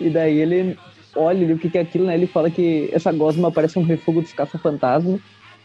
E 0.00 0.10
daí 0.10 0.38
ele 0.38 0.78
olha 1.16 1.44
ali 1.44 1.52
o 1.54 1.58
que 1.58 1.70
que 1.70 1.78
é 1.78 1.80
aquilo, 1.80 2.06
né? 2.06 2.14
Ele 2.14 2.26
fala 2.26 2.50
que 2.50 2.90
essa 2.92 3.10
gosma 3.10 3.50
parece 3.50 3.78
um 3.78 3.82
refúgio 3.82 4.22
dos 4.22 4.32
caça-fantasma. 4.32 5.18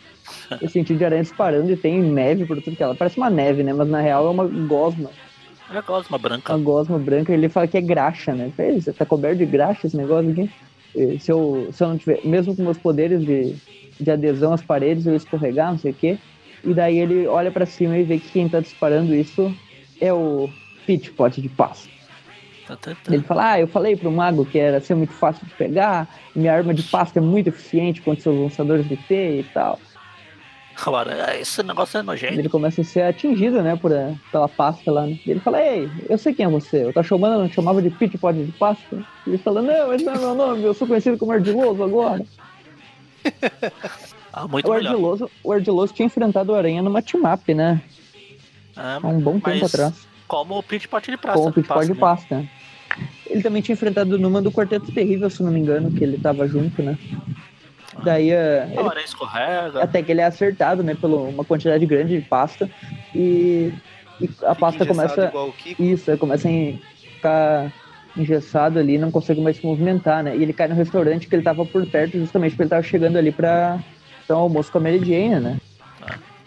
Eu 0.62 0.70
senti 0.70 0.96
de 0.96 1.04
aranha 1.04 1.24
disparando 1.24 1.72
e 1.72 1.76
tem 1.76 2.02
neve 2.02 2.46
por 2.46 2.62
tudo 2.62 2.76
que 2.76 2.84
ela. 2.84 2.96
Parece 2.96 3.18
uma 3.18 3.30
neve, 3.30 3.64
né? 3.64 3.74
Mas 3.74 3.88
na 3.90 4.00
real 4.00 4.28
é 4.28 4.30
uma 4.30 4.46
gosma. 4.46 5.10
É 5.72 5.82
gosma 5.82 6.18
branca. 6.18 6.54
uma 6.54 6.64
gosma 6.64 6.98
branca, 6.98 7.32
ele 7.32 7.48
fala 7.48 7.68
que 7.68 7.78
é 7.78 7.82
graxa, 7.82 8.34
né? 8.34 8.52
Fez, 8.56 8.86
tá 8.86 9.06
coberto 9.06 9.38
de 9.38 9.46
graxa 9.46 9.86
esse 9.86 9.96
negócio 9.96 10.32
aqui. 10.32 10.50
E 10.96 11.20
Se 11.20 11.32
eu, 11.32 11.70
se 11.72 11.84
eu 11.84 11.90
não 11.90 11.98
tiver, 11.98 12.22
mesmo 12.26 12.56
com 12.56 12.64
meus 12.64 12.78
poderes 12.78 13.24
de, 13.24 13.56
de 14.00 14.10
adesão 14.10 14.52
às 14.52 14.64
paredes, 14.64 15.06
eu 15.06 15.12
ia 15.14 15.18
escorregar, 15.18 15.72
não 15.72 15.78
sei 15.78 15.92
o 15.92 15.94
quê. 15.96 16.18
E 16.64 16.74
daí 16.74 16.98
ele 17.00 17.26
olha 17.28 17.52
pra 17.52 17.66
cima 17.66 17.98
e 17.98 18.04
vê 18.04 18.20
que 18.20 18.30
quem 18.30 18.50
tá 18.50 18.60
disparando 18.60 19.14
isso 19.16 19.54
é 20.02 20.14
o 20.14 20.50
Pit 20.86 21.12
Pot 21.12 21.42
de 21.42 21.50
pasta. 21.50 21.90
Tá, 22.68 22.76
tá, 22.76 22.96
tá. 23.04 23.14
Ele 23.14 23.24
fala, 23.24 23.54
ah, 23.54 23.60
eu 23.60 23.68
falei 23.68 23.96
pro 23.96 24.12
mago 24.12 24.46
que 24.46 24.60
era 24.60 24.80
ser 24.80 24.94
muito 24.96 25.14
fácil 25.14 25.46
de 25.48 25.54
pegar, 25.56 26.08
minha 26.36 26.54
arma 26.54 26.74
de 26.74 26.84
pasta 26.84 27.20
é 27.20 27.22
muito 27.22 27.48
eficiente 27.48 28.02
contra 28.02 28.22
seus 28.22 28.38
lançadores 28.40 28.88
de 28.88 28.96
teia 28.96 29.40
e 29.40 29.44
tal. 29.44 29.80
Agora, 30.86 31.36
esse 31.38 31.62
negócio 31.64 31.98
é 31.98 32.02
nojento. 32.04 32.40
Ele 32.40 32.48
começa 32.48 32.80
a 32.82 32.84
ser 32.86 33.02
atingido, 33.02 33.62
né, 33.62 33.76
por, 33.76 33.92
a- 33.92 34.14
pela 34.32 34.48
pasta 34.48 34.90
lá, 34.92 35.06
né? 35.06 35.18
E 35.26 35.32
ele 35.32 35.40
fala, 35.42 35.62
ei, 35.62 35.90
eu 36.08 36.18
sei 36.18 36.34
quem 36.34 36.46
é 36.46 36.50
você. 36.50 36.86
Eu 36.86 36.94
tô 36.94 37.04
chamando, 37.04 37.40
não 37.42 37.50
te 37.50 37.56
chamava 37.56 37.82
de 37.82 37.90
Pit 37.90 38.18
Pot 38.18 38.38
de 38.46 38.52
pasta? 38.54 39.04
Ele 39.28 39.38
fala, 39.40 39.62
não, 39.62 39.94
esse 39.94 40.06
não 40.06 40.14
é 40.14 40.18
meu 40.20 40.36
nome, 40.36 40.64
eu 40.64 40.74
sou 40.74 40.88
conhecido 40.88 41.18
como 41.18 41.32
Ardiloso 41.34 41.84
agora. 41.84 42.24
Ah, 44.40 44.48
muito 44.48 44.70
O 44.70 44.74
melhor. 44.74 44.92
Ardiloso, 44.92 45.32
o 45.44 45.52
Ardiloso 45.52 45.94
tinha 45.94 46.06
enfrentado 46.06 46.54
o 46.54 46.56
Aranha 46.56 46.82
numa 46.82 47.02
team-up, 47.02 47.54
né? 47.54 47.82
É, 48.78 48.98
Há 49.04 49.08
um 49.08 49.20
bom 49.20 49.38
tempo 49.40 49.66
atrás. 49.66 50.08
Como 50.28 50.58
o 50.58 50.64
Pit 50.64 50.88
Pot 50.88 51.12
de 51.12 51.18
praça. 51.18 51.38
Com 51.38 51.50
o 51.50 51.52
Pit 51.54 51.68
Pot 51.68 51.86
de 51.86 51.94
né? 51.94 52.00
pasta. 52.00 52.46
Ele 53.28 53.44
também 53.44 53.62
tinha 53.62 53.74
enfrentado 53.74 54.18
numa 54.18 54.42
do 54.42 54.50
Quarteto 54.52 54.92
Terrível, 54.94 55.30
se 55.30 55.44
não 55.44 55.52
me 55.52 55.60
engano, 55.60 55.92
que 55.92 56.04
ele 56.04 56.18
tava 56.18 56.48
junto, 56.48 56.82
né? 56.82 56.98
Daí, 58.04 58.30
eh, 58.32 58.64
A 58.64 58.80
ele 58.80 58.80
aranha 58.90 59.06
escorrega. 59.06 59.84
até 59.84 60.02
que 60.02 60.12
ele 60.12 60.22
é 60.22 60.26
acertado, 60.26 60.82
né, 60.82 60.96
por 60.96 61.10
uma 61.10 61.44
quantidade 61.44 61.86
grande 61.86 62.18
de 62.22 62.26
pasta. 62.26 62.70
E, 63.14 63.74
e 64.22 64.30
a 64.44 64.56
pasta 64.56 64.86
começa. 64.86 65.34
Isso, 65.78 66.18
começa 66.18 66.48
a 66.48 66.52
ficar 67.16 67.74
engessado 68.16 68.80
ali, 68.80 68.98
não 68.98 69.12
consegue 69.12 69.42
mais 69.42 69.58
se 69.58 69.66
movimentar, 69.66 70.24
né? 70.24 70.36
E 70.38 70.42
ele 70.42 70.54
cai 70.54 70.68
no 70.70 70.76
restaurante 70.76 71.28
que 71.28 71.36
ele 71.36 71.44
tava 71.44 71.66
por 71.66 71.86
perto, 71.86 72.18
justamente 72.18 72.52
porque 72.52 72.64
ele 72.64 72.70
tava 72.70 72.84
chegando 72.84 73.18
ali 73.18 73.32
pra, 73.32 73.80
um 74.36 74.40
almoço 74.42 74.72
com 74.72 74.78
a 74.78 74.82
Mary 74.82 75.00
Jane, 75.00 75.40
né? 75.40 75.58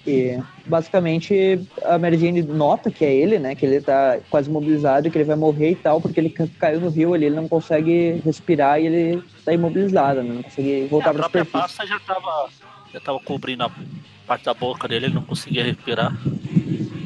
E 0.05 0.37
basicamente 0.67 1.61
a 1.85 1.97
Mary 1.97 2.19
Jane 2.19 2.43
nota 2.43 2.91
que 2.91 3.05
é 3.05 3.15
ele, 3.15 3.39
né? 3.39 3.55
Que 3.55 3.65
ele 3.65 3.81
tá 3.81 4.19
quase 4.29 4.51
imobilizado 4.51 5.07
e 5.07 5.11
que 5.11 5.17
ele 5.17 5.25
vai 5.25 5.37
morrer 5.37 5.71
e 5.71 5.77
tal, 5.77 6.01
porque 6.01 6.19
ele 6.19 6.31
ca- 6.31 6.49
caiu 6.59 6.81
no 6.81 6.89
rio 6.89 7.15
ali, 7.15 7.27
ele 7.27 7.37
não 7.37 7.47
consegue 7.47 8.21
respirar 8.25 8.81
e 8.81 8.87
ele 8.87 9.23
tá 9.45 9.53
imobilizado, 9.53 10.23
né? 10.25 10.35
Não 10.35 10.43
consegue 10.43 10.85
É, 10.85 10.87
voltar 10.89 11.11
a 11.11 11.15
pra 11.15 11.23
própria 11.29 11.45
superfície. 11.45 11.77
pasta 11.77 11.87
já 11.87 12.01
tava, 12.01 12.49
já 12.93 12.99
tava 12.99 13.21
cobrindo 13.21 13.63
a 13.63 13.71
parte 14.27 14.45
da 14.45 14.55
boca 14.55 14.89
dele, 14.89 15.07
ele 15.07 15.15
não 15.15 15.23
conseguia 15.23 15.63
respirar. 15.63 16.13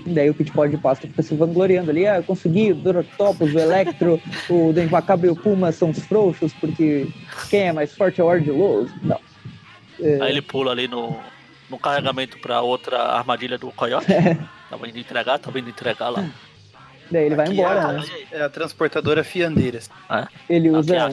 Daí 0.07 0.31
o 0.31 0.35
Pitpod 0.35 0.71
de 0.71 0.79
pasta 0.79 1.07
fica 1.07 1.21
se 1.23 1.35
vangloriando 1.35 1.91
ali, 1.91 2.07
ah, 2.07 2.17
eu 2.17 2.23
consegui, 2.23 2.73
o 2.73 2.77
Dorotopus, 2.77 3.53
o 3.55 3.59
Electro, 3.59 4.19
o 4.49 4.73
Denvacaba 4.73 5.27
e 5.27 5.31
o 5.31 5.37
Puma 5.37 5.71
são 5.73 5.91
os 5.91 5.99
frouxos, 5.99 6.53
porque 6.55 7.09
quem 7.51 7.61
é 7.69 7.73
mais 7.73 7.93
forte 7.95 8.21
é 8.23 8.25
o 8.25 8.31
Ardiloso. 8.31 8.95
Não. 9.03 9.19
É, 10.01 10.21
Aí 10.23 10.31
ele 10.31 10.43
pula 10.43 10.73
ali 10.73 10.87
no, 10.89 11.17
no 11.71 11.79
carregamento 11.79 12.39
pra 12.39 12.61
outra 12.61 13.03
armadilha 13.03 13.57
do 13.59 13.71
coiote. 13.73 14.07
Tava 14.71 14.89
indo 14.89 14.99
entregar, 14.99 15.39
tava 15.39 15.59
indo 15.59 15.69
entregar 15.71 16.09
lá. 16.09 16.29
daí 17.11 17.27
ele 17.27 17.35
vai 17.35 17.47
Aqui 17.47 17.55
embora, 17.55 17.81
é, 17.81 17.83
a- 17.85 17.93
né? 17.93 18.05
é 18.33 18.43
a 18.43 18.49
transportadora 18.49 19.23
Fiandeiras. 19.25 19.91
Ele 20.49 20.69
Aqui, 20.69 20.77
usa, 20.79 21.11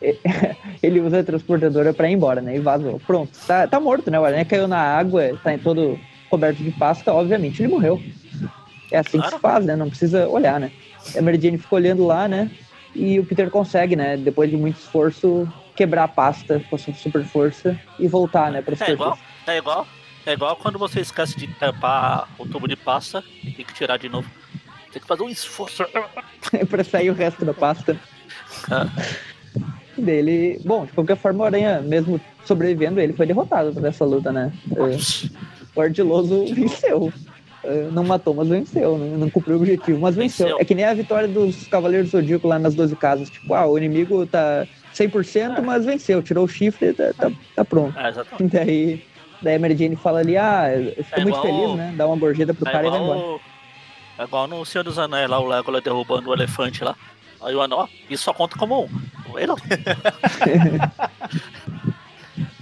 ele 0.82 1.00
usa 1.00 1.20
a 1.20 1.24
transportadora 1.24 1.92
pra 1.94 2.08
ir 2.10 2.14
embora, 2.14 2.40
né? 2.40 2.56
E 2.56 2.60
vazou. 2.60 3.00
Pronto, 3.06 3.30
tá, 3.46 3.66
tá 3.66 3.80
morto, 3.80 4.10
né? 4.10 4.18
O 4.20 4.24
aranha 4.24 4.44
caiu 4.44 4.68
na 4.68 4.78
água, 4.78 5.38
tá 5.42 5.54
em 5.54 5.58
todo 5.58 5.98
coberto 6.28 6.62
de 6.62 6.70
pasta, 6.72 7.12
obviamente 7.12 7.62
ele 7.62 7.68
morreu. 7.72 8.02
É 8.90 8.98
assim 8.98 9.12
que 9.12 9.18
Claro. 9.18 9.36
se 9.36 9.40
faz, 9.40 9.64
né? 9.64 9.74
Não 9.76 9.88
precisa 9.88 10.28
olhar, 10.28 10.60
né? 10.60 10.70
A 11.16 11.22
Mary 11.22 11.40
Jane 11.40 11.58
ficou 11.58 11.78
olhando 11.78 12.04
lá, 12.06 12.28
né? 12.28 12.50
E 12.96 13.20
o 13.20 13.24
Peter 13.26 13.50
consegue, 13.50 13.94
né? 13.94 14.16
Depois 14.16 14.48
de 14.50 14.56
muito 14.56 14.76
esforço, 14.78 15.46
quebrar 15.74 16.04
a 16.04 16.08
pasta 16.08 16.60
com 16.70 16.76
a 16.76 16.78
sua 16.78 16.94
super 16.94 17.22
força 17.24 17.78
e 17.98 18.08
voltar, 18.08 18.50
né? 18.50 18.62
Pra 18.62 18.74
É 18.86 18.90
igual, 18.92 19.18
é 19.46 19.58
igual, 19.58 19.86
é 20.24 20.32
igual 20.32 20.56
quando 20.56 20.78
você 20.78 21.00
esquece 21.00 21.36
de 21.36 21.46
tampar 21.46 22.26
o 22.38 22.46
tubo 22.46 22.66
de 22.66 22.74
pasta 22.76 23.22
e 23.44 23.50
tem 23.50 23.64
que 23.64 23.74
tirar 23.74 23.98
de 23.98 24.08
novo. 24.08 24.28
Tem 24.90 25.00
que 25.02 25.06
fazer 25.06 25.22
um 25.22 25.28
esforço. 25.28 25.84
pra 26.70 26.82
sair 26.82 27.10
o 27.10 27.14
resto 27.14 27.44
da 27.44 27.52
pasta 27.52 28.00
É. 28.70 30.00
dele. 30.00 30.58
Bom, 30.64 30.86
de 30.86 30.92
qualquer 30.92 31.16
forma, 31.18 31.44
o 31.44 31.46
Aranha, 31.46 31.80
mesmo 31.82 32.18
sobrevivendo, 32.44 32.98
ele 33.00 33.12
foi 33.12 33.26
derrotado 33.26 33.78
nessa 33.80 34.04
luta, 34.06 34.32
né? 34.32 34.52
É, 34.74 34.96
o 35.74 35.80
Ardiloso 35.82 36.46
venceu. 36.54 37.12
É, 37.66 37.88
Não 37.90 38.04
matou, 38.04 38.34
mas 38.34 38.48
venceu, 38.48 38.98
né? 38.98 39.16
Não 39.18 39.30
cumpriu 39.30 39.56
o 39.56 39.60
objetivo, 39.60 40.00
mas 40.00 40.14
venceu. 40.14 40.46
Venceu. 40.46 40.60
É 40.60 40.64
que 40.64 40.74
nem 40.74 40.84
a 40.84 40.94
vitória 40.94 41.28
dos 41.28 41.66
Cavaleiros 41.68 42.10
do 42.10 42.18
Zodíaco 42.18 42.46
lá 42.48 42.58
nas 42.58 42.74
12 42.74 42.94
casas. 42.96 43.28
Tipo, 43.30 43.54
ah, 43.54 43.66
o 43.66 43.76
inimigo 43.76 44.26
tá 44.26 44.66
100%, 44.94 45.62
mas 45.62 45.84
venceu. 45.84 46.22
Tirou 46.22 46.44
o 46.44 46.48
chifre, 46.48 46.92
tá, 46.92 47.12
tá, 47.12 47.30
tá 47.54 47.64
pronto. 47.64 47.98
É, 47.98 48.08
exatamente. 48.08 48.50
Daí, 48.56 49.04
daí 49.42 49.54
a 49.56 49.58
Mary 49.58 49.76
Jane 49.76 49.96
fala 49.96 50.20
ali, 50.20 50.36
ah, 50.36 50.70
eu 50.74 51.04
fico 51.04 51.20
É 51.20 51.22
muito 51.22 51.40
feliz, 51.42 51.68
o- 51.70 51.76
né? 51.76 51.94
Dá 51.96 52.06
uma 52.06 52.16
gorjeta 52.16 52.54
pro 52.54 52.68
É 52.68 52.72
cara 52.72 52.86
e 52.86 52.90
vai 52.90 53.00
embora. 53.00 53.18
o- 53.18 53.40
É 54.18 54.24
igual 54.24 54.46
no 54.48 54.64
Senhor 54.64 54.82
dos 54.84 54.98
Anéis 54.98 55.28
lá, 55.28 55.38
o 55.38 55.46
Legolas 55.46 55.82
derrubando 55.82 56.30
o 56.30 56.32
elefante 56.32 56.82
lá. 56.82 56.96
Aí 57.42 57.54
o 57.54 57.60
anão, 57.60 57.80
ó, 57.80 57.88
isso 58.08 58.24
só 58.24 58.32
conta 58.32 58.56
como 58.58 58.84
um. 58.84 58.88
Ele 59.36 59.46
não. 59.48 59.56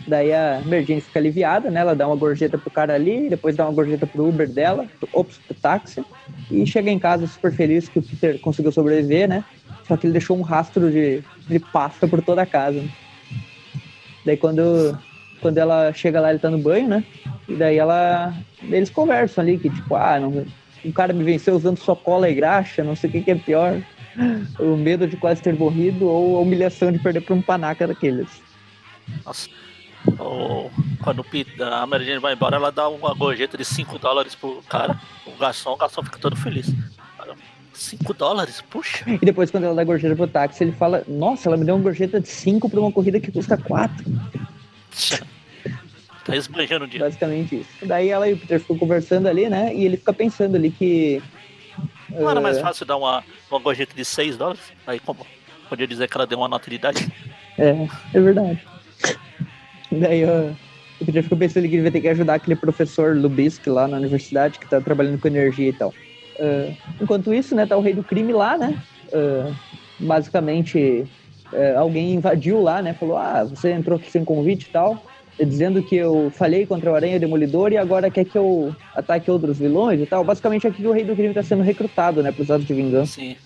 Daí 0.06 0.32
a 0.32 0.60
Merdine 0.64 1.00
fica 1.00 1.18
aliviada, 1.18 1.70
né? 1.70 1.80
Ela 1.80 1.94
dá 1.94 2.06
uma 2.06 2.16
gorjeta 2.16 2.58
pro 2.58 2.70
cara 2.70 2.94
ali, 2.94 3.28
depois 3.28 3.56
dá 3.56 3.64
uma 3.64 3.72
gorjeta 3.72 4.06
pro 4.06 4.28
Uber 4.28 4.48
dela, 4.48 4.86
ops, 5.12 5.38
pro 5.38 5.54
táxi, 5.54 6.04
e 6.50 6.66
chega 6.66 6.90
em 6.90 6.98
casa 6.98 7.26
super 7.26 7.52
feliz 7.52 7.88
que 7.88 7.98
o 7.98 8.02
Peter 8.02 8.38
conseguiu 8.40 8.70
sobreviver, 8.70 9.28
né? 9.28 9.44
Só 9.88 9.96
que 9.96 10.06
ele 10.06 10.12
deixou 10.12 10.36
um 10.36 10.42
rastro 10.42 10.90
de, 10.90 11.22
de 11.48 11.58
pasta 11.58 12.06
por 12.06 12.22
toda 12.22 12.42
a 12.42 12.46
casa. 12.46 12.80
né? 12.80 12.88
Daí 14.24 14.36
quando, 14.36 14.98
quando 15.40 15.58
ela 15.58 15.92
chega 15.92 16.20
lá, 16.20 16.30
ele 16.30 16.38
tá 16.38 16.50
no 16.50 16.58
banho, 16.58 16.88
né? 16.88 17.04
E 17.48 17.54
daí 17.54 17.78
ela. 17.78 18.34
Eles 18.62 18.90
conversam 18.90 19.42
ali 19.42 19.58
que, 19.58 19.70
tipo, 19.70 19.94
ah, 19.94 20.18
não, 20.18 20.46
o 20.84 20.92
cara 20.92 21.12
me 21.12 21.24
venceu 21.24 21.54
usando 21.54 21.78
só 21.78 21.94
cola 21.94 22.28
e 22.28 22.34
graxa, 22.34 22.84
não 22.84 22.96
sei 22.96 23.08
o 23.08 23.12
que, 23.12 23.22
que 23.22 23.30
é 23.30 23.34
pior. 23.34 23.80
O 24.60 24.76
medo 24.76 25.08
de 25.08 25.16
quase 25.16 25.42
ter 25.42 25.58
morrido 25.58 26.06
ou 26.06 26.38
a 26.38 26.40
humilhação 26.40 26.92
de 26.92 27.00
perder 27.00 27.22
pra 27.22 27.34
um 27.34 27.42
panaca 27.42 27.84
daqueles. 27.84 28.28
Nossa. 29.26 29.48
O- 30.18 30.70
quando 31.02 31.20
o 31.20 31.62
a 31.64 31.86
Mary 31.86 32.04
Jane 32.06 32.18
vai 32.18 32.34
embora, 32.34 32.56
ela 32.56 32.70
dá 32.70 32.88
uma 32.88 33.14
gorjeta 33.14 33.56
de 33.56 33.64
5 33.64 33.98
dólares 33.98 34.34
pro 34.34 34.62
cara. 34.68 34.98
O 35.26 35.36
garçom, 35.36 35.72
o 35.72 35.76
garçom 35.76 36.02
fica 36.02 36.18
todo 36.18 36.36
feliz. 36.36 36.72
5 37.72 38.14
dólares? 38.14 38.60
Puxa. 38.62 39.04
E 39.08 39.18
depois, 39.18 39.50
quando 39.50 39.64
ela 39.64 39.74
dá 39.74 39.84
gorjeta 39.84 40.14
pro 40.14 40.26
táxi, 40.28 40.64
ele 40.64 40.72
fala: 40.72 41.02
Nossa, 41.08 41.48
ela 41.48 41.56
me 41.56 41.64
deu 41.64 41.74
uma 41.74 41.82
gorjeta 41.82 42.20
de 42.20 42.28
5 42.28 42.70
pra 42.70 42.80
uma 42.80 42.92
corrida 42.92 43.18
que 43.20 43.32
custa 43.32 43.56
4. 43.56 44.04
Tá 46.24 46.34
esbanjando 46.36 46.84
o 46.84 46.88
dia. 46.88 47.00
Basicamente 47.00 47.60
isso. 47.60 47.68
Daí 47.86 48.08
ela 48.08 48.28
e 48.28 48.32
o 48.32 48.38
Peter 48.38 48.58
ficam 48.60 48.78
conversando 48.78 49.26
ali, 49.28 49.48
né? 49.48 49.74
E 49.74 49.84
ele 49.84 49.96
fica 49.96 50.12
pensando 50.12 50.56
ali 50.56 50.70
que. 50.70 51.22
Não 52.08 52.30
era 52.30 52.40
mais 52.40 52.56
eh, 52.56 52.60
fácil 52.60 52.86
dar 52.86 52.96
uma, 52.96 53.22
uma 53.50 53.58
gorjeta 53.60 53.94
de 53.94 54.04
6 54.04 54.36
dólares? 54.36 54.62
Aí 54.86 54.98
como? 55.00 55.26
Podia 55.68 55.86
dizer 55.86 56.08
que 56.08 56.16
ela 56.16 56.26
deu 56.26 56.38
uma 56.38 56.48
nota 56.48 56.70
de 56.70 56.76
idade? 56.76 57.12
É, 57.58 57.88
é 58.14 58.20
verdade. 58.20 58.62
Daí 60.00 60.24
ó, 60.24 60.52
o 61.00 61.04
Peter 61.04 61.22
fica 61.22 61.36
pensando 61.36 61.68
que 61.68 61.74
ele 61.74 61.82
vai 61.82 61.90
ter 61.90 62.00
que 62.00 62.08
ajudar 62.08 62.34
aquele 62.34 62.56
professor 62.56 63.16
Lubisk 63.16 63.66
lá 63.66 63.88
na 63.88 63.96
universidade 63.96 64.58
que 64.58 64.68
tá 64.68 64.80
trabalhando 64.80 65.18
com 65.18 65.28
energia 65.28 65.68
e 65.68 65.72
tal. 65.72 65.92
Ah, 66.38 66.72
enquanto 67.00 67.32
isso, 67.32 67.54
né, 67.54 67.66
tá 67.66 67.76
o 67.76 67.80
rei 67.80 67.94
do 67.94 68.04
crime 68.04 68.32
lá, 68.32 68.56
né? 68.56 68.82
Ah, 69.12 69.52
basicamente, 69.98 71.06
eh, 71.52 71.74
alguém 71.76 72.14
invadiu 72.14 72.60
lá, 72.60 72.82
né? 72.82 72.94
Falou: 72.94 73.16
Ah, 73.16 73.44
você 73.44 73.72
entrou 73.72 73.98
aqui 73.98 74.10
sem 74.10 74.24
convite 74.24 74.66
e 74.66 74.70
tal. 74.70 75.04
Dizendo 75.38 75.82
que 75.82 75.96
eu 75.96 76.30
falhei 76.30 76.64
contra 76.64 76.92
o 76.92 76.94
Aranha 76.94 77.18
Demolidor 77.18 77.72
e 77.72 77.76
agora 77.76 78.08
quer 78.08 78.24
que 78.24 78.38
eu 78.38 78.72
ataque 78.94 79.28
outros 79.30 79.58
vilões 79.58 80.00
e 80.00 80.06
tal. 80.06 80.24
Basicamente, 80.24 80.66
aqui 80.66 80.86
o 80.86 80.92
rei 80.92 81.04
do 81.04 81.16
crime 81.16 81.34
tá 81.34 81.42
sendo 81.42 81.62
recrutado, 81.62 82.22
né? 82.22 82.30
Pros 82.30 82.50
atos 82.52 82.64
de 82.64 82.72
vingança. 82.72 83.14
Sim. 83.14 83.36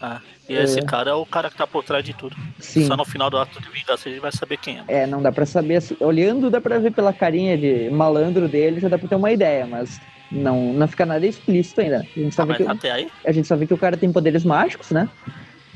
Ah, 0.00 0.20
e 0.48 0.54
esse 0.54 0.80
cara 0.82 1.10
é 1.10 1.14
o 1.14 1.26
cara 1.26 1.50
que 1.50 1.56
tá 1.56 1.66
por 1.66 1.82
trás 1.84 2.04
de 2.04 2.12
tudo. 2.14 2.36
Sim. 2.58 2.86
Só 2.86 2.96
no 2.96 3.04
final 3.04 3.28
do 3.30 3.36
ato 3.38 3.60
de 3.60 3.68
vingança 3.68 4.08
a 4.08 4.12
gente 4.12 4.20
vai 4.20 4.32
saber 4.32 4.56
quem 4.58 4.78
é. 4.78 5.02
É, 5.02 5.06
não 5.06 5.20
dá 5.20 5.32
pra 5.32 5.44
saber. 5.46 5.82
Olhando, 6.00 6.50
dá 6.50 6.60
pra 6.60 6.78
ver 6.78 6.92
pela 6.92 7.12
carinha 7.12 7.56
de 7.58 7.90
malandro 7.90 8.48
dele, 8.48 8.80
já 8.80 8.88
dá 8.88 8.98
pra 8.98 9.08
ter 9.08 9.14
uma 9.16 9.32
ideia, 9.32 9.66
mas 9.66 10.00
não, 10.30 10.72
não 10.72 10.86
fica 10.88 11.04
nada 11.06 11.26
explícito 11.26 11.80
ainda. 11.80 11.98
A 12.16 12.18
gente, 12.20 12.34
só 12.34 12.42
Ah, 12.42 12.46
vê 12.46 12.54
que, 12.54 12.62
até 12.62 12.90
aí? 12.92 13.08
a 13.24 13.32
gente 13.32 13.46
só 13.48 13.56
vê 13.56 13.66
que 13.66 13.74
o 13.74 13.78
cara 13.78 13.96
tem 13.96 14.12
poderes 14.12 14.44
mágicos, 14.44 14.90
né? 14.90 15.08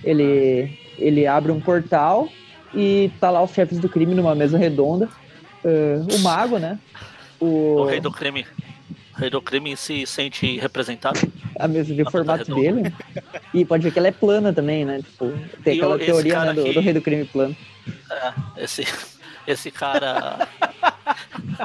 Ele, 0.04 0.78
ele 0.98 1.26
abre 1.26 1.52
um 1.52 1.60
portal 1.60 2.28
e 2.74 3.10
tá 3.20 3.30
lá 3.30 3.42
os 3.42 3.52
chefes 3.52 3.78
do 3.78 3.88
crime 3.88 4.14
numa 4.14 4.34
mesa 4.34 4.56
redonda. 4.56 5.08
Ah, 5.64 6.06
o 6.14 6.18
mago, 6.20 6.58
né? 6.58 6.78
O, 7.38 7.80
O 7.80 7.84
rei 7.86 8.00
do 8.00 8.10
crime. 8.10 8.46
O 9.14 9.18
rei 9.20 9.28
do 9.30 9.42
crime 9.42 9.76
se 9.76 10.06
sente 10.06 10.58
representado. 10.58 11.20
a 11.58 11.66
mesa 11.68 11.94
de 11.94 12.04
formato 12.10 12.54
dele. 12.54 12.92
E 13.52 13.64
pode 13.64 13.82
ver 13.82 13.90
que 13.92 13.98
ela 13.98 14.08
é 14.08 14.12
plana 14.12 14.52
também, 14.52 14.84
né? 14.84 14.98
Tipo, 14.98 15.32
tem 15.64 15.74
E 15.74 15.78
aquela 15.78 15.98
teoria 15.98 16.44
né, 16.44 16.52
do, 16.54 16.60
aqui- 16.62 16.72
do 16.72 16.80
rei 16.80 16.92
do 16.92 17.02
crime 17.02 17.24
plano. 17.24 17.56
É, 18.10 18.32
esse, 18.64 18.86
esse 19.46 19.70
cara. 19.70 20.48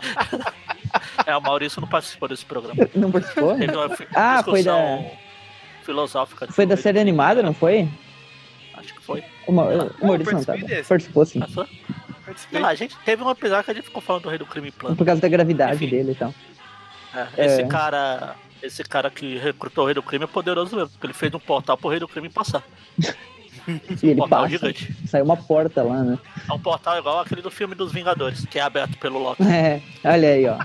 é, 1.26 1.36
o 1.38 1.42
Maurício 1.42 1.80
não 1.82 1.88
participou 1.88 2.28
desse 2.28 2.46
programa. 2.46 2.88
Não 2.96 3.12
participou? 3.12 3.56
Teve 3.58 3.76
uma 3.76 3.86
Ah, 4.16 4.42
foi 4.44 4.54
discussão 4.64 5.12
filosófica. 5.84 6.48
Foi 6.52 6.66
da 6.66 6.76
série 6.78 7.00
animada, 7.00 7.44
não 7.44 7.54
foi? 7.54 7.88
Acho 8.74 8.94
que 8.94 9.02
foi. 9.02 9.24
O, 9.48 9.52
Ma- 9.52 9.66
o 10.02 10.06
Maurício 10.08 10.34
não 10.34 10.44
tava. 10.44 10.58
desse. 10.60 10.90
Participou 10.90 11.26
sim. 11.26 11.40
Passou? 11.40 11.66
Participei. 12.26 12.52
Sei 12.58 12.60
lá, 12.60 12.70
a 12.70 12.76
gente 12.76 12.98
teve 13.06 13.24
um 13.24 13.30
episódio 13.30 13.66
que 13.66 13.72
a 13.72 13.74
gente 13.76 13.84
ficou 13.86 14.02
falando 14.02 14.24
do 14.24 14.30
rei 14.30 14.38
do 14.40 14.46
crime 14.46 14.72
plano. 14.72 14.96
Por 14.96 15.06
causa 15.06 15.22
da 15.22 15.30
gravidade 15.30 15.76
Enfim. 15.76 15.90
dele 15.96 16.12
e 16.14 16.16
tal. 16.16 16.34
É, 17.38 17.46
esse 17.46 17.66
cara. 17.66 18.36
Esse 18.64 18.84
cara 18.84 19.12
que 19.12 19.38
recrutou 19.38 19.84
o 19.84 19.88
rei 19.88 19.94
do 19.94 20.02
crime 20.02 20.24
é 20.24 20.28
poderoso 20.28 20.76
mesmo, 20.76 20.90
porque 20.90 21.06
ele 21.06 21.14
fez 21.14 21.32
um 21.34 21.40
portal 21.40 21.78
pro 21.78 21.90
rei 21.90 22.00
do 22.00 22.08
crime 22.08 22.30
passar. 22.30 22.64
E 24.04 24.10
ele 24.10 24.16
portal 24.18 24.44
passa. 24.44 24.52
gigante. 24.52 24.96
Saiu 25.08 25.26
uma 25.26 25.36
porta 25.38 25.82
lá, 25.82 26.04
né? 26.04 26.20
É 26.48 26.54
um 26.54 26.60
portal 26.60 27.00
igual 27.00 27.20
aquele 27.22 27.42
do 27.42 27.50
filme 27.50 27.74
dos 27.74 27.92
Vingadores, 27.92 28.46
que 28.46 28.60
é 28.60 28.62
aberto 28.62 28.96
pelo 29.00 29.18
Loki. 29.18 29.42
É, 29.50 29.82
olha 30.04 30.30
aí, 30.30 30.46
ó. 30.48 30.58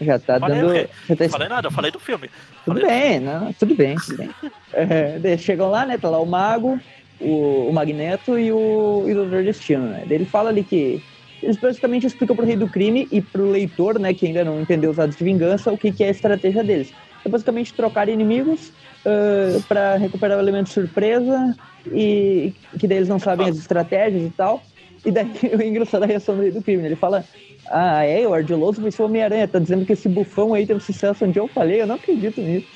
Já 0.00 0.18
tá 0.18 0.40
Falei 0.40 0.60
dando. 0.60 0.70
o 0.70 0.72
quê? 0.74 0.88
Já 1.08 1.16
tá 1.16 1.24
Não 1.24 1.30
falei 1.30 1.48
nada, 1.48 1.66
eu 1.68 1.72
falei 1.72 1.90
do 1.92 2.00
filme. 2.00 2.28
Tudo 2.64 2.80
Falei- 2.80 2.86
bem, 3.00 3.20
não, 3.20 3.52
tudo 3.52 3.74
bem, 3.76 3.94
tudo 3.96 4.16
bem. 4.16 4.30
É, 4.72 5.36
chegam 5.38 5.70
lá, 5.70 5.86
né? 5.86 5.96
Tá 5.96 6.08
lá 6.10 6.18
o 6.20 6.26
Mago, 6.26 6.80
o, 7.20 7.68
o 7.68 7.72
Magneto 7.72 8.36
e 8.36 8.50
o, 8.50 9.04
e 9.06 9.12
o 9.12 9.14
Doutor 9.14 9.44
Destino, 9.44 9.86
né? 9.86 10.04
Ele 10.10 10.24
fala 10.24 10.50
ali 10.50 10.64
que. 10.64 11.00
Eles 11.46 11.56
basicamente 11.56 12.08
explicam 12.08 12.34
pro 12.34 12.44
rei 12.44 12.56
do 12.56 12.68
crime 12.68 13.06
e 13.12 13.22
pro 13.22 13.48
leitor, 13.48 14.00
né, 14.00 14.12
que 14.12 14.26
ainda 14.26 14.44
não 14.44 14.60
entendeu 14.60 14.90
os 14.90 14.98
atos 14.98 15.16
de 15.16 15.22
vingança, 15.22 15.72
o 15.72 15.78
que, 15.78 15.92
que 15.92 16.02
é 16.02 16.08
a 16.08 16.10
estratégia 16.10 16.64
deles. 16.64 16.92
É 17.24 17.28
basicamente 17.28 17.72
trocar 17.72 18.08
inimigos 18.08 18.72
ah, 19.04 19.60
pra 19.68 19.96
recuperar 19.96 20.36
o 20.36 20.40
elemento 20.40 20.68
surpresa 20.70 21.56
e 21.92 22.52
que 22.80 22.88
daí 22.88 22.98
eles 22.98 23.08
não 23.08 23.20
sabem 23.20 23.48
as 23.48 23.56
estratégias 23.56 24.24
e 24.24 24.30
tal. 24.30 24.60
E 25.04 25.12
daí 25.12 25.30
o 25.56 25.62
engraçado 25.62 26.02
é 26.02 26.06
a 26.06 26.08
reação 26.08 26.34
do 26.34 26.42
rei 26.42 26.50
do 26.50 26.60
crime, 26.60 26.82
né? 26.82 26.88
Ele 26.88 26.96
fala. 26.96 27.24
Ah, 27.68 28.04
é, 28.04 28.26
o 28.26 28.34
Ardiloso 28.34 28.80
venceu 28.80 29.04
o 29.04 29.08
Homem-Aranha. 29.08 29.46
Tá 29.46 29.60
dizendo 29.60 29.84
que 29.86 29.92
esse 29.92 30.08
bufão 30.08 30.54
aí 30.54 30.66
teve 30.66 30.80
sucesso 30.80 31.24
onde 31.24 31.38
eu 31.38 31.46
falei. 31.48 31.80
Eu 31.82 31.86
não 31.86 31.94
acredito 31.96 32.40
nisso. 32.40 32.68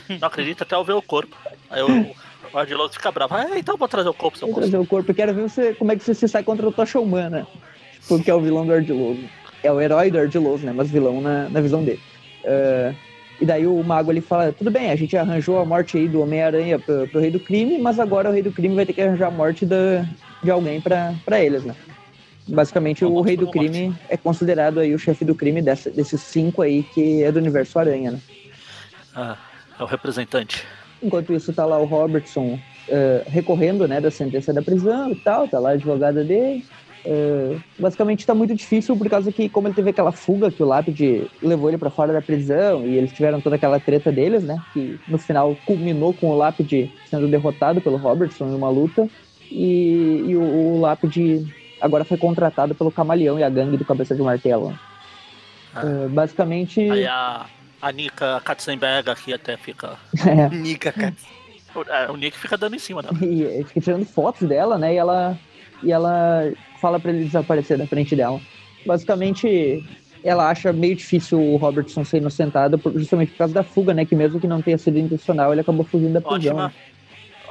Não 0.20 0.26
acredita 0.26 0.64
até 0.64 0.74
eu 0.74 0.82
ver 0.82 0.94
o 0.94 1.02
corpo. 1.02 1.36
Aí 1.70 1.80
o, 1.80 2.14
o 2.52 2.58
Ardiloso 2.58 2.94
fica 2.94 3.12
bravo. 3.12 3.34
Ah, 3.34 3.56
então 3.56 3.74
eu 3.74 3.78
vou 3.78 3.86
trazer 3.86 4.08
o 4.08 4.14
corpo, 4.14 4.36
seu 4.36 4.48
Vou 4.48 4.56
moço. 4.56 4.68
trazer 4.68 4.82
o 4.82 4.86
corpo. 4.86 5.10
Eu 5.10 5.14
quero 5.14 5.32
ver 5.32 5.42
você, 5.42 5.72
como 5.74 5.92
é 5.92 5.96
que 5.96 6.02
você 6.02 6.14
se 6.14 6.26
sai 6.26 6.42
contra 6.42 6.68
o 6.68 6.72
Tocha 6.72 6.98
Humana. 6.98 7.46
Tipo, 8.04 8.22
que 8.22 8.30
é 8.30 8.34
o 8.34 8.40
vilão 8.40 8.66
do 8.66 8.72
Ardiloso. 8.72 9.20
É 9.62 9.72
o 9.72 9.80
herói 9.80 10.10
do 10.10 10.18
Ardiloso, 10.18 10.64
né? 10.64 10.72
Mas 10.72 10.90
vilão 10.90 11.20
na, 11.20 11.48
na 11.48 11.60
visão 11.60 11.82
dele. 11.82 12.00
Ah, 12.44 12.94
e 13.40 13.44
daí 13.44 13.66
o 13.66 13.82
mago 13.82 14.12
ele 14.12 14.20
fala: 14.20 14.52
tudo 14.52 14.70
bem, 14.70 14.90
a 14.90 14.96
gente 14.96 15.16
arranjou 15.16 15.58
a 15.58 15.64
morte 15.64 15.96
aí 15.96 16.06
do 16.06 16.20
Homem-Aranha 16.20 16.78
pro, 16.78 17.08
pro 17.08 17.20
rei 17.20 17.30
do 17.30 17.40
crime, 17.40 17.78
mas 17.78 17.98
agora 17.98 18.28
o 18.28 18.32
rei 18.32 18.42
do 18.42 18.52
crime 18.52 18.74
vai 18.74 18.86
ter 18.86 18.92
que 18.92 19.02
arranjar 19.02 19.28
a 19.28 19.30
morte 19.30 19.66
da, 19.66 20.06
de 20.42 20.50
alguém 20.50 20.80
pra 20.80 21.40
eles, 21.40 21.64
né? 21.64 21.74
Basicamente, 22.46 23.04
o 23.04 23.10
morte 23.10 23.28
rei 23.28 23.36
do 23.36 23.50
crime 23.50 23.94
é 24.08 24.16
considerado 24.16 24.78
aí 24.78 24.94
o 24.94 24.98
chefe 24.98 25.24
do 25.24 25.34
crime 25.34 25.62
dessa, 25.62 25.90
desses 25.90 26.20
cinco 26.20 26.60
aí 26.60 26.82
que 26.82 27.22
é 27.22 27.32
do 27.32 27.38
universo 27.38 27.78
Aranha, 27.78 28.12
né? 28.12 28.20
Ah, 29.16 29.36
é 29.78 29.82
o 29.82 29.86
representante. 29.86 30.64
Enquanto 31.02 31.32
isso, 31.32 31.52
tá 31.52 31.64
lá 31.64 31.78
o 31.78 31.84
Robertson 31.84 32.58
eh, 32.88 33.22
recorrendo, 33.26 33.88
né, 33.88 34.00
da 34.00 34.10
sentença 34.10 34.52
da 34.52 34.62
prisão 34.62 35.10
e 35.10 35.16
tal, 35.16 35.48
tá 35.48 35.58
lá 35.58 35.70
a 35.70 35.72
advogada 35.72 36.22
dele. 36.22 36.64
Eh, 37.06 37.58
basicamente 37.78 38.24
tá 38.24 38.34
muito 38.34 38.54
difícil 38.54 38.96
por 38.96 39.08
causa 39.10 39.30
que, 39.30 39.48
como 39.48 39.68
ele 39.68 39.74
teve 39.74 39.90
aquela 39.90 40.10
fuga 40.10 40.50
que 40.50 40.62
o 40.62 40.66
Lápide 40.66 41.30
levou 41.42 41.68
ele 41.68 41.76
pra 41.76 41.90
fora 41.90 42.14
da 42.14 42.22
prisão 42.22 42.86
e 42.86 42.96
eles 42.96 43.12
tiveram 43.12 43.42
toda 43.42 43.56
aquela 43.56 43.78
treta 43.78 44.10
deles, 44.10 44.42
né, 44.42 44.58
que 44.72 44.98
no 45.06 45.18
final 45.18 45.54
culminou 45.66 46.14
com 46.14 46.30
o 46.30 46.36
Lápide 46.36 46.90
sendo 47.10 47.28
derrotado 47.28 47.80
pelo 47.82 47.98
Robertson 47.98 48.46
em 48.46 48.54
uma 48.54 48.70
luta 48.70 49.06
e, 49.50 50.24
e 50.28 50.36
o, 50.36 50.42
o 50.42 50.80
Lápide 50.80 51.46
agora 51.78 52.04
foi 52.04 52.16
contratado 52.16 52.74
pelo 52.74 52.90
Camaleão 52.90 53.38
e 53.38 53.42
a 53.42 53.50
gangue 53.50 53.76
do 53.76 53.84
Cabeça 53.84 54.14
de 54.14 54.22
Martelo. 54.22 54.78
Ah. 55.74 55.82
Eh, 55.84 56.08
basicamente, 56.08 56.80
Aí 56.90 57.06
a, 57.06 57.44
a 57.82 57.92
Nika 57.92 58.40
Katzenberg 58.42 59.10
aqui 59.10 59.34
até 59.34 59.58
fica. 59.58 59.98
é, 60.24 60.74
cara. 60.78 61.14
O, 61.74 61.82
é, 61.82 62.10
o 62.10 62.16
Nick 62.16 62.38
fica 62.38 62.56
dando 62.56 62.76
em 62.76 62.78
cima 62.78 63.02
dela. 63.02 63.18
e 63.20 63.64
fica 63.64 63.80
tirando 63.80 64.06
fotos 64.06 64.48
dela, 64.48 64.78
né? 64.78 64.94
E 64.94 64.96
ela, 64.96 65.36
e 65.82 65.92
ela 65.92 66.50
fala 66.84 67.00
pra 67.00 67.10
ele 67.10 67.24
desaparecer 67.24 67.78
da 67.78 67.86
frente 67.86 68.14
dela. 68.14 68.38
Basicamente, 68.84 69.82
ela 70.22 70.50
acha 70.50 70.70
meio 70.70 70.94
difícil 70.94 71.40
o 71.40 71.56
Robertson 71.56 72.04
ser 72.04 72.18
inocentado 72.18 72.78
por- 72.78 72.92
justamente 72.92 73.32
por 73.32 73.38
causa 73.38 73.54
da 73.54 73.62
fuga, 73.62 73.94
né? 73.94 74.04
Que 74.04 74.14
mesmo 74.14 74.38
que 74.38 74.46
não 74.46 74.60
tenha 74.60 74.76
sido 74.76 74.98
intencional, 74.98 75.50
ele 75.50 75.62
acabou 75.62 75.82
fugindo 75.86 76.12
da 76.12 76.20
prisão. 76.20 76.52
Ótima, 76.56 76.68
né? 76.68 76.74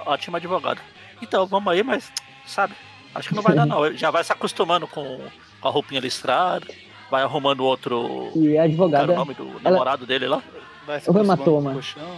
ótima 0.05 0.37
advogada. 0.37 0.79
Então, 1.19 1.47
vamos 1.47 1.73
aí, 1.73 1.81
mas, 1.81 2.11
sabe, 2.45 2.75
acho 3.15 3.29
que 3.29 3.35
não 3.35 3.41
vai 3.41 3.55
dar 3.55 3.65
não. 3.65 3.83
Ele 3.83 3.97
já 3.97 4.11
vai 4.11 4.23
se 4.23 4.31
acostumando 4.31 4.85
com, 4.85 5.19
a 5.63 5.69
roupinha 5.69 5.99
listrada, 5.99 6.67
vai 7.09 7.23
arrumando 7.23 7.61
outro. 7.63 8.29
E 8.35 8.49
a 8.49 8.51
Qual 8.51 8.53
era 8.53 8.63
advogada, 8.65 9.13
o 9.13 9.15
nome 9.15 9.33
do 9.33 9.59
namorado 9.63 10.05
dele 10.05 10.27
lá? 10.27 10.43
Vai 10.85 10.99
se 10.99 11.09
O 11.09 11.17
hematoma. 11.17 11.61
com 11.63 11.69
o 11.69 11.73
colchão. 11.73 12.17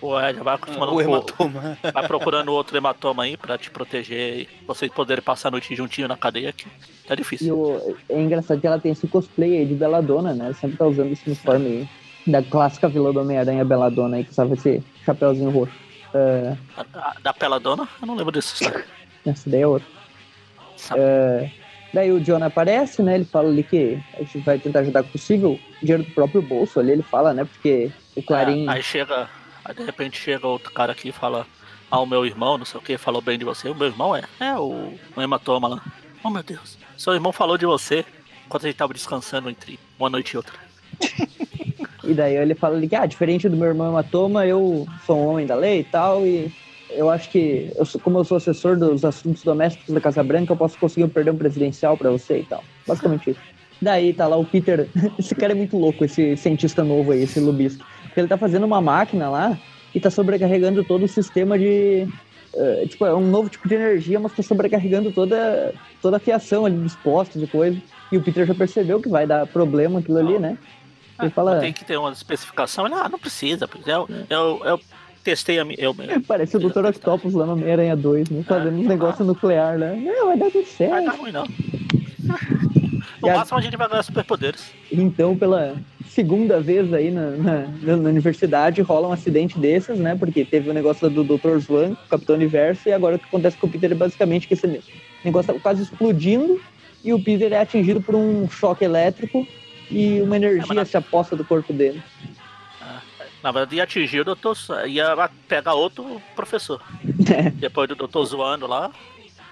Pô, 0.00 0.18
é, 0.20 0.34
já 0.34 0.42
vai 0.42 0.54
acostumando 0.54 0.94
o 0.94 1.00
hematoma. 1.00 1.78
Vai 1.92 2.06
procurando 2.06 2.52
outro 2.52 2.76
hematoma 2.76 3.22
aí 3.22 3.36
pra 3.36 3.56
te 3.56 3.70
proteger 3.70 4.40
e 4.40 4.48
vocês 4.66 4.90
poderem 4.92 5.24
passar 5.24 5.48
a 5.48 5.52
noite 5.52 5.74
juntinho 5.74 6.06
na 6.06 6.16
cadeia 6.16 6.50
aqui. 6.50 6.66
Tá 7.06 7.14
e 7.14 7.16
difícil. 7.16 7.56
o, 7.56 7.96
é 8.08 8.20
engraçado 8.20 8.60
que 8.60 8.66
ela 8.66 8.78
tem 8.78 8.92
esse 8.92 9.08
cosplay 9.08 9.58
aí 9.58 9.66
de 9.66 9.74
Belladonna, 9.74 10.34
né? 10.34 10.46
Ela 10.46 10.54
sempre 10.54 10.76
tá 10.76 10.86
usando 10.86 11.12
esse 11.12 11.26
uniforme 11.26 11.66
aí. 11.66 11.88
Da 12.26 12.42
clássica 12.42 12.88
vilã 12.88 13.12
do 13.12 13.20
Homem-Aranha 13.20 13.64
Beladona 13.64 14.16
aí, 14.16 14.24
que 14.24 14.32
usava 14.32 14.52
esse 14.54 14.82
chapéuzinho 15.04 15.50
roxo. 15.50 15.72
Uh, 16.12 16.58
a, 16.76 17.10
a, 17.10 17.14
da 17.22 17.32
Peladona? 17.32 17.88
Eu 18.00 18.06
não 18.06 18.16
lembro 18.16 18.32
desse 18.32 18.54
história. 18.54 18.84
Essa 19.24 19.48
daí 19.48 19.62
é 19.62 19.66
outra. 19.66 19.88
Uh, 20.90 21.50
daí 21.94 22.12
o 22.12 22.20
John 22.20 22.42
aparece, 22.42 23.02
né? 23.02 23.14
Ele 23.14 23.24
fala 23.24 23.48
ali 23.48 23.62
que 23.62 23.98
a 24.14 24.18
gente 24.18 24.38
vai 24.40 24.58
tentar 24.58 24.80
ajudar 24.80 25.02
o 25.02 25.08
possível. 25.08 25.58
Dinheiro 25.80 26.04
do 26.04 26.10
próprio 26.12 26.42
bolso 26.42 26.80
ali, 26.80 26.92
ele 26.92 27.02
fala, 27.02 27.32
né? 27.32 27.44
Porque 27.44 27.90
o 28.16 28.22
Clarim. 28.22 28.66
É, 28.66 28.72
aí 28.72 28.82
chega. 28.82 29.28
Aí 29.66 29.74
de 29.74 29.82
repente 29.82 30.18
chega 30.18 30.46
outro 30.46 30.72
cara 30.72 30.92
aqui 30.92 31.08
e 31.08 31.12
fala. 31.12 31.46
Ah, 31.88 32.00
o 32.00 32.06
meu 32.06 32.26
irmão, 32.26 32.58
não 32.58 32.64
sei 32.64 32.80
o 32.80 32.82
que, 32.82 32.98
falou 32.98 33.20
bem 33.20 33.38
de 33.38 33.44
você. 33.44 33.68
O 33.68 33.74
meu 33.74 33.86
irmão 33.86 34.14
é. 34.14 34.22
É 34.40 34.54
o, 34.56 34.94
o 35.14 35.22
hematoma 35.22 35.68
lá. 35.68 35.82
Oh 36.24 36.30
meu 36.30 36.42
Deus. 36.42 36.76
Seu 36.96 37.14
irmão 37.14 37.32
falou 37.32 37.56
de 37.56 37.64
você 37.64 38.04
enquanto 38.46 38.64
a 38.64 38.68
gente 38.68 38.76
tava 38.76 38.94
descansando 38.94 39.50
entre 39.50 39.78
uma 39.98 40.08
noite 40.08 40.32
e 40.32 40.36
outra. 40.36 40.54
e 42.04 42.14
daí 42.14 42.36
ele 42.36 42.54
fala 42.54 42.76
ali 42.76 42.88
ah, 42.94 43.06
diferente 43.06 43.48
do 43.48 43.56
meu 43.56 43.68
irmão 43.68 43.88
hematoma, 43.88 44.46
eu 44.46 44.86
sou 45.04 45.18
um 45.18 45.26
homem 45.26 45.46
da 45.46 45.54
lei 45.54 45.80
e 45.80 45.84
tal, 45.84 46.24
e 46.24 46.52
eu 46.90 47.10
acho 47.10 47.28
que, 47.30 47.70
eu 47.76 48.00
como 48.00 48.18
eu 48.18 48.24
sou 48.24 48.36
assessor 48.36 48.78
dos 48.78 49.04
assuntos 49.04 49.42
domésticos 49.42 49.92
da 49.92 50.00
Casa 50.00 50.22
Branca, 50.22 50.52
eu 50.52 50.56
posso 50.56 50.78
conseguir 50.78 51.04
um 51.04 51.08
perdão 51.08 51.36
presidencial 51.36 51.96
para 51.96 52.10
você 52.10 52.38
e 52.38 52.44
tal. 52.44 52.62
Basicamente 52.86 53.30
isso. 53.30 53.40
Daí 53.82 54.14
tá 54.14 54.26
lá 54.26 54.36
o 54.36 54.44
Peter. 54.44 54.88
Esse 55.18 55.34
cara 55.34 55.52
é 55.52 55.56
muito 55.56 55.76
louco, 55.76 56.04
esse 56.04 56.36
cientista 56.36 56.82
novo 56.82 57.12
aí, 57.12 57.22
esse 57.22 57.40
Lubisco. 58.16 58.20
Ele 58.20 58.28
tá 58.28 58.38
fazendo 58.38 58.64
uma 58.64 58.80
máquina 58.80 59.28
lá 59.28 59.58
e 59.94 60.00
tá 60.00 60.10
sobrecarregando 60.10 60.82
todo 60.84 61.04
o 61.04 61.08
sistema 61.08 61.58
de. 61.58 62.08
Uh, 62.54 62.88
tipo, 62.88 63.04
é 63.04 63.14
um 63.14 63.28
novo 63.28 63.50
tipo 63.50 63.68
de 63.68 63.74
energia, 63.74 64.18
mas 64.18 64.32
tá 64.32 64.42
sobrecarregando 64.42 65.12
toda, 65.12 65.74
toda 66.00 66.16
a 66.16 66.20
fiação 66.20 66.64
ali 66.64 66.76
dos 66.76 66.96
postos 66.96 67.42
e 67.42 67.46
coisa. 67.46 67.78
E 68.10 68.16
o 68.16 68.22
Peter 68.22 68.46
já 68.46 68.54
percebeu 68.54 69.00
que 69.00 69.08
vai 69.08 69.26
dar 69.26 69.46
problema 69.46 69.98
aquilo 69.98 70.18
ali, 70.18 70.38
né? 70.38 70.56
Ele 71.18 71.28
ah, 71.28 71.30
fala. 71.30 71.58
Tem 71.60 71.72
que 71.72 71.84
ter 71.84 71.98
uma 71.98 72.12
especificação. 72.12 72.86
Ele, 72.86 72.94
ah, 72.94 73.08
não 73.08 73.18
precisa. 73.18 73.68
Eu, 73.86 74.08
eu, 74.30 74.62
eu 74.64 74.80
testei 75.22 75.58
a 75.58 75.64
minha. 75.64 75.78
Eu, 75.78 75.94
Parece 76.26 76.56
o 76.56 76.60
Dr. 76.60 76.86
Octopus 76.86 77.34
lá 77.34 77.44
no 77.44 77.52
Homem-Aranha 77.52 77.96
2, 77.96 78.30
né? 78.30 78.42
Fazendo 78.42 78.76
é, 78.76 78.80
um 78.80 78.88
negócio 78.88 79.22
ah, 79.22 79.26
nuclear, 79.26 79.78
né? 79.78 79.94
Não, 79.96 80.28
vai 80.28 80.38
dar 80.38 80.50
tudo 80.50 80.66
certo. 80.66 80.90
Vai 80.90 81.04
dar 81.04 81.12
ruim, 81.12 81.32
não. 81.32 81.46
No 83.32 83.38
máximo 83.38 83.58
a 83.58 83.62
gente 83.62 83.76
vai 83.76 83.88
ganhar 83.88 84.02
superpoderes. 84.02 84.72
Então, 84.90 85.36
pela 85.36 85.76
segunda 86.08 86.60
vez 86.60 86.92
aí 86.92 87.10
na, 87.10 87.30
na, 87.30 87.96
na, 87.96 88.08
universidade, 88.08 88.80
rola 88.82 89.08
um 89.08 89.12
acidente 89.12 89.58
desses, 89.58 89.98
né? 89.98 90.16
Porque 90.16 90.44
teve 90.44 90.70
o 90.70 90.74
negócio 90.74 91.10
do 91.10 91.24
Dr. 91.24 91.60
Swan, 91.60 91.96
Capitão 92.08 92.36
Universo, 92.36 92.88
e 92.88 92.92
agora 92.92 93.16
o 93.16 93.18
que 93.18 93.26
acontece 93.26 93.56
com 93.56 93.66
o 93.66 93.70
Peter 93.70 93.92
é 93.92 93.94
basicamente 93.94 94.48
que 94.48 94.54
esse 94.54 94.82
negócio 95.24 95.52
tá 95.52 95.60
quase 95.60 95.82
explodindo 95.82 96.60
e 97.04 97.12
o 97.12 97.22
Peter 97.22 97.52
é 97.52 97.60
atingido 97.60 98.00
por 98.00 98.14
um 98.14 98.48
choque 98.48 98.84
elétrico 98.84 99.46
e 99.90 100.20
uma 100.20 100.36
energia 100.36 100.80
é, 100.80 100.84
se 100.84 100.96
aposta 100.96 101.36
do 101.36 101.44
corpo 101.44 101.72
dele. 101.72 102.02
Na 103.42 103.52
verdade, 103.52 103.76
ia 103.76 103.84
atingir 103.84 104.20
o 104.20 104.24
doutor, 104.24 104.56
ia 104.86 105.30
pegar 105.46 105.74
outro 105.74 106.20
professor. 106.34 106.80
É. 107.28 107.50
Depois 107.50 107.88
do 107.88 107.96
doutor 107.96 108.24
zoando 108.24 108.66
lá. 108.66 108.90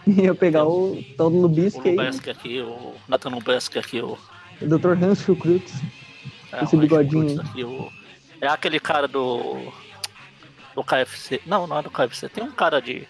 Ia 0.23 0.35
pegar 0.35 0.67
o 0.67 1.03
tal 1.17 1.31
do 1.31 1.41
Lubisky 1.41 1.89
aí. 1.89 1.97
O 1.97 2.01
Lubeski 2.01 2.31
aqui, 2.31 2.61
o 2.61 2.95
Nathan 3.09 3.31
Lubeski 3.31 3.79
aqui, 3.79 4.01
o... 4.01 4.19
O 4.61 4.67
Dr. 4.67 5.03
Hans 5.03 5.25
Krutz. 5.25 5.83
É, 6.53 6.63
esse 6.63 6.77
bigodinho. 6.77 7.41
Aqui, 7.41 7.65
o... 7.65 7.91
É 8.41 8.47
aquele 8.47 8.79
cara 8.79 9.09
do... 9.09 9.73
Do 10.75 10.85
KFC. 10.85 11.41
Não, 11.47 11.67
não 11.67 11.79
é 11.79 11.83
do 11.83 11.91
KFC. 11.91 12.29
Tem 12.29 12.45
um 12.45 12.53
cara 12.53 12.81
de... 12.81 13.07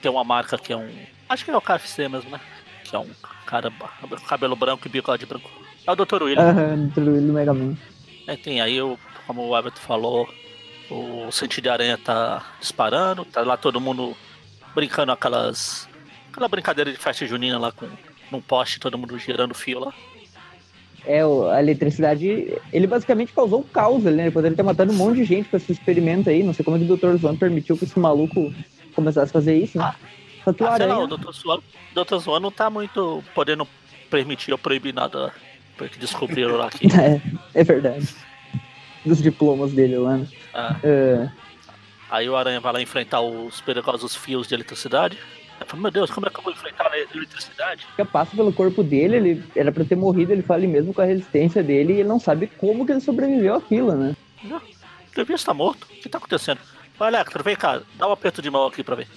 Tem 0.00 0.10
uma 0.10 0.24
marca 0.24 0.56
que 0.56 0.72
é 0.72 0.76
um... 0.76 0.88
Acho 1.28 1.44
que 1.44 1.50
é 1.50 1.56
o 1.56 1.60
KFC 1.60 2.08
mesmo, 2.08 2.30
né? 2.30 2.40
Que 2.84 2.94
é 2.94 2.98
um 2.98 3.10
cara 3.46 3.72
cabelo 4.28 4.56
branco 4.56 4.86
e 4.86 4.90
bigode 4.90 5.26
branco. 5.26 5.50
É 5.86 5.92
o 5.92 5.96
Dr. 5.96 6.22
William. 6.22 6.42
Aham, 6.42 6.88
Dr. 6.88 7.08
William 7.08 7.32
Mega 7.32 7.54
Man. 7.54 7.76
É, 8.26 8.36
tem 8.36 8.60
aí 8.60 8.80
o 8.80 8.98
como 9.26 9.48
o 9.48 9.58
Everton 9.58 9.80
falou, 9.80 10.28
o 10.90 11.30
sentido 11.32 11.64
de 11.64 11.68
aranha 11.68 11.98
tá 11.98 12.54
disparando, 12.60 13.24
tá 13.24 13.42
lá 13.42 13.56
todo 13.56 13.80
mundo 13.80 14.16
brincando 14.74 15.12
aquelas. 15.12 15.88
Aquela 16.36 16.48
brincadeira 16.48 16.92
de 16.92 16.98
festa 16.98 17.26
junina 17.26 17.58
lá 17.58 17.72
com 17.72 17.88
num 18.30 18.40
poste, 18.40 18.78
todo 18.78 18.98
mundo 18.98 19.18
girando 19.18 19.54
fio 19.54 19.78
lá. 19.78 19.94
É, 21.06 21.20
a 21.22 21.62
eletricidade, 21.62 22.60
ele 22.72 22.86
basicamente 22.86 23.32
causou 23.32 23.60
um 23.60 23.62
caos 23.62 24.04
ali, 24.04 24.16
né? 24.16 24.22
Ele 24.24 24.32
poderia 24.32 24.56
ter 24.56 24.64
matado 24.64 24.90
um 24.92 24.96
monte 24.96 25.18
de 25.18 25.24
gente 25.24 25.48
com 25.48 25.56
esse 25.56 25.70
experimento 25.70 26.28
aí. 26.28 26.42
Não 26.42 26.52
sei 26.52 26.64
como 26.64 26.76
é 26.76 26.80
que 26.80 26.92
o 26.92 26.96
Dr. 26.96 27.20
Swan 27.20 27.36
permitiu 27.36 27.78
que 27.78 27.84
esse 27.84 27.96
maluco 27.98 28.52
começasse 28.94 29.30
a 29.30 29.32
fazer 29.32 29.56
isso, 29.56 29.78
né? 29.78 29.84
Ah, 29.84 29.94
Só 30.44 30.52
que 30.52 30.64
o 30.64 30.66
ah, 30.66 30.72
aranha... 30.72 30.94
Não, 30.94 31.04
o 31.04 31.06
Dr. 31.06 31.32
Swan, 31.32 31.60
Dr. 31.94 32.18
Swan 32.18 32.40
não 32.40 32.50
tá 32.50 32.68
muito 32.68 33.22
podendo 33.32 33.68
permitir 34.10 34.50
ou 34.50 34.58
proibir 34.58 34.92
nada, 34.92 35.32
porque 35.76 35.96
descobriram 35.96 36.56
lá 36.56 36.66
aqui. 36.66 36.88
é, 36.98 37.20
é 37.54 37.62
verdade 37.62 38.08
dos 39.06 39.22
diplomas 39.22 39.72
dele 39.72 39.96
lá, 39.96 40.16
né? 40.16 40.26
Ah. 40.52 40.76
É. 40.82 41.28
Aí 42.10 42.28
o 42.28 42.36
Aranha 42.36 42.60
vai 42.60 42.72
lá 42.72 42.82
enfrentar 42.82 43.20
os 43.20 43.60
perigosos 43.60 44.14
fios 44.14 44.46
de 44.46 44.54
eletricidade. 44.54 45.18
Eu 45.60 45.66
falo, 45.66 45.82
meu 45.82 45.90
Deus, 45.90 46.10
como 46.10 46.26
é 46.26 46.30
que 46.30 46.38
eu 46.38 46.42
vou 46.42 46.52
enfrentar 46.52 46.90
a 46.92 46.98
eletricidade? 46.98 47.86
Passa 48.12 48.36
pelo 48.36 48.52
corpo 48.52 48.82
dele, 48.82 49.16
ele 49.16 49.44
era 49.54 49.72
pra 49.72 49.84
ter 49.84 49.96
morrido, 49.96 50.32
ele 50.32 50.42
fala 50.42 50.66
mesmo 50.66 50.92
com 50.92 51.00
a 51.00 51.04
resistência 51.04 51.62
dele 51.62 51.94
e 51.94 52.00
ele 52.00 52.08
não 52.08 52.20
sabe 52.20 52.46
como 52.58 52.84
que 52.84 52.92
ele 52.92 53.00
sobreviveu 53.00 53.54
àquilo, 53.54 53.92
né? 53.92 54.16
Não, 54.44 54.60
devia 55.14 55.34
estar 55.36 55.54
morto. 55.54 55.84
O 55.84 56.00
que 56.00 56.08
tá 56.08 56.18
acontecendo? 56.18 56.60
Vai, 56.98 57.08
Electro, 57.08 57.42
vem 57.42 57.56
cá, 57.56 57.80
dá 57.94 58.08
um 58.08 58.12
aperto 58.12 58.40
de 58.40 58.50
mão 58.50 58.66
aqui 58.66 58.82
pra 58.82 58.96
ver. 58.96 59.08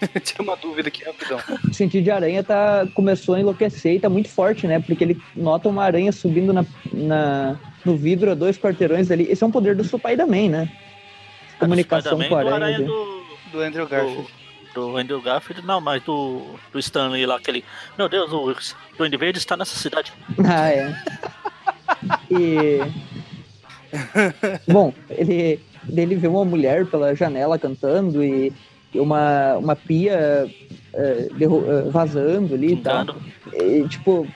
Tinha 0.24 0.42
uma 0.42 0.56
dúvida 0.56 0.88
aqui, 0.88 1.04
rapidão. 1.04 1.38
O 1.68 1.74
sentido 1.74 2.04
de 2.04 2.10
aranha 2.10 2.42
tá, 2.42 2.86
começou 2.94 3.34
a 3.34 3.40
enlouquecer 3.40 3.94
e 3.94 4.00
tá 4.00 4.08
muito 4.08 4.28
forte, 4.28 4.66
né? 4.66 4.80
Porque 4.80 5.04
ele 5.04 5.22
nota 5.34 5.68
uma 5.68 5.84
aranha 5.84 6.12
subindo 6.12 6.52
na, 6.52 6.64
na, 6.92 7.56
no 7.84 7.96
vidro 7.96 8.30
a 8.30 8.34
dois 8.34 8.58
quarteirões 8.58 9.10
ali. 9.10 9.30
Esse 9.30 9.42
é 9.42 9.46
um 9.46 9.50
poder 9.50 9.74
do 9.74 9.84
Spider-Man, 9.84 10.48
né? 10.48 10.72
É, 11.54 11.60
Comunicação 11.60 12.18
com 12.18 12.34
a 12.34 12.38
aranha. 12.38 12.58
Do, 12.58 12.64
aranha 12.64 12.78
do, 12.78 13.24
do 13.52 13.60
Andrew 13.60 13.86
Garfield. 13.86 14.22
Do, 14.22 14.43
do, 14.74 14.96
Andrew 14.96 15.22
Garfield, 15.22 15.64
não, 15.64 15.80
mas 15.80 16.02
do, 16.02 16.42
do 16.72 16.78
Stanley 16.78 17.24
lá, 17.24 17.36
aquele. 17.36 17.64
Meu 17.96 18.08
Deus, 18.08 18.32
o 18.32 18.54
Duende 18.98 19.16
Verde 19.16 19.38
está 19.38 19.56
nessa 19.56 19.76
cidade. 19.76 20.12
Ah, 20.46 20.68
é. 20.68 20.94
e. 22.30 22.80
Bom, 24.70 24.92
ele, 25.08 25.60
ele 25.88 26.16
vê 26.16 26.26
uma 26.26 26.44
mulher 26.44 26.84
pela 26.86 27.14
janela 27.14 27.58
cantando 27.58 28.22
e 28.22 28.52
uma, 28.94 29.56
uma 29.56 29.76
pia 29.76 30.46
uh, 30.92 31.90
vazando 31.90 32.54
ali 32.54 32.74
e 32.74 32.76
tal. 32.76 33.06
E, 33.52 33.86
tipo, 33.88 34.26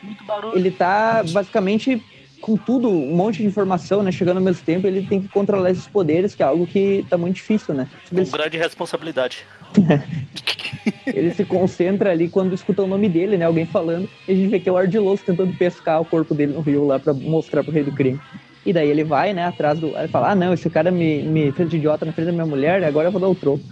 ele 0.55 0.71
tá 0.71 1.23
basicamente 1.33 2.03
com 2.41 2.57
tudo, 2.57 2.89
um 2.89 3.15
monte 3.15 3.39
de 3.39 3.47
informação, 3.47 4.03
né? 4.03 4.13
Chegando 4.13 4.39
ao 4.39 4.43
mesmo 4.43 4.65
tempo, 4.65 4.87
ele 4.87 5.03
tem 5.07 5.21
que 5.21 5.29
controlar 5.29 5.71
esses 5.71 5.87
poderes, 5.87 6.35
que 6.35 6.43
é 6.43 6.47
algo 6.47 6.67
que 6.67 7.05
tá 7.11 7.19
muito 7.19 7.37
difícil, 7.37 7.75
né? 7.75 7.89
Com 8.09 8.25
grande 8.25 8.57
responsabilidade. 8.57 9.45
ele 11.07 11.33
se 11.33 11.45
concentra 11.45 12.11
ali 12.11 12.29
quando 12.29 12.55
escuta 12.55 12.83
o 12.83 12.87
nome 12.87 13.09
dele, 13.09 13.37
né? 13.37 13.45
Alguém 13.45 13.67
falando. 13.67 14.09
E 14.27 14.33
a 14.33 14.35
gente 14.35 14.49
vê 14.49 14.61
que 14.61 14.69
é 14.69 14.73
o 14.73 14.77
Ardiloso 14.77 15.23
tentando 15.25 15.57
pescar 15.57 16.01
o 16.01 16.05
corpo 16.05 16.35
dele 16.35 16.53
no 16.53 16.61
rio 16.61 16.87
lá 16.87 16.99
para 16.99 17.13
mostrar 17.13 17.63
pro 17.63 17.73
rei 17.73 17.85
do 17.85 17.93
crime. 17.93 18.21
E 18.65 18.73
daí 18.73 18.89
ele 18.89 19.05
vai, 19.05 19.33
né, 19.33 19.45
atrás 19.45 19.79
do. 19.79 19.97
Ele 19.97 20.09
fala: 20.09 20.33
Ah, 20.33 20.35
não, 20.35 20.53
esse 20.53 20.69
cara 20.69 20.91
me, 20.91 21.23
me 21.23 21.53
fez 21.53 21.71
de 21.71 21.77
idiota 21.77 22.05
na 22.05 22.13
frente 22.13 22.27
da 22.27 22.33
minha 22.33 22.47
mulher, 22.47 22.83
agora 22.85 23.09
eu 23.09 23.13
vou 23.13 23.21
dar 23.21 23.29
o 23.29 23.35
troco. 23.35 23.65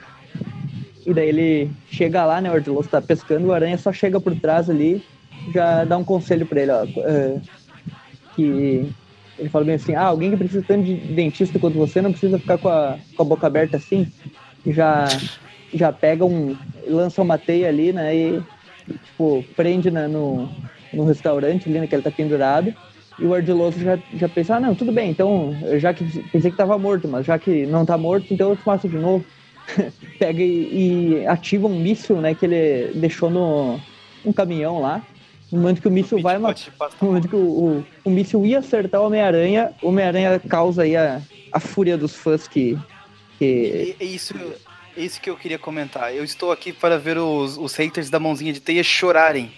E 1.05 1.13
daí 1.13 1.29
ele 1.29 1.71
chega 1.91 2.25
lá, 2.25 2.41
né? 2.41 2.51
O 2.51 2.55
Ardiloso 2.55 2.89
tá 2.89 3.01
pescando, 3.01 3.47
o 3.47 3.53
aranha 3.53 3.79
só 3.79 3.93
chega 3.93 4.21
por 4.21 4.35
trás 4.35 4.69
ali, 4.69 5.03
já 5.53 5.85
dá 5.85 5.97
um 5.97 6.05
conselho 6.05 6.47
para 6.47 6.63
ele, 6.63 6.73
ó. 6.73 6.85
Uh, 6.85 7.41
que 8.35 8.91
ele 9.39 9.49
fala 9.49 9.65
bem 9.65 9.75
assim: 9.75 9.95
ah, 9.95 10.05
alguém 10.05 10.31
que 10.31 10.37
precisa 10.37 10.65
tanto 10.67 10.85
de 10.85 10.95
dentista 10.95 11.59
quanto 11.59 11.79
você 11.79 12.01
não 12.01 12.11
precisa 12.11 12.39
ficar 12.39 12.59
com 12.59 12.69
a, 12.69 12.99
com 13.17 13.23
a 13.23 13.27
boca 13.27 13.47
aberta 13.47 13.77
assim. 13.77 14.11
Já, 14.67 15.07
já 15.73 15.93
pega 15.93 16.25
um. 16.25 16.57
lança 16.87 17.23
uma 17.23 17.39
teia 17.39 17.69
ali, 17.69 17.93
né? 17.93 18.15
E, 18.15 18.43
tipo, 19.05 19.45
prende 19.55 19.91
né, 19.91 20.07
no, 20.07 20.49
no 20.93 21.05
restaurante 21.05 21.69
ali, 21.69 21.79
né, 21.79 21.87
que 21.87 21.95
ele 21.95 22.03
tá 22.03 22.11
pendurado. 22.11 22.75
E 23.19 23.25
o 23.25 23.35
ardiloso 23.35 23.79
já, 23.81 23.99
já 24.15 24.29
pensa: 24.29 24.57
ah, 24.57 24.61
não, 24.61 24.75
tudo 24.75 24.93
bem, 24.93 25.11
então, 25.11 25.55
já 25.79 25.93
que 25.95 26.05
pensei 26.31 26.51
que 26.51 26.57
tava 26.57 26.79
morto, 26.79 27.09
mas 27.09 27.25
já 27.25 27.39
que 27.39 27.67
não 27.67 27.85
tá 27.85 27.97
morto, 27.97 28.33
então 28.33 28.51
eu 28.51 28.59
mato 28.65 28.89
de 28.89 28.97
novo. 28.97 29.25
pega 30.19 30.41
e, 30.41 31.23
e, 31.23 31.27
ativa 31.27 31.67
um 31.67 31.81
míssil, 31.81 32.21
né, 32.21 32.35
que 32.35 32.47
ele 32.47 32.93
deixou 32.95 33.29
no 33.29 33.81
um 34.25 34.33
caminhão 34.33 34.81
lá. 34.81 35.03
No 35.51 35.61
momento 35.61 35.81
que 35.81 35.89
o 35.89 35.91
míssil 35.93 36.21
vai, 36.21 36.39
no 36.39 36.55
momento 37.01 37.29
que 37.29 37.37
o, 37.37 37.39
o, 37.39 37.85
o 38.05 38.11
míssil 38.11 38.45
ia 38.45 38.59
acertar 38.59 39.01
o 39.01 39.07
Homem-Aranha, 39.07 39.73
o 39.81 39.89
Homem-Aranha 39.89 40.41
causa 40.41 40.83
aí 40.83 40.97
a, 40.97 41.21
a 41.53 41.61
fúria 41.61 41.97
dos 41.97 42.15
fãs 42.15 42.49
que. 42.49 42.77
que... 43.39 43.97
É 44.01 44.05
isso, 44.05 44.35
isso 44.97 45.21
que 45.21 45.29
eu 45.29 45.37
queria 45.37 45.59
comentar. 45.59 46.15
Eu 46.15 46.25
estou 46.25 46.51
aqui 46.53 46.73
para 46.73 46.99
ver 46.99 47.19
os, 47.19 47.57
os 47.57 47.75
haters 47.75 48.11
da 48.11 48.19
mãozinha 48.19 48.53
de 48.53 48.61
teia 48.61 48.83
chorarem. 48.83 49.51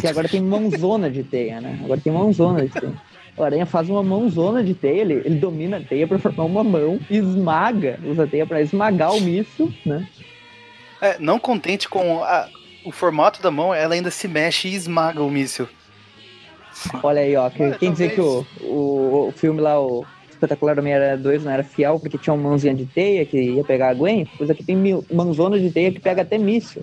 Que 0.00 0.06
agora 0.06 0.28
tem 0.28 0.42
mãozona 0.42 1.10
de 1.10 1.22
teia, 1.22 1.60
né? 1.60 1.78
Agora 1.84 2.00
tem 2.00 2.12
mãozona 2.12 2.66
de 2.66 2.68
teia. 2.68 2.92
O 3.36 3.44
Aranha 3.44 3.66
faz 3.66 3.88
uma 3.90 4.02
mãozona 4.02 4.64
de 4.64 4.72
teia, 4.72 5.02
ele, 5.02 5.14
ele 5.24 5.38
domina 5.38 5.76
a 5.76 5.80
teia 5.80 6.08
para 6.08 6.18
formar 6.18 6.44
uma 6.44 6.64
mão, 6.64 6.98
esmaga, 7.10 8.00
usa 8.02 8.24
a 8.24 8.26
teia 8.26 8.46
para 8.46 8.62
esmagar 8.62 9.14
o 9.14 9.20
míssil, 9.20 9.72
né? 9.84 10.08
É, 11.02 11.18
não 11.18 11.38
contente 11.38 11.86
com 11.86 12.24
a, 12.24 12.48
o 12.84 12.90
formato 12.90 13.42
da 13.42 13.50
mão, 13.50 13.74
ela 13.74 13.94
ainda 13.94 14.10
se 14.10 14.26
mexe 14.26 14.68
e 14.68 14.74
esmaga 14.74 15.22
o 15.22 15.30
míssil. 15.30 15.68
Olha 17.02 17.20
aí, 17.20 17.36
ó. 17.36 17.50
Quem, 17.50 17.72
quem 17.72 17.92
dizer 17.92 18.14
que 18.14 18.20
o, 18.20 18.46
o, 18.60 19.28
o, 19.28 19.32
filme 19.32 19.60
lá, 19.60 19.80
o 19.80 20.06
espetacular 20.36 20.78
Homem-Aranha 20.78 21.16
2 21.16 21.44
não 21.44 21.52
era 21.52 21.62
fiel 21.64 21.98
porque 21.98 22.18
tinha 22.18 22.32
uma 22.34 22.48
mãozinha 22.50 22.74
de 22.74 22.86
teia 22.86 23.24
que 23.24 23.40
ia 23.40 23.64
pegar 23.64 23.90
a 23.90 23.94
Gwen, 23.94 24.26
pois 24.38 24.48
aqui 24.50 24.62
tem 24.62 24.76
mil, 24.76 25.04
mãozona 25.12 25.58
de 25.58 25.70
teia 25.70 25.90
que 25.90 25.98
pega 26.00 26.22
até 26.22 26.38
míssil. 26.38 26.82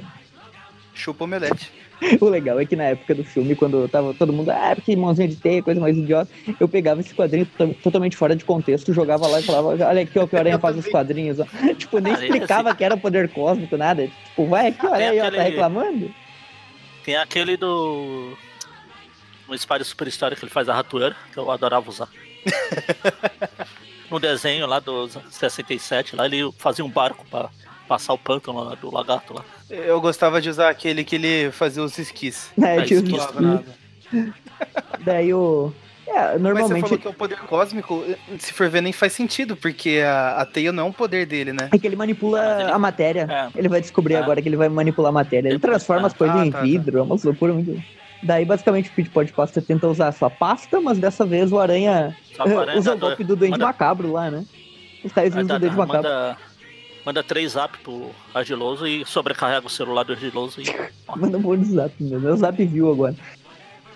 Chupa 0.94 1.24
omelete. 1.24 1.72
O 2.20 2.26
legal 2.28 2.60
é 2.60 2.66
que 2.66 2.76
na 2.76 2.84
época 2.86 3.16
do 3.16 3.24
filme, 3.24 3.56
quando 3.56 3.88
tava 3.88 4.14
todo 4.14 4.34
mundo, 4.34 4.50
ah, 4.50 4.74
porque 4.76 4.94
mãozinha 4.94 5.26
de 5.28 5.38
teia, 5.38 5.64
coisa 5.64 5.80
mais 5.80 5.96
idiota, 5.96 6.30
eu 6.60 6.68
pegava 6.68 7.00
esse 7.00 7.14
quadrinho 7.16 7.46
to- 7.46 7.74
totalmente 7.82 8.18
fora 8.18 8.36
de 8.36 8.44
contexto, 8.44 8.92
jogava 8.92 9.26
lá 9.26 9.40
e 9.40 9.44
falava, 9.44 9.68
olha 9.70 10.02
aqui 10.02 10.20
ó, 10.20 10.28
que 10.28 10.36
o 10.36 10.40
Aranha 10.40 10.60
faz 10.60 10.76
os 10.76 10.86
quadrinhos, 10.88 11.40
ó. 11.40 11.46
Tipo, 11.78 12.00
nem 12.00 12.12
Ah, 12.12 12.16
esse- 12.16 12.26
explicava 12.26 12.76
que 12.76 12.84
era 12.84 12.98
poder 12.98 13.30
cósmico, 13.30 13.78
nada. 13.78 14.06
Tipo, 14.08 14.48
vai 14.48 14.68
aqui, 14.68 14.86
o 14.86 14.90
Ah, 14.94 14.98
tem 14.98 15.08
Aranha 15.08 15.24
aí, 15.24 15.30
ó, 15.30 15.32
tá 15.38 15.44
reclamando. 15.44 16.14
Tem 17.06 17.16
aquele 17.16 17.56
do. 17.56 18.34
No 19.48 19.58
Spider 19.58 19.86
Super 19.86 20.08
História 20.10 20.36
que 20.36 20.44
ele 20.44 20.52
faz 20.52 20.68
a 20.68 20.74
ratoeira, 20.74 21.16
que 21.32 21.38
eu 21.38 21.50
adorava 21.50 21.90
usar. 21.90 22.10
No 24.10 24.20
desenho 24.20 24.68
lá 24.68 24.80
do 24.80 25.10
67, 25.30 26.16
lá 26.16 26.26
ele 26.26 26.52
fazia 26.58 26.84
um 26.86 26.90
barco 26.90 27.26
pra 27.30 27.50
passar 27.88 28.14
o 28.14 28.18
pântano 28.18 28.64
lá 28.64 28.76
do 28.76 28.94
lagarto 28.94 29.34
lá. 29.34 29.44
Eu 29.70 30.00
gostava 30.00 30.42
de 30.42 30.50
usar 30.50 30.70
aquele 30.70 31.04
que 31.04 31.16
ele 31.16 31.52
fazia 31.52 31.84
os 31.84 31.98
esquis. 31.98 32.52
É, 32.62 32.78
Mas 32.78 32.88
tinha 32.88 33.00
os 33.02 33.10
esquis. 33.10 33.74
Daí 35.04 35.34
o. 35.34 35.74
É, 36.06 36.14
Mas 36.14 36.32
você 36.34 36.40
normalmente. 36.40 36.82
falou 36.84 36.98
que 37.00 37.08
é 37.08 37.10
o 37.10 37.14
poder 37.14 37.38
cósmico, 37.40 38.04
se 38.38 38.52
for 38.54 38.70
ver, 38.70 38.82
nem 38.82 38.92
faz 38.92 39.14
sentido, 39.14 39.56
porque 39.56 40.02
a, 40.06 40.42
a 40.42 40.46
teia 40.46 40.72
não 40.72 40.84
é 40.84 40.88
um 40.88 40.92
poder 40.92 41.26
dele, 41.26 41.54
né? 41.54 41.70
É 41.72 41.78
que 41.78 41.88
ele 41.88 41.96
manipula 41.96 42.42
Mas 42.44 42.60
ele- 42.62 42.72
a 42.72 42.78
matéria. 42.78 43.28
É. 43.56 43.58
Ele 43.60 43.70
vai 43.70 43.80
descobrir 43.82 44.16
É. 44.16 44.18
agora 44.18 44.42
que 44.42 44.48
ele 44.50 44.58
vai 44.58 44.68
manipular 44.70 45.10
a 45.10 45.14
matéria. 45.14 45.48
Ele 45.50 45.60
transforma 45.60 46.08
as 46.08 46.14
coisas 46.14 46.36
Ah, 46.38 46.46
em 46.46 46.52
tá, 46.52 46.58
tá. 46.60 46.64
vidro, 46.64 47.00
é 47.00 47.02
uma 47.02 47.16
loucura 47.24 47.54
muito. 47.54 47.82
Daí, 48.24 48.46
basicamente, 48.46 48.90
o 48.90 48.94
Pete 48.94 49.10
Podcosta 49.10 49.62
tenta 49.62 49.88
usar 49.88 50.08
a 50.08 50.12
sua 50.12 50.30
pasta, 50.30 50.80
mas 50.80 50.98
dessa 50.98 51.26
vez 51.26 51.52
o 51.52 51.60
Aranha 51.60 52.16
Aranha 52.40 52.74
usa 52.80 52.94
o 52.96 52.98
golpe 52.98 53.24
do 53.24 53.36
Duende 53.36 53.52
manda- 53.52 53.66
Macabro 53.66 54.12
lá, 54.12 54.32
né? 54.32 54.46
Os 55.04 55.12
caras 55.12 55.34
usam 55.34 55.46
Dá- 55.48 55.56
o 55.56 55.60
Duende 55.60 55.76
dá- 55.76 55.86
Macabro. 55.86 56.38
manda, 57.06 57.22
três 57.24 57.52
zap 57.52 57.78
pro 57.80 58.10
Argiloso 58.34 58.88
e 58.88 59.06
sobrecarrega 59.06 59.68
o 59.68 59.70
celular 59.70 60.04
do 60.04 60.14
Argiloso 60.14 60.62
e. 60.62 60.66
Manda 61.18 61.38
um 61.38 61.42
monte 61.42 61.60
de 61.62 61.72
zap 61.74 61.94
mesmo. 62.02 62.28
É 62.28 62.32
o 62.32 62.38
zap 62.38 62.66
view 62.66 62.90
agora. 62.90 63.16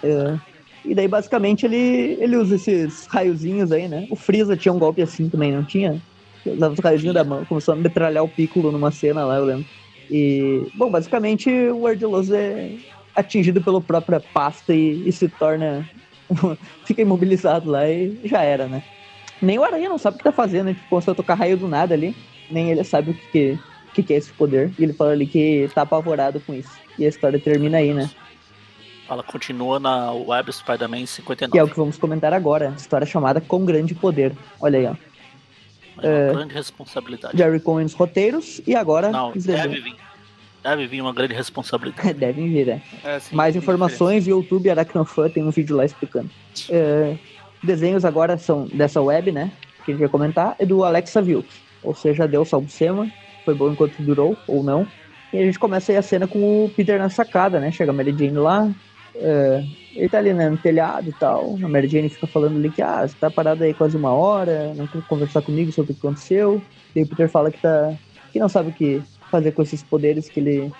É, 0.03 0.37
E 0.83 0.93
daí, 0.93 1.07
basicamente, 1.07 1.65
ele, 1.65 2.17
ele 2.19 2.35
usa 2.35 2.55
esses 2.55 3.05
raiozinhos 3.07 3.71
aí, 3.71 3.87
né? 3.87 4.07
O 4.11 4.15
Freeza 4.15 4.57
tinha 4.57 4.73
um 4.73 4.79
golpe 4.79 5.01
assim 5.01 5.29
também, 5.29 5.51
não 5.53 5.63
tinha? 5.63 6.01
Ele 6.45 6.55
Usava 6.55 6.73
os 6.73 6.79
raiozinhos 6.79 7.13
da 7.13 7.23
mão, 7.23 7.45
começou 7.45 7.73
a 7.73 7.77
metralhar 7.77 8.23
o 8.23 8.27
Piccolo 8.29 8.71
numa 8.71 8.91
cena 8.91 9.25
lá, 9.25 9.37
eu 9.37 9.45
lembro. 9.45 9.65
E, 10.11 10.65
bom, 10.75 10.89
basicamente, 10.89 11.49
o 11.49 11.87
Ardiloso 11.87 12.33
é 12.35 12.71
atingido 13.17 13.61
pela 13.61 13.81
própria 13.81 14.19
pasta 14.19 14.73
e, 14.73 15.07
e 15.07 15.11
se 15.11 15.27
torna... 15.27 15.87
fica 16.85 17.01
imobilizado 17.01 17.69
lá 17.69 17.89
e 17.89 18.19
já 18.25 18.41
era, 18.41 18.67
né? 18.67 18.83
Nem 19.41 19.59
o 19.59 19.63
Aranha 19.63 19.89
não 19.89 19.97
sabe 19.97 20.15
o 20.15 20.17
que 20.17 20.23
tá 20.23 20.31
fazendo, 20.31 20.73
tipo, 20.73 20.89
começou 20.89 21.11
a 21.11 21.15
tocar 21.15 21.35
raio 21.35 21.57
do 21.57 21.67
nada 21.67 21.93
ali. 21.93 22.15
Nem 22.49 22.71
ele 22.71 22.83
sabe 22.83 23.11
o 23.11 23.13
que, 23.13 23.27
que, 23.31 23.59
que, 23.93 24.03
que 24.03 24.13
é 24.13 24.17
esse 24.17 24.31
poder. 24.31 24.71
E 24.79 24.83
ele 24.83 24.93
fala 24.93 25.11
ali 25.11 25.27
que 25.27 25.69
tá 25.73 25.83
apavorado 25.83 26.39
com 26.39 26.53
isso. 26.53 26.71
E 26.97 27.05
a 27.05 27.09
história 27.09 27.39
termina 27.39 27.77
aí, 27.77 27.93
né? 27.93 28.09
Ela 29.09 29.23
continua 29.23 29.79
na 29.79 30.11
Web 30.11 30.51
Spider-Man 30.51 31.05
Que 31.51 31.57
é 31.57 31.63
o 31.63 31.67
59. 31.67 31.71
que 31.71 31.77
vamos 31.77 31.97
comentar 31.97 32.33
agora. 32.33 32.73
História 32.77 33.05
chamada 33.07 33.39
Com 33.39 33.63
Grande 33.63 33.95
Poder. 33.95 34.35
Olha 34.59 34.79
aí, 34.79 34.85
ó. 34.85 34.95
É 36.01 36.25
uma 36.25 36.33
grande 36.33 36.53
responsabilidade. 36.53 37.37
Jerry 37.37 37.59
Cohen 37.59 37.83
nos 37.83 37.93
roteiros. 37.93 38.61
E 38.67 38.75
agora. 38.75 39.09
Não, 39.09 39.31
os 39.31 39.45
deve 39.45 39.79
vir. 39.79 39.95
Deve 40.67 40.85
vir 40.85 41.01
uma 41.01 41.13
grande 41.13 41.33
responsabilidade. 41.33 42.11
Devem 42.19 42.51
vir, 42.51 42.67
né? 42.67 42.81
É, 43.05 43.19
sim, 43.19 43.33
Mais 43.33 43.55
informações, 43.55 44.27
YouTube, 44.27 44.69
Aracnofan, 44.69 45.29
tem 45.29 45.43
um 45.43 45.49
vídeo 45.49 45.77
lá 45.77 45.85
explicando. 45.85 46.29
É, 46.69 47.15
desenhos 47.63 48.03
agora 48.03 48.37
são 48.37 48.65
dessa 48.67 49.01
web, 49.01 49.31
né? 49.31 49.49
Que 49.85 49.91
a 49.91 49.93
gente 49.93 50.01
vai 50.01 50.09
comentar, 50.09 50.55
é 50.59 50.65
do 50.65 50.83
Alexa 50.83 51.21
Vilk. 51.21 51.47
Ou 51.81 51.95
seja, 51.95 52.27
deu 52.27 52.43
salvo 52.43 52.69
sema, 52.69 53.09
foi 53.45 53.53
bom 53.53 53.71
enquanto 53.71 53.95
durou, 54.01 54.35
ou 54.45 54.61
não. 54.61 54.85
E 55.31 55.37
a 55.37 55.45
gente 55.45 55.57
começa 55.57 55.93
aí 55.93 55.97
a 55.97 56.01
cena 56.01 56.27
com 56.27 56.65
o 56.65 56.69
Peter 56.69 56.99
na 56.99 57.09
sacada, 57.09 57.61
né? 57.61 57.71
Chega 57.71 57.91
a 57.91 57.93
Mary 57.93 58.11
Jane 58.11 58.31
lá, 58.31 58.69
é, 59.15 59.63
ele 59.95 60.09
tá 60.09 60.17
ali 60.17 60.33
né, 60.33 60.49
no 60.49 60.57
telhado 60.57 61.09
e 61.09 61.13
tal. 61.13 61.57
A 61.63 61.67
Mary 61.69 61.87
Jane 61.87 62.09
fica 62.09 62.27
falando 62.27 62.57
ali 62.57 62.69
que, 62.69 62.81
ah, 62.81 63.07
você 63.07 63.15
tá 63.17 63.31
parado 63.31 63.63
aí 63.63 63.73
quase 63.73 63.95
uma 63.95 64.11
hora, 64.11 64.73
não 64.75 64.85
quer 64.85 65.01
conversar 65.03 65.41
comigo 65.41 65.71
sobre 65.71 65.93
o 65.93 65.95
que 65.95 66.05
aconteceu. 66.05 66.61
E 66.93 67.03
o 67.03 67.07
Peter 67.07 67.29
fala 67.29 67.51
que 67.51 67.61
tá. 67.61 67.93
que 68.33 68.39
não 68.39 68.49
sabe 68.49 68.69
o 68.69 68.73
que 68.73 69.01
fazer 69.29 69.51
com 69.51 69.61
esses 69.61 69.83
poderes 69.83 70.29
que 70.29 70.39
ele 70.39 70.71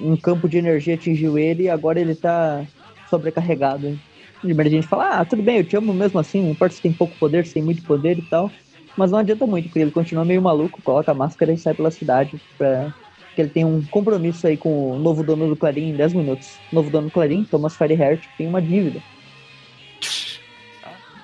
um 0.00 0.16
campo 0.16 0.48
de 0.48 0.58
energia 0.58 0.94
atingiu 0.94 1.38
ele 1.38 1.64
e 1.64 1.70
agora 1.70 2.00
ele 2.00 2.14
tá 2.14 2.64
sobrecarregado. 3.10 3.98
E 4.44 4.52
a 4.52 4.68
gente 4.68 4.86
fala, 4.86 5.18
ah, 5.18 5.24
tudo 5.24 5.42
bem, 5.42 5.58
eu 5.58 5.64
te 5.64 5.76
amo 5.76 5.92
mesmo 5.92 6.18
assim, 6.20 6.42
não 6.42 6.50
importa 6.50 6.76
se 6.76 6.82
tem 6.82 6.92
pouco 6.92 7.14
poder, 7.18 7.44
se 7.44 7.54
tem 7.54 7.62
muito 7.62 7.82
poder 7.82 8.18
e 8.18 8.22
tal. 8.22 8.50
Mas 8.96 9.10
não 9.10 9.18
adianta 9.18 9.46
muito, 9.46 9.64
porque 9.64 9.80
ele 9.80 9.90
continua 9.90 10.24
meio 10.24 10.40
maluco, 10.40 10.82
coloca 10.82 11.10
a 11.10 11.14
máscara 11.14 11.52
e 11.52 11.58
sai 11.58 11.74
pela 11.74 11.90
cidade 11.90 12.40
pra... 12.56 12.94
Porque 13.28 13.42
ele 13.42 13.50
tem 13.50 13.64
um 13.64 13.84
compromisso 13.84 14.46
aí 14.46 14.56
com 14.56 14.92
o 14.92 14.98
novo 14.98 15.22
dono 15.22 15.48
do 15.48 15.56
Clarim 15.56 15.90
em 15.90 15.96
10 15.96 16.12
minutos. 16.12 16.56
O 16.72 16.74
novo 16.74 16.90
dono 16.90 17.06
do 17.06 17.12
Clarim, 17.12 17.44
Thomas 17.44 17.76
Fireheart, 17.76 18.24
tem 18.36 18.48
uma 18.48 18.60
dívida. 18.60 19.00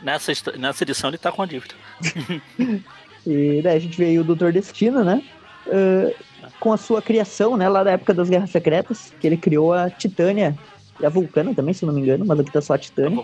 Nessa, 0.02 0.32
nessa 0.56 0.84
edição 0.84 1.10
ele 1.10 1.18
tá 1.18 1.32
com 1.32 1.42
a 1.42 1.46
dívida. 1.46 1.74
E 3.26 3.62
daí 3.62 3.78
a 3.78 3.80
gente 3.80 3.96
vê 3.96 4.04
aí 4.04 4.18
o 4.18 4.22
Doutor 4.22 4.52
Destino, 4.52 5.02
né? 5.02 5.22
eh, 5.66 6.14
com 6.60 6.72
a 6.72 6.76
sua 6.76 7.02
criação, 7.02 7.56
né? 7.56 7.68
Lá 7.68 7.82
da 7.84 7.92
época 7.92 8.14
das 8.14 8.28
Guerras 8.28 8.50
Secretas, 8.50 9.12
que 9.20 9.26
ele 9.26 9.36
criou 9.36 9.72
a 9.72 9.90
Titânia 9.90 10.56
e 11.00 11.04
a 11.06 11.08
Vulcana 11.08 11.54
também, 11.54 11.74
se 11.74 11.84
não 11.84 11.92
me 11.92 12.00
engano, 12.00 12.24
mas 12.24 12.38
aqui 12.40 12.50
tá 12.50 12.60
só 12.60 12.74
a 12.74 12.78
Titânia. 12.78 13.22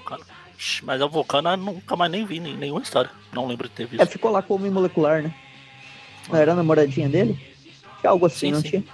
Mas 0.83 1.01
a 1.01 1.07
Vulcana 1.07 1.53
eu 1.53 1.57
nunca 1.57 1.97
mais 1.97 2.11
nem 2.12 2.24
vi 2.26 2.37
em 2.39 2.57
nenhuma 2.57 2.83
história. 2.83 3.11
Não 3.33 3.47
lembro 3.47 3.68
de 3.68 3.74
ter 3.74 3.85
É, 3.85 3.87
visto. 3.87 4.07
ficou 4.09 4.31
lá 4.31 4.43
como 4.43 4.70
molecular, 4.70 5.22
né? 5.22 5.33
Não 6.28 6.39
era 6.39 6.53
a 6.53 6.55
namoradinha 6.57 7.09
dele? 7.09 7.39
Algo 8.05 8.26
assim, 8.26 8.49
Sim, 8.49 8.53
não 8.53 8.61
sim. 8.61 8.68
tinha? 8.68 8.85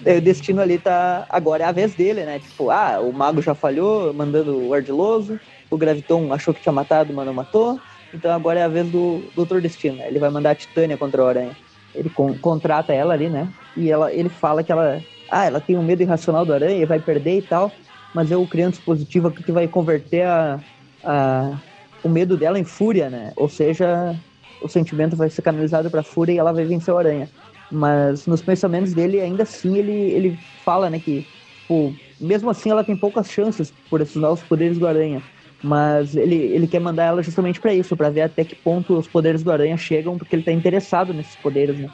Daí 0.00 0.16
o 0.18 0.22
destino 0.22 0.60
ali 0.60 0.78
tá. 0.78 1.26
Agora 1.28 1.64
é 1.64 1.66
a 1.66 1.72
vez 1.72 1.94
dele, 1.94 2.24
né? 2.24 2.38
Tipo, 2.38 2.70
ah, 2.70 3.00
o 3.00 3.12
mago 3.12 3.40
já 3.42 3.54
falhou, 3.54 4.12
mandando 4.14 4.56
o 4.66 4.72
ardiloso. 4.74 5.38
O 5.70 5.76
Graviton 5.76 6.32
achou 6.32 6.52
que 6.54 6.60
tinha 6.62 6.72
matado, 6.72 7.12
mas 7.12 7.26
não 7.26 7.32
matou. 7.34 7.80
Então 8.12 8.30
agora 8.32 8.60
é 8.60 8.62
a 8.64 8.68
vez 8.68 8.86
do 8.90 9.22
Doutor 9.34 9.60
Destino. 9.62 9.96
né? 9.96 10.08
Ele 10.08 10.18
vai 10.18 10.28
mandar 10.30 10.50
a 10.50 10.54
Titânia 10.54 10.96
contra 10.98 11.22
a 11.24 11.28
Aranha. 11.28 11.56
Ele 11.94 12.10
con- 12.10 12.38
contrata 12.38 12.92
ela 12.92 13.14
ali, 13.14 13.28
né? 13.30 13.52
E 13.76 13.90
ela, 13.90 14.12
ele 14.12 14.28
fala 14.28 14.62
que 14.64 14.72
ela. 14.72 15.04
Ah, 15.28 15.44
ela 15.46 15.60
tem 15.60 15.76
um 15.78 15.82
medo 15.82 16.02
irracional 16.02 16.44
do 16.44 16.52
Aranha 16.52 16.86
vai 16.86 17.00
perder 17.00 17.38
e 17.38 17.42
tal. 17.42 17.78
Mas 18.12 18.30
eu 18.30 18.46
criei 18.46 18.66
um 18.66 18.70
dispositivo 18.70 19.28
aqui 19.28 19.42
que 19.42 19.52
vai 19.52 19.66
converter 19.68 20.22
a, 20.26 20.62
a, 21.02 21.62
o 22.02 22.08
medo 22.08 22.36
dela 22.36 22.58
em 22.58 22.64
fúria, 22.64 23.08
né? 23.10 23.32
Ou 23.36 23.48
seja, 23.48 24.18
o 24.60 24.68
sentimento 24.68 25.16
vai 25.16 25.30
ser 25.30 25.42
canalizado 25.42 25.90
pra 25.90 26.02
fúria 26.02 26.32
e 26.34 26.38
ela 26.38 26.52
vai 26.52 26.64
vencer 26.66 26.92
o 26.92 26.98
Aranha. 26.98 27.30
Mas 27.70 28.26
nos 28.26 28.42
pensamentos 28.42 28.92
dele, 28.94 29.20
ainda 29.20 29.42
assim, 29.44 29.78
ele, 29.78 29.92
ele 30.12 30.38
fala, 30.62 30.90
né, 30.90 31.00
que, 31.00 31.26
tipo, 31.54 31.98
mesmo 32.20 32.50
assim 32.50 32.70
ela 32.70 32.84
tem 32.84 32.96
poucas 32.96 33.30
chances 33.30 33.72
por 33.88 34.00
esses 34.02 34.16
novos 34.16 34.44
poderes 34.44 34.78
do 34.78 34.86
Aranha. 34.86 35.24
Mas 35.62 36.16
ele, 36.16 36.34
ele 36.34 36.66
quer 36.66 36.80
mandar 36.80 37.04
ela 37.04 37.22
justamente 37.22 37.60
pra 37.60 37.72
isso, 37.72 37.96
pra 37.96 38.10
ver 38.10 38.22
até 38.22 38.44
que 38.44 38.54
ponto 38.54 38.98
os 38.98 39.06
poderes 39.06 39.42
do 39.42 39.52
Aranha 39.52 39.76
chegam, 39.76 40.18
porque 40.18 40.34
ele 40.34 40.42
tá 40.42 40.50
interessado 40.50 41.14
nesses 41.14 41.36
poderes, 41.36 41.78
né? 41.78 41.88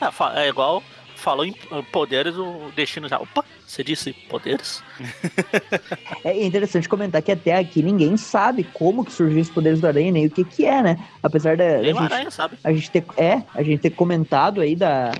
É, 0.00 0.42
é 0.42 0.48
igual, 0.48 0.82
falou 1.22 1.44
em 1.44 1.54
eh, 1.70 1.82
poderes, 1.92 2.36
o 2.36 2.70
destino 2.74 3.08
já. 3.08 3.18
Opa, 3.18 3.44
você 3.66 3.82
disse 3.82 4.12
poderes? 4.12 4.82
É 6.24 6.44
interessante 6.44 6.88
comentar 6.88 7.20
que 7.20 7.32
até 7.32 7.56
aqui 7.56 7.82
ninguém 7.82 8.16
sabe 8.16 8.62
como 8.62 9.04
que 9.04 9.10
surgiu 9.12 9.40
os 9.40 9.50
poderes 9.50 9.80
do 9.80 9.88
Aranha, 9.88 10.12
nem 10.12 10.26
o 10.26 10.30
que 10.30 10.44
que 10.44 10.64
é, 10.64 10.80
né? 10.80 10.98
Apesar 11.20 11.56
da, 11.56 11.78
Nem 11.78 11.92
gente 11.94 11.98
Aranha 11.98 12.30
sabe. 12.30 12.56
a 12.62 12.72
gente 12.72 12.90
ter, 12.90 13.04
é, 13.16 13.42
a 13.52 13.62
gente 13.62 13.80
ter 13.80 13.90
comentado 13.90 14.60
aí 14.60 14.76
da 14.76 15.10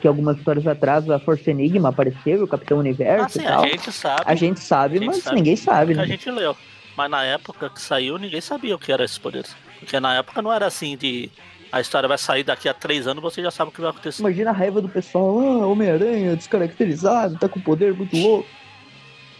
que 0.00 0.08
algumas 0.08 0.38
histórias 0.38 0.66
atrás 0.66 1.08
a 1.10 1.18
Força 1.18 1.50
Enigma 1.50 1.90
apareceu, 1.90 2.42
o 2.42 2.48
Capitão 2.48 2.78
Universo 2.78 3.26
Assim, 3.26 3.40
e 3.40 3.44
tal. 3.44 3.62
a 3.62 3.68
gente 3.68 3.92
sabe. 3.92 4.22
A 4.24 4.34
gente 4.34 4.60
sabe, 4.60 4.96
a 4.96 5.00
gente 5.00 5.06
mas 5.08 5.22
sabe 5.22 5.36
ninguém 5.36 5.56
sabe, 5.56 5.94
que 5.94 6.00
a 6.00 6.02
né? 6.02 6.08
gente 6.08 6.30
leu. 6.30 6.56
Mas 6.96 7.10
na 7.10 7.24
época 7.24 7.68
que 7.68 7.80
saiu, 7.80 8.16
ninguém 8.16 8.40
sabia 8.40 8.74
o 8.74 8.78
que 8.78 8.90
eram 8.90 9.04
esses 9.04 9.18
poderes. 9.18 9.54
Porque 9.78 10.00
na 10.00 10.14
época 10.14 10.40
não 10.40 10.52
era 10.52 10.66
assim 10.66 10.96
de. 10.96 11.30
A 11.72 11.80
história 11.80 12.08
vai 12.08 12.16
sair 12.18 12.44
daqui 12.44 12.68
a 12.68 12.74
três 12.74 13.06
anos, 13.06 13.22
você 13.22 13.42
já 13.42 13.50
sabe 13.50 13.70
o 13.70 13.72
que 13.74 13.80
vai 13.80 13.90
acontecer. 13.90 14.22
Imagina 14.22 14.50
a 14.50 14.52
raiva 14.52 14.80
do 14.80 14.88
pessoal, 14.88 15.38
ah, 15.40 15.66
Homem-Aranha 15.66 16.36
descaracterizado, 16.36 17.38
tá 17.38 17.48
com 17.48 17.60
poder 17.60 17.92
muito 17.92 18.16
louco. 18.16 18.48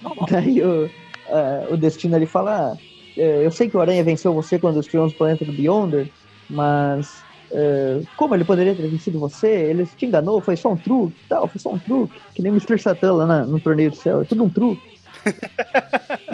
Normal. 0.02 0.26
Daí 0.30 0.60
o, 0.62 0.90
ah, 1.30 1.66
o 1.70 1.76
Destino 1.76 2.16
ali 2.16 2.26
fala, 2.26 2.72
ah, 2.72 2.76
é, 3.16 3.46
eu 3.46 3.50
sei 3.50 3.70
que 3.70 3.76
o 3.76 3.80
Aranha 3.80 4.02
venceu 4.04 4.34
você 4.34 4.58
quando 4.58 4.76
destruímos 4.76 5.12
o 5.12 5.16
planeta 5.16 5.44
do 5.44 5.52
Beyonder, 5.52 6.08
mas 6.50 7.22
é, 7.50 8.02
como 8.16 8.34
ele 8.34 8.44
poderia 8.44 8.74
ter 8.74 8.86
vencido 8.88 9.18
você? 9.20 9.48
Ele 9.48 9.86
te 9.86 10.04
enganou, 10.04 10.40
foi 10.40 10.56
só 10.56 10.72
um 10.72 10.76
truque 10.76 11.16
tal, 11.28 11.46
foi 11.48 11.60
só 11.60 11.70
um 11.70 11.78
truque. 11.78 12.12
Que 12.34 12.42
nem 12.42 12.50
o 12.52 12.56
Mr. 12.56 12.78
Satan 12.78 13.14
lá 13.14 13.26
na- 13.26 13.46
no 13.46 13.60
Torneio 13.60 13.90
do 13.90 13.96
Céu, 13.96 14.22
é 14.22 14.24
tudo 14.24 14.42
um 14.44 14.50
truque. 14.50 14.96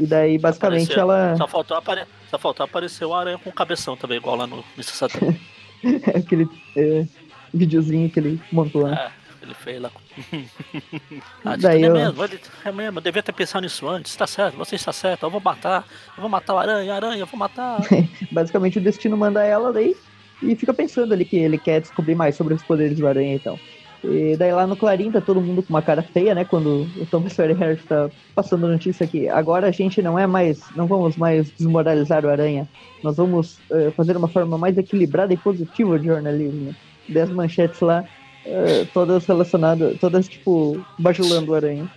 e 0.00 0.06
daí, 0.06 0.38
basicamente, 0.38 0.92
Apareceu. 0.92 1.02
ela... 1.02 1.36
Só 1.36 1.46
faltou, 1.46 1.76
apare... 1.76 2.02
Só 2.30 2.38
faltou 2.38 2.64
aparecer 2.64 3.04
o 3.04 3.14
Aranha 3.14 3.38
com 3.38 3.50
o 3.50 3.52
cabeção 3.52 3.96
também, 3.96 4.16
igual 4.16 4.36
lá 4.36 4.46
no 4.46 4.64
Mr. 4.76 4.92
Satan. 4.96 5.34
aquele 6.14 6.48
é, 6.76 7.06
videozinho 7.52 8.08
que 8.10 8.18
ele 8.20 8.40
montou, 8.50 8.88
né? 8.88 9.10
É. 9.18 9.22
Ele 9.42 9.54
fez 9.54 9.82
lá. 9.82 9.90
ah, 11.44 11.56
Daí 11.56 11.82
é 11.82 11.88
eu- 11.88 11.92
mesmo, 11.92 12.22
ele- 12.24 12.40
é 12.64 12.70
mesmo, 12.70 12.98
eu 12.98 13.02
devia 13.02 13.22
ter 13.24 13.32
pensado 13.32 13.62
nisso 13.64 13.88
antes. 13.88 14.14
Tá 14.14 14.26
certo, 14.26 14.56
você 14.56 14.76
está 14.76 14.92
certo, 14.92 15.24
eu 15.24 15.30
vou 15.30 15.40
matar. 15.40 15.84
Eu 16.16 16.20
vou 16.20 16.30
matar 16.30 16.54
o 16.54 16.58
aranha, 16.58 16.94
aranha, 16.94 17.18
eu 17.22 17.26
vou 17.26 17.38
matar. 17.38 17.80
Basicamente 18.30 18.78
o 18.78 18.80
destino 18.80 19.16
manda 19.16 19.42
ela 19.42 19.72
daí 19.72 19.96
e 20.40 20.54
fica 20.54 20.72
pensando 20.72 21.12
ali 21.12 21.24
que 21.24 21.36
ele 21.36 21.58
quer 21.58 21.80
descobrir 21.80 22.14
mais 22.14 22.36
sobre 22.36 22.54
os 22.54 22.62
poderes 22.62 22.96
do 22.96 23.06
aranha 23.06 23.34
e 23.34 23.38
tal. 23.40 23.58
E 24.04 24.36
daí 24.36 24.52
lá 24.52 24.66
no 24.66 24.76
Clarim 24.76 25.12
tá 25.12 25.20
todo 25.20 25.40
mundo 25.40 25.62
com 25.62 25.70
uma 25.70 25.82
cara 25.82 26.02
feia, 26.02 26.34
né? 26.34 26.44
Quando 26.44 26.88
o 26.96 27.06
Tom 27.06 27.24
Harris 27.58 27.84
tá 27.84 28.10
passando 28.34 28.66
notícia 28.66 29.06
que 29.06 29.28
agora 29.28 29.68
a 29.68 29.70
gente 29.70 30.02
não 30.02 30.18
é 30.18 30.26
mais, 30.26 30.60
não 30.74 30.86
vamos 30.86 31.16
mais 31.16 31.50
desmoralizar 31.50 32.24
o 32.24 32.28
aranha. 32.28 32.68
Nós 33.02 33.16
vamos 33.16 33.58
eh, 33.70 33.92
fazer 33.96 34.16
uma 34.16 34.28
forma 34.28 34.58
mais 34.58 34.76
equilibrada 34.76 35.32
e 35.32 35.36
positiva 35.36 35.98
de 35.98 36.06
jornalismo. 36.06 36.74
Dez 37.08 37.30
manchetes 37.30 37.80
lá, 37.80 38.04
eh, 38.44 38.86
todas 38.92 39.24
relacionadas, 39.24 39.98
todas 40.00 40.28
tipo 40.28 40.84
bajulando 40.98 41.52
o 41.52 41.54
aranha. 41.54 41.88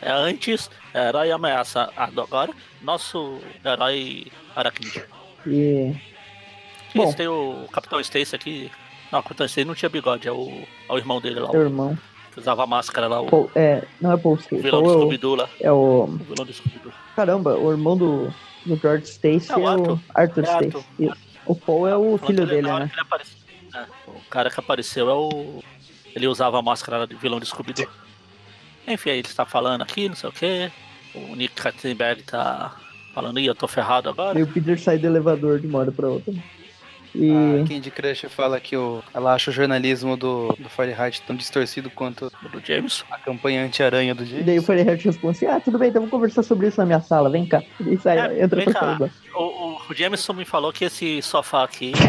É 0.00 0.12
antes, 0.12 0.70
herói 0.94 1.32
ameaça. 1.32 1.90
Agora, 1.96 2.52
nosso 2.80 3.38
herói 3.64 4.26
aracnídeo. 4.54 5.02
E 5.46 5.94
Bom. 6.94 7.12
Tem 7.12 7.26
o 7.26 7.66
Capitão 7.72 8.00
Stacy 8.00 8.36
aqui. 8.36 8.70
Não, 9.14 9.20
o 9.20 9.32
Stacy 9.32 9.64
não 9.64 9.74
tinha 9.74 9.88
bigode, 9.88 10.26
é 10.26 10.32
o, 10.32 10.62
é 10.88 10.92
o 10.92 10.96
irmão 10.98 11.20
dele 11.20 11.38
lá, 11.40 11.50
seu 11.50 11.60
o, 11.60 11.62
irmão, 11.64 11.98
que 12.32 12.40
usava 12.40 12.66
máscara 12.66 13.06
lá, 13.06 13.20
o, 13.20 13.26
Paul- 13.26 13.50
é, 13.54 13.84
não 14.00 14.12
é 14.12 14.16
Paul 14.16 14.34
Stacy, 14.36 14.60
vilão 14.62 14.82
do 14.82 14.86
Paul 14.88 14.92
é 14.92 14.96
o- 14.96 15.00
Scooby-Doo 15.00 15.34
lá. 15.36 15.48
é 15.60 15.70
o 15.72 15.76
O 16.04 16.06
vilão 16.08 16.44
do 16.46 16.52
Scooby-Doo. 16.52 16.92
Caramba, 17.14 17.56
o 17.56 17.70
irmão 17.70 17.96
do, 17.96 18.34
do 18.66 18.76
George 18.76 19.04
Stacy 19.06 19.52
É 19.52 19.56
o 19.56 19.60
é, 19.60 19.62
o 19.62 19.68
Arthur. 19.68 19.98
Arthur 20.14 20.40
É 20.40 20.46
Stacy. 20.48 20.64
Arthur. 21.08 21.16
O 21.46 21.54
Paul 21.54 21.86
é 21.86 21.96
o 21.96 22.18
filho 22.18 22.42
ele- 22.42 22.46
dele, 22.56 22.72
né? 22.72 22.86
que 22.88 22.94
ele 22.94 23.00
apareceu- 23.02 23.38
é, 23.74 23.84
o 24.08 24.20
cara 24.30 24.50
que 24.50 24.58
apareceu 24.60 25.08
é 25.10 25.14
o. 25.14 25.62
Ele 26.14 26.26
usava 26.28 26.58
a 26.58 26.62
máscara 26.62 27.06
de 27.06 27.14
vilão 27.14 27.38
de 27.38 27.46
Scooby-Doo. 27.46 27.86
Enfim, 28.86 29.10
aí 29.10 29.18
ele 29.18 29.28
está 29.28 29.44
falando 29.44 29.82
aqui, 29.82 30.08
não 30.08 30.16
sei 30.16 30.28
o 30.28 30.32
que. 30.32 30.70
O 31.14 31.36
Nick 31.36 31.54
Katzenberg 31.54 32.22
tá 32.24 32.74
falando, 33.14 33.38
ih, 33.38 33.46
eu 33.46 33.54
tô 33.54 33.66
ferrado 33.68 34.08
agora. 34.08 34.38
E 34.38 34.42
o 34.42 34.46
Peter 34.46 34.78
sai 34.80 34.98
do 34.98 35.06
elevador 35.06 35.60
de 35.60 35.66
uma 35.66 35.78
hora 35.80 35.92
pra 35.92 36.08
outra. 36.08 36.32
E 37.14 37.30
A 37.30 37.68
Candy 37.68 37.90
Crush 37.92 38.24
fala 38.28 38.58
que 38.58 38.76
o, 38.76 39.02
ela 39.14 39.34
acha 39.34 39.50
o 39.50 39.54
jornalismo 39.54 40.16
do, 40.16 40.48
do 40.58 40.68
Fahrenheit 40.68 41.22
tão 41.22 41.36
distorcido 41.36 41.88
quanto 41.88 42.30
Do 42.50 42.60
James. 42.64 43.04
a 43.10 43.18
campanha 43.18 43.64
anti-aranha 43.64 44.14
do 44.14 44.24
e 44.24 44.26
James. 44.26 44.46
daí 44.46 44.58
o 44.58 44.62
Fahrenheit 44.62 45.04
responde 45.04 45.36
assim, 45.36 45.46
ah, 45.46 45.60
tudo 45.60 45.78
bem, 45.78 45.90
então 45.90 46.00
vamos 46.00 46.10
conversar 46.10 46.42
sobre 46.42 46.66
isso 46.68 46.80
na 46.80 46.86
minha 46.86 47.00
sala, 47.00 47.30
vem 47.30 47.46
cá. 47.46 47.62
E 47.86 47.96
sai, 47.98 48.18
É, 48.18 48.42
entra 48.42 48.64
vem 48.64 48.72
cá. 48.72 48.98
O, 49.34 49.76
o, 49.90 49.94
Jameson 49.94 50.32
me 50.32 50.44
falou 50.44 50.72
que 50.72 50.84
esse 50.86 51.22
sofá 51.22 51.62
aqui. 51.62 51.92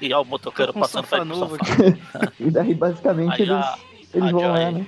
e 0.00 0.12
ó, 0.12 0.22
o 0.22 0.24
motoqueiro 0.24 0.72
passando 0.72 1.04
sofá 1.04 1.24
novo 1.24 1.56
sofá. 1.58 2.32
E 2.38 2.50
daí, 2.50 2.74
basicamente, 2.74 3.32
Aí 3.34 3.42
eles, 3.42 3.54
a- 3.54 3.78
eles 4.14 4.28
a 4.28 4.32
vão 4.32 4.40
lá, 4.52 4.60
Joy- 4.60 4.72
né? 4.72 4.86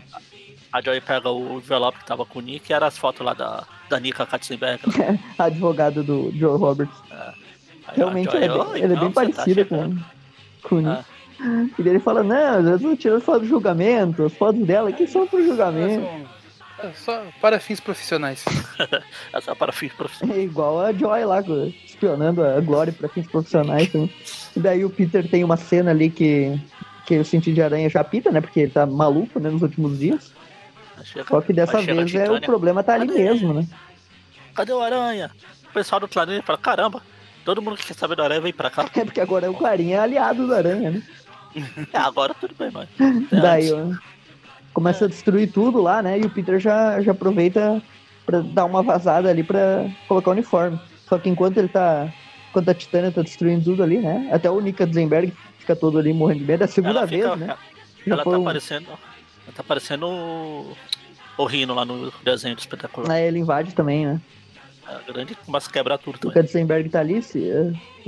A 0.73 0.81
Joy 0.81 1.01
pega 1.01 1.31
o 1.31 1.59
envelope 1.59 1.99
que 2.01 2.07
tava 2.07 2.27
com 2.27 2.41
o 2.41 2.43
Nick 2.43 2.71
e 2.71 2.75
era 2.75 2.87
as 2.87 2.99
fotos 2.99 3.25
lá 3.25 3.33
da, 3.33 3.65
da 3.89 4.01
Nika 4.01 4.27
Katzenberg. 4.27 4.81
lá. 4.87 5.19
A 5.39 5.45
advogada 5.47 6.03
do 6.03 6.33
Joe 6.37 6.59
Roberts. 6.59 6.95
Aí 7.87 7.97
Realmente, 7.97 8.35
ela 8.35 8.45
é 8.45 8.53
"Oi, 8.53 8.73
bem, 8.73 8.83
ela 8.83 8.93
é 8.93 8.97
bem 8.97 9.09
tá 9.09 9.15
parecida 9.15 9.65
chegando." 9.65 10.05
com, 10.63 10.69
com 10.69 10.75
o 10.77 10.81
Nick. 10.81 10.91
Ah. 10.91 11.05
E 11.79 11.83
daí 11.83 11.93
ele 11.93 12.01
fala, 12.01 12.23
não, 12.23 12.61
eu 12.61 12.79
tô 12.79 12.97
tirando 12.97 13.21
foto 13.21 13.41
do 13.41 13.47
julgamento, 13.47 14.25
as 14.25 14.33
fotos 14.35 14.65
dela 14.67 14.89
aqui 14.89 15.07
são 15.07 15.27
pro 15.27 15.45
julgamento. 15.45 16.07
É 16.79 16.93
só 16.93 17.23
para 17.41 17.61
fins 17.61 17.81
profissionais. 17.81 18.45
É 19.33 19.55
para 19.55 19.73
fins 19.73 19.93
profissionais. 19.93 20.39
É 20.39 20.43
igual 20.43 20.81
a 20.81 20.93
Joy 20.93 21.25
lá, 21.25 21.41
espionando 21.85 22.43
a 22.43 22.61
Glória 22.61 22.93
pra 22.93 23.09
fins 23.09 23.27
profissionais. 23.27 23.93
Né? 23.93 24.09
E 24.57 24.61
daí 24.61 24.85
o 24.85 24.91
Peter 24.91 25.29
tem 25.29 25.43
uma 25.45 25.57
cena 25.57 25.91
ali 25.91 26.11
que, 26.11 26.59
que 27.07 27.19
o 27.19 27.25
sentido 27.25 27.55
de 27.55 27.63
aranha 27.63 27.89
já 27.89 28.03
pita, 28.05 28.31
né? 28.31 28.41
Porque 28.41 28.61
ele 28.61 28.71
tá 28.71 28.87
maluco 28.87 29.41
né, 29.41 29.51
nos 29.51 29.63
últimos 29.63 29.99
dias. 29.99 30.33
Chega- 31.03 31.27
Só 31.29 31.41
que 31.41 31.53
dessa 31.53 31.81
vez 31.83 32.15
é, 32.15 32.31
o 32.31 32.41
problema 32.41 32.83
tá 32.83 32.95
ali 32.95 33.07
Cadê? 33.09 33.25
mesmo, 33.25 33.53
né? 33.55 33.67
Cadê 34.55 34.73
o 34.73 34.81
Aranha? 34.81 35.31
O 35.69 35.73
pessoal 35.73 36.01
do 36.01 36.07
Clarim 36.09 36.41
fala, 36.43 36.59
caramba, 36.59 37.03
todo 37.45 37.61
mundo 37.61 37.77
que 37.77 37.87
quer 37.87 37.95
saber 37.95 38.15
do 38.17 38.23
Aranha 38.23 38.41
vem 38.41 38.53
pra 38.53 38.71
cá. 38.71 38.85
É 38.97 39.05
porque 39.05 39.21
agora 39.21 39.51
o 39.51 39.55
Clarinha 39.55 39.97
é 39.97 40.01
aliado 40.01 40.47
do 40.47 40.55
aranha, 40.55 40.91
né? 40.93 41.03
É, 41.93 41.99
agora 41.99 42.35
tudo 42.35 42.55
bem, 42.59 42.71
mas. 42.73 42.89
Daí 43.31 43.73
ó, 43.73 43.91
começa 44.73 45.05
a 45.05 45.09
destruir 45.09 45.51
tudo 45.53 45.81
lá, 45.83 46.03
né? 46.03 46.19
E 46.19 46.23
o 46.25 46.31
Peter 46.31 46.59
já, 46.61 47.01
já 47.01 47.13
aproveita 47.13 47.83
pra 48.27 48.41
dar 48.41 48.65
uma 48.65 48.83
vazada 48.83 49.29
ali 49.29 49.43
pra 49.43 49.89
colocar 50.09 50.31
o 50.31 50.33
uniforme. 50.33 50.81
Só 51.09 51.19
que 51.19 51.29
enquanto 51.29 51.59
ele 51.59 51.69
tá. 51.69 52.13
Enquanto 52.51 52.69
a 52.69 52.75
Titânia 52.75 53.11
tá 53.13 53.21
destruindo 53.23 53.65
tudo 53.65 53.83
ali, 53.83 53.99
né? 53.99 54.31
Até 54.33 54.49
o 54.51 54.61
Nick 54.61 54.79
Katzenberg 54.79 55.33
fica 55.59 55.75
todo 55.75 55.99
ali 55.99 56.13
morrendo 56.13 56.41
de 56.41 56.45
medo. 56.47 56.63
É 56.63 56.65
a 56.65 56.69
segunda 56.69 56.99
ela 57.01 57.07
vez, 57.07 57.23
fica- 57.25 57.37
né? 57.37 57.57
Já 58.07 58.15
Ela 58.15 58.23
tá 58.25 58.31
um- 58.31 58.45
parecendo. 58.45 58.87
Tá 59.53 59.63
parecendo 59.63 60.07
o. 60.09 60.77
O 61.37 61.45
Rino 61.47 61.75
lá 61.75 61.85
no 61.85 62.13
desenho 62.23 62.55
do 62.55 62.61
espetacular. 62.61 63.11
Aí 63.11 63.25
ele 63.25 63.41
invade 63.41 63.75
também, 63.75 64.07
né? 64.07 64.21
É 64.89 65.13
grande, 65.13 65.35
começa 65.35 65.69
a 65.69 65.73
quebrar 65.73 65.99
tudo 65.99 66.15
O 66.15 66.19
também. 66.19 66.35
Katzenberg 66.37 66.89
tá 66.89 67.01
ali 67.01 67.21
se, 67.23 67.43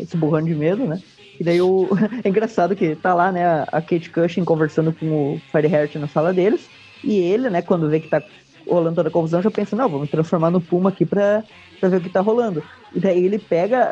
se 0.06 0.16
borrando 0.16 0.46
de 0.46 0.54
medo, 0.54 0.86
né? 0.86 1.00
E 1.40 1.42
daí 1.42 1.60
o. 1.60 1.88
É 2.24 2.28
engraçado 2.28 2.76
que 2.76 2.94
tá 2.94 3.12
lá, 3.14 3.32
né, 3.32 3.44
a- 3.44 3.68
a 3.72 3.82
Kate 3.82 4.10
Cushing 4.10 4.44
conversando 4.44 4.92
com 4.92 5.06
o 5.34 5.40
Fireheart 5.50 5.96
na 5.96 6.06
sala 6.06 6.32
deles. 6.32 6.68
E 7.02 7.16
ele, 7.18 7.50
né, 7.50 7.62
quando 7.62 7.88
vê 7.90 7.98
que 7.98 8.06
tá 8.08 8.22
rolando 8.68 8.94
toda 8.96 9.08
a 9.08 9.12
confusão, 9.12 9.42
já 9.42 9.50
pensa, 9.50 9.74
não, 9.74 9.88
vamos 9.88 10.08
transformar 10.10 10.50
no 10.50 10.60
Puma 10.60 10.90
aqui 10.90 11.04
pra, 11.04 11.42
pra 11.80 11.88
ver 11.88 11.96
o 11.98 12.00
que 12.00 12.08
tá 12.08 12.20
rolando. 12.20 12.62
E 12.94 13.00
daí 13.00 13.24
ele 13.24 13.38
pega 13.38 13.82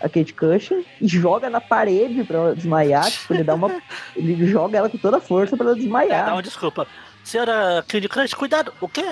a, 0.00 0.06
a 0.06 0.08
Kate 0.08 0.32
Cushing 0.32 0.84
e 1.00 1.06
joga 1.06 1.50
na 1.50 1.60
parede 1.60 2.24
pra 2.24 2.38
ela 2.38 2.54
desmaiar. 2.54 3.10
Tipo, 3.10 3.34
ele 3.34 3.44
dá 3.44 3.54
uma. 3.54 3.70
Ele 4.16 4.46
joga 4.46 4.78
ela 4.78 4.88
com 4.88 4.96
toda 4.98 5.16
a 5.18 5.20
força 5.20 5.56
pra 5.56 5.66
ela 5.66 5.74
É, 5.76 5.78
desmaiar. 5.80 6.32
uma 6.32 6.42
desculpa. 6.42 6.86
Senhora 7.22 7.84
Candy 7.88 8.08
Crush, 8.08 8.34
cuidado! 8.34 8.72
O 8.80 8.88
quê? 8.88 9.04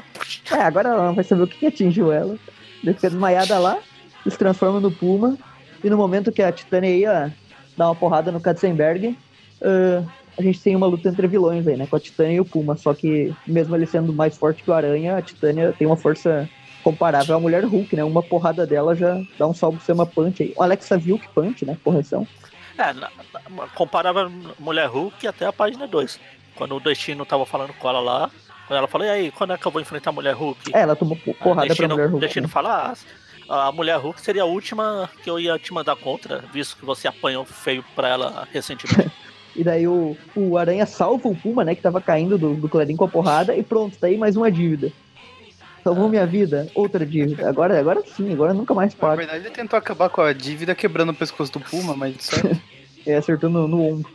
É, 0.51 0.55
agora 0.62 0.91
ela 0.91 1.07
não 1.07 1.14
vai 1.14 1.24
saber 1.24 1.43
o 1.43 1.47
que 1.47 1.66
atingiu 1.66 2.12
ela. 2.12 2.37
Ele 2.83 2.95
fica 2.95 3.09
desmaiada 3.11 3.59
lá, 3.59 3.78
se 4.28 4.37
transforma 4.37 4.80
no 4.80 4.91
Puma. 4.91 5.37
E 5.83 5.91
no 5.91 5.97
momento 5.97 6.30
que 6.33 6.43
a 6.43 6.53
Titânia 6.53 6.89
ia 6.95 7.33
dar 7.76 7.87
uma 7.89 7.95
porrada 7.95 8.30
no 8.30 8.41
Katzenberg, 8.41 9.16
ah, 9.62 10.03
a 10.39 10.43
gente 10.43 10.61
tem 10.61 10.74
uma 10.76 10.87
luta 10.87 11.09
entre 11.09 11.26
vilões 11.26 11.66
aí, 11.66 11.76
né? 11.76 11.87
Com 11.87 11.97
a 11.97 12.01
Titânia 12.01 12.35
e 12.37 12.41
o 12.41 12.45
Puma. 12.45 12.76
Só 12.76 12.95
que, 12.95 13.35
mesmo 13.47 13.74
ele 13.76 13.87
sendo 13.87 14.12
mais 14.12 14.37
forte 14.37 14.62
que 14.62 14.70
o 14.70 14.74
Aranha, 14.74 15.16
a 15.16 15.22
Titânia 15.22 15.74
tem 15.76 15.87
uma 15.87 15.97
força 15.97 16.49
comparável 16.83 17.37
à 17.37 17.41
Mulher 17.41 17.64
Hulk, 17.64 17.95
né? 17.97 18.05
Uma 18.05 18.22
porrada 18.22 18.66
dela 18.66 18.95
já 18.95 19.20
dá 19.39 19.47
um 19.47 19.55
salvo 19.55 19.80
uma 19.93 20.07
punch 20.07 20.43
aí. 20.43 20.53
O 20.57 20.62
Alexa 20.62 20.97
Vilk 20.99 21.26
punch, 21.35 21.64
né? 21.64 21.76
Correção. 21.85 22.26
É, 22.78 22.93
na- 22.93 23.11
na- 23.51 23.66
comparava 23.74 24.30
Mulher 24.59 24.89
Hulk 24.89 25.26
até 25.26 25.47
a 25.47 25.53
página 25.53 25.87
2. 25.87 26.18
Quando 26.55 26.76
o 26.76 26.80
Destino 26.80 27.24
tava 27.24 27.45
falando 27.47 27.72
com 27.74 27.89
ela 27.89 28.01
lá, 28.01 28.30
quando 28.66 28.78
ela 28.78 28.89
falou, 28.89 29.07
e 29.07 29.11
aí, 29.11 29.30
quando 29.30 29.53
é 29.53 29.59
que 29.59 29.66
eu 29.66 29.72
vou 29.72 29.80
enfrentar 29.80 30.11
a 30.11 30.12
Mulher 30.12 30.35
Hulk? 30.35 30.74
É, 30.74 30.80
ela 30.80 30.97
tomou 30.97 31.16
po- 31.16 31.35
porrada 31.35 31.66
pra 31.66 31.68
Destino, 31.68 31.95
Mulher 31.95 32.09
Hulk. 32.09 32.20
Destino 32.20 32.47
né? 32.47 32.53
fala, 32.53 32.95
ah, 33.49 33.68
a 33.68 33.72
Mulher 33.72 33.99
Hulk 33.99 34.20
seria 34.20 34.43
a 34.43 34.47
última 34.47 35.09
que 35.22 35.28
eu 35.30 35.39
ia 35.39 35.59
te 35.59 35.72
mandar 35.72 35.97
contra, 35.97 36.39
visto 36.53 36.76
que 36.76 36.85
você 36.85 37.07
apanhou 37.09 37.45
feio 37.45 37.85
pra 37.95 38.09
ela 38.09 38.49
recentemente. 38.53 39.11
E 39.55 39.62
daí 39.62 39.87
o, 39.87 40.16
o 40.35 40.57
Aranha 40.57 40.87
salva 40.87 41.28
o 41.28 41.37
Puma, 41.37 41.62
né? 41.62 41.74
Que 41.74 41.83
tava 41.83 42.01
caindo 42.01 42.39
do, 42.39 42.55
do 42.55 42.70
Clarim 42.70 42.97
com 42.97 43.05
a 43.05 43.09
porrada. 43.09 43.55
E 43.55 43.62
pronto, 43.62 43.99
tá 43.99 44.07
aí 44.07 44.16
mais 44.16 44.35
uma 44.35 44.51
dívida. 44.51 44.91
Salvou 45.83 46.09
minha 46.09 46.26
vida, 46.26 46.68
outra 46.74 47.05
dívida. 47.05 47.49
Agora, 47.49 47.78
agora 47.78 48.03
sim, 48.07 48.33
agora 48.33 48.55
nunca 48.55 48.72
mais 48.72 48.95
Na 48.95 49.01
pago. 49.01 49.16
verdade, 49.16 49.45
ele 49.47 49.51
tentou 49.55 49.76
acabar 49.76 50.09
com 50.09 50.20
a 50.20 50.33
dívida 50.33 50.74
quebrando 50.74 51.11
o 51.11 51.14
pescoço 51.14 51.53
do 51.53 51.61
Puma, 51.61 51.97
mas 51.97 52.16
certo. 52.20 52.61
É, 53.05 53.16
acertou 53.16 53.51
no, 53.51 53.66
no 53.66 53.85
ombro. 53.85 54.09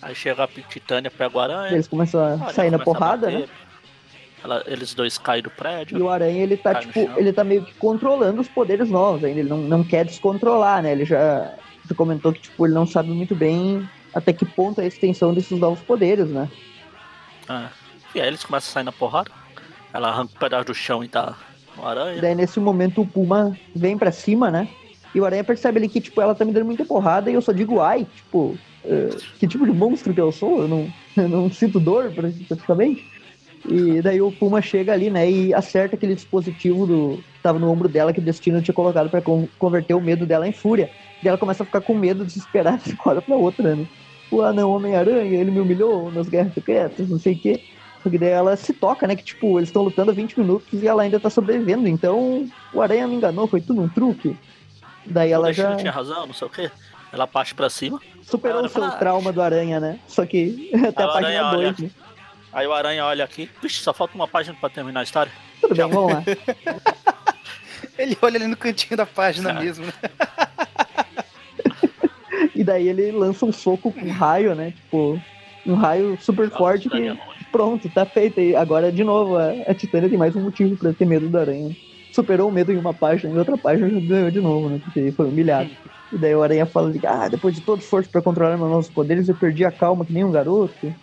aí 0.00 0.14
chega 0.14 0.44
a 0.44 0.46
Titânia, 0.46 1.10
pega 1.10 1.36
o 1.36 1.40
Aranha. 1.40 1.72
Eles 1.72 1.88
começam 1.88 2.24
a 2.46 2.52
sair 2.52 2.70
na 2.70 2.78
porrada, 2.78 3.28
né? 3.28 3.48
Ela- 4.44 4.62
eles 4.68 4.94
dois 4.94 5.18
caem 5.18 5.42
do 5.42 5.50
prédio. 5.50 5.98
E 5.98 6.00
o 6.02 6.08
Aranha, 6.08 6.40
ele 6.44 6.56
tá, 6.56 6.76
tipo, 6.76 7.10
ele 7.16 7.32
tá 7.32 7.42
meio 7.42 7.64
que 7.64 7.74
controlando 7.74 8.40
os 8.40 8.46
poderes 8.46 8.88
novos 8.88 9.24
ainda. 9.24 9.40
Ele 9.40 9.48
não, 9.48 9.58
não 9.58 9.82
quer 9.82 10.04
descontrolar, 10.04 10.80
né? 10.80 10.92
Ele 10.92 11.04
já, 11.04 11.52
já 11.88 11.94
comentou 11.96 12.32
que, 12.32 12.38
tipo, 12.42 12.64
ele 12.64 12.74
não 12.74 12.86
sabe 12.86 13.08
muito 13.10 13.34
bem 13.34 13.88
até 14.14 14.32
que 14.32 14.44
ponto 14.46 14.80
é 14.80 14.84
a 14.84 14.86
extensão 14.86 15.34
desses 15.34 15.58
novos 15.58 15.80
poderes, 15.80 16.28
né? 16.28 16.48
Ah, 17.48 17.68
E 18.14 18.20
aí 18.20 18.28
eles 18.28 18.44
começam 18.44 18.70
a 18.70 18.72
sair 18.74 18.84
na 18.84 18.92
porrada. 18.92 19.32
Ela 19.92 20.08
arranca 20.08 20.32
um 20.34 20.38
pedaço 20.38 20.66
do 20.66 20.74
chão 20.74 21.02
e 21.02 21.08
tá 21.08 21.36
E 21.76 21.82
Aranha. 21.82 22.20
daí, 22.20 22.34
nesse 22.34 22.58
momento, 22.60 23.02
o 23.02 23.06
Puma 23.06 23.58
vem 23.74 23.96
pra 23.96 24.12
cima, 24.12 24.50
né? 24.50 24.68
E 25.14 25.20
o 25.20 25.24
Aranha 25.24 25.44
percebe 25.44 25.78
ali 25.78 25.88
que, 25.88 26.00
tipo, 26.00 26.20
ela 26.20 26.34
tá 26.34 26.44
me 26.44 26.52
dando 26.52 26.66
muita 26.66 26.84
porrada 26.84 27.30
e 27.30 27.34
eu 27.34 27.42
só 27.42 27.52
digo, 27.52 27.80
ai, 27.80 28.04
tipo, 28.04 28.58
eh, 28.84 29.08
que 29.38 29.46
tipo 29.48 29.64
de 29.64 29.72
monstro 29.72 30.12
que 30.14 30.20
eu 30.20 30.30
sou? 30.30 30.62
Eu 30.62 30.68
não, 30.68 30.92
eu 31.16 31.28
não 31.28 31.50
sinto 31.50 31.80
dor, 31.80 32.12
praticamente. 32.46 33.04
E 33.64 34.00
daí 34.02 34.20
o 34.22 34.32
Puma 34.32 34.62
chega 34.62 34.92
ali, 34.92 35.10
né, 35.10 35.30
e 35.30 35.52
acerta 35.52 35.96
aquele 35.96 36.14
dispositivo 36.14 36.86
do, 36.86 37.24
que 37.34 37.40
tava 37.42 37.58
no 37.58 37.68
ombro 37.70 37.88
dela 37.88 38.12
que 38.12 38.20
o 38.20 38.22
Destino 38.22 38.62
tinha 38.62 38.74
colocado 38.74 39.10
con- 39.22 39.48
converter 39.58 39.94
o 39.94 40.00
medo 40.00 40.26
dela 40.26 40.46
em 40.46 40.52
fúria. 40.52 40.90
E 41.22 41.28
ela 41.28 41.36
começa 41.38 41.62
a 41.62 41.66
ficar 41.66 41.80
com 41.80 41.94
medo, 41.94 42.24
desesperada, 42.24 42.78
de 42.84 42.92
uma 42.94 42.98
hora 43.12 43.22
pra 43.22 43.36
outra, 43.36 43.74
né? 43.76 43.86
O 44.30 44.42
anão 44.42 44.70
Homem-Aranha, 44.70 45.40
ele 45.40 45.50
me 45.50 45.60
humilhou 45.60 46.12
nas 46.12 46.28
guerras 46.28 46.52
secretas, 46.54 47.08
não 47.08 47.18
sei 47.18 47.34
o 47.34 47.38
quê. 47.40 47.60
Só 48.02 48.08
que 48.10 48.18
daí 48.18 48.28
ela 48.30 48.56
se 48.56 48.72
toca, 48.72 49.06
né? 49.06 49.16
Que 49.16 49.22
tipo, 49.24 49.58
eles 49.58 49.68
estão 49.68 49.82
lutando 49.82 50.10
há 50.10 50.14
20 50.14 50.38
minutos 50.38 50.82
e 50.82 50.86
ela 50.86 51.02
ainda 51.02 51.18
tá 51.18 51.28
sobrevivendo. 51.28 51.88
Então 51.88 52.48
o 52.72 52.80
Aranha 52.80 53.06
me 53.08 53.14
enganou, 53.16 53.46
foi 53.46 53.60
tudo 53.60 53.80
um 53.82 53.88
truque. 53.88 54.36
Daí 55.04 55.30
o 55.30 55.34
ela 55.34 55.52
já. 55.52 55.76
tinha 55.76 55.90
razão, 55.90 56.26
não 56.26 56.34
sei 56.34 56.46
o 56.46 56.50
quê. 56.50 56.70
ela 57.12 57.26
parte 57.26 57.54
pra 57.54 57.68
cima. 57.70 58.00
Superou 58.22 58.64
o 58.64 58.68
seu 58.68 58.84
ah, 58.84 58.90
trauma 58.92 59.32
do 59.32 59.40
Aranha, 59.42 59.80
né? 59.80 59.98
Só 60.06 60.24
que 60.26 60.70
até 60.86 61.02
a 61.02 61.06
o 61.08 61.12
página 61.12 61.46
Aranha 61.48 61.50
2, 61.50 61.66
olha. 61.66 61.74
né? 61.80 61.90
Aí 62.52 62.66
o 62.66 62.72
Aranha 62.72 63.04
olha 63.04 63.24
aqui. 63.24 63.50
Vixe, 63.62 63.80
só 63.82 63.92
falta 63.92 64.14
uma 64.14 64.28
página 64.28 64.56
pra 64.60 64.70
terminar 64.70 65.00
a 65.00 65.02
história. 65.02 65.30
Tudo 65.60 65.74
bem, 65.74 65.88
vamos 65.88 66.12
lá. 66.12 66.22
Ele 67.98 68.16
olha 68.22 68.36
ali 68.36 68.46
no 68.46 68.56
cantinho 68.56 68.96
da 68.96 69.04
página 69.06 69.50
Ah. 69.50 69.54
mesmo, 69.60 69.84
né? 69.86 69.92
E 72.54 72.62
daí 72.64 72.88
ele 72.88 73.10
lança 73.12 73.44
um 73.46 73.52
soco 73.52 73.92
com 73.92 74.00
um 74.00 74.10
raio, 74.12 74.54
né? 74.54 74.72
Tipo, 74.72 75.20
um 75.66 75.74
raio 75.74 76.18
super 76.20 76.50
forte 76.50 76.88
que 76.88 77.16
pronto, 77.50 77.88
tá 77.88 78.04
feito. 78.06 78.40
E 78.40 78.54
agora, 78.54 78.90
de 78.90 79.04
novo, 79.04 79.36
a, 79.36 79.50
a 79.66 79.74
Titânia 79.74 80.08
tem 80.08 80.18
mais 80.18 80.34
um 80.36 80.40
motivo 80.40 80.76
pra 80.76 80.92
ter 80.92 81.04
medo 81.04 81.28
do 81.28 81.38
Aranha. 81.38 81.74
Superou 82.12 82.48
o 82.48 82.52
medo 82.52 82.72
em 82.72 82.76
uma 82.76 82.94
página, 82.94 83.32
em 83.32 83.38
outra 83.38 83.56
página 83.56 83.88
já 83.88 84.00
ganhou 84.00 84.30
de 84.30 84.40
novo, 84.40 84.68
né? 84.68 84.80
Porque 84.82 85.12
foi 85.12 85.26
humilhado. 85.26 85.70
E 86.12 86.16
daí 86.16 86.34
o 86.34 86.42
Aranha 86.42 86.66
fala, 86.66 86.88
ali, 86.88 87.00
ah, 87.04 87.28
depois 87.28 87.54
de 87.54 87.60
todo 87.60 87.80
esforço 87.80 88.08
pra 88.08 88.22
controlar 88.22 88.56
meus 88.56 88.70
novos 88.70 88.88
poderes, 88.88 89.28
eu 89.28 89.34
perdi 89.34 89.64
a 89.64 89.70
calma 89.70 90.04
que 90.04 90.12
nem 90.12 90.24
um 90.24 90.32
garoto. 90.32 90.94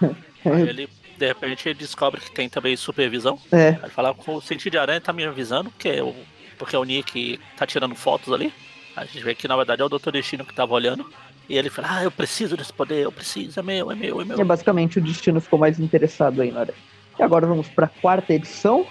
Aí 0.44 0.68
ele, 0.68 0.88
de 1.18 1.26
repente, 1.26 1.68
ele 1.68 1.78
descobre 1.78 2.20
que 2.20 2.30
tem 2.30 2.48
também 2.48 2.76
supervisão. 2.76 3.38
É, 3.52 3.78
ele 3.82 3.90
fala 3.90 4.12
com 4.14 4.34
o 4.34 4.42
sentido 4.42 4.72
de 4.72 4.78
aranha 4.78 5.00
tá 5.00 5.12
me 5.12 5.24
avisando, 5.24 5.72
que 5.78 5.88
é 5.88 6.02
o, 6.02 6.14
porque 6.58 6.76
é 6.76 6.78
o 6.78 6.84
Nick 6.84 7.38
tá 7.56 7.66
tirando 7.66 7.94
fotos 7.94 8.32
ali. 8.32 8.52
A 8.96 9.04
gente 9.04 9.24
vê 9.24 9.34
que 9.34 9.48
na 9.48 9.56
verdade 9.56 9.82
é 9.82 9.84
o 9.84 9.88
Dr. 9.88 10.10
Destino 10.12 10.44
que 10.44 10.54
tava 10.54 10.74
olhando. 10.74 11.06
E 11.48 11.56
ele 11.56 11.68
fala, 11.70 11.88
ah, 11.90 12.04
eu 12.04 12.10
preciso 12.10 12.56
desse 12.56 12.72
poder, 12.72 13.04
eu 13.04 13.12
preciso, 13.12 13.60
é 13.60 13.62
meu, 13.62 13.90
é 13.90 13.94
meu, 13.94 14.20
é 14.20 14.24
meu. 14.24 14.40
e 14.40 14.44
basicamente 14.44 14.98
o 14.98 15.02
destino 15.02 15.40
ficou 15.40 15.58
mais 15.58 15.78
interessado 15.78 16.40
aí 16.40 16.50
na 16.50 16.60
Aranha. 16.60 16.78
E 17.18 17.22
agora 17.22 17.46
vamos 17.46 17.68
pra 17.68 17.86
quarta 17.86 18.32
edição, 18.32 18.86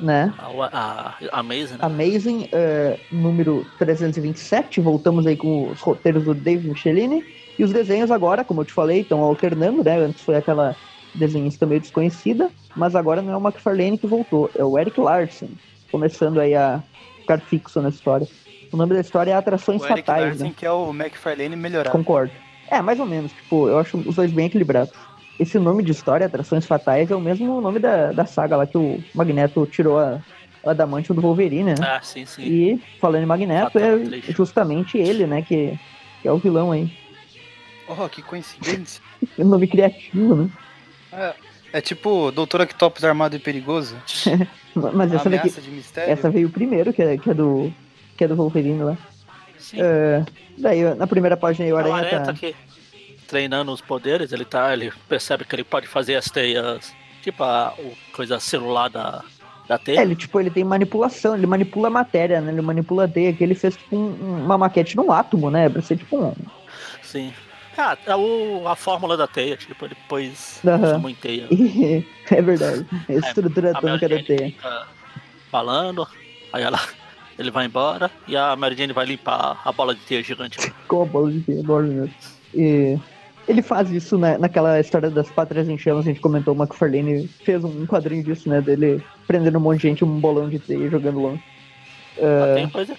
né? 0.00 0.32
A, 0.38 0.46
a, 0.46 1.14
a 1.32 1.40
Amazing, 1.40 1.74
né? 1.74 1.78
Amazing, 1.80 2.48
é, 2.52 2.98
número 3.10 3.66
327. 3.78 4.80
Voltamos 4.80 5.26
aí 5.26 5.36
com 5.36 5.70
os 5.70 5.80
roteiros 5.80 6.24
do 6.24 6.34
David 6.34 6.68
Michelini. 6.68 7.24
E 7.58 7.64
os 7.64 7.72
desenhos 7.72 8.10
agora, 8.10 8.44
como 8.44 8.62
eu 8.62 8.64
te 8.64 8.72
falei, 8.72 9.00
estão 9.00 9.20
alternando, 9.20 9.84
né? 9.84 9.98
Antes 9.98 10.22
foi 10.22 10.36
aquela 10.36 10.74
desenhista 11.14 11.66
meio 11.66 11.80
desconhecida, 11.80 12.50
mas 12.74 12.94
agora 12.94 13.20
não 13.20 13.32
é 13.32 13.36
o 13.36 13.40
McFarlane 13.40 13.98
que 13.98 14.06
voltou, 14.06 14.50
é 14.56 14.64
o 14.64 14.78
Eric 14.78 14.98
Larson, 14.98 15.48
começando 15.90 16.40
aí 16.40 16.54
a 16.54 16.82
ficar 17.20 17.38
fixo 17.40 17.80
na 17.82 17.90
história. 17.90 18.26
O 18.72 18.76
nome 18.76 18.94
da 18.94 19.00
história 19.00 19.32
é 19.32 19.34
Atrações 19.34 19.82
O 19.82 19.84
Eric 19.84 20.00
Fatais, 20.00 20.24
Larson, 20.28 20.44
né? 20.44 20.52
que 20.56 20.64
é 20.64 20.70
o 20.72 20.90
McFarlane 20.90 21.54
melhorado. 21.56 21.90
Concordo. 21.96 22.32
É, 22.70 22.80
mais 22.80 22.98
ou 22.98 23.06
menos. 23.06 23.30
Tipo, 23.32 23.68
eu 23.68 23.78
acho 23.78 23.98
os 23.98 24.16
dois 24.16 24.32
bem 24.32 24.46
equilibrados. 24.46 24.92
Esse 25.38 25.58
nome 25.58 25.82
de 25.82 25.92
história, 25.92 26.26
Atrações 26.26 26.64
Fatais, 26.64 27.10
é 27.10 27.16
o 27.16 27.20
mesmo 27.20 27.60
nome 27.60 27.78
da, 27.78 28.12
da 28.12 28.24
saga 28.24 28.56
lá 28.56 28.66
que 28.66 28.78
o 28.78 29.02
Magneto 29.14 29.66
tirou 29.66 29.98
a, 29.98 30.20
o 30.62 30.70
Adamantium 30.70 31.14
do 31.14 31.20
Wolverine, 31.20 31.74
né? 31.74 31.74
Ah, 31.82 32.00
sim, 32.02 32.24
sim. 32.24 32.42
E 32.42 32.82
falando 33.00 33.24
em 33.24 33.26
Magneto, 33.26 33.72
Fatal 33.72 33.82
é 33.88 33.94
Attraction. 33.94 34.34
justamente 34.34 34.96
ele, 34.98 35.26
né, 35.26 35.42
que, 35.42 35.78
que 36.22 36.28
é 36.28 36.32
o 36.32 36.38
vilão 36.38 36.72
aí. 36.72 36.90
Oh, 37.88 38.08
que 38.08 38.22
coincidência. 38.22 39.02
É 39.38 39.44
um 39.44 39.48
nome 39.48 39.68
criativo, 39.68 40.34
né? 40.34 40.50
É, 41.12 41.34
é 41.74 41.80
tipo 41.80 42.32
Doutor 42.32 42.62
Octopus 42.62 43.04
armado 43.04 43.36
e 43.36 43.38
perigoso. 43.38 43.96
Mas 44.74 45.12
essa 45.12 45.30
daqui, 45.30 45.42
Ameaça 45.48 45.60
de 45.60 45.70
mistério. 45.70 46.12
essa 46.12 46.28
veio 46.28 46.50
primeiro, 46.50 46.92
que 46.92 47.00
é, 47.02 47.16
que 47.16 47.30
é 47.30 47.34
do 47.34 47.72
que 48.16 48.24
é 48.24 48.28
do 48.28 48.36
Wolverine 48.36 48.82
lá. 48.82 48.96
sim. 49.58 49.78
É, 49.80 50.24
daí, 50.58 50.94
na 50.94 51.06
primeira 51.06 51.36
página 51.36 51.64
aí, 51.66 51.72
o 51.72 51.76
o 51.76 51.78
Aranha 51.78 51.94
Aranha 51.96 52.18
tá... 52.20 52.24
tá 52.26 52.30
aqui 52.32 52.54
treinando 53.26 53.72
os 53.72 53.80
poderes, 53.80 54.32
ele 54.32 54.44
tá, 54.44 54.72
ele 54.74 54.92
percebe 55.08 55.44
que 55.44 55.54
ele 55.56 55.64
pode 55.64 55.86
fazer 55.86 56.16
as 56.16 56.26
teias, 56.26 56.92
tipo 57.22 57.42
a 57.42 57.72
o 57.78 57.92
coisa 58.14 58.38
celular 58.38 58.88
da, 58.90 59.22
da 59.66 59.76
É, 59.76 59.78
teia. 59.78 60.02
ele, 60.02 60.14
tipo, 60.14 60.38
ele 60.38 60.50
tem 60.50 60.62
manipulação, 60.64 61.34
ele 61.34 61.46
manipula 61.46 61.88
a 61.88 61.90
matéria, 61.90 62.42
né? 62.42 62.52
Ele 62.52 62.60
manipula 62.60 63.04
a 63.04 63.08
teia, 63.08 63.32
que 63.32 63.42
ele 63.42 63.54
fez, 63.54 63.74
tipo, 63.76 63.96
um- 63.96 64.44
uma 64.44 64.58
maquete 64.58 64.96
num 64.96 65.10
átomo, 65.10 65.50
né? 65.50 65.66
Pra 65.70 65.80
ser, 65.80 65.96
tipo, 65.96 66.16
um... 66.22 66.34
Sim. 67.02 67.32
Ah, 67.78 67.96
é 68.06 68.14
o, 68.14 68.68
a 68.68 68.76
fórmula 68.76 69.16
da 69.16 69.26
teia, 69.26 69.56
tipo, 69.56 69.82
ele 69.86 69.96
pôs 70.06 70.60
sumou 70.92 71.08
em 71.08 71.14
teia. 71.14 71.48
é 72.30 72.42
verdade. 72.42 72.86
A 73.08 73.12
estrutura 73.14 73.70
A 73.70 73.80
Mary 73.80 74.04
atômica 74.04 74.08
da 74.10 74.22
teia. 74.22 74.50
fica 74.50 74.86
falando, 75.50 76.06
aí 76.52 76.62
ela, 76.62 76.78
ele 77.42 77.50
vai 77.50 77.66
embora 77.66 78.10
e 78.26 78.36
a 78.36 78.54
Mary 78.56 78.76
Jane 78.76 78.92
vai 78.92 79.04
limpar 79.06 79.60
a 79.64 79.72
bola 79.72 79.94
de 79.94 80.00
teia 80.02 80.22
gigante. 80.22 80.58
Com 80.88 81.02
a 81.02 81.06
bola 81.06 81.30
de 81.32 81.40
teia, 81.40 81.62
teia. 81.62 82.10
E 82.54 82.98
ele 83.48 83.62
faz 83.62 83.90
isso 83.90 84.16
né, 84.18 84.38
naquela 84.38 84.78
história 84.80 85.10
das 85.10 85.28
pátrias 85.30 85.68
em 85.68 85.76
chamas, 85.76 86.06
a 86.06 86.08
gente 86.08 86.20
comentou, 86.20 86.54
o 86.54 86.58
McFarlane 86.58 87.26
fez 87.44 87.62
um 87.64 87.86
quadrinho 87.86 88.22
disso, 88.22 88.48
né? 88.48 88.60
Dele 88.60 89.02
prendendo 89.26 89.58
um 89.58 89.60
monte 89.60 89.78
de 89.82 89.88
gente, 89.88 90.04
um 90.04 90.20
bolão 90.20 90.48
de 90.48 90.58
teia 90.58 90.86
e 90.86 90.90
jogando 90.90 91.20
longe. 91.20 91.42
Mas 92.16 92.54
Tem 92.54 92.68
coisa. 92.68 92.96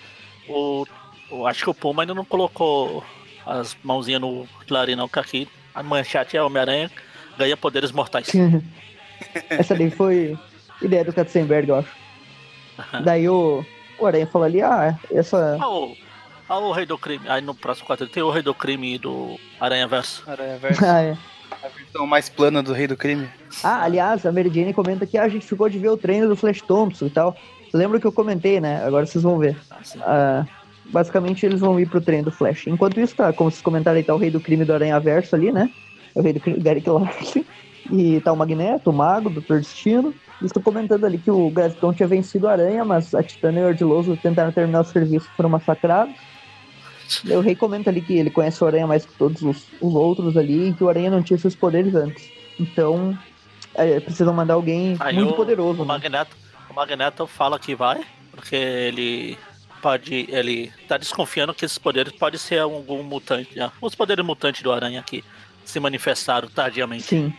O, 0.50 0.86
o- 1.32 1.48
acho 1.48 1.64
que 1.64 1.70
o 1.70 1.74
Puma 1.74 2.04
ainda 2.04 2.14
não 2.14 2.26
colocou 2.26 3.04
as 3.46 3.78
mãozinhas 3.84 4.20
no 4.22 4.46
clarim, 4.68 4.96
não, 4.96 5.08
que 5.08 5.20
aqui 5.20 5.48
a 5.74 5.82
manchete 5.84 6.36
é 6.36 6.41
Homem-Aranha 6.44 6.89
ganha 7.38 7.56
poderes 7.58 7.91
mortais. 7.91 8.32
Essa 9.50 9.76
daí 9.76 9.89
foi 9.89 10.38
ideia 10.82 11.06
do 11.06 11.14
Katzenberg, 11.14 11.70
eu 11.70 11.76
acho. 11.78 11.89
Daí 13.04 13.30
o, 13.30 13.64
o 14.04 14.08
Aranha 14.08 14.28
falou 14.28 14.45
ali, 14.45 14.62
ah, 14.62 14.97
essa. 15.12 15.58
Ah, 15.60 15.70
o, 15.70 15.95
ah, 16.47 16.60
o 16.60 16.72
Rei 16.72 16.86
do 16.86 16.97
Crime. 16.97 17.26
Aí 17.28 17.41
no 17.41 17.56
próximo 17.56 17.88
quadro 17.88 18.08
tem 18.08 18.22
o 18.24 18.30
Rei 18.30 18.41
do 18.41 18.54
Crime 18.54 18.97
do 18.97 19.39
Aranha 19.60 19.88
Verso. 19.88 20.24
Aranha 20.28 20.58
Verso, 20.58 20.84
Ah, 20.86 21.01
é. 21.01 21.18
a 21.51 21.68
versão 21.68 22.06
mais 22.06 22.30
plana 22.30 22.62
do 22.62 22.74
Rei 22.74 22.88
do 22.88 22.97
Crime. 22.97 23.28
Ah, 23.64 23.84
aliás, 23.84 24.26
a 24.26 24.32
Mary 24.32 24.51
Jane 24.54 24.74
comenta 24.74 25.06
que 25.06 25.18
ah, 25.18 25.24
a 25.24 25.30
gente 25.30 25.45
ficou 25.45 25.70
de 25.70 25.80
ver 25.80 25.89
o 25.89 25.97
treino 25.97 26.28
do 26.28 26.36
Flash 26.36 26.62
Thompson 26.62 27.06
e 27.06 27.10
tal. 27.10 27.36
Lembra 27.74 27.99
que 27.99 28.06
eu 28.06 28.12
comentei, 28.12 28.60
né? 28.60 28.84
Agora 28.86 29.06
vocês 29.06 29.24
vão 29.24 29.39
ver. 29.39 29.58
Assim. 29.72 29.99
Ah, 30.01 30.45
basicamente 30.86 31.45
eles 31.45 31.60
vão 31.60 31.80
ir 31.80 31.89
pro 31.89 32.01
treino 32.01 32.26
do 32.26 32.32
Flash. 32.32 32.68
Enquanto 32.68 32.99
isso, 32.99 33.16
tá, 33.16 33.34
como 33.34 33.49
vocês 33.49 33.62
comentaram 33.64 33.97
aí, 33.97 34.04
tá 34.04 34.14
o 34.14 34.18
rei 34.18 34.30
do 34.30 34.39
crime 34.39 34.66
do 34.66 34.74
Aranha 34.74 34.99
Verso 34.99 35.36
ali, 35.36 35.51
né? 35.51 35.70
É 36.16 36.20
o 36.20 36.24
rei 36.24 36.34
do 36.34 36.39
crime 36.39 36.60
do 36.60 36.68
Eric 36.68 36.89
Larson. 36.89 37.43
E 37.91 38.22
tá 38.22 38.32
o 38.32 38.38
Magneto, 38.38 38.89
o 38.89 38.93
Mago, 38.93 39.30
o 39.30 39.34
Dr. 39.34 39.58
Destino. 39.58 40.14
Estou 40.44 40.62
comentando 40.62 41.06
ali 41.06 41.18
que 41.18 41.32
o 41.32 41.50
Graviton 41.50 41.94
tinha 41.94 42.08
vencido 42.08 42.48
o 42.48 42.50
Aranha, 42.50 42.84
mas 42.84 43.16
a 43.16 43.24
Titânia 43.24 43.62
e 43.62 43.64
o 43.64 43.68
Ardiloso 43.68 44.18
tentaram 44.18 44.52
terminar 44.52 44.82
o 44.82 44.86
serviço 44.86 45.28
e 45.32 45.36
foram 45.36 45.50
massacrados. 45.50 46.14
O 47.30 47.39
rei 47.39 47.56
comenta 47.56 47.89
ali 47.89 48.02
que 48.02 48.14
ele 48.18 48.30
conhece 48.30 48.64
o 48.64 48.68
Aranha 48.68 48.88
mais 48.88 49.06
que 49.06 49.14
todos 49.14 49.41
os, 49.41 49.68
os 49.80 49.94
outros 49.94 50.36
ali 50.36 50.70
e 50.70 50.74
que 50.74 50.84
o 50.84 50.89
Aranha 50.89 51.12
não 51.12 51.22
tinha 51.22 51.38
seus 51.38 51.56
poderes 51.56 51.94
antes. 51.96 52.30
Então, 52.60 53.18
é, 53.76 54.00
precisam 54.00 54.34
mandar 54.34 54.56
alguém 54.56 54.96
Aí 55.00 55.16
muito 55.16 55.34
o, 55.34 55.36
poderoso. 55.36 55.82
O 55.82 55.86
né? 55.86 55.94
Magneto, 55.94 56.36
o 56.70 56.74
Magneto 56.74 57.28
fala 57.28 57.60
que 57.60 57.76
vai, 57.76 58.02
porque 58.32 58.56
ele 58.56 59.38
pode. 59.82 60.28
Ele 60.30 60.72
tá 60.88 60.98
desconfiando 60.98 61.54
que 61.54 61.66
esses 61.66 61.78
poderes 61.78 62.14
podem 62.14 62.39
ser 62.39 62.60
algum 62.60 63.04
mutante. 63.04 63.58
né? 63.58 63.72
Os 63.82 63.96
poderes 63.96 64.26
mutantes 64.26 64.62
do 64.62 64.72
Aranha 64.72 65.04
que 65.04 65.24
se 65.66 65.80
manifestaram 65.80 66.48
tardiamente. 66.50 67.04
Sim. 67.04 67.34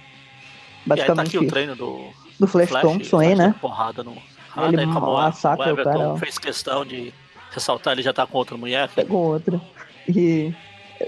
E 0.86 0.92
aí 0.92 0.98
tá 1.06 1.14
Basicamente 1.14 1.36
aqui 1.36 1.38
o 1.38 1.48
treino 1.48 1.76
do 1.76 2.00
do 2.38 2.46
Flash, 2.46 2.68
Flash, 2.68 2.82
Thompson 2.82 3.20
aí, 3.20 3.34
né? 3.34 3.54
Porrada 3.60 4.02
no. 4.02 4.10
Ele 4.12 4.20
Ah, 4.56 4.70
daí 4.72 4.86
como 4.86 5.06
o- 5.06 5.14
massacra 5.14 5.70
o 5.74 5.80
o 5.80 5.84
cara, 5.84 6.16
fez 6.16 6.38
questão 6.38 6.84
de 6.84 7.12
ressaltar, 7.50 7.92
ele 7.92 8.02
já 8.02 8.12
tá 8.12 8.26
com 8.26 8.38
outra 8.38 8.56
mulher. 8.56 8.88
pegou 8.94 9.32
outra. 9.32 9.60
E 10.08 10.52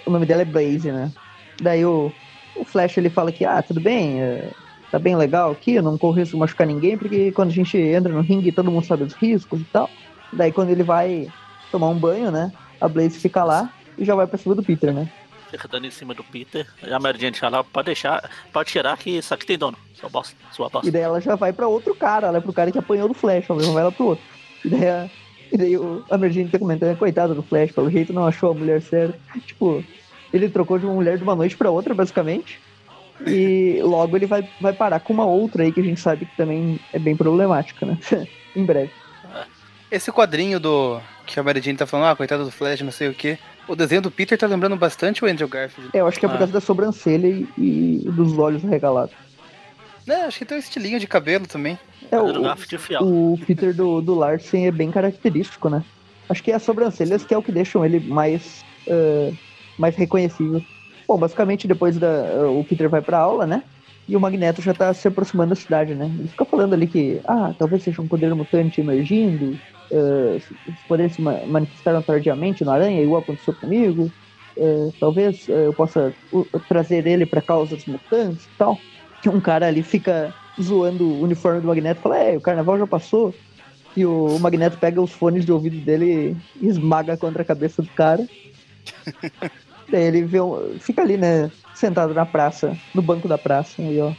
o 0.07 0.11
nome 0.11 0.25
dela 0.27 0.43
é 0.43 0.45
Blaze, 0.45 0.91
né? 0.91 1.13
Daí 1.61 1.85
o, 1.85 2.13
o 2.57 2.65
Flash 2.65 2.97
ele 2.99 3.11
fala 3.11 3.31
que, 3.33 3.45
ah, 3.45 3.63
tudo 3.63 3.81
bem, 3.81 4.21
é, 4.21 4.51
tá 4.91 4.99
bem 4.99 5.17
legal 5.17 5.51
aqui, 5.53 5.75
eu 5.75 5.83
não 5.83 5.99
corro 5.99 6.15
risco 6.15 6.35
de 6.37 6.41
machucar 6.41 6.67
ninguém, 6.67 6.97
porque 6.97 7.31
quando 7.33 7.51
a 7.51 7.55
gente 7.55 7.77
entra 7.77 8.13
no 8.13 8.21
ringue 8.21 8.51
todo 8.53 8.71
mundo 8.71 8.85
sabe 8.87 9.03
os 9.05 9.13
riscos 9.15 9.61
e 9.61 9.65
tal. 9.65 9.89
Daí 10.33 10.51
quando 10.53 10.71
ele 10.71 10.83
vai 10.83 11.29
tomar 11.71 11.89
um 11.89 11.99
banho, 11.99 12.31
né? 12.31 12.53
A 12.81 12.89
Blaze 12.89 13.19
fica 13.19 13.43
lá 13.45 13.71
e 13.99 14.05
já 14.05 14.15
vai 14.15 14.27
pra 14.27 14.39
cima 14.39 14.55
do 14.55 14.63
Peter, 14.63 14.93
né? 14.93 15.09
Fica 15.57 15.69
dando 15.69 15.87
em 15.87 15.91
cima 15.91 16.15
do 16.15 16.23
Peter. 16.23 16.67
E 16.87 16.93
a 16.93 16.99
Mary 16.99 17.19
Jane 17.19 17.37
fala, 17.37 17.65
pode 17.65 17.87
deixar, 17.87 18.31
pode 18.53 18.71
tirar 18.71 18.97
que 18.97 19.11
isso 19.11 19.33
aqui 19.33 19.47
tem 19.47 19.59
dono. 19.59 19.77
Sua 19.95 20.09
bosta, 20.09 20.37
sua 20.53 20.69
bosta. 20.69 20.89
E 20.89 20.91
daí 20.91 21.03
ela 21.03 21.21
já 21.21 21.35
vai 21.35 21.53
pra 21.53 21.67
outro 21.67 21.95
cara, 21.95 22.29
ela 22.29 22.39
é 22.39 22.41
pro 22.41 22.53
cara 22.53 22.71
que 22.71 22.79
apanhou 22.79 23.09
do 23.09 23.15
Flash, 23.15 23.49
ela 23.49 23.73
vai 23.73 23.85
lá 23.85 23.93
pro 23.93 24.07
outro. 24.07 24.25
E 24.65 24.69
daí 24.69 24.89
a, 24.89 25.11
e 25.53 25.57
daí 25.57 25.77
o, 25.77 26.05
a 26.11 26.19
Mergine 26.19 26.51
tá 26.51 26.59
comentando, 26.59 26.97
coitado 26.99 27.35
do 27.35 27.43
Flash, 27.43 27.73
pelo 27.73 27.91
jeito 27.91 28.13
não 28.13 28.27
achou 28.27 28.51
a 28.51 28.55
mulher 28.55 28.83
certa. 28.83 29.19
Tipo, 29.47 29.83
ele 30.33 30.49
trocou 30.49 30.79
de 30.79 30.87
uma 30.87 30.95
mulher 30.95 31.17
de 31.17 31.23
uma 31.23 31.35
noite 31.35 31.57
pra 31.57 31.71
outra, 31.71 31.95
basicamente. 31.95 32.61
E 33.27 33.81
logo 33.83 34.17
ele 34.17 34.27
vai, 34.27 34.47
vai 34.61 34.73
parar 34.73 35.01
com 35.01 35.13
uma 35.13 35.25
outra 35.25 35.63
aí 35.63 35.73
que 35.73 35.81
a 35.81 35.85
gente 35.85 36.01
sabe 36.01 36.27
que 36.27 36.37
também 36.37 36.79
é 36.93 36.99
bem 36.99 37.17
problemática, 37.17 37.87
né? 37.87 37.99
em 38.55 38.65
breve. 38.65 38.91
Esse 39.91 40.11
quadrinho 40.11 40.59
do. 40.59 41.01
Que 41.25 41.39
a 41.41 41.43
Mary 41.43 41.61
Jane 41.61 41.79
tá 41.79 41.87
falando, 41.87 42.09
ah, 42.09 42.17
coitado 42.17 42.45
do 42.45 42.51
Flash, 42.51 42.83
não 42.83 42.93
sei 42.93 43.09
o 43.09 43.15
que. 43.15 43.39
O 43.69 43.75
desenho 43.75 44.03
do 44.03 44.11
Peter 44.11 44.39
tá 44.39 44.47
lembrando 44.47 44.77
bastante 44.77 45.25
o 45.25 45.29
Andrew 45.29 45.49
Garfield. 45.49 45.91
É, 45.93 46.01
eu 46.01 46.07
acho 46.07 46.19
que 46.21 46.27
é 46.27 46.29
por 46.29 46.37
Ah. 46.37 46.39
causa 46.39 46.53
da 46.53 46.61
sobrancelha 46.61 47.27
e, 47.27 47.49
e 47.59 48.03
dos 48.11 48.37
olhos 48.39 48.65
arregalados. 48.65 49.15
Né, 50.07 50.15
acho 50.25 50.39
que 50.39 50.45
tem 50.45 50.57
um 50.57 50.61
estilinho 50.61 51.01
de 51.01 51.07
cabelo 51.09 51.47
também. 51.47 51.77
É, 52.13 52.19
o, 52.21 52.43
Garfield 52.43 52.79
fiel. 52.79 53.03
o 53.03 53.39
Peter 53.45 53.75
do, 53.75 54.01
do 54.01 54.15
Larsen 54.15 54.67
é 54.69 54.71
bem 54.71 54.91
característico, 54.91 55.69
né? 55.69 55.83
Acho 56.29 56.43
que 56.43 56.53
é 56.53 56.55
as 56.55 56.63
sobrancelhas 56.63 57.25
que 57.25 57.35
é 57.35 57.39
o 57.39 57.43
que 57.43 57.51
deixam 57.51 57.85
ele 57.85 57.99
mais, 58.01 58.65
eh, 58.87 59.33
mais 59.77 59.97
reconhecível. 59.97 60.63
Bom, 61.09 61.19
basicamente 61.19 61.67
depois 61.67 61.99
da, 61.99 62.09
o 62.49 62.65
Peter 62.65 62.89
vai 62.89 63.01
pra 63.01 63.19
aula, 63.19 63.47
né? 63.47 63.63
E 64.09 64.17
o 64.17 64.21
Magneto 64.21 64.63
já 64.63 64.73
tá 64.73 64.95
se 64.95 65.09
aproximando 65.09 65.51
da 65.51 65.57
cidade, 65.57 65.95
né? 65.95 66.07
Ele 66.19 66.29
fica 66.29 66.45
falando 66.45 66.73
ali 66.75 66.87
que, 66.87 67.21
ah, 67.27 67.53
talvez 67.59 67.83
seja 67.83 68.01
um 68.01 68.07
poder 68.07 68.33
mutante 68.35 68.81
emergindo, 68.81 69.59
os 69.93 70.83
poderes 70.89 71.15
se 71.15 71.23
ma- 71.23 71.41
manifestaram 71.47 72.03
tardiamente 72.03 72.65
no 72.65 72.71
Aranha, 72.71 73.03
igual 73.03 73.23
aconteceu 73.23 73.55
comigo. 73.55 74.11
é, 74.57 74.89
talvez 74.99 75.49
é, 75.49 75.67
eu 75.67 75.73
possa 75.75 76.13
trazer 76.69 77.07
ele 77.07 77.27
para 77.27 77.41
causas 77.43 77.85
mutantes 77.87 78.45
e 78.45 78.49
tal. 78.59 78.79
Que 79.23 79.29
um 79.29 79.41
cara 79.41 79.67
ali 79.67 79.83
fica 79.83 80.33
zoando 80.61 81.07
o 81.07 81.23
uniforme 81.23 81.61
do 81.61 81.69
Magneto 81.69 82.01
e 82.01 82.03
fala: 82.03 82.19
É, 82.19 82.37
o 82.37 82.41
carnaval 82.41 82.79
já 82.79 82.87
passou. 82.87 83.35
E 83.97 84.05
o 84.05 84.39
Magneto 84.39 84.77
pega 84.79 85.01
os 85.01 85.13
fones 85.13 85.45
de 85.45 85.53
ouvido 85.53 85.79
dele 85.81 86.37
e 86.61 86.67
esmaga 86.67 87.17
contra 87.17 87.43
a 87.43 87.45
cabeça 87.47 87.83
do 87.83 87.89
cara. 87.93 88.27
Daí 89.91 90.03
ele 90.03 90.23
vê 90.25 90.41
um- 90.41 90.79
fica 90.79 91.03
ali, 91.03 91.17
né? 91.17 91.51
Sentado 91.75 92.13
na 92.13 92.27
praça, 92.27 92.77
no 92.95 93.01
banco 93.03 93.27
da 93.29 93.39
praça, 93.39 93.81
aí, 93.81 94.01
ó. 94.01 94.13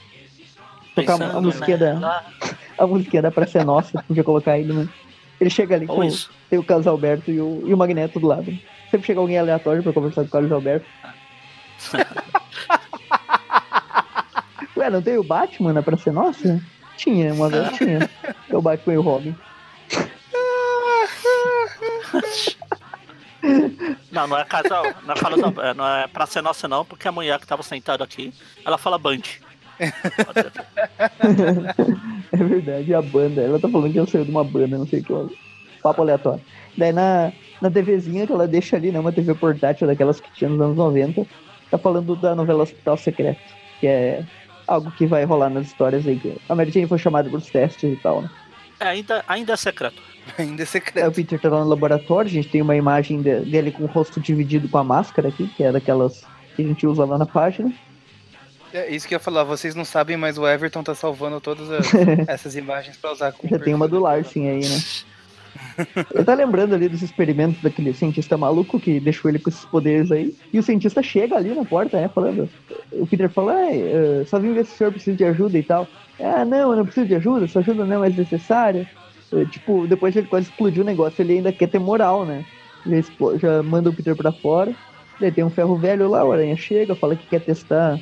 Tocar 0.95 1.13
a, 1.13 1.15
a 1.15 1.17
Pensando 1.19 1.41
musiquinha 1.43 1.77
da, 1.77 1.93
nela. 1.93 2.21
a 2.77 2.87
musiquinha 2.87 3.21
da 3.21 3.31
Praça 3.31 3.59
é 3.59 3.63
Nossa, 3.63 4.03
podia 4.07 4.23
colocar 4.23 4.53
aí, 4.53 4.63
né? 4.63 4.87
Ele 5.39 5.49
chega 5.49 5.75
ali 5.75 5.85
Ou 5.87 5.95
com 5.95 6.03
isso. 6.03 6.31
tem 6.49 6.57
o 6.57 6.63
Carlos 6.63 6.87
Alberto 6.87 7.31
e 7.31 7.39
o, 7.39 7.63
e 7.65 7.73
o 7.73 7.77
Magneto 7.77 8.19
do 8.19 8.27
lado. 8.27 8.51
Sempre 8.89 9.07
chega 9.07 9.19
alguém 9.19 9.37
aleatório 9.37 9.83
pra 9.83 9.93
conversar 9.93 10.21
com 10.21 10.27
o 10.27 10.31
Carlos 10.31 10.51
Alberto. 10.51 10.85
Ué, 14.75 14.89
não 14.89 15.01
tem 15.01 15.17
o 15.17 15.23
Batman 15.23 15.73
na 15.73 15.83
Praça 15.83 16.09
é 16.09 16.13
Nossa? 16.13 16.61
Tinha, 16.95 17.33
uma 17.33 17.49
vez 17.49 17.69
tinha. 17.77 18.09
É 18.49 18.55
o 18.55 18.61
Batman 18.61 18.93
e 18.93 18.97
o 18.97 19.01
Robin. 19.01 19.35
Não, 24.11 24.27
não 24.27 24.37
é 24.37 24.45
casal. 24.45 24.83
Não 25.03 25.13
é, 25.13 25.19
Carlos 25.19 25.43
Alberto, 25.43 25.77
não 25.77 25.87
é 25.87 26.07
pra 26.07 26.25
ser 26.25 26.41
nossa, 26.41 26.67
não, 26.67 26.83
porque 26.83 27.07
a 27.07 27.11
mulher 27.11 27.39
que 27.39 27.47
tava 27.47 27.63
sentada 27.63 28.03
aqui, 28.03 28.33
ela 28.65 28.77
fala 28.77 28.97
Band. 28.97 29.21
É 32.31 32.37
verdade, 32.43 32.93
a 32.93 33.01
banda. 33.01 33.41
Ela 33.41 33.59
tá 33.59 33.69
falando 33.69 33.91
que 33.91 33.97
ela 33.97 34.07
saiu 34.07 34.25
de 34.25 34.31
uma 34.31 34.43
banda, 34.43 34.77
não 34.77 34.87
sei 34.87 34.99
o 34.99 35.03
que. 35.03 35.13
ó. 35.13 35.27
Papo 35.81 36.01
aleatório. 36.01 36.41
Daí 36.77 36.91
na, 36.91 37.31
na 37.61 37.71
TVzinha 37.71 38.27
que 38.27 38.33
ela 38.33 38.47
deixa 38.47 38.75
ali, 38.75 38.91
né? 38.91 38.99
Uma 38.99 39.11
TV 39.11 39.33
portátil 39.33 39.87
daquelas 39.87 40.19
que 40.19 40.31
tinha 40.33 40.49
nos 40.49 40.59
anos 40.59 40.75
90, 40.77 41.25
tá 41.71 41.77
falando 41.77 42.15
da 42.15 42.35
novela 42.35 42.63
Hospital 42.63 42.97
Secreto, 42.97 43.39
que 43.79 43.87
é 43.87 44.23
algo 44.67 44.91
que 44.91 45.05
vai 45.05 45.23
rolar 45.23 45.49
nas 45.49 45.67
histórias 45.67 46.05
aí. 46.05 46.17
que 46.19 46.35
A 46.49 46.55
Mary 46.55 46.71
Jane 46.71 46.87
foi 46.87 46.97
chamada 46.97 47.29
pros 47.29 47.47
testes 47.47 47.93
e 47.93 47.95
tal, 47.95 48.21
né? 48.21 48.29
É, 48.79 48.87
ainda, 48.89 49.23
ainda 49.27 49.53
é 49.53 49.55
secreto. 49.55 50.01
Ainda 50.37 50.61
é 50.61 50.61
Aí 50.61 50.63
o 50.63 50.67
secreto. 50.67 51.11
Peter 51.13 51.39
tá 51.39 51.47
lá 51.49 51.63
no 51.63 51.69
laboratório, 51.69 52.29
a 52.29 52.33
gente 52.33 52.49
tem 52.49 52.61
uma 52.61 52.75
imagem 52.75 53.21
de- 53.21 53.39
dele 53.45 53.71
com 53.71 53.83
o 53.83 53.87
rosto 53.87 54.19
dividido 54.19 54.67
com 54.67 54.77
a 54.77 54.83
máscara 54.83 55.29
aqui, 55.29 55.47
que 55.47 55.63
é 55.63 55.71
daquelas 55.71 56.25
que 56.53 56.63
a 56.63 56.67
gente 56.67 56.85
usa 56.85 57.05
lá 57.05 57.17
na 57.17 57.25
página. 57.25 57.71
É 58.73 58.93
isso 58.93 59.07
que 59.07 59.13
eu 59.13 59.17
ia 59.17 59.19
falar, 59.23 59.43
vocês 59.43 59.73
não 59.75 59.85
sabem, 59.85 60.17
mas 60.17 60.37
o 60.37 60.47
Everton 60.47 60.83
tá 60.83 60.93
salvando 60.93 61.39
todas 61.39 61.69
as- 61.71 61.91
essas 62.27 62.55
imagens 62.55 62.97
pra 62.97 63.11
usar 63.13 63.31
com 63.31 63.47
Já 63.47 63.57
tem 63.59 63.73
uma 63.73 63.87
do 63.87 63.99
Larsen 63.99 64.49
aí, 64.49 64.59
né? 64.67 64.77
Ele 66.13 66.23
tá 66.23 66.33
lembrando 66.35 66.75
ali 66.75 66.87
dos 66.87 67.01
experimentos 67.01 67.61
daquele 67.61 67.93
cientista 67.93 68.37
maluco 68.37 68.79
que 68.79 68.99
deixou 68.99 69.29
ele 69.29 69.39
com 69.39 69.49
esses 69.49 69.65
poderes 69.65 70.11
aí. 70.11 70.35
E 70.53 70.59
o 70.59 70.63
cientista 70.63 71.01
chega 71.01 71.35
ali 71.35 71.53
na 71.53 71.65
porta, 71.65 71.99
né? 71.99 72.09
Falando. 72.13 72.49
O 72.91 73.07
Peter 73.07 73.29
fala, 73.29 73.53
ah, 73.53 74.25
só 74.27 74.37
vim 74.39 74.53
ver 74.53 74.65
se 74.65 74.73
o 74.73 74.77
senhor 74.77 74.91
precisa 74.91 75.17
de 75.17 75.23
ajuda 75.23 75.57
e 75.57 75.63
tal. 75.63 75.87
Ah, 76.19 76.43
não, 76.45 76.71
eu 76.71 76.75
não 76.77 76.85
preciso 76.85 77.07
de 77.07 77.15
ajuda, 77.15 77.47
sua 77.47 77.61
ajuda 77.61 77.85
não 77.85 77.95
é 77.95 77.99
mais 77.99 78.15
necessária. 78.15 78.87
Eh, 79.33 79.45
tipo, 79.45 79.87
depois 79.87 80.15
ele 80.15 80.27
quase 80.27 80.47
explodiu 80.49 80.83
o 80.83 80.85
negócio, 80.85 81.21
ele 81.21 81.33
ainda 81.33 81.51
quer 81.51 81.67
ter 81.67 81.79
moral, 81.79 82.25
né? 82.25 82.45
Já, 82.85 83.01
já 83.37 83.63
manda 83.63 83.89
o 83.89 83.93
Peter 83.93 84.15
pra 84.15 84.31
fora. 84.31 84.73
Daí 85.19 85.31
tem 85.31 85.43
um 85.43 85.49
ferro 85.49 85.75
velho 85.75 86.07
lá, 86.09 86.23
o 86.23 86.31
Aranha 86.31 86.55
chega, 86.55 86.95
fala 86.95 87.15
que 87.15 87.25
quer 87.27 87.41
testar, 87.41 87.99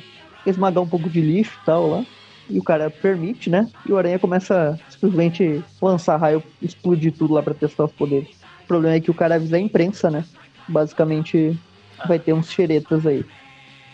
esmagar 0.50 0.82
um 0.82 0.88
pouco 0.88 1.08
de 1.08 1.20
lixo 1.20 1.52
e 1.62 1.66
tal 1.66 1.88
lá. 1.88 2.04
E 2.48 2.58
o 2.58 2.62
cara 2.62 2.88
permite, 2.90 3.50
né? 3.50 3.68
E 3.84 3.92
o 3.92 3.98
Aranha 3.98 4.18
começa 4.18 4.78
a 4.80 4.90
simplesmente 4.90 5.62
lançar 5.82 6.16
raio, 6.16 6.42
explodir 6.62 7.12
tudo 7.12 7.34
lá 7.34 7.42
pra 7.42 7.54
testar 7.54 7.84
os 7.84 7.92
poderes. 7.92 8.28
O 8.62 8.66
problema 8.66 8.94
é 8.96 9.00
que 9.00 9.10
o 9.10 9.14
cara 9.14 9.34
avisa 9.34 9.56
a 9.56 9.60
imprensa, 9.60 10.10
né? 10.10 10.24
Basicamente 10.68 11.58
vai 12.06 12.18
ter 12.18 12.32
uns 12.32 12.50
xeretas 12.50 13.06
aí. 13.06 13.24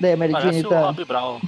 Daí 0.01 0.13
a 0.13 0.17
Mary 0.17 0.33
Jane 0.33 0.65
o 0.65 0.69
tá. 0.69 0.95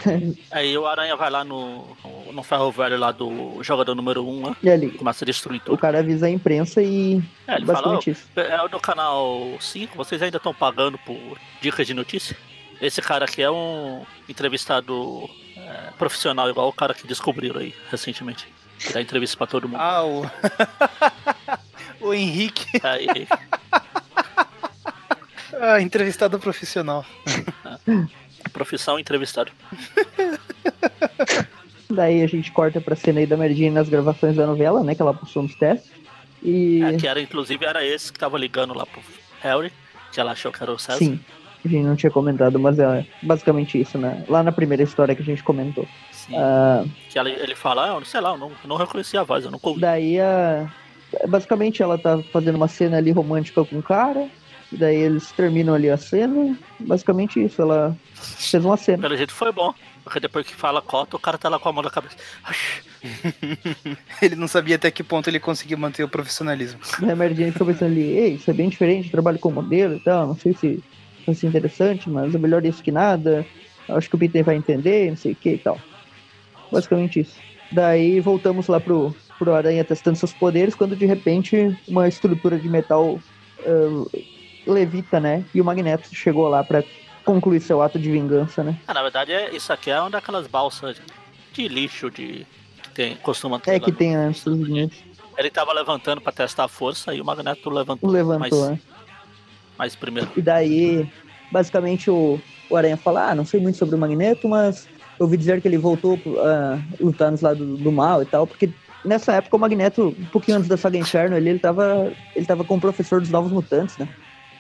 Aí 0.53 0.79
o 0.79 0.87
Aranha 0.87 1.17
vai 1.17 1.29
lá 1.29 1.43
no, 1.43 1.85
no 2.33 2.43
ferro 2.45 2.71
velho 2.71 2.97
lá 2.97 3.11
do 3.11 3.61
jogador 3.63 3.97
número 3.97 4.25
1, 4.25 4.31
um, 4.31 4.49
né? 4.51 4.57
E 4.63 4.71
ali, 4.71 4.91
Começa 4.93 5.25
a 5.25 5.27
destruir 5.27 5.61
o 5.63 5.65
tudo. 5.65 5.79
cara 5.79 5.99
avisa 5.99 6.27
a 6.27 6.31
imprensa 6.31 6.81
e. 6.81 7.21
É, 7.49 7.57
ele 7.57 7.67
fala, 7.67 7.79
basicamente 7.83 8.11
isso. 8.11 8.29
"Ô, 8.37 8.41
é 8.41 8.69
do 8.69 8.79
canal 8.79 9.57
5, 9.59 9.97
vocês 9.97 10.23
ainda 10.23 10.37
estão 10.37 10.55
pagando 10.55 10.97
por 10.99 11.19
dicas 11.61 11.85
de 11.85 11.95
notícia? 11.95 12.37
Esse 12.85 13.01
cara 13.01 13.25
aqui 13.25 13.41
é 13.41 13.51
um 13.51 14.05
entrevistado 14.29 15.27
é, 15.57 15.91
profissional, 15.99 16.51
igual 16.51 16.69
o 16.69 16.73
cara 16.73 16.93
que 16.93 17.07
descobriram 17.07 17.59
aí 17.59 17.75
recentemente. 17.91 18.47
Que 18.79 18.93
dá 18.93 19.01
entrevista 19.01 19.39
pra 19.39 19.47
todo 19.47 19.67
mundo. 19.67 19.81
Ah, 19.81 20.05
o. 20.05 20.31
o 22.09 22.13
Henrique, 22.13 22.79
Aí, 22.83 23.07
ah, 25.59 25.81
entrevistado 25.81 26.39
profissional. 26.39 27.07
profissão 28.53 28.99
entrevistado. 28.99 29.51
Daí 31.89 32.23
a 32.23 32.27
gente 32.27 32.53
corta 32.53 32.83
pra 32.83 32.95
cena 32.95 33.21
aí 33.21 33.27
da 33.27 33.37
Jane 33.37 33.71
nas 33.71 33.89
gravações 33.89 34.37
da 34.37 34.47
novela, 34.47 34.85
né? 34.85 34.95
Que 34.95 35.01
ela 35.01 35.15
passou 35.15 35.43
nos 35.43 35.55
testes. 35.55 35.91
E. 36.43 36.83
É, 36.83 36.99
que 36.99 37.07
era, 37.07 37.19
inclusive, 37.19 37.65
era 37.65 37.83
esse 37.83 38.13
que 38.13 38.19
tava 38.19 38.37
ligando 38.37 38.75
lá 38.75 38.85
pro 38.85 39.01
Harry, 39.41 39.73
que 40.13 40.21
ela 40.21 40.33
achou 40.33 40.53
que 40.53 40.63
era 40.63 40.71
o 40.71 40.79
César. 40.79 40.99
Sim, 40.99 41.19
a 41.69 41.71
gente 41.71 41.85
não 41.85 41.97
tinha 41.97 42.11
comentado, 42.11 42.59
mas 42.59 42.79
é 42.79 43.07
basicamente 43.23 43.81
isso, 43.81 43.97
né? 43.99 44.25
Lá 44.29 44.43
na 44.43 44.53
primeira 44.53 44.83
história 44.83 45.15
que 45.15 45.23
a 45.23 45.25
gente 45.25 45.43
comentou. 45.43 45.87
Sim. 46.13 46.35
Ah, 46.37 46.85
Que 47.11 47.19
ela, 47.19 47.29
ele 47.31 47.55
fala, 47.55 47.85
ah, 47.85 47.89
eu 47.89 47.95
não 48.01 48.05
sei 48.05 48.21
lá, 48.21 48.31
eu 48.31 48.39
não, 48.39 48.49
eu 48.49 48.69
não 48.69 48.77
reconheci 48.77 49.17
a 49.17 49.23
voz, 49.23 49.45
eu 49.45 49.51
nunca 49.51 49.69
ouvi. 49.69 49.81
daí 49.81 50.21
a. 50.21 50.71
Basicamente 51.29 51.83
ela 51.83 51.97
tá 51.97 52.21
fazendo 52.33 52.57
uma 52.57 52.67
cena 52.69 52.97
ali 52.97 53.11
romântica 53.13 53.65
com 53.65 53.79
o 53.79 53.83
cara. 53.83 54.29
E 54.73 54.77
daí 54.77 54.97
eles 54.97 55.31
terminam 55.33 55.75
ali 55.75 55.89
a 55.89 55.97
cena. 55.97 56.57
Basicamente 56.81 57.43
isso, 57.45 57.63
ela 57.63 57.97
fez 58.15 58.65
uma 58.65 58.77
cena. 58.77 59.03
Pelo 59.03 59.17
jeito 59.17 59.33
foi 59.33 59.53
bom. 59.53 59.73
Porque 60.03 60.19
depois 60.21 60.47
que 60.47 60.55
fala 60.55 60.83
cota, 60.83 61.17
o 61.17 61.21
cara 61.21 61.39
tá 61.39 61.49
lá 61.49 61.59
com 61.59 61.69
a 61.69 61.73
mão 61.73 61.83
na 61.83 61.91
cabeça. 61.91 62.17
Ele 64.21 64.35
não 64.35 64.49
sabia 64.49 64.77
até 64.77 64.91
que 64.91 65.03
ponto 65.03 65.29
ele 65.29 65.39
conseguiu 65.41 65.79
manter 65.79 66.03
o 66.05 66.09
profissionalismo. 66.09 66.81
Daí 67.01 67.11
a 67.11 67.17
Mary 67.17 67.35
Jane 67.35 67.53
ficou 67.53 67.67
pensando 67.67 67.93
ali, 67.93 68.03
ei, 68.03 68.35
isso 68.35 68.51
é 68.51 68.55
bem 68.55 68.69
diferente, 68.69 69.11
trabalho 69.11 69.39
com 69.39 69.51
modelo 69.51 69.97
e 69.97 70.01
tal, 70.01 70.27
não 70.27 70.37
sei 70.37 70.55
se 70.55 70.83
vai 71.27 71.35
ser 71.35 71.47
interessante, 71.47 72.09
mas 72.09 72.35
é 72.35 72.39
melhor 72.39 72.65
isso 72.65 72.83
que 72.83 72.93
nada. 72.93 73.47
Acho 73.89 74.09
que 74.09 74.17
o 74.17 74.19
Peter 74.19 74.45
vai 74.45 74.57
entender, 74.57 75.11
não 75.11 75.17
sei 75.17 75.33
o 75.33 75.37
que 75.37 75.51
e 75.51 75.59
tal. 75.59 75.79
Basicamente 76.71 77.21
isso. 77.21 77.39
Daí 77.71 78.21
voltamos 78.21 78.67
lá 78.69 78.81
pro, 78.81 79.15
pro 79.39 79.55
Aranha 79.55 79.85
testando 79.85 80.17
seus 80.17 80.33
poderes, 80.33 80.75
quando 80.75 80.97
de 80.97 81.07
repente 81.07 81.77
uma 81.89 82.09
estrutura 82.09 82.59
de 82.59 82.69
metal 82.69 83.19
ah, 83.67 84.05
levita, 84.67 85.21
né? 85.21 85.45
E 85.55 85.61
o 85.61 85.65
Magneto 85.65 86.09
chegou 86.15 86.49
lá 86.49 86.65
pra 86.65 86.83
concluir 87.25 87.61
seu 87.61 87.81
ato 87.83 87.99
de 87.99 88.11
vingança, 88.11 88.63
né? 88.63 88.77
Ah, 88.87 88.95
na 88.95 89.03
verdade, 89.03 89.33
é, 89.33 89.55
isso 89.55 89.73
aqui 89.73 89.91
é 89.91 90.01
uma 90.01 90.11
daquelas 90.11 90.47
balsas 90.47 91.01
de 91.53 91.69
lixo 91.69 92.11
de. 92.11 92.47
que 92.83 92.89
tem, 92.95 93.17
costuma 93.17 93.59
ter. 93.59 93.71
É 93.71 93.75
lá 93.75 93.81
que 93.81 93.91
no- 93.91 93.97
tem 93.97 94.15
linhas. 94.47 94.93
Ele 95.37 95.51
tava 95.51 95.73
levantando 95.73 96.21
pra 96.21 96.33
testar 96.33 96.65
a 96.65 96.69
força 96.69 97.13
e 97.13 97.21
o 97.21 97.25
Magneto 97.25 97.69
levantou 97.69 98.09
Levantou, 98.09 98.39
mais, 98.61 98.71
né? 98.71 98.79
Mais 99.79 99.95
primeiro. 99.95 100.31
E 100.37 100.43
daí, 100.43 101.09
basicamente, 101.51 102.11
o, 102.11 102.41
o 102.71 102.77
Aranha 102.77 102.97
fala: 102.97 103.31
Ah, 103.31 103.35
não 103.35 103.45
sei 103.45 103.61
muito 103.61 103.79
sobre 103.79 103.95
o 103.95 103.99
Magneto, 103.99 104.49
mas 104.49 104.89
eu 105.19 105.27
ouvi 105.27 105.37
dizer 105.37 105.61
que 105.61 105.69
ele 105.69 105.79
voltou 105.79 106.19
a 106.39 106.79
lutar 107.01 107.31
nos 107.31 107.41
lados 107.41 107.79
do 107.79 107.93
mal 107.93 108.23
e 108.23 108.27
tal, 108.27 108.47
porque 108.47 108.71
nessa 109.05 109.35
época 109.35 109.57
o 109.57 109.61
Magneto, 109.61 110.15
um 110.19 110.25
pouquinho 110.27 110.57
antes 110.57 110.69
da 110.69 110.77
saga 110.77 110.99
Inferno, 110.99 111.37
ele, 111.37 111.51
ele, 111.51 111.59
tava, 111.59 112.13
ele 112.35 112.47
tava 112.47 112.65
com 112.65 112.77
o 112.77 112.81
professor 112.81 113.21
dos 113.21 113.31
Novos 113.31 113.53
Mutantes, 113.53 113.97
né? 113.99 114.09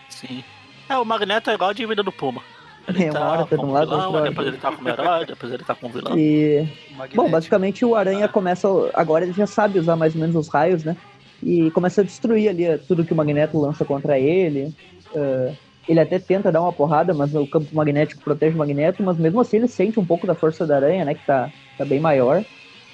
Sim. 0.08 0.44
É, 0.88 0.96
o 0.96 1.04
Magneto 1.04 1.50
é 1.50 1.54
igual 1.54 1.70
a 1.70 1.72
dívida 1.72 2.02
do 2.02 2.12
Puma. 2.12 2.42
É, 2.86 3.10
uma 3.10 3.20
hora 3.20 3.46
tá 3.46 3.56
de 3.56 3.64
um 3.64 3.72
lado, 3.72 3.88
vilão, 3.88 4.04
outra 4.04 4.20
hora 4.20 4.28
depois 4.28 4.46
ele 4.46 4.56
tá 4.58 4.70
como 4.70 4.88
herói, 4.88 5.24
depois 5.26 5.52
ele 5.52 5.64
tá 5.64 5.74
como 5.74 5.94
vilão. 5.94 6.18
E, 6.18 6.68
Magnético. 6.90 7.22
bom, 7.22 7.30
basicamente 7.30 7.84
o 7.84 7.94
Aranha 7.94 8.28
começa. 8.28 8.68
Agora 8.92 9.24
ele 9.24 9.32
já 9.32 9.46
sabe 9.46 9.78
usar 9.78 9.96
mais 9.96 10.14
ou 10.14 10.20
menos 10.20 10.36
os 10.36 10.48
raios, 10.48 10.84
né? 10.84 10.94
E 11.42 11.70
começa 11.70 12.02
a 12.02 12.04
destruir 12.04 12.48
ali 12.48 12.78
tudo 12.86 13.04
que 13.04 13.12
o 13.12 13.16
Magneto 13.16 13.58
lança 13.58 13.84
contra 13.84 14.18
ele. 14.18 14.74
Ah, 15.14 15.52
ele 15.88 16.00
até 16.00 16.18
tenta 16.18 16.50
dar 16.50 16.62
uma 16.62 16.72
porrada, 16.72 17.12
mas 17.12 17.34
o 17.34 17.46
campo 17.46 17.74
magnético 17.74 18.22
protege 18.22 18.54
o 18.54 18.58
Magneto, 18.58 19.02
mas 19.02 19.18
mesmo 19.18 19.40
assim 19.40 19.58
ele 19.58 19.68
sente 19.68 20.00
um 20.00 20.04
pouco 20.04 20.26
da 20.26 20.34
força 20.34 20.66
da 20.66 20.76
aranha, 20.76 21.04
né? 21.04 21.14
Que 21.14 21.24
tá, 21.26 21.50
tá 21.76 21.84
bem 21.84 22.00
maior. 22.00 22.42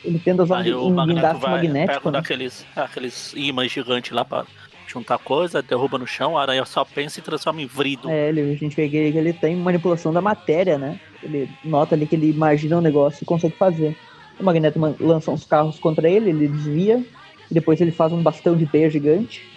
Ele 0.05 0.19
tenta 0.19 0.43
usar 0.43 0.59
Aí 0.59 0.75
um, 0.75 0.99
um 0.99 1.07
guindaste 1.07 1.43
magnético. 1.43 2.01
pega 2.01 2.11
né? 2.11 2.19
daqueles, 2.21 2.67
aqueles 2.75 3.33
imãs 3.35 3.71
gigantes 3.71 4.11
lá 4.11 4.25
pra 4.25 4.45
juntar 4.89 5.19
coisa, 5.19 5.63
derruba 5.63 5.99
no 5.99 6.07
chão, 6.07 6.37
a 6.37 6.43
aranha 6.43 6.65
só 6.65 6.85
pensa 6.85 7.21
e 7.21 7.23
transforma 7.23 7.63
em 7.63 7.67
vrido. 7.67 8.11
É, 8.11 8.29
ele, 8.29 8.41
a 8.41 8.57
gente 8.57 8.75
vê 8.75 8.89
que 8.89 8.97
ele, 8.97 9.17
ele 9.17 9.33
tem 9.33 9.55
manipulação 9.55 10.13
da 10.13 10.21
matéria, 10.21 10.77
né? 10.77 10.99
Ele 11.23 11.49
nota 11.65 11.95
ali 11.95 12.07
que 12.07 12.17
ele 12.17 12.31
imagina 12.31 12.79
um 12.79 12.81
negócio 12.81 13.23
e 13.23 13.27
consegue 13.27 13.55
fazer. 13.57 13.97
O 14.39 14.43
Magneto 14.45 14.81
lança 14.99 15.31
uns 15.31 15.45
carros 15.45 15.79
contra 15.79 16.09
ele, 16.09 16.31
ele 16.31 16.49
desvia, 16.49 17.05
e 17.49 17.55
depois 17.55 17.81
ele 17.81 17.93
faz 17.93 18.13
um 18.13 18.23
bastão 18.23 18.57
de 18.57 18.67
teia 18.67 18.91
gigante. 18.91 19.49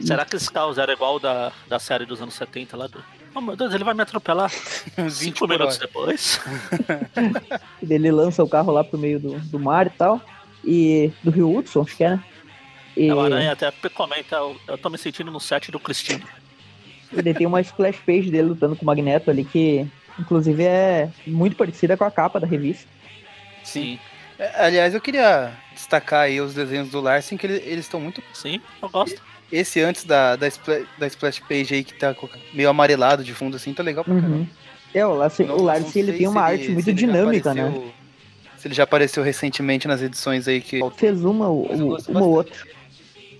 Será 0.00 0.24
que 0.24 0.36
esse 0.36 0.50
caos 0.50 0.78
era 0.78 0.92
igual 0.92 1.18
da, 1.18 1.52
da 1.68 1.78
série 1.78 2.06
dos 2.06 2.20
anos 2.22 2.34
70 2.34 2.76
lá 2.76 2.86
do. 2.86 3.02
Oh 3.34 3.40
meu 3.40 3.54
Deus, 3.56 3.72
ele 3.74 3.84
vai 3.84 3.94
me 3.94 4.02
atropelar. 4.02 4.50
Uns 4.98 5.18
20 5.20 5.34
Cinco 5.38 5.46
minutos 5.46 5.76
hora. 5.76 5.86
depois. 5.86 6.40
E 7.82 7.86
daí 7.86 7.96
ele 7.96 8.10
lança 8.10 8.42
o 8.42 8.48
carro 8.48 8.72
lá 8.72 8.82
pro 8.82 8.98
meio 8.98 9.20
do, 9.20 9.38
do 9.38 9.58
mar 9.58 9.86
e 9.86 9.90
tal. 9.90 10.20
E 10.64 11.12
do 11.22 11.30
Rio 11.30 11.56
Hudson, 11.56 11.82
acho 11.82 11.96
que 11.96 12.04
é, 12.04 12.10
né? 12.10 12.24
E, 12.96 13.10
O 13.12 13.20
Aranha 13.20 13.52
até 13.52 13.70
comenta, 13.94 14.36
eu, 14.36 14.60
eu 14.68 14.76
tô 14.76 14.90
me 14.90 14.98
sentindo 14.98 15.30
no 15.30 15.38
set 15.40 15.70
do 15.70 15.78
Christine. 15.78 16.24
Ele 17.12 17.32
tem 17.34 17.46
uma 17.46 17.60
splash 17.60 17.98
page 18.04 18.30
dele 18.30 18.48
lutando 18.48 18.76
com 18.76 18.82
o 18.82 18.86
Magneto 18.86 19.30
ali, 19.30 19.44
que 19.44 19.86
inclusive 20.18 20.64
é 20.64 21.08
muito 21.26 21.56
parecida 21.56 21.96
com 21.96 22.04
a 22.04 22.10
capa 22.10 22.38
da 22.40 22.46
revista. 22.46 22.86
Sim. 23.64 23.98
É, 24.38 24.64
Aliás, 24.66 24.92
eu 24.94 25.00
queria 25.00 25.52
destacar 25.72 26.22
aí 26.22 26.40
os 26.40 26.52
desenhos 26.54 26.90
do 26.90 27.00
Larsen, 27.00 27.38
que 27.38 27.46
ele- 27.46 27.62
eles 27.64 27.84
estão 27.86 28.00
muito. 28.00 28.22
Sim, 28.34 28.60
eu 28.82 28.88
gosto. 28.88 29.22
Esse 29.52 29.80
antes 29.80 30.04
da, 30.04 30.36
da, 30.36 30.46
spla- 30.48 30.82
da 30.98 31.06
splash 31.06 31.40
page 31.40 31.74
aí, 31.74 31.84
que 31.84 31.94
tá 31.94 32.14
meio 32.52 32.68
amarelado 32.68 33.24
de 33.24 33.34
fundo, 33.34 33.56
assim, 33.56 33.72
tá 33.74 33.82
legal 33.82 34.04
pra 34.04 34.14
caramba. 34.14 34.36
Uhum. 34.36 34.46
É, 34.94 35.06
o 35.06 35.14
Larsen, 35.14 35.46
Larsen 35.46 36.02
ele 36.02 36.12
tem 36.14 36.26
uma 36.28 36.40
arte 36.42 36.64
ele- 36.64 36.74
muito 36.74 36.92
dinâmica, 36.92 37.54
né? 37.54 37.62
apareceu- 37.62 37.92
Se 38.56 38.68
ele 38.68 38.74
já 38.74 38.82
apareceu 38.84 39.22
recentemente 39.22 39.88
nas 39.88 40.02
edições 40.02 40.46
aí 40.46 40.60
que. 40.60 40.80
Fez 40.96 41.24
uma, 41.24 41.48
uma 41.48 42.22
ou 42.22 42.30
outra. 42.30 42.54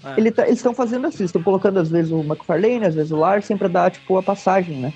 É. 0.02 0.14
Ele 0.18 0.30
tá- 0.30 0.44
eles 0.46 0.58
estão 0.58 0.72
fazendo 0.74 1.06
assim, 1.06 1.24
estão 1.24 1.42
colocando 1.42 1.78
às 1.78 1.90
vezes 1.90 2.10
o 2.10 2.20
McFarlane, 2.20 2.86
às 2.86 2.94
vezes 2.94 3.12
o 3.12 3.16
Larsen 3.16 3.56
pra 3.56 3.68
dar, 3.68 3.90
tipo, 3.90 4.16
a 4.16 4.22
passagem, 4.22 4.76
né? 4.76 4.92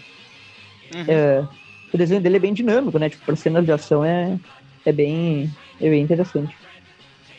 Uhum. 0.95 1.05
É, 1.09 1.45
o 1.93 1.99
desenho 1.99 2.21
dele 2.23 2.37
é 2.37 2.41
bem 2.41 2.55
dinâmico, 2.55 2.99
né? 2.99 3.11
Tipo, 3.11 3.25
pra 3.27 3.37
cenas 3.37 3.65
de 3.65 3.71
ação 3.73 4.03
é, 4.05 4.39
é, 4.87 4.93
bem, 4.93 5.53
é 5.81 5.91
bem 5.91 6.03
interessante. 6.03 6.57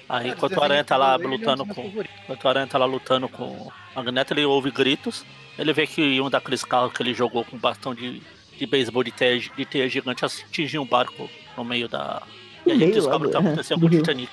Aí, 0.08 0.24
Cara, 0.24 0.28
enquanto 0.28 0.52
os 0.52 0.58
o 0.58 0.64
Aranha 0.64 0.84
tá 0.84 0.98
lá 0.98 1.14
é 1.16 1.18
lutando 1.18 1.66
com. 1.66 1.82
Enquanto 2.24 2.44
o 2.44 2.48
Aranha 2.48 2.68
tá 2.68 2.78
lá 2.78 2.86
lutando 2.86 3.28
com 3.28 3.44
o 3.44 3.72
Magneto, 3.96 4.34
ele 4.34 4.46
ouve 4.46 4.70
gritos. 4.72 5.26
Ele 5.58 5.74
vê 5.74 5.88
que 5.88 6.20
um 6.22 6.30
daqueles 6.30 6.64
carros 6.64 6.94
que 6.94 7.02
ele 7.02 7.14
jogou 7.14 7.44
com 7.46 7.58
bastão 7.58 7.96
de, 7.96 8.22
de 8.58 8.66
beisebol 8.66 9.04
de 9.04 9.12
teia, 9.12 9.40
de 9.40 9.66
teia 9.66 9.90
gigante 9.90 10.24
atingiu 10.26 10.82
um 10.82 10.86
barco 10.86 11.30
no 11.58 11.64
meio 11.64 11.88
da. 11.88 12.22
E 12.66 12.72
a 12.72 12.76
gente 12.76 12.94
descobre 12.94 13.28
o 13.28 13.32
que 13.32 13.38
do- 13.38 13.48
aconteceu 13.48 13.78
do 13.78 13.88
com 13.90 13.96
o. 13.96 13.98
Titanic. 13.98 14.30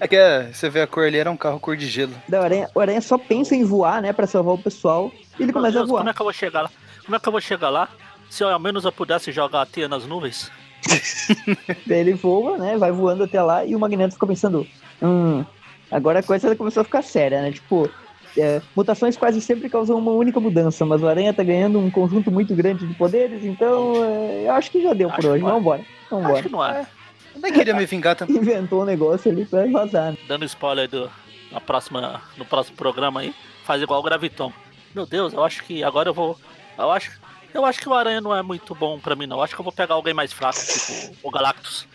É 0.00 0.06
que 0.06 0.16
é, 0.16 0.52
você 0.52 0.68
vê 0.70 0.80
a 0.80 0.86
cor 0.86 1.04
ali, 1.06 1.18
era 1.18 1.30
um 1.30 1.36
carro 1.36 1.58
cor 1.58 1.76
de 1.76 1.86
gelo. 1.86 2.14
Da 2.28 2.40
Aranha, 2.42 2.70
o 2.74 2.80
Aranha 2.80 3.00
só 3.00 3.18
pensa 3.18 3.54
em 3.56 3.64
voar, 3.64 4.00
né? 4.00 4.12
Pra 4.12 4.26
salvar 4.28 4.54
o 4.54 4.58
pessoal. 4.58 5.10
E 5.38 5.42
ele 5.42 5.46
Meu 5.46 5.54
começa 5.54 5.72
Deus, 5.78 5.84
a 5.84 5.86
voar. 5.90 5.98
como 6.00 6.10
é 6.10 6.14
que 6.14 6.20
eu 6.20 6.24
vou 6.24 6.32
chegar 6.32 6.62
lá? 6.62 6.70
Como 7.04 7.16
é 7.16 7.18
que 7.20 7.28
eu 7.28 7.32
vou 7.32 7.40
chegar 7.40 7.68
lá? 7.70 7.88
Se 8.30 8.44
eu, 8.44 8.48
ao 8.48 8.58
menos 8.60 8.84
eu 8.84 8.92
pudesse 8.92 9.32
jogar 9.32 9.62
a 9.62 9.66
teia 9.66 9.88
nas 9.88 10.06
nuvens? 10.06 10.50
Daí 11.86 11.98
ele 12.00 12.14
voa, 12.14 12.56
né? 12.58 12.76
Vai 12.76 12.90
voando 12.92 13.24
até 13.24 13.42
lá 13.42 13.64
e 13.64 13.74
o 13.74 13.80
Magneto 13.80 14.14
fica 14.14 14.26
pensando: 14.26 14.66
hum, 15.02 15.44
agora 15.90 16.20
a 16.20 16.22
coisa 16.22 16.54
começou 16.56 16.80
a 16.80 16.84
ficar 16.84 17.02
séria, 17.02 17.42
né? 17.42 17.52
Tipo, 17.52 17.90
é, 18.36 18.60
mutações 18.76 19.16
quase 19.16 19.40
sempre 19.40 19.68
causam 19.68 19.98
uma 19.98 20.12
única 20.12 20.38
mudança, 20.40 20.84
mas 20.84 21.02
o 21.02 21.08
Aranha 21.08 21.32
tá 21.34 21.42
ganhando 21.42 21.78
um 21.78 21.90
conjunto 21.90 22.30
muito 22.30 22.54
grande 22.54 22.86
de 22.86 22.94
poderes, 22.94 23.44
então 23.44 23.92
é, 24.04 24.44
eu 24.46 24.52
acho 24.52 24.70
que 24.70 24.82
já 24.82 24.92
deu 24.94 25.08
por 25.08 25.18
Acho 25.18 25.28
hoje. 25.30 25.42
vai. 25.42 25.52
Vambora, 25.52 25.80
Acho 25.80 26.10
vambora. 26.10 26.42
que 26.42 26.48
não 26.48 26.64
é. 26.64 26.86
Eu 27.34 27.40
nem 27.42 27.52
queria 27.52 27.74
me 27.74 27.86
vingar 27.86 28.16
tanto. 28.16 28.32
Inventou 28.36 28.82
um 28.82 28.84
negócio 28.84 29.30
ali 29.30 29.44
pra 29.44 29.66
vazar. 29.66 30.12
né? 30.12 30.18
Dando 30.26 30.44
spoiler 30.44 30.88
do, 30.88 31.10
na 31.52 31.60
próxima, 31.60 32.20
no 32.36 32.44
próximo 32.44 32.76
programa 32.76 33.20
aí, 33.20 33.34
faz 33.64 33.82
igual 33.82 34.00
o 34.00 34.02
Graviton. 34.02 34.52
Meu 34.94 35.06
Deus, 35.06 35.32
eu 35.32 35.44
acho 35.44 35.62
que 35.64 35.82
agora 35.84 36.08
eu 36.08 36.14
vou. 36.14 36.36
Eu 36.76 36.90
acho. 36.90 37.20
Eu 37.52 37.64
acho 37.64 37.80
que 37.80 37.88
o 37.88 37.94
Aranha 37.94 38.20
não 38.20 38.34
é 38.34 38.42
muito 38.42 38.74
bom 38.74 38.98
pra 38.98 39.16
mim, 39.16 39.26
não. 39.26 39.38
Eu 39.38 39.42
acho 39.42 39.54
que 39.54 39.60
eu 39.60 39.64
vou 39.64 39.72
pegar 39.72 39.94
alguém 39.94 40.14
mais 40.14 40.32
fraco, 40.32 40.58
tipo 40.58 41.16
o 41.22 41.30
Galactus. 41.30 41.86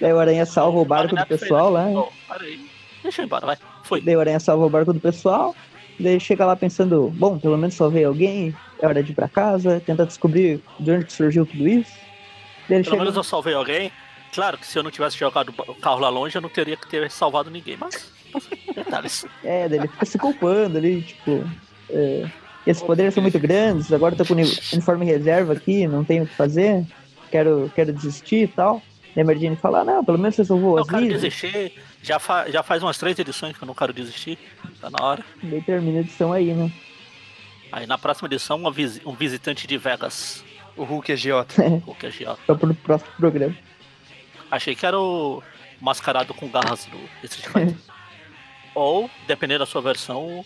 Daí 0.00 0.12
o 0.12 0.18
Aranha 0.18 0.46
salva 0.46 0.78
o 0.78 0.84
barco 0.84 1.14
do 1.14 1.26
pessoal 1.26 1.70
lá. 1.70 1.88
Oh, 1.88 2.08
para 2.28 2.44
aí. 2.44 2.68
Deixa 3.02 3.20
eu 3.20 3.24
ir 3.24 3.26
embora, 3.26 3.46
vai. 3.46 3.58
Foi. 3.82 4.00
Daí 4.00 4.16
o 4.16 4.20
Aranha 4.20 4.40
salva 4.40 4.64
o 4.66 4.70
barco 4.70 4.92
do 4.92 5.00
pessoal. 5.00 5.54
Daí 5.98 6.18
chega 6.18 6.44
lá 6.44 6.56
pensando, 6.56 7.10
bom, 7.14 7.38
pelo 7.38 7.56
menos 7.56 7.74
salvei 7.74 8.04
alguém, 8.04 8.54
é 8.80 8.86
hora 8.86 9.02
de 9.02 9.12
ir 9.12 9.14
pra 9.14 9.28
casa, 9.28 9.80
tentar 9.80 10.04
descobrir 10.04 10.60
de 10.80 10.90
onde 10.90 11.12
surgiu 11.12 11.46
tudo 11.46 11.68
isso. 11.68 11.92
Daí 12.68 12.78
Pelo 12.78 12.84
chega... 12.84 12.96
menos 12.96 13.16
eu 13.16 13.22
salvei 13.22 13.54
alguém. 13.54 13.92
Claro 14.34 14.58
que 14.58 14.66
se 14.66 14.76
eu 14.76 14.82
não 14.82 14.90
tivesse 14.90 15.16
jogado 15.16 15.54
o 15.68 15.74
carro 15.76 16.00
lá 16.00 16.08
longe, 16.08 16.36
eu 16.36 16.42
não 16.42 16.48
teria 16.48 16.76
que 16.76 16.88
ter 16.88 17.08
salvado 17.10 17.50
ninguém, 17.50 17.76
mas. 17.76 18.10
mas 18.32 18.48
detalhes. 18.74 19.24
É, 19.44 19.68
daí 19.68 19.78
ele 19.78 19.88
fica 19.88 20.06
se 20.06 20.18
culpando 20.18 20.78
ali, 20.78 21.02
tipo. 21.02 21.48
é, 21.88 22.28
esses 22.66 22.82
poderes 22.82 23.14
são 23.14 23.22
muito 23.22 23.38
grandes, 23.38 23.92
agora 23.92 24.14
eu 24.14 24.18
tô 24.18 24.24
com 24.24 24.32
uni- 24.34 24.58
uniforme 24.72 25.04
reserva 25.06 25.52
aqui, 25.52 25.86
não 25.86 26.04
tenho 26.04 26.24
o 26.24 26.26
que 26.26 26.34
fazer, 26.34 26.84
quero, 27.30 27.70
quero 27.74 27.92
desistir 27.92 28.44
e 28.44 28.48
tal. 28.48 28.82
Jane 29.16 29.54
fala, 29.54 29.80
ah, 29.82 29.84
não, 29.84 30.04
pelo 30.04 30.18
menos 30.18 30.34
você 30.34 30.44
salvou 30.44 30.76
Eu 30.76 30.82
as 30.82 30.88
quero 30.88 31.02
vidas. 31.02 31.20
desistir. 31.22 31.72
Já, 32.02 32.18
fa 32.18 32.50
já 32.50 32.64
faz 32.64 32.82
umas 32.82 32.98
três 32.98 33.16
edições 33.16 33.56
que 33.56 33.62
eu 33.62 33.66
não 33.66 33.74
quero 33.74 33.92
desistir. 33.92 34.36
Tá 34.80 34.90
na 34.90 35.04
hora. 35.04 35.24
Daí 35.40 35.62
termina 35.62 35.98
a 35.98 36.00
edição 36.00 36.32
aí, 36.32 36.52
né? 36.52 36.72
Aí 37.70 37.86
na 37.86 37.96
próxima 37.96 38.26
edição, 38.26 38.56
uma 38.56 38.72
visi- 38.72 39.00
um 39.06 39.12
visitante 39.12 39.68
de 39.68 39.78
Vegas. 39.78 40.44
O 40.76 40.82
Hulk 40.82 41.12
é 41.12 41.16
Giota. 41.16 41.62
O 41.86 41.94
que 41.94 42.06
é 42.06 42.10
Giota. 42.10 42.40
Só 42.44 42.56
pro 42.56 42.74
próximo 42.74 43.10
programa. 43.16 43.56
Achei 44.50 44.74
que 44.74 44.84
era 44.84 44.98
o 44.98 45.40
mascarado 45.80 46.34
com 46.34 46.48
garras 46.48 46.86
do 46.86 46.98
Street 47.26 47.52
Fighter. 47.52 47.76
Ou, 48.74 49.08
dependendo 49.28 49.60
da 49.60 49.66
sua 49.66 49.80
versão, 49.80 50.44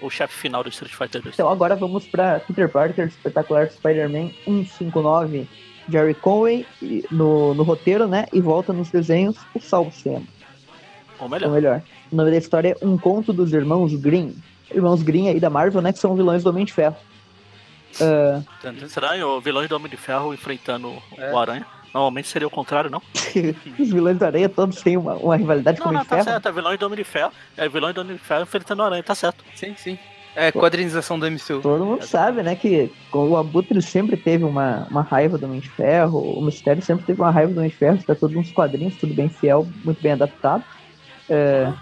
o, 0.00 0.10
chefe 0.10 0.34
final 0.34 0.62
do 0.62 0.68
Street 0.68 0.92
Fighter 0.92 1.22
2. 1.22 1.34
Então 1.34 1.48
agora 1.48 1.74
vamos 1.76 2.06
pra 2.06 2.40
Peter 2.40 2.68
Parker, 2.68 3.06
Espetacular 3.06 3.70
Spider-Man 3.70 4.30
159, 4.44 5.48
Jerry 5.88 6.14
Conway 6.14 6.66
no, 7.10 7.54
no 7.54 7.62
roteiro, 7.62 8.06
né? 8.06 8.26
E 8.32 8.40
volta 8.40 8.72
nos 8.72 8.90
desenhos 8.90 9.36
o 9.54 9.60
Sal 9.60 9.84
Buscema. 9.84 10.22
Ou 11.18 11.24
Ou 11.24 11.28
melhor, 11.28 11.50
melhor, 11.50 11.82
o 12.12 12.16
nome 12.16 12.30
da 12.30 12.36
história 12.36 12.76
é 12.80 12.86
Um 12.86 12.96
Conto 12.96 13.32
dos 13.32 13.52
Irmãos 13.52 13.94
Green. 13.94 14.36
Irmãos 14.70 15.02
Green 15.02 15.28
aí 15.28 15.40
da 15.40 15.50
Marvel, 15.50 15.80
né? 15.82 15.92
Que 15.92 15.98
são 15.98 16.14
vilões 16.14 16.44
do 16.44 16.50
Homem 16.50 16.64
de 16.64 16.72
Ferro. 16.72 16.96
Estranho, 18.84 19.28
o 19.28 19.40
vilão 19.40 19.66
do 19.66 19.74
Homem 19.76 19.90
de 19.90 19.96
Ferro 19.96 20.32
enfrentando 20.32 20.92
É. 21.16 21.32
o 21.32 21.38
Aranha. 21.38 21.66
Normalmente 21.92 22.28
seria 22.28 22.46
o 22.46 22.50
contrário, 22.50 22.90
não? 22.90 23.00
os 23.78 23.90
vilões 23.90 24.18
do 24.18 24.24
Aranha 24.24 24.48
todos 24.48 24.82
têm 24.82 24.96
uma, 24.96 25.14
uma 25.14 25.36
rivalidade 25.36 25.80
com 25.80 25.88
o 25.88 25.92
Não, 25.92 26.00
Homem 26.00 26.04
não, 26.04 26.08
tá 26.08 26.16
Ferro. 26.24 26.30
certo. 26.30 26.48
É 26.48 26.52
vilão 26.52 26.76
do 26.76 26.86
Homem 26.86 26.96
de 26.98 27.04
Ferro. 27.04 27.32
É 27.56 27.68
vilão 27.68 27.92
do 27.92 28.00
Homem 28.00 28.16
de 28.16 28.22
Ferro 28.22 28.42
enfrentando 28.42 28.82
o 28.82 28.86
Aranha, 28.86 29.02
tá 29.02 29.14
certo. 29.14 29.44
Sim, 29.54 29.74
sim. 29.76 29.98
É 30.36 30.52
quadrinização 30.52 31.18
do 31.18 31.28
MCU. 31.28 31.60
Todo 31.60 31.84
mundo 31.84 32.04
sabe, 32.04 32.42
né, 32.44 32.54
que 32.54 32.92
o 33.12 33.36
Abutre 33.36 33.82
sempre 33.82 34.16
teve 34.16 34.44
uma, 34.44 34.86
uma 34.88 35.02
raiva 35.02 35.36
do 35.36 35.46
Homem 35.46 35.58
de 35.58 35.68
Ferro, 35.68 36.18
o 36.20 36.40
Mistério 36.42 36.80
sempre 36.80 37.04
teve 37.04 37.20
uma 37.20 37.30
raiva 37.30 37.52
do 37.52 37.58
Homem 37.58 37.70
de 37.70 37.76
Ferro, 37.76 38.00
tá 38.06 38.14
todos 38.14 38.36
uns 38.36 38.52
quadrinhos, 38.52 38.94
tudo 38.96 39.14
bem 39.14 39.28
fiel, 39.28 39.66
muito 39.84 40.00
bem 40.00 40.12
adaptado. 40.12 40.62
É, 41.28 41.72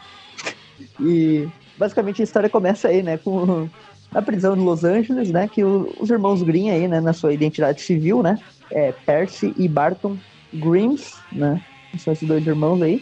e 0.98 1.46
basicamente 1.76 2.22
a 2.22 2.24
história 2.24 2.48
começa 2.48 2.88
aí, 2.88 3.02
né, 3.02 3.18
com 3.18 3.68
a 4.16 4.22
prisão 4.22 4.54
de 4.56 4.62
Los 4.62 4.82
Angeles, 4.82 5.30
né, 5.30 5.46
que 5.46 5.62
o- 5.62 5.92
os 6.00 6.08
irmãos 6.10 6.42
Green 6.42 6.70
aí, 6.70 6.88
né, 6.88 7.00
na 7.00 7.12
sua 7.12 7.32
identidade 7.34 7.82
civil, 7.82 8.22
né, 8.22 8.38
é 8.70 8.90
Percy 8.92 9.54
e 9.58 9.68
Barton 9.68 10.16
Grims, 10.54 11.20
né, 11.30 11.60
são 11.98 12.12
esses 12.12 12.26
dois 12.26 12.46
irmãos 12.46 12.80
aí, 12.80 13.00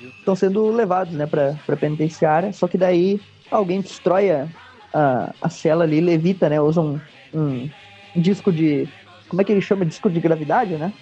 viu. 0.00 0.08
estão 0.18 0.34
sendo 0.34 0.70
levados, 0.70 1.14
né, 1.14 1.26
pra 1.26 1.76
penitenciária, 1.76 2.52
só 2.52 2.66
que 2.66 2.76
daí 2.76 3.20
alguém 3.50 3.80
destrói 3.80 4.30
a, 4.30 4.48
a, 4.92 5.32
a 5.40 5.48
cela 5.48 5.84
ali, 5.84 6.00
levita, 6.00 6.48
né, 6.48 6.60
usa 6.60 6.80
um, 6.80 7.00
um 7.32 7.68
disco 8.16 8.52
de, 8.52 8.88
como 9.28 9.40
é 9.40 9.44
que 9.44 9.52
ele 9.52 9.60
chama? 9.60 9.84
Disco 9.84 10.10
de 10.10 10.20
gravidade, 10.20 10.76
né? 10.76 10.92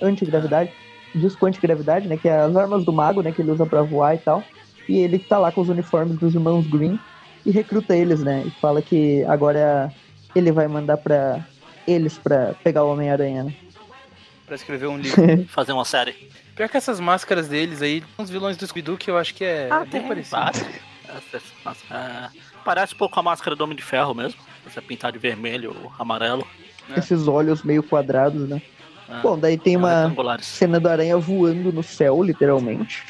Antigravidade. 0.00 0.70
Disco 1.14 1.46
antigravidade, 1.46 2.06
né, 2.08 2.16
que 2.16 2.28
é 2.28 2.38
as 2.40 2.56
armas 2.56 2.84
do 2.84 2.92
mago, 2.92 3.22
né, 3.22 3.32
que 3.32 3.42
ele 3.42 3.50
usa 3.50 3.66
pra 3.66 3.82
voar 3.82 4.14
e 4.14 4.18
tal. 4.18 4.44
E 4.88 4.98
ele 4.98 5.18
tá 5.18 5.38
lá 5.38 5.50
com 5.50 5.60
os 5.60 5.68
uniformes 5.68 6.16
dos 6.18 6.34
irmãos 6.34 6.66
Green 6.66 6.98
e 7.44 7.50
recruta 7.50 7.96
eles, 7.96 8.20
né, 8.22 8.44
e 8.46 8.50
fala 8.60 8.80
que 8.82 9.24
agora 9.24 9.92
ele 10.34 10.52
vai 10.52 10.68
mandar 10.68 10.96
pra 10.98 11.44
eles 11.86 12.18
pra 12.18 12.54
pegar 12.62 12.84
o 12.84 12.92
Homem-Aranha, 12.92 13.44
né? 13.44 13.54
Pra 14.46 14.54
escrever 14.54 14.86
um 14.86 14.98
livro. 14.98 15.22
Fazer 15.48 15.72
uma 15.72 15.84
série. 15.84 16.14
Pior 16.54 16.68
que 16.68 16.76
essas 16.76 16.98
máscaras 17.00 17.48
deles 17.48 17.80
aí, 17.82 18.02
uns 18.18 18.28
vilões 18.30 18.56
do 18.56 18.66
Scooby-Doo 18.66 18.96
que 18.98 19.10
eu 19.10 19.16
acho 19.16 19.34
que 19.34 19.44
é, 19.44 19.68
é 19.70 19.84
bem 19.84 20.06
parecido. 20.06 20.36
vários. 20.40 20.62
Essa- 21.08 21.42
essa- 21.64 21.94
é, 21.94 22.28
parece 22.64 22.94
um 22.94 22.98
pouco 22.98 23.18
a 23.18 23.22
máscara 23.22 23.54
do 23.56 23.62
Homem 23.64 23.76
de 23.76 23.82
Ferro 23.82 24.14
mesmo. 24.14 24.40
Você 24.64 24.80
pintar 24.80 25.12
de 25.12 25.18
vermelho 25.18 25.74
ou 25.82 25.92
amarelo. 25.98 26.46
É. 26.94 26.98
Esses 26.98 27.26
olhos 27.28 27.62
meio 27.62 27.82
quadrados, 27.82 28.48
né? 28.48 28.60
é, 29.08 29.20
Bom, 29.22 29.38
daí 29.38 29.56
tem 29.56 29.74
é, 29.74 29.78
uma 29.78 30.38
cena 30.40 30.78
do 30.80 30.88
Aranha 30.88 31.16
voando 31.16 31.72
no 31.72 31.82
céu, 31.82 32.22
literalmente. 32.22 33.04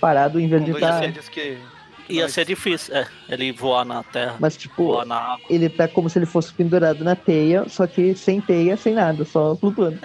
Parado 0.00 0.40
em 0.40 0.48
vez 0.48 0.60
Com 0.62 0.66
de 0.66 0.72
estar. 0.72 1.00
que... 1.30 1.58
Ia 2.10 2.28
ser 2.28 2.44
difícil, 2.44 2.94
é. 2.94 3.06
Ele 3.28 3.52
voar 3.52 3.84
na 3.84 4.02
terra, 4.02 4.36
Mas, 4.38 4.56
tipo, 4.56 4.84
voar 4.92 5.06
na 5.06 5.16
água. 5.16 5.44
ele 5.48 5.68
tá 5.68 5.86
como 5.88 6.08
se 6.10 6.18
ele 6.18 6.26
fosse 6.26 6.52
pendurado 6.52 7.02
na 7.04 7.14
teia, 7.16 7.68
só 7.68 7.86
que 7.86 8.14
sem 8.14 8.40
teia, 8.40 8.76
sem 8.76 8.94
nada, 8.94 9.24
só 9.24 9.54
flutuando. 9.56 9.98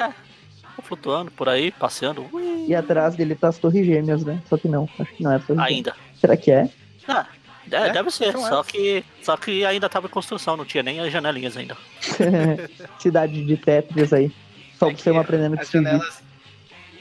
Flutuando 0.83 1.31
por 1.31 1.49
aí, 1.49 1.71
passeando. 1.71 2.25
Ui, 2.31 2.65
E 2.67 2.75
atrás 2.75 3.15
dele 3.15 3.33
tá 3.35 3.47
as 3.47 3.57
torres 3.57 3.85
gêmeas, 3.85 4.23
né? 4.23 4.41
Só 4.47 4.57
que 4.57 4.67
não, 4.67 4.87
acho 4.99 5.13
que 5.15 5.23
não 5.23 5.31
é 5.31 5.39
gêmeas. 5.39 5.59
ainda. 5.67 5.95
Será 6.19 6.37
que 6.37 6.51
é? 6.51 6.69
Ah, 7.07 7.25
é, 7.71 7.75
É? 7.87 7.89
deve 7.91 8.11
ser, 8.11 8.29
Então 8.29 8.45
é. 8.45 8.49
só 8.49 8.63
que, 8.63 9.03
só 9.23 9.35
que 9.37 9.65
ainda 9.65 9.89
tava 9.89 10.07
em 10.07 10.09
construção, 10.09 10.55
não 10.55 10.65
tinha 10.65 10.83
nem 10.83 10.99
as 10.99 11.11
janelinhas 11.11 11.57
ainda. 11.57 11.75
Cidade 12.99 13.43
de 13.43 13.57
Tetris 13.57 14.13
aí. 14.13 14.31
Só 14.77 14.89
É 14.89 14.93
pra 14.93 15.01
você 15.03 15.09
aprendendo 15.17 15.55
que 15.57 15.63
as 15.63 15.71
janelas, 15.71 16.23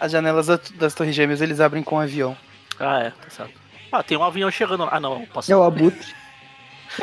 as 0.01 0.13
janelas 0.13 0.47
da- 0.47 0.61
das 0.77 0.95
Torres 0.95 1.15
Gêmeas 1.15 1.41
eles 1.43 1.61
abrem 1.61 1.83
com 1.83 1.97
um 1.97 2.01
avião. 2.01 2.37
Ah, 2.79 3.01
é, 3.01 3.11
tá 3.11 3.29
certo. 3.31 3.64
Ah, 3.95 4.03
tem 4.03 4.19
um 4.19 4.25
avião 4.25 4.51
chegando. 4.51 4.89
Ah, 4.91 4.99
não, 4.99 5.23
É 5.23 5.27
passando. 5.27 5.61
o 5.61 5.63
Abutre. 5.63 6.15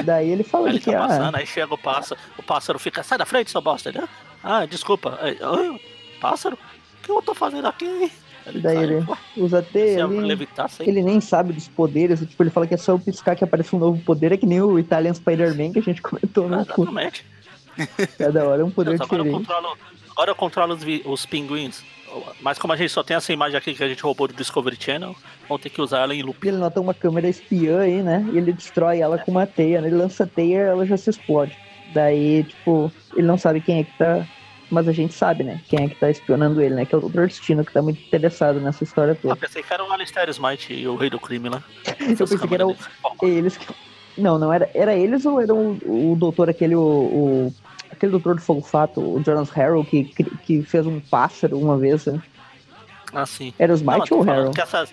Daí 0.03 0.29
ele 0.29 0.43
fala 0.43 0.69
ele 0.69 0.79
que 0.79 0.91
tá 0.91 1.03
ah, 1.03 1.07
passando, 1.07 1.35
aí 1.35 1.45
chega 1.45 1.73
o 1.73 1.77
pássaro, 1.77 2.19
o 2.37 2.43
pássaro 2.43 2.79
fica, 2.79 3.03
sai 3.03 3.17
da 3.17 3.25
frente, 3.25 3.51
seu 3.51 3.61
bosta, 3.61 3.91
né? 3.91 4.07
Ah, 4.43 4.65
desculpa. 4.65 5.17
Aí, 5.21 5.37
ah, 5.41 5.79
pássaro? 6.19 6.55
O 6.55 7.03
que 7.03 7.11
eu 7.11 7.21
tô 7.21 7.33
fazendo 7.33 7.67
aqui? 7.67 8.11
E 8.47 8.59
daí 8.59 8.75
sai, 8.75 8.83
ele 8.83 9.05
pô, 9.05 9.17
usa 9.37 9.61
teia 9.61 10.01
eu 10.01 10.07
levitar, 10.07 10.69
sei. 10.69 10.87
Ele 10.87 11.01
nem 11.01 11.19
sabe 11.21 11.53
dos 11.53 11.67
poderes, 11.67 12.19
tipo, 12.21 12.41
ele 12.41 12.49
fala 12.49 12.67
que 12.67 12.73
é 12.73 12.77
só 12.77 12.93
eu 12.93 12.99
piscar 12.99 13.35
que 13.35 13.43
aparece 13.43 13.75
um 13.75 13.79
novo 13.79 14.01
poder, 14.03 14.31
é 14.31 14.37
que 14.37 14.45
nem 14.45 14.61
o 14.61 14.79
Italian 14.79 15.13
Spider-Man 15.13 15.73
que 15.73 15.79
a 15.79 15.83
gente 15.83 16.01
comentou 16.03 16.47
no. 16.47 16.61
Exatamente. 16.61 17.25
Cada 18.17 18.47
hora 18.47 18.61
é 18.61 18.65
um 18.65 18.71
poder 18.71 18.97
Deus, 18.97 19.01
agora, 19.01 19.21
eu 19.21 19.25
diferente. 19.25 19.47
controlo, 19.47 19.77
agora 20.11 20.31
eu 20.31 20.35
controlo 20.35 20.73
os, 20.73 20.83
os 21.05 21.25
pinguins. 21.25 21.83
Mas 22.41 22.57
como 22.59 22.73
a 22.73 22.75
gente 22.75 22.89
só 22.91 23.03
tem 23.03 23.15
essa 23.17 23.31
imagem 23.31 23.57
aqui 23.57 23.73
que 23.73 23.83
a 23.83 23.87
gente 23.87 24.01
roubou 24.03 24.27
do 24.27 24.33
Discovery 24.33 24.77
Channel, 24.79 25.15
vamos 25.47 25.61
ter 25.63 25.69
que 25.69 25.81
usar 25.81 25.99
ela 25.99 26.13
em 26.15 26.21
loop. 26.21 26.45
Ele 26.47 26.57
nota 26.57 26.79
uma 26.81 26.93
câmera 26.93 27.27
espiã 27.29 27.79
aí, 27.81 28.01
né? 28.01 28.27
E 28.33 28.37
ele 28.37 28.51
destrói 28.53 28.99
ela 28.99 29.17
com 29.17 29.31
uma 29.31 29.45
teia, 29.47 29.81
né? 29.81 29.87
Ele 29.87 29.97
lança 29.97 30.25
teia 30.27 30.59
ela 30.59 30.85
já 30.85 30.97
se 30.97 31.09
explode. 31.09 31.55
Daí, 31.93 32.43
tipo, 32.43 32.91
ele 33.15 33.27
não 33.27 33.37
sabe 33.37 33.61
quem 33.61 33.79
é 33.79 33.83
que 33.83 33.97
tá. 33.97 34.25
Mas 34.69 34.87
a 34.87 34.93
gente 34.93 35.13
sabe, 35.13 35.43
né? 35.43 35.59
Quem 35.67 35.83
é 35.83 35.89
que 35.89 35.95
tá 35.95 36.09
espionando 36.09 36.61
ele, 36.61 36.73
né? 36.75 36.85
Que 36.85 36.95
é 36.95 36.97
o 36.97 37.01
Dr. 37.09 37.25
Destino, 37.27 37.65
que 37.65 37.73
tá 37.73 37.81
muito 37.81 38.01
interessado 38.01 38.57
nessa 38.61 38.85
história 38.85 39.11
Ah, 39.11 39.17
toda. 39.21 39.35
pensei 39.35 39.61
que 39.61 39.73
era 39.73 39.83
o 39.83 39.91
Alistair 39.91 40.29
Smite 40.29 40.73
e 40.73 40.87
o 40.87 40.95
Rei 40.95 41.09
do 41.09 41.19
Crime 41.19 41.49
lá. 41.49 41.61
Eu 41.99 42.15
pensei 42.25 42.37
que 42.47 42.53
era 42.53 42.65
o, 42.65 42.75
eles 43.23 43.57
que. 43.57 43.67
Não, 44.17 44.39
não 44.39 44.51
era. 44.53 44.69
Era 44.73 44.93
eles 44.95 45.25
ou 45.25 45.41
era 45.41 45.53
o, 45.53 45.71
o 46.11 46.15
doutor, 46.17 46.49
aquele. 46.49 46.75
O, 46.75 46.81
o- 46.81 47.53
aquele 48.01 48.11
doutor 48.11 48.35
do 48.35 48.41
Fogo 48.41 48.61
Fato, 48.61 48.99
o 48.99 49.23
Jonas 49.23 49.51
Harrow, 49.51 49.85
que, 49.85 50.05
que 50.43 50.63
fez 50.63 50.87
um 50.87 50.99
pássaro 50.99 51.59
uma 51.59 51.77
vez, 51.77 52.07
né? 52.07 52.19
Ah, 53.13 53.25
sim. 53.27 53.53
Era 53.59 53.71
o 53.71 53.75
Smite 53.75 54.11
ou 54.13 54.21
o 54.21 54.23
Harrow? 54.23 54.51
essas, 54.57 54.91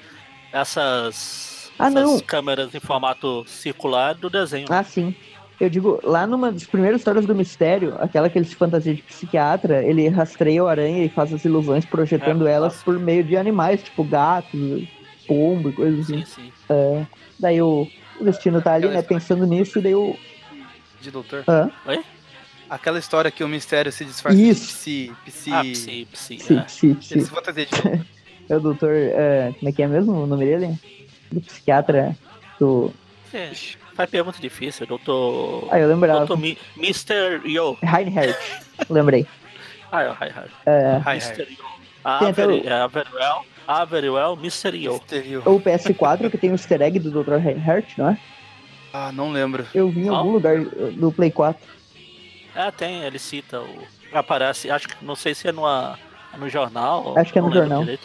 essas, 0.52 1.72
Ah, 1.78 1.86
essas 1.86 1.94
não. 1.94 2.20
câmeras 2.20 2.74
em 2.74 2.80
formato 2.80 3.44
circular 3.46 4.14
do 4.14 4.28
desenho. 4.28 4.66
Ah, 4.68 4.84
sim. 4.84 5.14
Eu 5.58 5.70
digo, 5.70 5.98
lá 6.04 6.26
numa 6.26 6.52
das 6.52 6.66
primeiras 6.66 7.00
histórias 7.00 7.24
do 7.26 7.34
mistério, 7.34 7.96
aquela 7.98 8.28
que 8.28 8.38
ele 8.38 8.44
se 8.44 8.54
fantasia 8.54 8.94
de 8.94 9.02
psiquiatra, 9.02 9.82
ele 9.82 10.06
rastreia 10.08 10.62
o 10.62 10.68
aranha 10.68 11.04
e 11.04 11.08
faz 11.08 11.32
as 11.32 11.44
ilusões 11.44 11.84
projetando 11.86 12.46
É, 12.46 12.52
elas 12.52 12.74
nossa. 12.74 12.84
por 12.84 12.98
meio 12.98 13.24
de 13.24 13.36
animais, 13.36 13.82
tipo 13.82 14.04
gatos, 14.04 14.84
pombo 15.26 15.70
e 15.70 15.72
coisas 15.72 16.00
assim. 16.00 16.24
Sim, 16.24 16.52
sim. 16.68 17.06
Daí 17.40 17.60
o, 17.62 17.88
o 18.20 18.24
destino 18.24 18.60
tá 18.60 18.74
ali, 18.74 18.88
né, 18.88 19.02
pensando 19.02 19.46
nisso, 19.46 19.78
e 19.78 19.82
daí 19.82 19.94
o. 19.94 20.14
De 21.00 21.10
doutor. 21.10 21.44
Hã? 21.48 21.70
Aquela 22.70 22.98
história 22.98 23.30
que 23.30 23.42
o 23.42 23.48
mistério 23.48 23.90
se 23.90 24.04
disfarça 24.04 24.38
Isso. 24.38 24.66
de 24.66 24.72
psi, 24.72 25.12
psi, 25.24 25.52
Ah, 25.52 25.62
psi, 25.62 26.08
psi. 26.12 26.38
Sim, 26.40 26.58
é. 26.58 26.68
sim, 26.68 26.96
sim. 27.00 27.14
Ele 27.14 27.24
se 27.24 27.30
fantasia 27.30 27.66
de 27.66 28.06
É 28.50 28.56
o 28.56 28.60
doutor. 28.60 28.90
é, 28.94 29.52
como 29.58 29.68
é 29.68 29.72
que 29.72 29.82
é 29.82 29.86
mesmo 29.86 30.12
o 30.12 30.26
nome 30.26 30.44
dele? 30.46 30.78
Do 31.30 31.40
psiquiatra 31.42 32.16
do. 32.58 32.92
É, 33.32 33.50
Faz 33.94 34.08
pergunta 34.08 34.38
difícil, 34.40 34.86
doutor. 34.86 35.68
Ah, 35.70 35.78
eu 35.78 35.88
lembrava. 35.88 36.20
Doutor 36.20 36.38
Mi, 36.38 36.56
Mr. 36.76 37.42
Yo. 37.44 37.76
Reinhardt. 37.82 38.38
Lembrei. 38.88 39.26
Ah, 39.90 40.02
é 40.02 40.10
o 40.10 40.12
Hi. 40.12 40.50
É. 40.66 41.00
Mr. 41.12 41.46
Yo. 41.50 41.64
Ah, 42.04 42.30
very, 42.30 42.60
o- 42.60 42.68
é, 42.68 42.88
very 42.88 43.08
well. 43.14 43.44
Ah, 43.66 43.84
very 43.86 44.10
well, 44.10 44.34
Mr. 44.34 44.76
Yo. 44.76 44.96
O 45.46 45.58
PS4 45.60 46.30
que 46.30 46.36
tem 46.36 46.50
o 46.50 46.54
easter 46.54 46.82
egg 46.82 46.98
do 46.98 47.10
Dr. 47.10 47.36
Reinhardt, 47.36 47.98
não 47.98 48.10
é? 48.10 48.18
Ah, 48.92 49.10
não 49.12 49.32
lembro. 49.32 49.66
Eu 49.74 49.88
vi 49.90 50.02
em 50.02 50.08
algum 50.08 50.32
lugar 50.32 50.60
do 50.60 51.10
Play 51.10 51.30
4. 51.30 51.58
É, 52.58 52.72
tem, 52.72 53.04
ele 53.04 53.20
cita 53.20 53.60
o. 53.60 53.86
Aparece, 54.12 54.68
acho 54.68 54.88
que 54.88 55.04
não 55.04 55.14
sei 55.14 55.32
se 55.32 55.46
é 55.46 55.52
numa, 55.52 55.96
no 56.36 56.48
jornal. 56.48 57.16
Acho 57.16 57.32
que 57.32 57.38
é 57.38 57.42
no 57.42 57.52
jornal. 57.52 57.82
direito. 57.82 58.02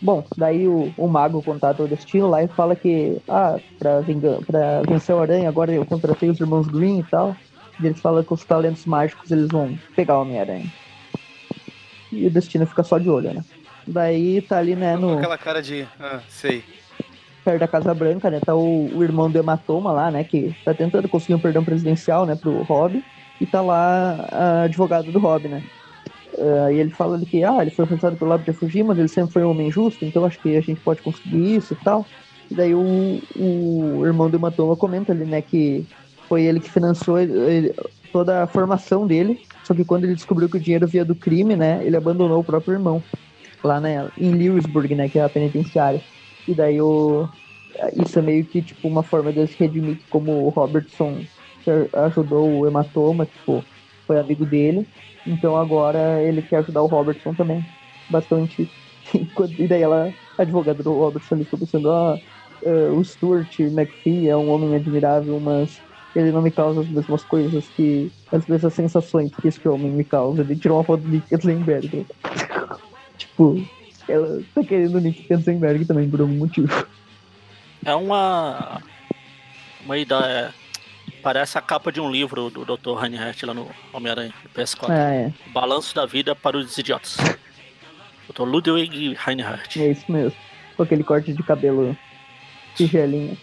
Bom, 0.00 0.24
daí 0.36 0.68
o, 0.68 0.94
o 0.96 1.08
mago 1.08 1.42
contata 1.42 1.82
o 1.82 1.88
destino 1.88 2.28
lá 2.30 2.44
e 2.44 2.46
fala 2.46 2.76
que, 2.76 3.20
ah, 3.28 3.58
pra, 3.80 4.00
vinga, 4.00 4.38
pra 4.46 4.82
vencer 4.82 5.12
o 5.12 5.20
aranha, 5.20 5.48
agora 5.48 5.72
eu 5.72 5.84
contratei 5.84 6.30
os 6.30 6.38
irmãos 6.38 6.68
Green 6.68 7.00
e 7.00 7.02
tal. 7.02 7.36
E 7.80 7.86
eles 7.86 8.00
falam 8.00 8.22
que 8.22 8.32
os 8.32 8.44
talentos 8.44 8.86
mágicos 8.86 9.28
eles 9.32 9.48
vão 9.48 9.76
pegar 9.96 10.18
o 10.18 10.22
Homem-Aranha. 10.22 10.72
E 12.12 12.26
o 12.26 12.30
destino 12.30 12.64
fica 12.64 12.84
só 12.84 12.96
de 12.96 13.10
olho, 13.10 13.34
né? 13.34 13.44
Daí 13.84 14.40
tá 14.42 14.58
ali, 14.58 14.76
né, 14.76 14.96
no, 14.96 15.18
aquela 15.18 15.38
cara 15.38 15.60
de. 15.60 15.84
Ah, 15.98 16.20
sei. 16.28 16.62
perto 17.44 17.58
da 17.58 17.66
Casa 17.66 17.92
Branca, 17.92 18.30
né? 18.30 18.38
Tá 18.38 18.54
o, 18.54 18.96
o 18.96 19.02
irmão 19.02 19.28
do 19.28 19.38
Hematoma 19.38 19.90
lá, 19.90 20.12
né? 20.12 20.22
Que 20.22 20.54
tá 20.64 20.72
tentando 20.72 21.08
conseguir 21.08 21.34
um 21.34 21.40
perdão 21.40 21.64
presidencial, 21.64 22.24
né? 22.24 22.36
Pro 22.36 22.62
Rob. 22.62 23.02
E 23.40 23.46
tá 23.46 23.60
lá 23.62 24.26
a 24.30 24.62
advogado 24.64 25.10
do 25.12 25.18
Rob, 25.20 25.48
né? 25.48 25.64
Ah, 26.38 26.72
e 26.72 26.78
ele 26.78 26.90
fala 26.90 27.16
ali 27.16 27.26
que, 27.26 27.44
ah, 27.44 27.58
ele 27.60 27.70
foi 27.70 27.84
afastado 27.84 28.16
pelo 28.16 28.30
lado 28.30 28.44
de 28.44 28.52
fugir, 28.52 28.82
mas 28.84 28.98
ele 28.98 29.08
sempre 29.08 29.32
foi 29.32 29.44
um 29.44 29.50
homem 29.50 29.70
justo, 29.70 30.04
então 30.04 30.24
acho 30.24 30.40
que 30.40 30.56
a 30.56 30.60
gente 30.60 30.80
pode 30.80 31.02
conseguir 31.02 31.56
isso 31.56 31.74
e 31.74 31.76
tal. 31.76 32.10
E 32.50 32.54
daí 32.54 32.74
o, 32.74 33.26
o 33.34 34.02
irmão 34.06 34.30
do 34.30 34.36
Hematoma 34.36 34.76
comenta 34.76 35.12
ali, 35.12 35.24
né? 35.26 35.42
Que 35.42 35.88
foi 36.28 36.44
ele 36.44 36.60
que 36.60 36.70
financiou 36.70 37.18
ele- 37.18 37.32
ele- 37.52 37.74
toda 38.12 38.42
a 38.42 38.46
formação 38.46 39.06
dele. 39.06 39.38
Só 39.62 39.74
que 39.74 39.84
quando 39.84 40.04
ele 40.04 40.14
descobriu 40.14 40.48
que 40.50 40.56
o 40.58 40.60
dinheiro 40.60 40.86
via 40.88 41.04
do 41.04 41.14
crime, 41.16 41.56
né? 41.56 41.84
Ele 41.86 41.96
abandonou 41.96 42.40
o 42.40 42.44
próprio 42.44 42.74
irmão. 42.74 43.04
Lá, 43.64 43.80
né? 43.80 44.10
Em 44.16 44.32
Lewisburg, 44.32 44.94
né? 44.94 45.08
Que 45.08 45.18
é 45.18 45.22
a 45.24 45.28
penitenciária. 45.30 46.04
E 46.46 46.54
daí 46.54 46.80
o, 46.80 47.28
isso 47.94 48.18
é 48.18 48.22
meio 48.22 48.46
que 48.46 48.62
tipo 48.62 48.88
uma 48.88 49.02
forma 49.02 49.32
de 49.32 49.46
se 49.46 49.56
redimir 49.58 49.98
como 50.08 50.32
o 50.46 50.48
Robertson 50.50 51.26
que 51.62 51.70
ajudou 51.96 52.58
o 52.60 52.66
hematoma, 52.66 53.26
tipo, 53.26 53.64
foi 54.06 54.18
amigo 54.18 54.44
dele. 54.44 54.86
Então 55.26 55.56
agora 55.56 56.20
ele 56.22 56.42
quer 56.42 56.56
ajudar 56.58 56.82
o 56.82 56.86
Robertson 56.86 57.32
também. 57.34 57.64
Enquanto- 59.14 59.60
E 59.60 59.66
daí 59.66 59.82
ela, 59.82 60.12
advogada 60.38 60.82
do 60.82 60.92
Robertson 60.92 61.34
ali, 61.36 61.44
ficou 61.44 61.58
pensando, 61.58 61.90
ah, 61.90 62.18
eh, 62.64 62.88
o 62.90 63.02
Stuart 63.04 63.58
McPhee 63.60 64.28
é 64.28 64.36
um 64.36 64.50
homem 64.50 64.74
admirável, 64.74 65.38
mas 65.40 65.80
ele 66.14 66.30
não 66.32 66.42
me 66.42 66.50
causa 66.50 66.80
as 66.82 66.88
mesmas 66.88 67.24
coisas 67.24 67.66
que. 67.76 68.10
as 68.30 68.46
mesmas 68.46 68.74
sensações 68.74 69.30
que 69.34 69.48
esse 69.48 69.66
homem 69.68 69.90
me 69.90 70.04
causa. 70.04 70.42
Ele 70.42 70.56
tirou 70.56 70.78
uma 70.78 70.84
foto 70.84 71.02
Nick 71.06 71.28
Katzenberg. 71.30 72.06
tipo, 73.16 73.62
ela 74.08 74.42
tá 74.54 74.62
querendo 74.62 74.96
o 74.96 75.00
Nick 75.00 75.22
Katzenberg 75.24 75.84
também 75.84 76.08
por 76.10 76.20
algum 76.20 76.34
motivo. 76.34 76.86
É 77.84 77.94
uma. 77.94 78.80
Uma 79.84 79.98
ideia. 79.98 80.54
Parece 81.22 81.56
a 81.56 81.60
capa 81.60 81.92
de 81.92 82.00
um 82.00 82.10
livro 82.10 82.50
do 82.50 82.64
Dr. 82.64 82.94
Reinhardt 83.00 83.46
lá 83.46 83.54
no 83.54 83.70
Homem-Aranha, 83.92 84.32
do 84.42 84.48
PS4. 84.60 84.86
Ah, 84.90 85.14
é. 85.14 85.32
Balanço 85.52 85.94
da 85.94 86.04
vida 86.04 86.34
para 86.34 86.56
os 86.56 86.76
idiotas. 86.76 87.16
Dr. 88.28 88.42
Ludwig 88.42 89.14
Reinhardt. 89.18 89.80
É 89.80 89.90
isso 89.92 90.10
mesmo. 90.10 90.36
Com 90.76 90.82
aquele 90.82 91.04
corte 91.04 91.32
de 91.32 91.42
cabelo 91.42 91.96
tigelinha. 92.74 93.36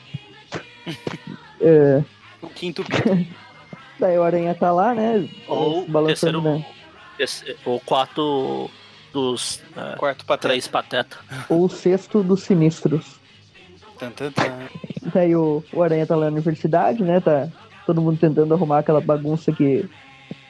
É, 1.62 2.02
O 2.42 2.48
quinto 2.48 2.84
daí 4.00 4.18
o 4.18 4.24
Aranha 4.24 4.56
tá 4.56 4.72
lá, 4.72 4.96
né? 4.96 5.28
Ou 5.48 5.86
balançando, 5.88 6.42
terceiro, 6.42 6.42
né? 6.42 6.66
esse- 7.20 7.56
o 7.66 7.80
quarto 7.82 8.72
dos 9.12 9.62
é, 9.76 9.96
Quarto 9.98 10.26
pra 10.26 10.38
trás. 10.38 10.54
três 10.54 10.68
patetas. 10.70 11.20
Ou 11.50 11.66
o 11.66 11.70
sexto 11.70 12.24
dos 12.24 12.44
sinistros. 12.44 13.20
Tan. 14.00 14.14
Daí 15.14 15.36
o, 15.36 15.62
o 15.74 15.84
Aranha 15.84 16.08
tá 16.08 16.16
lá 16.16 16.28
na 16.28 16.32
universidade, 16.32 17.04
né? 17.04 17.20
Tá 17.20 17.50
todo 17.90 18.02
mundo 18.04 18.20
tentando 18.20 18.54
arrumar 18.54 18.80
aquela 18.80 19.02
bagunça 19.02 19.52
que, 19.52 19.84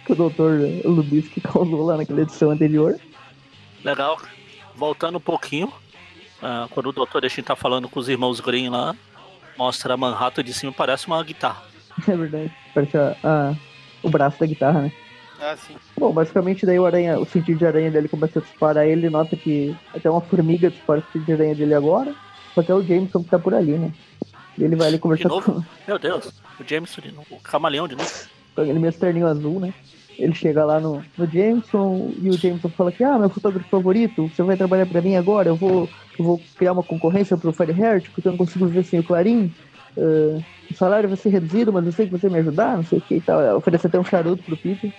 que 0.05 0.11
o 0.11 0.15
Dr. 0.15 0.85
Lubisky 0.85 1.39
causou 1.39 1.85
lá 1.87 1.95
naquela 1.95 2.21
edição 2.21 2.51
anterior. 2.51 2.99
Legal. 3.83 4.19
Voltando 4.75 5.17
um 5.17 5.21
pouquinho, 5.21 5.71
ah, 6.43 6.67
quando 6.71 6.87
o 6.89 6.91
Dr. 6.91 7.21
Destiny 7.21 7.45
tá 7.45 7.55
falando 7.55 7.87
com 7.87 7.97
os 7.99 8.09
irmãos 8.09 8.41
Green 8.41 8.67
lá, 8.69 8.93
mostra 9.57 9.93
a 9.93 9.97
Manhattan 9.97 10.43
de 10.43 10.53
cima, 10.53 10.71
parece 10.73 11.07
uma 11.07 11.23
guitarra. 11.23 11.63
É 12.07 12.15
verdade. 12.15 12.51
Parece 12.73 12.97
a, 12.97 13.15
a- 13.23 13.55
o 14.03 14.09
braço 14.09 14.37
da 14.39 14.45
guitarra, 14.45 14.81
né? 14.83 14.91
Ah, 15.41 15.55
sim. 15.57 15.75
Bom, 15.97 16.11
basicamente 16.13 16.65
daí 16.65 16.77
o 16.79 16.85
aranha, 16.85 17.17
o 17.19 17.25
sentido 17.25 17.57
de 17.59 17.65
aranha 17.65 17.89
dele 17.91 18.07
começa 18.09 18.39
a 18.39 18.41
disparar 18.41 18.85
ele, 18.85 19.01
ele 19.01 19.09
nota 19.09 19.35
que 19.37 19.73
até 19.95 20.09
uma 20.09 20.19
formiga 20.21 20.69
dispara 20.69 20.99
o 20.99 21.03
sentido 21.03 21.25
de 21.25 21.31
aranha 21.33 21.55
dele 21.55 21.73
agora. 21.73 22.13
Só 22.53 22.61
que 22.63 22.71
é 22.71 22.75
o 22.75 22.83
Jameson 22.83 23.23
que 23.23 23.29
tá 23.29 23.39
por 23.39 23.53
ali, 23.53 23.77
né? 23.77 23.91
Ele 24.59 24.75
vai 24.75 24.87
ali 24.87 24.99
conversar 24.99 25.29
com, 25.29 25.63
Meu 25.87 25.97
Deus, 25.97 26.33
o 26.59 26.63
Jameson 26.67 27.01
de 27.01 27.11
novo, 27.11 27.27
o 27.31 27.39
camaleão 27.39 27.87
de 27.87 27.95
novo. 27.95 28.09
com 28.55 28.61
aquele 28.61 28.79
mesmo 28.79 28.99
terninho 28.99 29.27
azul, 29.27 29.59
né? 29.59 29.73
Ele 30.17 30.35
chega 30.35 30.65
lá 30.65 30.81
no, 30.81 31.01
no 31.17 31.25
Jameson 31.25 32.13
e 32.21 32.29
o 32.29 32.37
Jameson 32.37 32.67
fala 32.69 32.91
que, 32.91 33.03
ah, 33.03 33.17
meu 33.17 33.29
fotógrafo 33.29 33.69
favorito, 33.69 34.27
você 34.27 34.43
vai 34.43 34.57
trabalhar 34.57 34.85
pra 34.85 35.01
mim 35.01 35.15
agora, 35.15 35.47
eu 35.47 35.55
vou, 35.55 35.89
eu 36.17 36.25
vou 36.25 36.41
criar 36.57 36.73
uma 36.73 36.83
concorrência 36.83 37.37
pro 37.37 37.53
Fireheart, 37.53 38.09
porque 38.09 38.27
eu 38.27 38.31
não 38.33 38.37
consigo 38.37 38.65
viver 38.67 38.83
sem 38.83 38.99
o 38.99 39.03
Clarim. 39.03 39.53
Ah, 39.97 40.43
o 40.69 40.73
salário 40.75 41.09
vai 41.09 41.17
ser 41.17 41.29
reduzido, 41.29 41.73
mas 41.73 41.85
eu 41.85 41.91
sei 41.91 42.05
que 42.05 42.11
você 42.11 42.29
me 42.29 42.37
ajudar, 42.39 42.77
não 42.77 42.85
sei 42.85 42.99
o 42.99 43.01
que 43.01 43.15
e 43.15 43.21
tal. 43.21 43.57
Oferece 43.57 43.87
até 43.87 43.97
um 43.97 44.03
charuto 44.03 44.43
pro 44.43 44.57
Peter. 44.57 44.93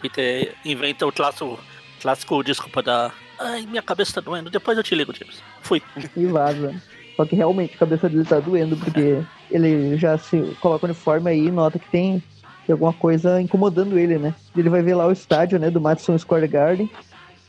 Peter 0.00 0.54
inventa 0.64 1.06
o 1.06 1.12
clássico, 1.12 1.58
clássico 2.00 2.42
desculpa 2.42 2.82
da. 2.82 3.12
Ai, 3.38 3.66
minha 3.66 3.82
cabeça 3.82 4.14
tá 4.14 4.20
doendo, 4.20 4.50
depois 4.50 4.78
eu 4.78 4.84
te 4.84 4.94
ligo, 4.94 5.12
Jameson. 5.12 5.42
Fui. 5.60 5.82
e 6.16 6.26
vaza. 6.26 6.74
Só 7.16 7.24
que 7.26 7.36
realmente 7.36 7.74
a 7.74 7.78
cabeça 7.78 8.08
dele 8.08 8.24
tá 8.24 8.40
doendo, 8.40 8.76
porque 8.76 9.22
ele 9.50 9.96
já 9.98 10.16
se 10.16 10.40
coloca 10.60 10.86
o 10.86 10.88
uniforme 10.88 11.30
aí 11.30 11.46
e 11.46 11.50
nota 11.50 11.78
que 11.78 11.88
tem, 11.90 12.22
tem 12.66 12.72
alguma 12.72 12.92
coisa 12.92 13.40
incomodando 13.40 13.98
ele, 13.98 14.18
né? 14.18 14.34
Ele 14.56 14.70
vai 14.70 14.82
ver 14.82 14.94
lá 14.94 15.06
o 15.06 15.12
estádio, 15.12 15.58
né, 15.58 15.70
do 15.70 15.80
Madison 15.80 16.16
Square 16.16 16.48
Garden 16.48 16.88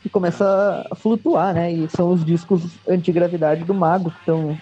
e 0.05 0.09
começa 0.09 0.85
a 0.91 0.95
flutuar, 0.95 1.53
né? 1.53 1.71
E 1.71 1.87
são 1.89 2.11
os 2.11 2.25
discos 2.25 2.61
antigravidade 2.87 3.63
do 3.63 3.73
mago 3.73 4.11
que 4.11 4.19
estão 4.19 4.59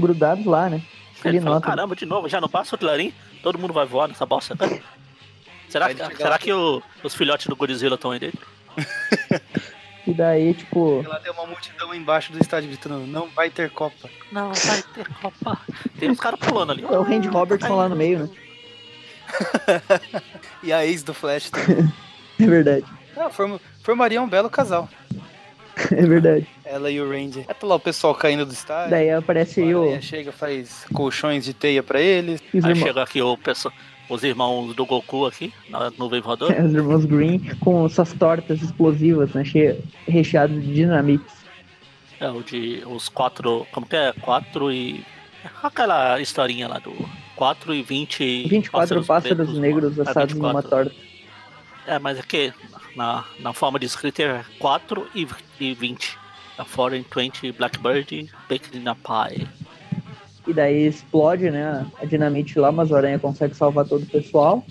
grudados 0.00 0.44
lá, 0.46 0.70
né? 0.70 0.80
Ele, 1.24 1.36
Ele 1.36 1.40
fala, 1.44 1.54
nota. 1.56 1.66
caramba, 1.66 1.94
de 1.96 2.06
novo, 2.06 2.28
já 2.28 2.40
não 2.40 2.48
passa 2.48 2.76
o 2.76 2.78
clarim, 2.78 3.12
todo 3.42 3.58
mundo 3.58 3.72
vai 3.74 3.84
voar 3.84 4.08
nessa 4.08 4.24
bosta. 4.24 4.56
Será, 5.68 5.90
será 6.16 6.38
que 6.38 6.50
o- 6.50 6.82
os 7.04 7.14
filhotes 7.14 7.46
do 7.46 7.54
Godzilla 7.54 7.96
estão 7.96 8.10
aí 8.10 8.18
dentro? 8.18 8.40
E 10.08 10.14
daí, 10.14 10.54
tipo. 10.54 11.02
Ela 11.04 11.20
tem 11.20 11.30
uma 11.30 11.44
multidão 11.46 11.94
embaixo 11.94 12.32
do 12.32 12.40
estádio 12.40 12.70
gritando: 12.70 13.06
não 13.06 13.28
vai 13.28 13.50
ter 13.50 13.70
Copa. 13.70 14.08
Não, 14.32 14.54
vai 14.54 14.82
ter 14.94 15.06
Copa. 15.20 15.60
Tem 16.00 16.10
uns 16.10 16.18
caras 16.18 16.40
pulando 16.40 16.72
ali. 16.72 16.82
É 16.82 16.98
o 16.98 17.02
Randy 17.02 17.28
Robertson 17.28 17.76
lá 17.76 17.90
no 17.90 17.94
meio, 17.96 18.20
né? 18.20 18.28
e 20.62 20.72
a 20.72 20.86
ex 20.86 21.02
do 21.02 21.12
Flash 21.12 21.50
também. 21.50 21.92
É 22.40 22.46
verdade. 22.46 22.84
Ah, 23.16 23.30
form, 23.30 23.56
formaria 23.82 24.22
um 24.22 24.28
belo 24.28 24.48
casal. 24.48 24.88
É 25.90 26.06
verdade. 26.06 26.46
Ela 26.64 26.88
e 26.88 27.00
o 27.00 27.10
Randy. 27.10 27.44
É 27.48 27.52
tá 27.52 27.66
lá 27.66 27.74
o 27.74 27.80
pessoal 27.80 28.14
caindo 28.14 28.46
do 28.46 28.52
estádio. 28.52 28.90
Daí 28.92 29.10
aparece 29.10 29.60
aí 29.60 29.74
o. 29.74 30.00
chega, 30.00 30.30
faz 30.30 30.86
colchões 30.94 31.44
de 31.44 31.52
teia 31.52 31.82
pra 31.82 32.00
eles. 32.00 32.40
Aí 32.62 32.76
chega 32.76 33.02
aqui 33.02 33.20
o 33.20 33.36
pessoal, 33.36 33.74
os 34.08 34.24
irmãos 34.24 34.74
do 34.74 34.86
Goku 34.86 35.26
aqui, 35.26 35.52
na 35.68 35.90
nuvem 35.98 36.20
voadora. 36.20 36.54
É, 36.54 36.62
os 36.62 36.72
irmãos 36.72 37.04
Green 37.04 37.38
com 37.60 37.88
suas 37.88 38.12
tortas 38.14 38.62
explosivas, 38.62 39.32
né? 39.32 39.42
Recheadas 40.06 40.62
de 40.62 40.74
dinamites. 40.74 41.36
É, 42.20 42.30
o 42.30 42.42
de 42.42 42.82
os 42.86 43.08
quatro. 43.08 43.66
Como 43.72 43.86
que 43.86 43.96
é? 43.96 44.12
Quatro 44.12 44.72
e. 44.72 45.04
Aquela 45.62 46.20
historinha 46.20 46.68
lá 46.68 46.78
do. 46.78 46.92
4 47.36 47.72
e 47.72 47.82
20. 47.82 48.48
24 48.48 49.04
pássaros, 49.04 49.36
pretos, 49.36 49.58
negros 49.58 49.96
é, 49.96 50.02
assados 50.02 50.34
24. 50.34 50.40
numa 50.40 50.62
torta. 50.62 50.92
É, 51.86 51.98
mas 51.98 52.18
é 52.18 52.22
que 52.22 52.52
na, 52.96 53.24
na 53.38 53.52
forma 53.52 53.78
de 53.78 53.86
escrita 53.86 54.22
é 54.22 54.44
4 54.58 55.08
e, 55.14 55.26
e 55.60 55.74
20. 55.74 56.18
A 56.58 56.64
Foreign 56.64 57.06
20 57.14 57.52
Blackbird 57.52 58.28
Baked 58.48 58.76
in 58.76 58.88
a 58.88 58.96
Pie. 58.96 59.46
E 60.48 60.52
daí 60.54 60.86
explode, 60.86 61.50
né? 61.50 61.86
A 62.00 62.06
dinamite 62.06 62.58
lá, 62.58 62.72
mas 62.72 62.90
o 62.90 62.96
Aranha 62.96 63.18
consegue 63.18 63.54
salvar 63.54 63.84
todo 63.84 64.02
o 64.02 64.06
pessoal. 64.06 64.64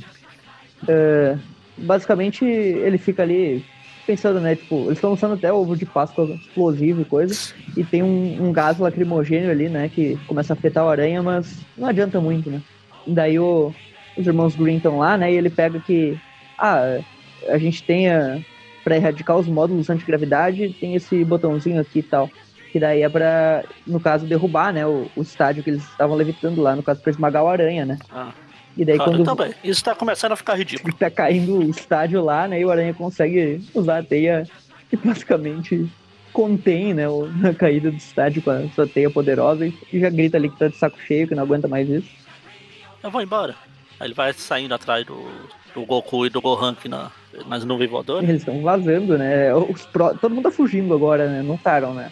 É, 0.87 1.37
basicamente, 1.77 2.43
ele 2.43 2.97
fica 2.97 3.21
ali 3.23 3.63
pensando, 4.05 4.39
né? 4.39 4.55
Tipo, 4.55 4.85
eles 4.85 4.97
estão 4.97 5.13
usando 5.13 5.33
até 5.35 5.53
ovo 5.53 5.75
de 5.75 5.85
Páscoa 5.85 6.35
explosivo 6.41 7.01
e 7.01 7.05
coisa. 7.05 7.53
E 7.75 7.83
tem 7.83 8.01
um, 8.01 8.47
um 8.47 8.51
gás 8.51 8.79
lacrimogênio 8.79 9.51
ali, 9.51 9.69
né? 9.69 9.87
Que 9.89 10.17
começa 10.27 10.53
a 10.53 10.55
afetar 10.55 10.83
o 10.85 10.89
Aranha, 10.89 11.21
mas 11.21 11.59
não 11.77 11.87
adianta 11.87 12.19
muito, 12.19 12.49
né? 12.49 12.61
E 13.05 13.11
daí 13.11 13.37
o- 13.39 13.71
os 14.17 14.25
irmãos 14.25 14.55
Green 14.55 14.77
estão 14.77 14.97
lá, 14.97 15.15
né? 15.17 15.31
E 15.31 15.35
ele 15.37 15.49
pega 15.49 15.79
que. 15.79 16.17
Ah, 16.57 16.99
a 17.49 17.57
gente 17.57 17.83
tem 17.83 18.09
a. 18.09 18.39
Pra 18.83 18.95
erradicar 18.95 19.37
os 19.37 19.47
módulos 19.47 19.89
antigravidade, 19.89 20.69
tem 20.79 20.95
esse 20.95 21.23
botãozinho 21.25 21.81
aqui 21.81 21.99
e 21.99 22.03
tal. 22.03 22.29
Que 22.71 22.79
daí 22.79 23.01
é 23.01 23.09
pra, 23.09 23.63
no 23.85 23.99
caso, 23.99 24.25
derrubar, 24.25 24.73
né? 24.73 24.85
O, 24.85 25.09
o 25.15 25.21
estádio 25.21 25.63
que 25.63 25.69
eles 25.69 25.83
estavam 25.83 26.15
levitando 26.15 26.61
lá, 26.61 26.75
no 26.75 26.83
caso, 26.83 27.01
pra 27.01 27.09
esmagar 27.11 27.43
o 27.43 27.47
aranha, 27.47 27.85
né? 27.85 27.97
Ah, 28.11 28.31
E 28.77 28.83
daí 28.85 28.97
cara, 28.97 29.09
quando 29.11 29.23
também. 29.23 29.53
Isso 29.63 29.83
tá 29.83 29.95
começando 29.95 30.33
a 30.33 30.35
ficar 30.35 30.55
ridículo. 30.55 30.93
tá 30.99 31.09
caindo 31.09 31.57
o 31.59 31.69
estádio 31.69 32.23
lá, 32.23 32.47
né? 32.47 32.59
E 32.59 32.65
o 32.65 32.71
aranha 32.71 32.93
consegue 32.93 33.63
usar 33.73 33.99
a 33.99 34.03
teia 34.03 34.43
que 34.89 34.95
basicamente 34.97 35.87
contém, 36.33 36.93
né? 36.93 37.07
o- 37.09 37.27
A 37.43 37.53
caída 37.53 37.89
do 37.89 37.97
estádio 37.97 38.41
com 38.41 38.51
a 38.51 38.67
sua 38.75 38.85
teia 38.87 39.09
poderosa 39.09 39.65
e, 39.65 39.73
e 39.91 39.99
já 39.99 40.09
grita 40.09 40.37
ali 40.37 40.49
que 40.49 40.57
tá 40.59 40.67
de 40.67 40.75
saco 40.77 40.99
cheio, 40.99 41.27
que 41.27 41.33
não 41.35 41.43
aguenta 41.43 41.67
mais 41.67 41.89
isso. 41.89 42.09
Eu 43.03 43.09
vou 43.09 43.21
embora. 43.21 43.55
Aí 43.99 44.07
ele 44.07 44.13
vai 44.13 44.31
saindo 44.33 44.73
atrás 44.75 45.05
do, 45.05 45.25
do 45.73 45.85
Goku 45.85 46.25
e 46.25 46.29
do 46.29 46.39
Gohan 46.41 46.71
aqui 46.73 46.87
na, 46.87 47.09
nas 47.47 47.65
nuvens 47.65 47.89
voadoras. 47.89 48.27
eles 48.29 48.41
estão 48.41 48.61
vazando, 48.61 49.17
né? 49.17 49.53
Os 49.55 49.85
Todo 49.85 50.29
mundo 50.29 50.43
tá 50.43 50.51
fugindo 50.51 50.93
agora, 50.93 51.27
né? 51.27 51.41
Não 51.41 51.57
param, 51.57 51.93
né? 51.95 52.11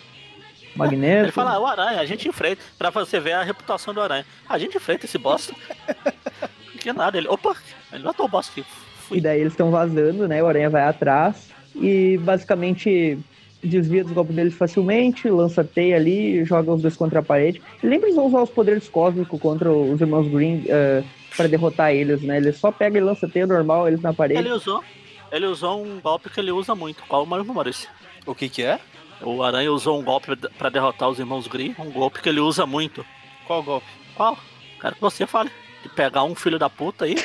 Magneto. 0.75 1.25
Ele 1.25 1.31
fala, 1.31 1.53
ah, 1.53 1.59
o 1.59 1.65
Aranha, 1.65 1.99
a 1.99 2.05
gente 2.05 2.27
enfrenta. 2.27 2.61
Pra 2.77 2.89
você 2.89 3.19
ver 3.19 3.33
a 3.33 3.43
reputação 3.43 3.93
do 3.93 4.01
Aranha. 4.01 4.25
A 4.47 4.57
gente 4.57 4.77
enfrenta 4.77 5.05
esse 5.05 5.17
bosta. 5.17 5.53
Não 6.73 6.77
tinha 6.79 6.93
nada. 6.93 7.17
Ele, 7.17 7.27
opa, 7.27 7.55
ele 7.91 8.03
matou 8.03 8.25
o 8.25 8.29
bosta 8.29 8.51
aqui. 8.51 8.67
Fui. 9.07 9.17
E 9.17 9.21
daí 9.21 9.39
eles 9.39 9.53
estão 9.53 9.71
vazando, 9.71 10.27
né? 10.27 10.41
O 10.43 10.47
Aranha 10.47 10.69
vai 10.69 10.83
atrás 10.83 11.49
e 11.75 12.17
basicamente 12.19 13.17
desvia 13.63 14.03
dos 14.03 14.13
golpes 14.13 14.35
deles 14.35 14.53
facilmente, 14.53 15.29
lança 15.29 15.63
teia 15.63 15.95
ali, 15.95 16.43
joga 16.45 16.71
os 16.71 16.81
dois 16.81 16.95
contra 16.95 17.19
a 17.19 17.23
parede. 17.23 17.61
Lembra 17.81 18.07
eles 18.07 18.15
vão 18.15 18.27
usar 18.27 18.43
os 18.43 18.49
poderes 18.49 18.87
cósmicos 18.87 19.39
contra 19.39 19.71
os 19.71 19.99
irmãos 19.99 20.27
Green 20.27 20.63
eh, 20.67 21.03
pra 21.35 21.47
derrotar 21.47 21.91
eles, 21.91 22.21
né? 22.21 22.37
Ele 22.37 22.51
só 22.53 22.71
pega 22.71 22.97
e 22.97 23.01
lança 23.01 23.27
teia 23.27 23.47
normal 23.47 23.87
eles 23.87 24.01
na 24.01 24.13
parede. 24.13 24.39
Ele 24.39 24.51
usou. 24.51 24.83
Ele 25.31 25.47
usou 25.47 25.83
um 25.83 25.99
golpe 25.99 26.29
que 26.29 26.39
ele 26.39 26.51
usa 26.51 26.75
muito. 26.75 27.03
Qual 27.07 27.23
o 27.23 27.27
mais 27.27 27.45
Maurício? 27.45 27.89
O 28.25 28.33
que 28.33 28.47
que 28.47 28.63
é? 28.63 28.79
O 29.21 29.41
Aranha 29.43 29.71
usou 29.71 29.99
um 29.99 30.03
golpe 30.03 30.35
pra 30.57 30.69
derrotar 30.69 31.09
os 31.09 31.19
irmãos 31.19 31.47
Green. 31.47 31.75
Um 31.79 31.89
golpe 31.91 32.21
que 32.21 32.29
ele 32.29 32.39
usa 32.39 32.65
muito. 32.65 33.05
Qual 33.47 33.63
golpe? 33.63 33.87
Qual? 34.15 34.37
Quero 34.81 34.95
que 34.95 35.01
você 35.01 35.25
fale. 35.25 35.49
De 35.83 35.89
pegar 35.89 36.23
um 36.23 36.33
filho 36.35 36.57
da 36.59 36.69
puta 36.69 37.05
aí. 37.05 37.15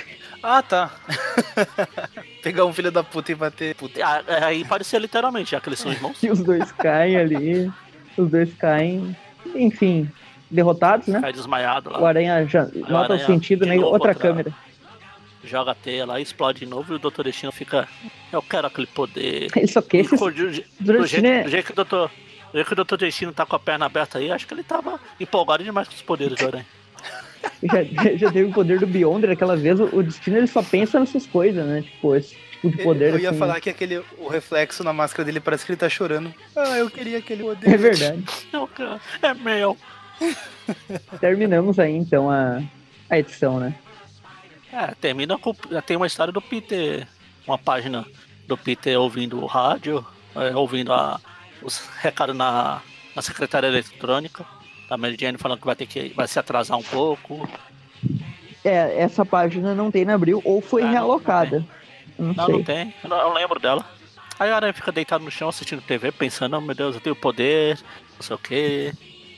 Ah, 0.43 0.63
tá. 0.63 0.91
Pegar 2.43 2.65
um 2.65 2.73
filho 2.73 2.91
da 2.91 3.03
puta 3.03 3.33
e 3.33 3.35
bater. 3.35 3.75
Puta. 3.75 4.01
Ah, 4.03 4.23
é, 4.27 4.45
Aí 4.45 4.65
ser 4.85 4.99
literalmente, 5.01 5.51
já 5.51 5.61
que 5.61 5.69
eles 5.69 5.79
são 5.79 5.93
irmãos. 5.93 6.17
E 6.23 6.31
os 6.31 6.41
dois 6.41 6.71
caem 6.73 7.17
ali. 7.17 7.71
Os 8.17 8.31
dois 8.31 8.53
caem, 8.55 9.15
enfim, 9.55 10.11
derrotados, 10.51 11.07
né? 11.09 11.21
Cai 11.21 11.33
desmaiado 11.33 11.91
O 11.91 12.01
lá. 12.01 12.09
Aranha 12.09 12.47
já 12.47 12.67
nota 12.89 13.15
o 13.15 13.19
sentido, 13.19 13.65
né? 13.67 13.77
Outra 13.79 13.99
contra- 13.99 14.15
câmera. 14.15 14.55
Joga 15.43 15.73
a 15.73 15.75
teia 15.75 16.05
lá, 16.05 16.21
explode 16.21 16.61
de 16.61 16.67
novo 16.67 16.93
e 16.93 16.97
o 16.97 16.99
Dr. 16.99 17.23
Destino 17.25 17.51
fica. 17.51 17.89
Eu 18.33 18.43
quero 18.43 18.67
aquele 18.67 18.87
poder. 18.87 19.49
Ele 19.57 19.67
só 19.67 19.81
que 19.81 19.99
esses 19.99 20.19
co- 20.19 20.31
do, 20.31 20.51
do, 20.81 21.03
Destino 21.03 21.29
jeito, 21.29 21.45
do 21.45 21.51
jeito 21.51 21.73
que 21.73 21.81
o 21.81 21.85
Dr. 21.85 21.91
Do 21.91 22.55
jeito 22.55 22.67
que 22.67 22.81
o 22.81 22.85
Dr. 22.85 22.97
Destino 22.97 23.33
tá 23.33 23.47
com 23.47 23.57
a 23.57 23.59
perna 23.59 23.87
aberta 23.87 24.19
aí, 24.19 24.31
acho 24.31 24.47
que 24.47 24.53
ele 24.53 24.63
tava 24.65 25.01
empolgado 25.19 25.63
demais 25.65 25.89
com 25.89 25.95
os 25.95 26.03
poderes 26.03 26.35
do 26.39 26.47
Aranha. 26.47 26.67
já, 27.63 27.83
já 28.17 28.33
teve 28.33 28.51
o 28.51 28.53
poder 28.53 28.79
do 28.81 28.87
Beyonder 28.87 29.31
aquela 29.31 29.57
vez, 29.57 29.79
o, 29.81 29.85
o 29.97 30.03
destino 30.03 30.37
ele 30.37 30.47
só 30.47 30.63
pensa 30.63 30.99
nessas 31.01 31.27
coisas, 31.27 31.65
né? 31.65 31.83
Tipo, 31.83 32.15
esse 32.17 32.35
tipo 32.35 32.71
de 32.71 32.83
poder. 32.83 33.15
eu 33.15 33.19
ia 33.21 33.31
assim, 33.31 33.39
falar 33.39 33.61
que 33.61 33.71
aquele, 33.71 34.03
o 34.19 34.29
reflexo 34.29 34.83
na 34.85 34.93
máscara 34.93 35.25
dele 35.25 35.41
parece 35.41 35.65
que 35.65 35.73
ele 35.73 35.79
tá 35.79 35.89
chorando. 35.89 36.35
Ah, 36.57 36.77
eu 36.77 36.91
queria 36.91 37.19
aquele 37.19 37.45
poder. 37.45 37.69
É 37.73 37.77
verdade. 37.77 38.25
Não, 38.53 38.67
cara, 38.67 39.01
é 39.23 39.33
meu. 39.33 39.77
Terminamos 41.21 41.79
aí 41.79 41.95
então 41.97 42.31
a, 42.31 42.61
a 43.09 43.19
edição, 43.19 43.59
né? 43.61 43.75
É, 44.73 44.95
termina 45.01 45.37
com. 45.39 45.53
Tem 45.87 45.97
uma 45.97 46.07
história 46.07 46.33
do 46.33 46.41
Peter. 46.41 47.07
Uma 47.47 47.59
página 47.59 48.07
do 48.47 48.57
Peter 48.57 48.99
ouvindo 48.99 49.43
o 49.43 49.47
rádio, 49.47 50.05
é, 50.37 50.55
ouvindo 50.55 50.93
a, 50.93 51.21
os 51.63 51.79
recados 52.01 52.37
na, 52.37 52.81
na 53.15 53.23
secretária 53.23 53.67
eletrônica. 53.67 54.45
Da 54.89 54.97
Mary 54.97 55.17
Jane 55.19 55.39
falando 55.39 55.61
que 55.61 55.67
vai 55.67 55.77
ter 55.77 55.87
que. 55.87 56.09
vai 56.11 56.27
se 56.29 56.39
atrasar 56.39 56.77
um 56.79 56.83
pouco. 56.83 57.49
É, 58.65 59.01
essa 59.01 59.25
página 59.25 59.75
não 59.75 59.91
tem 59.91 60.05
na 60.05 60.15
Abril 60.15 60.43
ou 60.45 60.61
foi 60.61 60.83
não, 60.83 60.91
realocada. 60.91 61.65
Não, 62.19 62.35
Não, 62.35 62.45
sei. 62.47 62.55
não 62.55 62.63
tem. 62.63 62.95
Eu, 63.03 63.11
não- 63.11 63.21
eu 63.21 63.33
lembro 63.33 63.59
dela. 63.59 63.85
Aí 64.39 64.51
a 64.51 64.57
Aranha 64.57 64.73
fica 64.73 64.91
deitado 64.93 65.23
no 65.25 65.31
chão 65.31 65.49
assistindo 65.49 65.83
TV, 65.83 66.11
pensando, 66.13 66.57
oh 66.57 66.61
meu 66.61 66.75
Deus, 66.75 66.95
eu 66.95 67.01
tenho 67.01 67.15
poder, 67.17 67.79
não 68.17 68.23
sei 68.23 68.35
o 68.35 68.39
eu 68.39 68.93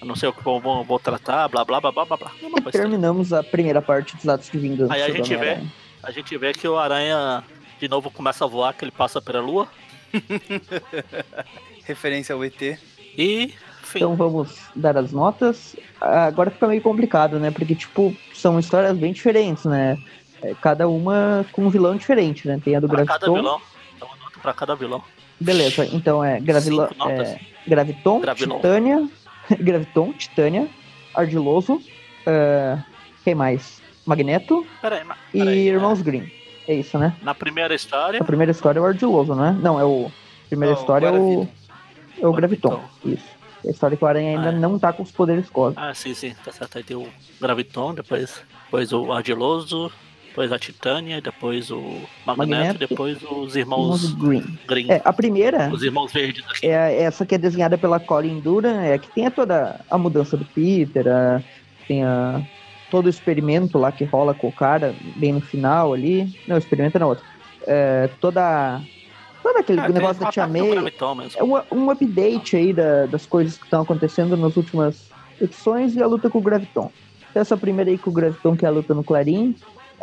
não 0.05 0.17
sei 0.17 0.29
o 0.29 0.33
que 0.33 0.43
vou, 0.43 0.61
vou, 0.61 0.85
vou 0.85 0.99
tratar, 0.99 1.49
blá 1.49 1.65
blá 1.65 1.81
blá 1.81 1.93
blá 1.93 2.05
blá 2.05 2.17
blá. 2.17 2.31
E 2.67 2.71
terminamos 2.73 3.33
a 3.33 3.43
primeira 3.43 3.81
parte 3.83 4.17
dos 4.17 4.29
atos 4.29 4.51
de 4.51 4.59
vingança. 4.59 4.93
Aí 4.93 5.03
a 5.03 5.07
do 5.09 5.15
gente 5.15 5.37
vê. 5.37 5.59
A 6.03 6.11
gente 6.11 6.37
vê 6.37 6.53
que 6.53 6.67
o 6.67 6.79
Aranha 6.79 7.45
de 7.81 7.89
novo 7.89 8.11
começa 8.11 8.45
a 8.45 8.49
voar, 8.49 8.75
que 8.75 8.85
ele 8.85 8.91
passa 8.93 9.21
pela 9.21 9.41
lua. 9.41 9.69
Referência 11.85 12.35
ao 12.35 12.45
ET. 12.45 12.61
E. 12.63 13.55
Enfim. 13.83 13.99
Então 13.99 14.15
vamos 14.17 14.57
dar 14.75 14.97
as 14.97 15.13
notas. 15.13 15.77
Agora 16.01 16.51
fica 16.51 16.67
meio 16.67 16.81
complicado, 16.81 17.39
né? 17.39 17.51
Porque, 17.51 17.75
tipo, 17.75 18.17
são 18.33 18.59
histórias 18.59 18.97
bem 18.97 19.13
diferentes, 19.13 19.65
né? 19.65 19.99
É, 20.41 20.55
Cada 20.61 20.89
uma 20.89 21.45
com 21.53 21.65
um 21.67 21.69
vilão 21.69 21.97
diferente, 21.97 22.47
né? 22.49 22.61
Tem 22.65 22.75
a 22.77 22.81
do 22.81 22.89
pra 22.89 23.05
cada 23.05 23.19
Graviton. 23.19 23.35
vilão. 23.35 23.61
Então, 23.97 24.09
uma 24.09 24.17
nota 24.17 24.41
pra 24.41 24.53
cada 24.55 24.75
vilão. 24.75 25.03
Beleza, 25.39 25.85
então 25.87 26.23
é, 26.25 26.39
Gravila, 26.41 26.89
Cinco 26.89 26.99
notas. 26.99 27.29
é 27.31 27.41
Graviton, 27.67 28.21
Gravilon. 28.21 28.57
Titânia, 28.57 29.09
Graviton, 29.61 30.13
Titânia, 30.13 30.69
Ardiloso, 31.15 31.81
é, 32.27 32.79
quem 33.25 33.35
mais? 33.35 33.81
Magneto 34.05 34.67
e 35.33 35.41
aí, 35.43 35.69
Irmãos 35.69 36.03
Green. 36.03 36.31
É 36.67 36.75
isso, 36.75 36.99
né? 36.99 37.15
é, 37.21 37.25
Na 37.25 37.35
primeira 37.35 37.75
história. 37.75 38.21
A 38.21 38.25
primeira 38.25 38.51
história 38.53 38.79
é 38.79 38.83
o 38.83 38.85
Ardiloso, 38.87 39.35
né? 39.35 39.57
Não, 39.61 39.79
é 39.79 39.85
o. 39.85 40.07
A 40.47 40.49
primeira 40.49 40.75
Ó, 40.75 40.79
história 40.79 41.07
é 41.07 41.13
o, 41.13 41.49
é 42.21 42.27
o 42.27 42.33
Graviton. 42.33 42.81
Isso. 43.05 43.25
É 43.65 43.69
a 43.69 43.71
história 43.71 43.97
que 43.97 44.05
o 44.05 44.07
Aranha 44.07 44.37
ainda 44.37 44.51
Ah, 44.51 44.53
é. 44.53 44.59
não 44.59 44.79
tá 44.79 44.93
com 44.93 45.03
os 45.05 45.11
poderes 45.13 45.49
cósmicos. 45.49 45.83
Ah, 45.85 45.95
sim, 45.95 46.15
sim, 46.15 46.35
tá 46.45 46.51
certo. 46.53 46.79
Aí 46.79 46.85
tem 46.85 46.97
o 46.97 47.09
Graviton, 47.41 47.95
depois, 47.95 48.43
depois 48.65 48.93
o 48.93 49.13
Ardiloso, 49.13 49.91
depois 50.33 50.51
a 50.51 50.59
Titânia, 50.59 51.21
depois 51.21 51.71
o 51.71 51.79
Magneto, 52.25 52.37
Magneto. 52.51 52.79
depois 52.79 53.19
os 53.23 53.55
Irmãos 53.55 54.03
irmãos 54.03 54.15
Green. 54.15 54.59
Green. 54.67 54.91
É, 54.91 55.03
a 55.05 55.13
primeira 55.13 55.69
Os 55.71 55.83
irmãos 55.83 56.11
verdes 56.11 56.43
é 56.63 57.03
essa 57.03 57.27
que 57.27 57.35
é 57.35 57.39
desenhada 57.39 57.77
pela 57.77 58.01
Colin 58.01 58.41
Duran, 58.41 58.81
é 58.81 58.97
que 58.97 59.11
tem 59.11 59.27
a 59.27 59.31
toda 59.31 59.81
a 59.91 59.99
mudança 59.99 60.35
do 60.37 60.45
Peter, 60.47 61.07
a- 61.07 61.43
tem 61.87 62.03
a, 62.03 62.41
todo 62.91 63.07
o 63.07 63.11
experimento 63.11 63.77
lá 63.77 63.93
que 63.93 64.05
rola 64.05 64.33
com 64.33 64.49
o 64.49 64.53
cara, 64.53 64.95
bem 65.17 65.35
no 65.35 65.41
final 65.43 65.93
ali. 65.93 66.35
Não, 66.49 66.57
experimento 66.57 66.99
não, 66.99 67.09
outro. 67.09 67.25
É, 67.67 68.09
toda, 68.19 68.81
todo 69.43 69.57
aquele 69.59 69.81
Ah, 69.81 69.85
tem 69.85 69.95
negócio 69.95 70.23
da 70.23 70.31
Tia 70.33 70.47
May. 70.47 70.71
É 71.37 71.45
um, 71.45 71.61
um 71.71 71.91
update 71.91 72.57
aí 72.57 72.73
da- 72.73 73.05
das 73.05 73.27
coisas 73.27 73.59
que 73.59 73.65
estão 73.65 73.83
acontecendo 73.83 74.35
nas 74.37 74.57
últimas 74.57 75.11
edições 75.39 75.95
e 75.95 76.03
a 76.03 76.07
luta 76.07 76.31
com 76.31 76.39
o 76.39 76.43
Graviton. 76.43 76.91
Essa 77.35 77.57
primeira 77.57 77.91
aí 77.91 77.97
com 77.99 78.11
o 78.11 78.13
Graviton, 78.13 78.57
que 78.57 78.65
é 78.65 78.69
a 78.69 78.71
luta 78.71 78.93
no 78.95 79.03
Clarim, 79.03 79.55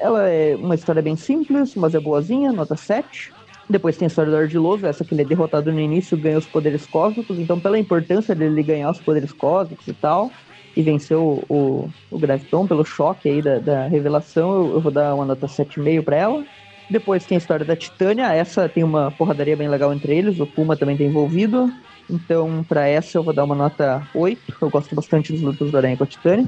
ela 0.02 0.28
é 0.28 0.56
uma 0.56 0.76
história 0.76 1.02
bem 1.02 1.16
simples, 1.16 1.76
mas 1.76 1.96
é 1.96 2.00
boazinha, 2.00 2.52
nota 2.52 2.76
7. 2.76 3.32
Depois 3.70 3.98
tem 3.98 4.06
a 4.06 4.08
história 4.08 4.32
do 4.32 4.38
Ardiloso, 4.38 4.86
essa 4.86 5.06
que 5.06 5.14
ele 5.14 5.22
é 5.22 5.26
derrotado 5.26 5.72
no 5.72 5.80
início, 5.80 6.18
ganha 6.18 6.38
os 6.38 6.46
poderes 6.46 6.88
cósmicos, 6.88 7.38
então 7.38 7.60
pela 7.60 7.78
importância 7.78 8.34
dele 8.34 8.64
ganhar 8.64 8.90
os 8.90 9.00
poderes 9.00 9.32
cósmicos 9.32 9.88
e 9.88 9.94
tal, 9.94 10.32
e 10.76 10.82
venceu 10.82 11.44
o, 11.48 11.54
o, 11.54 11.90
o 12.10 12.18
Graviton 12.18 12.66
pelo 12.66 12.84
choque 12.84 13.30
aí 13.30 13.42
da, 13.42 13.60
da 13.60 13.88
revelação, 13.88 14.52
eu, 14.52 14.74
eu 14.74 14.82
vou 14.82 14.92
dar 14.92 15.14
uma 15.14 15.26
nota 15.26 15.46
7,5 15.46 16.04
para 16.04 16.16
ela. 16.16 16.46
Depois 16.90 17.24
tem 17.24 17.36
a 17.36 17.38
história 17.38 17.64
da 17.64 17.76
Titânia, 17.76 18.34
essa 18.34 18.68
tem 18.68 18.84
uma 18.84 19.12
porradaria 19.12 19.56
bem 19.56 19.68
legal 19.68 19.94
entre 19.94 20.18
eles, 20.18 20.40
o 20.40 20.48
Puma 20.48 20.76
também 20.76 20.98
tá 20.98 21.04
envolvido. 21.04 21.72
Então, 22.10 22.66
para 22.68 22.88
essa 22.88 23.20
eu 23.20 23.24
vou 23.24 23.34
dar 23.34 23.44
uma 23.44 23.54
nota 23.54 24.08
8. 24.16 24.56
Eu 24.60 24.70
gosto 24.72 24.96
bastante 24.96 25.32
dos 25.32 25.42
lutas 25.42 25.70
do 25.70 25.78
Aranha 25.78 25.96
com 25.96 26.04
a 26.04 26.08
Titânia. 26.08 26.48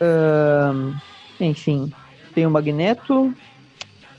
Um, 0.00 0.94
enfim, 1.40 1.92
tem 2.36 2.46
o 2.46 2.50
Magneto 2.50 3.34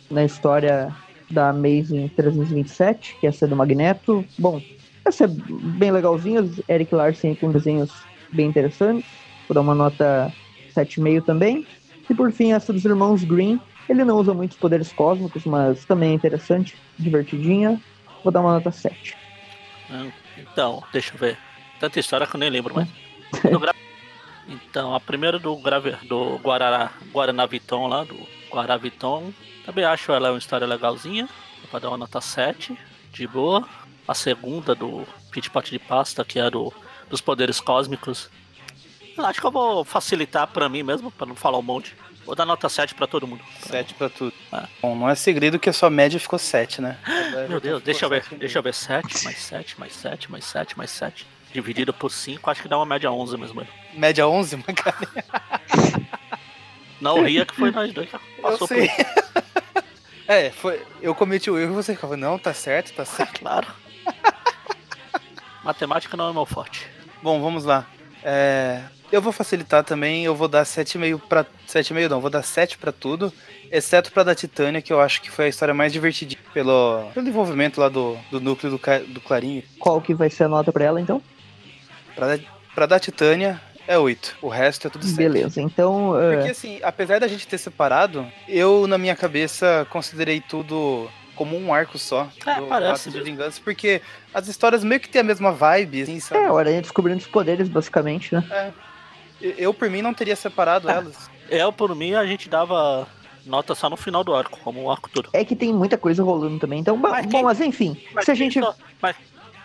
na 0.10 0.26
história 0.26 0.92
da 1.30 1.50
Amazing 1.50 2.08
327, 2.16 3.16
que 3.20 3.28
é 3.28 3.30
essa 3.30 3.48
do 3.48 3.56
Magneto. 3.56 4.26
Bom, 4.40 4.60
essa 5.06 5.26
é 5.26 5.28
bem 5.28 5.92
legalzinha, 5.92 6.44
Eric 6.68 6.96
Larsen 6.96 7.36
com 7.36 7.52
desenhos 7.52 7.92
bem 8.34 8.48
interessantes. 8.48 9.06
Vou 9.48 9.54
dar 9.54 9.62
uma 9.62 9.76
nota 9.76 10.34
7,5 10.76 11.26
também. 11.26 11.68
E 12.10 12.16
por 12.16 12.32
fim, 12.32 12.54
essa 12.54 12.74
dos 12.74 12.84
irmãos 12.84 13.24
Green, 13.24 13.62
ele 13.88 14.04
não 14.04 14.18
usa 14.18 14.34
muitos 14.34 14.58
poderes 14.58 14.92
cósmicos, 14.92 15.46
mas 15.46 15.86
também 15.86 16.10
é 16.10 16.14
interessante, 16.14 16.76
divertidinha. 16.98 17.80
Vou 18.24 18.34
dar 18.34 18.42
uma 18.42 18.54
nota 18.54 18.72
7. 18.72 19.16
Hum, 19.92 20.10
então, 20.36 20.82
deixa 20.92 21.14
eu 21.14 21.20
ver. 21.20 21.38
Tanta 21.80 22.00
história 22.00 22.26
que 22.26 22.36
eu 22.36 22.40
nem 22.40 22.50
lembro 22.50 22.74
mais. 22.74 22.90
Então, 24.48 24.96
a 24.96 25.00
primeira 25.00 25.38
do, 25.38 25.56
Grave... 25.58 25.92
do 26.08 26.38
Guarará, 26.38 26.92
Guaranaviton 27.12 27.88
lá, 27.88 28.04
do 28.04 28.18
Guaraviton. 28.52 29.34
Também 29.66 29.84
acho 29.84 30.12
ela 30.12 30.32
uma 30.32 30.38
história 30.38 30.66
legalzinha. 30.66 31.28
Pra 31.70 31.80
dar 31.80 31.90
uma 31.90 31.98
nota 31.98 32.22
7, 32.22 32.78
de 33.12 33.28
boa. 33.28 33.68
A 34.08 34.14
segunda 34.14 34.74
do 34.74 35.06
Pit 35.32 35.50
Pot 35.50 35.70
de 35.70 35.80
Pasta, 35.80 36.24
que 36.24 36.40
é 36.40 36.50
do, 36.50 36.74
dos 37.10 37.20
poderes 37.20 37.60
cósmicos. 37.60 38.30
Acho 39.18 39.42
que 39.42 39.48
eu 39.48 39.52
vou 39.52 39.84
facilitar 39.84 40.48
pra 40.48 40.70
mim 40.70 40.84
mesmo, 40.84 41.12
pra 41.12 41.26
não 41.26 41.36
falar 41.36 41.58
um 41.58 41.64
monte. 41.64 41.96
Vou 42.26 42.36
dar 42.36 42.46
nota 42.46 42.70
7 42.70 42.94
pra 42.94 43.08
todo 43.08 43.26
mundo. 43.26 43.42
7 43.62 43.94
pra 43.94 44.10
tudo. 44.10 44.34
É. 44.52 44.68
Bom, 44.82 44.96
não 44.96 45.10
é 45.10 45.16
segredo 45.16 45.58
que 45.58 45.70
a 45.70 45.74
sua 45.74 45.90
média 45.90 46.20
ficou 46.20 46.38
7, 46.38 46.82
né? 46.82 46.98
Meu 47.50 47.60
Deus, 47.60 47.82
deixa 47.82 48.06
eu 48.06 48.10
ver. 48.10 48.26
Deixa 48.38 48.60
eu 48.60 48.64
ver. 48.64 48.74
7, 48.74 49.24
mais 49.24 49.38
7, 49.38 49.80
mais 49.80 49.94
7, 49.94 50.32
mais 50.32 50.46
7, 50.46 50.78
mais 50.78 50.92
7. 50.92 51.28
Dividido 51.58 51.92
por 51.92 52.12
5, 52.12 52.52
acho 52.52 52.62
que 52.62 52.68
dá 52.68 52.78
uma 52.78 52.86
média 52.86 53.12
11 53.12 53.36
mesmo. 53.36 53.66
Média 53.96 54.28
11, 54.28 54.58
cara? 54.76 54.96
Não 57.02 57.24
ria 57.24 57.48
que 57.48 57.56
foi 57.56 57.72
nós 57.72 57.92
dois 57.92 58.08
que 58.08 58.20
passou 58.40 58.68
eu 58.70 58.78
sei. 58.78 58.88
por 58.88 59.84
É, 60.28 60.52
foi, 60.52 60.80
eu 61.02 61.16
cometi 61.16 61.50
o 61.50 61.58
erro 61.58 61.72
e 61.72 61.76
você 61.76 61.96
ficava, 61.96 62.16
não, 62.16 62.38
tá 62.38 62.54
certo, 62.54 62.94
tá 62.94 63.04
certo. 63.06 63.40
claro. 63.42 63.66
Matemática 65.64 66.16
não 66.16 66.30
é 66.30 66.34
meu 66.34 66.46
forte. 66.46 66.86
Bom, 67.24 67.42
vamos 67.42 67.66
lá. 67.66 67.88
É, 68.24 68.84
eu 69.12 69.20
vou 69.20 69.34
facilitar 69.34 69.84
também, 69.84 70.26
eu 70.26 70.36
vou 70.36 70.48
dar 70.48 70.62
7,5 70.62 71.22
para 71.28 71.44
7,5 71.68 72.08
não, 72.08 72.22
vou 72.22 72.30
dar 72.30 72.44
7 72.44 72.78
para 72.78 72.92
tudo, 72.92 73.34
exceto 73.72 74.12
para 74.12 74.22
da 74.22 74.36
Titânia, 74.36 74.80
que 74.80 74.94
eu 74.94 75.02
acho 75.02 75.24
que 75.24 75.32
foi 75.32 75.46
a 75.46 75.50
história 75.50 75.74
mais 75.74 75.92
divertidinha 75.92 76.40
pelo, 76.54 77.10
pelo 77.16 77.26
desenvolvimento 77.26 77.80
lá 77.80 77.90
do, 77.90 78.16
do 78.30 78.40
núcleo 78.40 78.78
do, 78.78 78.80
do 79.08 79.22
Clarinho. 79.22 79.64
Qual 79.80 80.00
que 80.00 80.14
vai 80.14 80.30
ser 80.30 80.44
a 80.44 80.48
nota 80.48 80.72
para 80.72 80.86
ela 80.86 81.02
então? 81.02 81.20
Para 82.18 82.40
para 82.76 82.86
da 82.86 83.00
Titânia 83.00 83.60
é 83.88 83.98
8. 83.98 84.38
O 84.42 84.50
resto 84.50 84.88
é 84.88 84.90
tudo 84.90 85.06
7. 85.06 85.18
Beleza, 85.18 85.62
então. 85.62 86.12
Uh... 86.12 86.36
Porque 86.36 86.52
assim, 86.52 86.80
apesar 86.84 87.20
da 87.20 87.28
gente 87.28 87.48
ter 87.48 87.58
separado, 87.58 88.30
eu 88.48 88.86
na 88.86 88.98
minha 88.98 89.16
cabeça 89.16 89.88
considerei 89.90 90.42
tudo 90.42 91.10
como 91.36 91.58
um 91.58 91.74
arco 91.74 91.98
só. 91.98 92.28
É, 92.46 92.62
parece. 92.62 93.10
de 93.10 93.22
vingança, 93.22 93.62
porque 93.64 94.02
as 94.34 94.48
histórias 94.48 94.84
meio 94.84 95.00
que 95.00 95.08
tem 95.08 95.22
a 95.22 95.24
mesma 95.24 95.52
vibe, 95.52 96.02
assim, 96.02 96.20
sabe? 96.20 96.44
É, 96.44 96.52
o 96.52 96.58
Aranha 96.58 96.82
descobrindo 96.82 97.20
os 97.20 97.28
poderes, 97.28 97.70
basicamente, 97.70 98.36
né? 98.36 98.44
É. 98.52 98.72
Eu, 99.58 99.74
por 99.74 99.90
mim, 99.90 100.02
não 100.02 100.14
teria 100.14 100.36
separado 100.36 100.90
ah. 100.90 100.94
elas. 100.94 101.30
Eu, 101.50 101.72
por 101.72 101.96
mim, 101.96 102.14
a 102.16 102.26
gente 102.26 102.50
dava 102.50 103.08
nota 103.46 103.74
só 103.74 103.90
no 103.90 103.96
final 103.96 104.24
do 104.24 104.36
arco, 104.36 104.60
como 104.60 104.84
o 104.84 104.92
arco 104.92 105.10
todo. 105.10 105.30
É 105.32 105.46
que 105.46 105.56
tem 105.56 105.74
muita 105.74 105.98
coisa 105.98 106.22
rolando 106.22 106.60
também. 106.60 106.80
Então, 106.80 106.98
mas 106.98 107.26
bom, 107.26 107.32
quem, 107.32 107.44
mas 107.44 107.62
enfim, 107.62 107.98
mas 108.14 108.26
se 108.26 108.32
a 108.32 108.36
gente. 108.36 108.60
Só, 108.60 108.76
mas, 109.02 109.16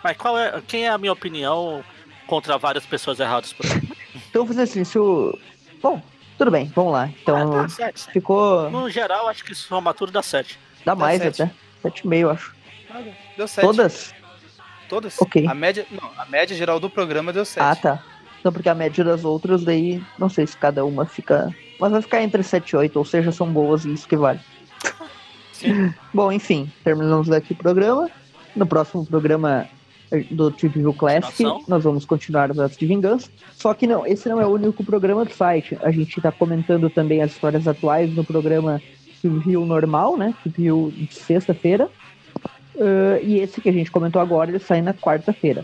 mas 0.03 0.15
qual 0.15 0.37
é. 0.39 0.61
Quem 0.67 0.85
é 0.85 0.89
a 0.89 0.97
minha 0.97 1.11
opinião 1.11 1.83
contra 2.27 2.57
várias 2.57 2.85
pessoas 2.85 3.19
erradas 3.19 3.53
por 3.53 3.65
aí? 3.65 3.81
então, 4.29 4.45
fazer 4.45 4.63
assim, 4.63 4.83
se 4.83 4.97
o. 4.97 5.37
Bom, 5.81 6.01
tudo 6.37 6.51
bem, 6.51 6.71
vamos 6.75 6.93
lá. 6.93 7.07
Então, 7.21 7.59
ah, 7.59 7.67
tá, 7.67 7.91
ficou. 8.11 8.69
No 8.69 8.89
geral, 8.89 9.27
acho 9.27 9.43
que 9.43 9.53
somatura 9.53 10.11
dá 10.11 10.21
7. 10.21 10.59
Dá, 10.85 10.93
dá 10.93 10.95
mais 10.95 11.21
sete. 11.21 11.43
até. 11.43 11.53
7,5, 11.89 12.31
acho. 12.31 12.55
Deu 13.37 13.47
7. 13.47 13.65
Todas? 13.65 14.13
Todas? 14.89 15.21
Ok. 15.21 15.47
A 15.47 15.53
média, 15.53 15.85
não, 15.91 16.09
a 16.17 16.25
média 16.25 16.55
geral 16.55 16.79
do 16.79 16.89
programa 16.89 17.33
deu 17.33 17.45
7. 17.45 17.63
Ah, 17.63 17.75
tá. 17.75 18.03
Não, 18.43 18.51
porque 18.51 18.67
a 18.67 18.75
média 18.75 19.03
das 19.03 19.23
outras, 19.23 19.63
daí, 19.63 20.03
não 20.19 20.29
sei 20.29 20.45
se 20.45 20.57
cada 20.57 20.83
uma 20.83 21.05
fica. 21.05 21.53
Mas 21.79 21.91
vai 21.91 22.01
ficar 22.01 22.21
entre 22.21 22.43
7 22.43 22.69
e 22.69 22.75
8, 22.75 22.97
ou 22.97 23.05
seja, 23.05 23.31
são 23.31 23.51
boas 23.51 23.85
e 23.85 23.93
isso 23.93 24.07
que 24.07 24.17
vale. 24.17 24.39
Sim. 25.51 25.93
Bom, 26.13 26.31
enfim, 26.31 26.71
terminamos 26.83 27.27
daqui 27.27 27.53
o 27.53 27.55
programa. 27.55 28.09
No 28.55 28.67
próximo 28.67 29.05
programa 29.05 29.67
do 30.31 30.51
Trip 30.51 30.77
View 30.77 30.93
Classic, 30.93 31.43
nós 31.67 31.83
vamos 31.83 32.05
continuar 32.05 32.51
os 32.51 32.59
atos 32.59 32.77
de 32.77 32.85
vingança. 32.85 33.29
Só 33.53 33.73
que 33.73 33.87
não, 33.87 34.05
esse 34.05 34.29
não 34.29 34.39
é 34.39 34.45
o 34.45 34.51
único 34.51 34.83
programa 34.83 35.25
do 35.25 35.31
site. 35.31 35.77
A 35.81 35.91
gente 35.91 36.17
está 36.17 36.31
comentando 36.31 36.89
também 36.89 37.21
as 37.21 37.31
histórias 37.31 37.67
atuais 37.67 38.13
no 38.13 38.23
programa 38.23 38.81
View 39.23 39.65
normal, 39.65 40.17
né? 40.17 40.33
View 40.45 40.91
de 40.95 41.13
sexta-feira. 41.13 41.89
Uh, 42.75 43.21
e 43.21 43.39
esse 43.39 43.61
que 43.61 43.69
a 43.69 43.73
gente 43.73 43.91
comentou 43.91 44.21
agora, 44.21 44.49
ele 44.49 44.59
sai 44.59 44.81
na 44.81 44.93
quarta-feira. 44.93 45.63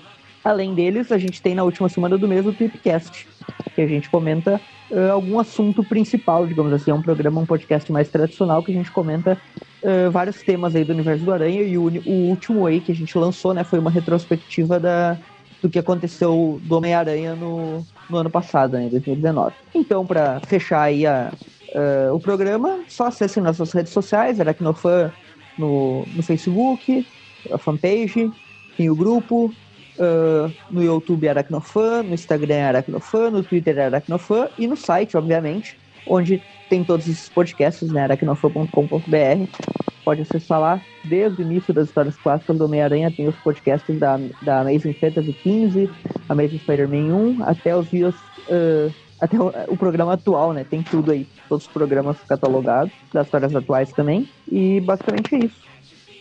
Além 0.50 0.74
deles, 0.74 1.12
a 1.12 1.18
gente 1.20 1.44
tem 1.44 1.54
na 1.54 1.64
última 1.64 1.88
semana 1.88 2.18
do 2.18 2.28
mês 2.28 2.44
o 2.44 2.52
Tripcast, 2.52 3.28
que 3.76 3.82
a 3.82 3.86
gente 3.86 4.10
comenta 4.10 4.60
uh, 4.90 5.12
algum 5.12 5.38
assunto 5.38 5.84
principal, 5.84 6.48
digamos 6.48 6.74
assim. 6.74 6.90
É 6.90 6.94
um 6.96 7.04
programa, 7.04 7.40
um 7.40 7.46
podcast 7.46 7.92
mais 7.92 8.10
tradicional 8.10 8.64
que 8.64 8.72
a 8.72 8.74
gente 8.74 8.90
comenta 8.90 9.40
uh, 9.84 10.10
vários 10.10 10.42
temas 10.42 10.76
aí 10.76 10.84
do 10.84 10.92
universo 10.92 11.24
do 11.24 11.32
Aranha. 11.32 11.62
E 11.62 11.78
o, 11.78 11.84
o, 11.84 12.30
último 12.30 12.66
aí 12.66 12.82
que 12.82 12.92
a 12.92 12.96
gente 12.96 13.16
lançou, 13.16 13.54
né, 13.54 13.64
foi 13.64 13.78
uma 13.78 13.92
retrospectiva 13.92 14.80
da, 14.80 15.20
do 15.62 15.70
que 15.70 15.78
aconteceu 15.78 16.60
do 16.64 16.78
Homem-Aranha 16.78 17.36
no, 17.36 17.86
no 18.10 18.18
ano 18.18 18.32
passado, 18.32 18.76
né, 18.76 18.90
2019. 18.90 19.54
Então, 19.76 20.04
para 20.04 20.40
fechar 20.40 20.82
aí 20.82 21.06
a, 21.06 21.32
uh, 21.76 22.16
o 22.16 22.20
programa, 22.20 22.80
só 22.88 23.06
acessem 23.06 23.44
nossas 23.44 23.72
redes 23.72 23.94
sociais, 23.94 24.40
Aracnofan 24.40 25.14
no, 25.60 26.08
no 26.08 26.24
Facebook, 26.24 27.06
a 27.52 27.58
fanpage, 27.60 28.32
tem 28.76 28.90
o 28.90 28.96
grupo, 28.96 29.54
Uh, 30.00 30.50
no 30.72 30.82
YouTube 30.82 31.28
Aracnofan, 31.28 32.04
no 32.04 32.14
Instagram 32.14 32.68
Aracnofan, 32.68 33.32
no 33.32 33.44
Twitter 33.44 33.78
Aracnofan 33.78 34.48
e 34.58 34.66
no 34.66 34.78
site, 34.78 35.18
obviamente, 35.18 35.78
onde 36.08 36.42
tem 36.70 36.84
todos 36.84 37.08
esses 37.08 37.28
podcasts, 37.28 37.92
né, 37.92 38.04
aracnofan.com.br. 38.04 39.60
Pode 40.06 40.22
acessar 40.22 40.60
lá, 40.60 40.82
desde 41.04 41.42
o 41.42 41.46
início 41.46 41.74
das 41.74 41.88
histórias 41.88 42.16
clássicas 42.16 42.58
do 42.58 42.66
Homem-Aranha, 42.66 43.12
tem 43.12 43.28
os 43.28 43.36
podcasts 43.38 44.00
da, 44.00 44.18
da 44.42 44.62
Amazing 44.62 44.94
Fantasy 44.94 45.34
15, 45.34 45.90
Amazing 46.30 46.60
Spider-Man 46.60 47.14
1, 47.14 47.44
até 47.44 47.76
os 47.76 47.90
dias, 47.90 48.16
uh, 48.16 48.94
até 49.20 49.38
o, 49.38 49.52
o, 49.68 49.78
programa 49.78 50.14
atual, 50.14 50.54
né, 50.54 50.64
tem 50.64 50.82
tudo 50.82 51.12
aí, 51.12 51.28
todos 51.48 51.66
os 51.66 51.72
programas 51.72 52.18
catalogados, 52.28 52.94
das 53.12 53.28
histórias 53.28 53.56
atuais 53.56 53.92
também, 53.92 54.30
e 54.50 54.80
basicamente 54.80 55.36
é 55.36 55.40
isso. 55.40 55.68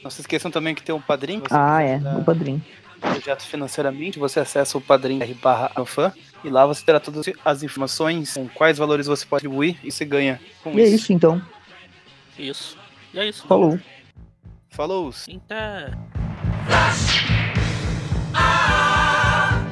Não 0.03 0.11
se 0.11 0.21
esqueçam 0.21 0.51
também 0.51 0.75
que 0.75 0.83
tem 0.83 0.95
um 0.95 1.01
padrinho. 1.01 1.43
Ah, 1.51 1.83
é, 1.83 1.97
o 1.97 2.19
um 2.19 2.25
padrinho 2.25 2.63
projeto 3.01 3.43
financeiramente, 3.43 4.19
você 4.19 4.41
acessa 4.41 4.77
o 4.77 4.81
padrinho 4.81 5.23
barra 5.35 5.71
e 6.45 6.49
lá 6.49 6.67
você 6.67 6.85
terá 6.85 7.01
todas 7.01 7.27
as 7.45 7.63
informações 7.63 8.35
com 8.35 8.49
quais 8.49 8.79
valores 8.79 9.07
você 9.07 9.27
pode 9.27 9.45
contribuir 9.45 9.79
e 9.83 9.91
você 9.91 10.05
ganha 10.05 10.41
com 10.63 10.71
e 10.71 10.81
é 10.81 10.85
isso. 10.85 10.93
é 10.93 10.95
isso 10.95 11.13
então. 11.13 11.43
Isso. 12.39 12.79
E 13.13 13.19
é 13.19 13.29
isso. 13.29 13.47
Falou. 13.47 13.79
Falou. 14.71 15.13
Ah, 18.35 19.65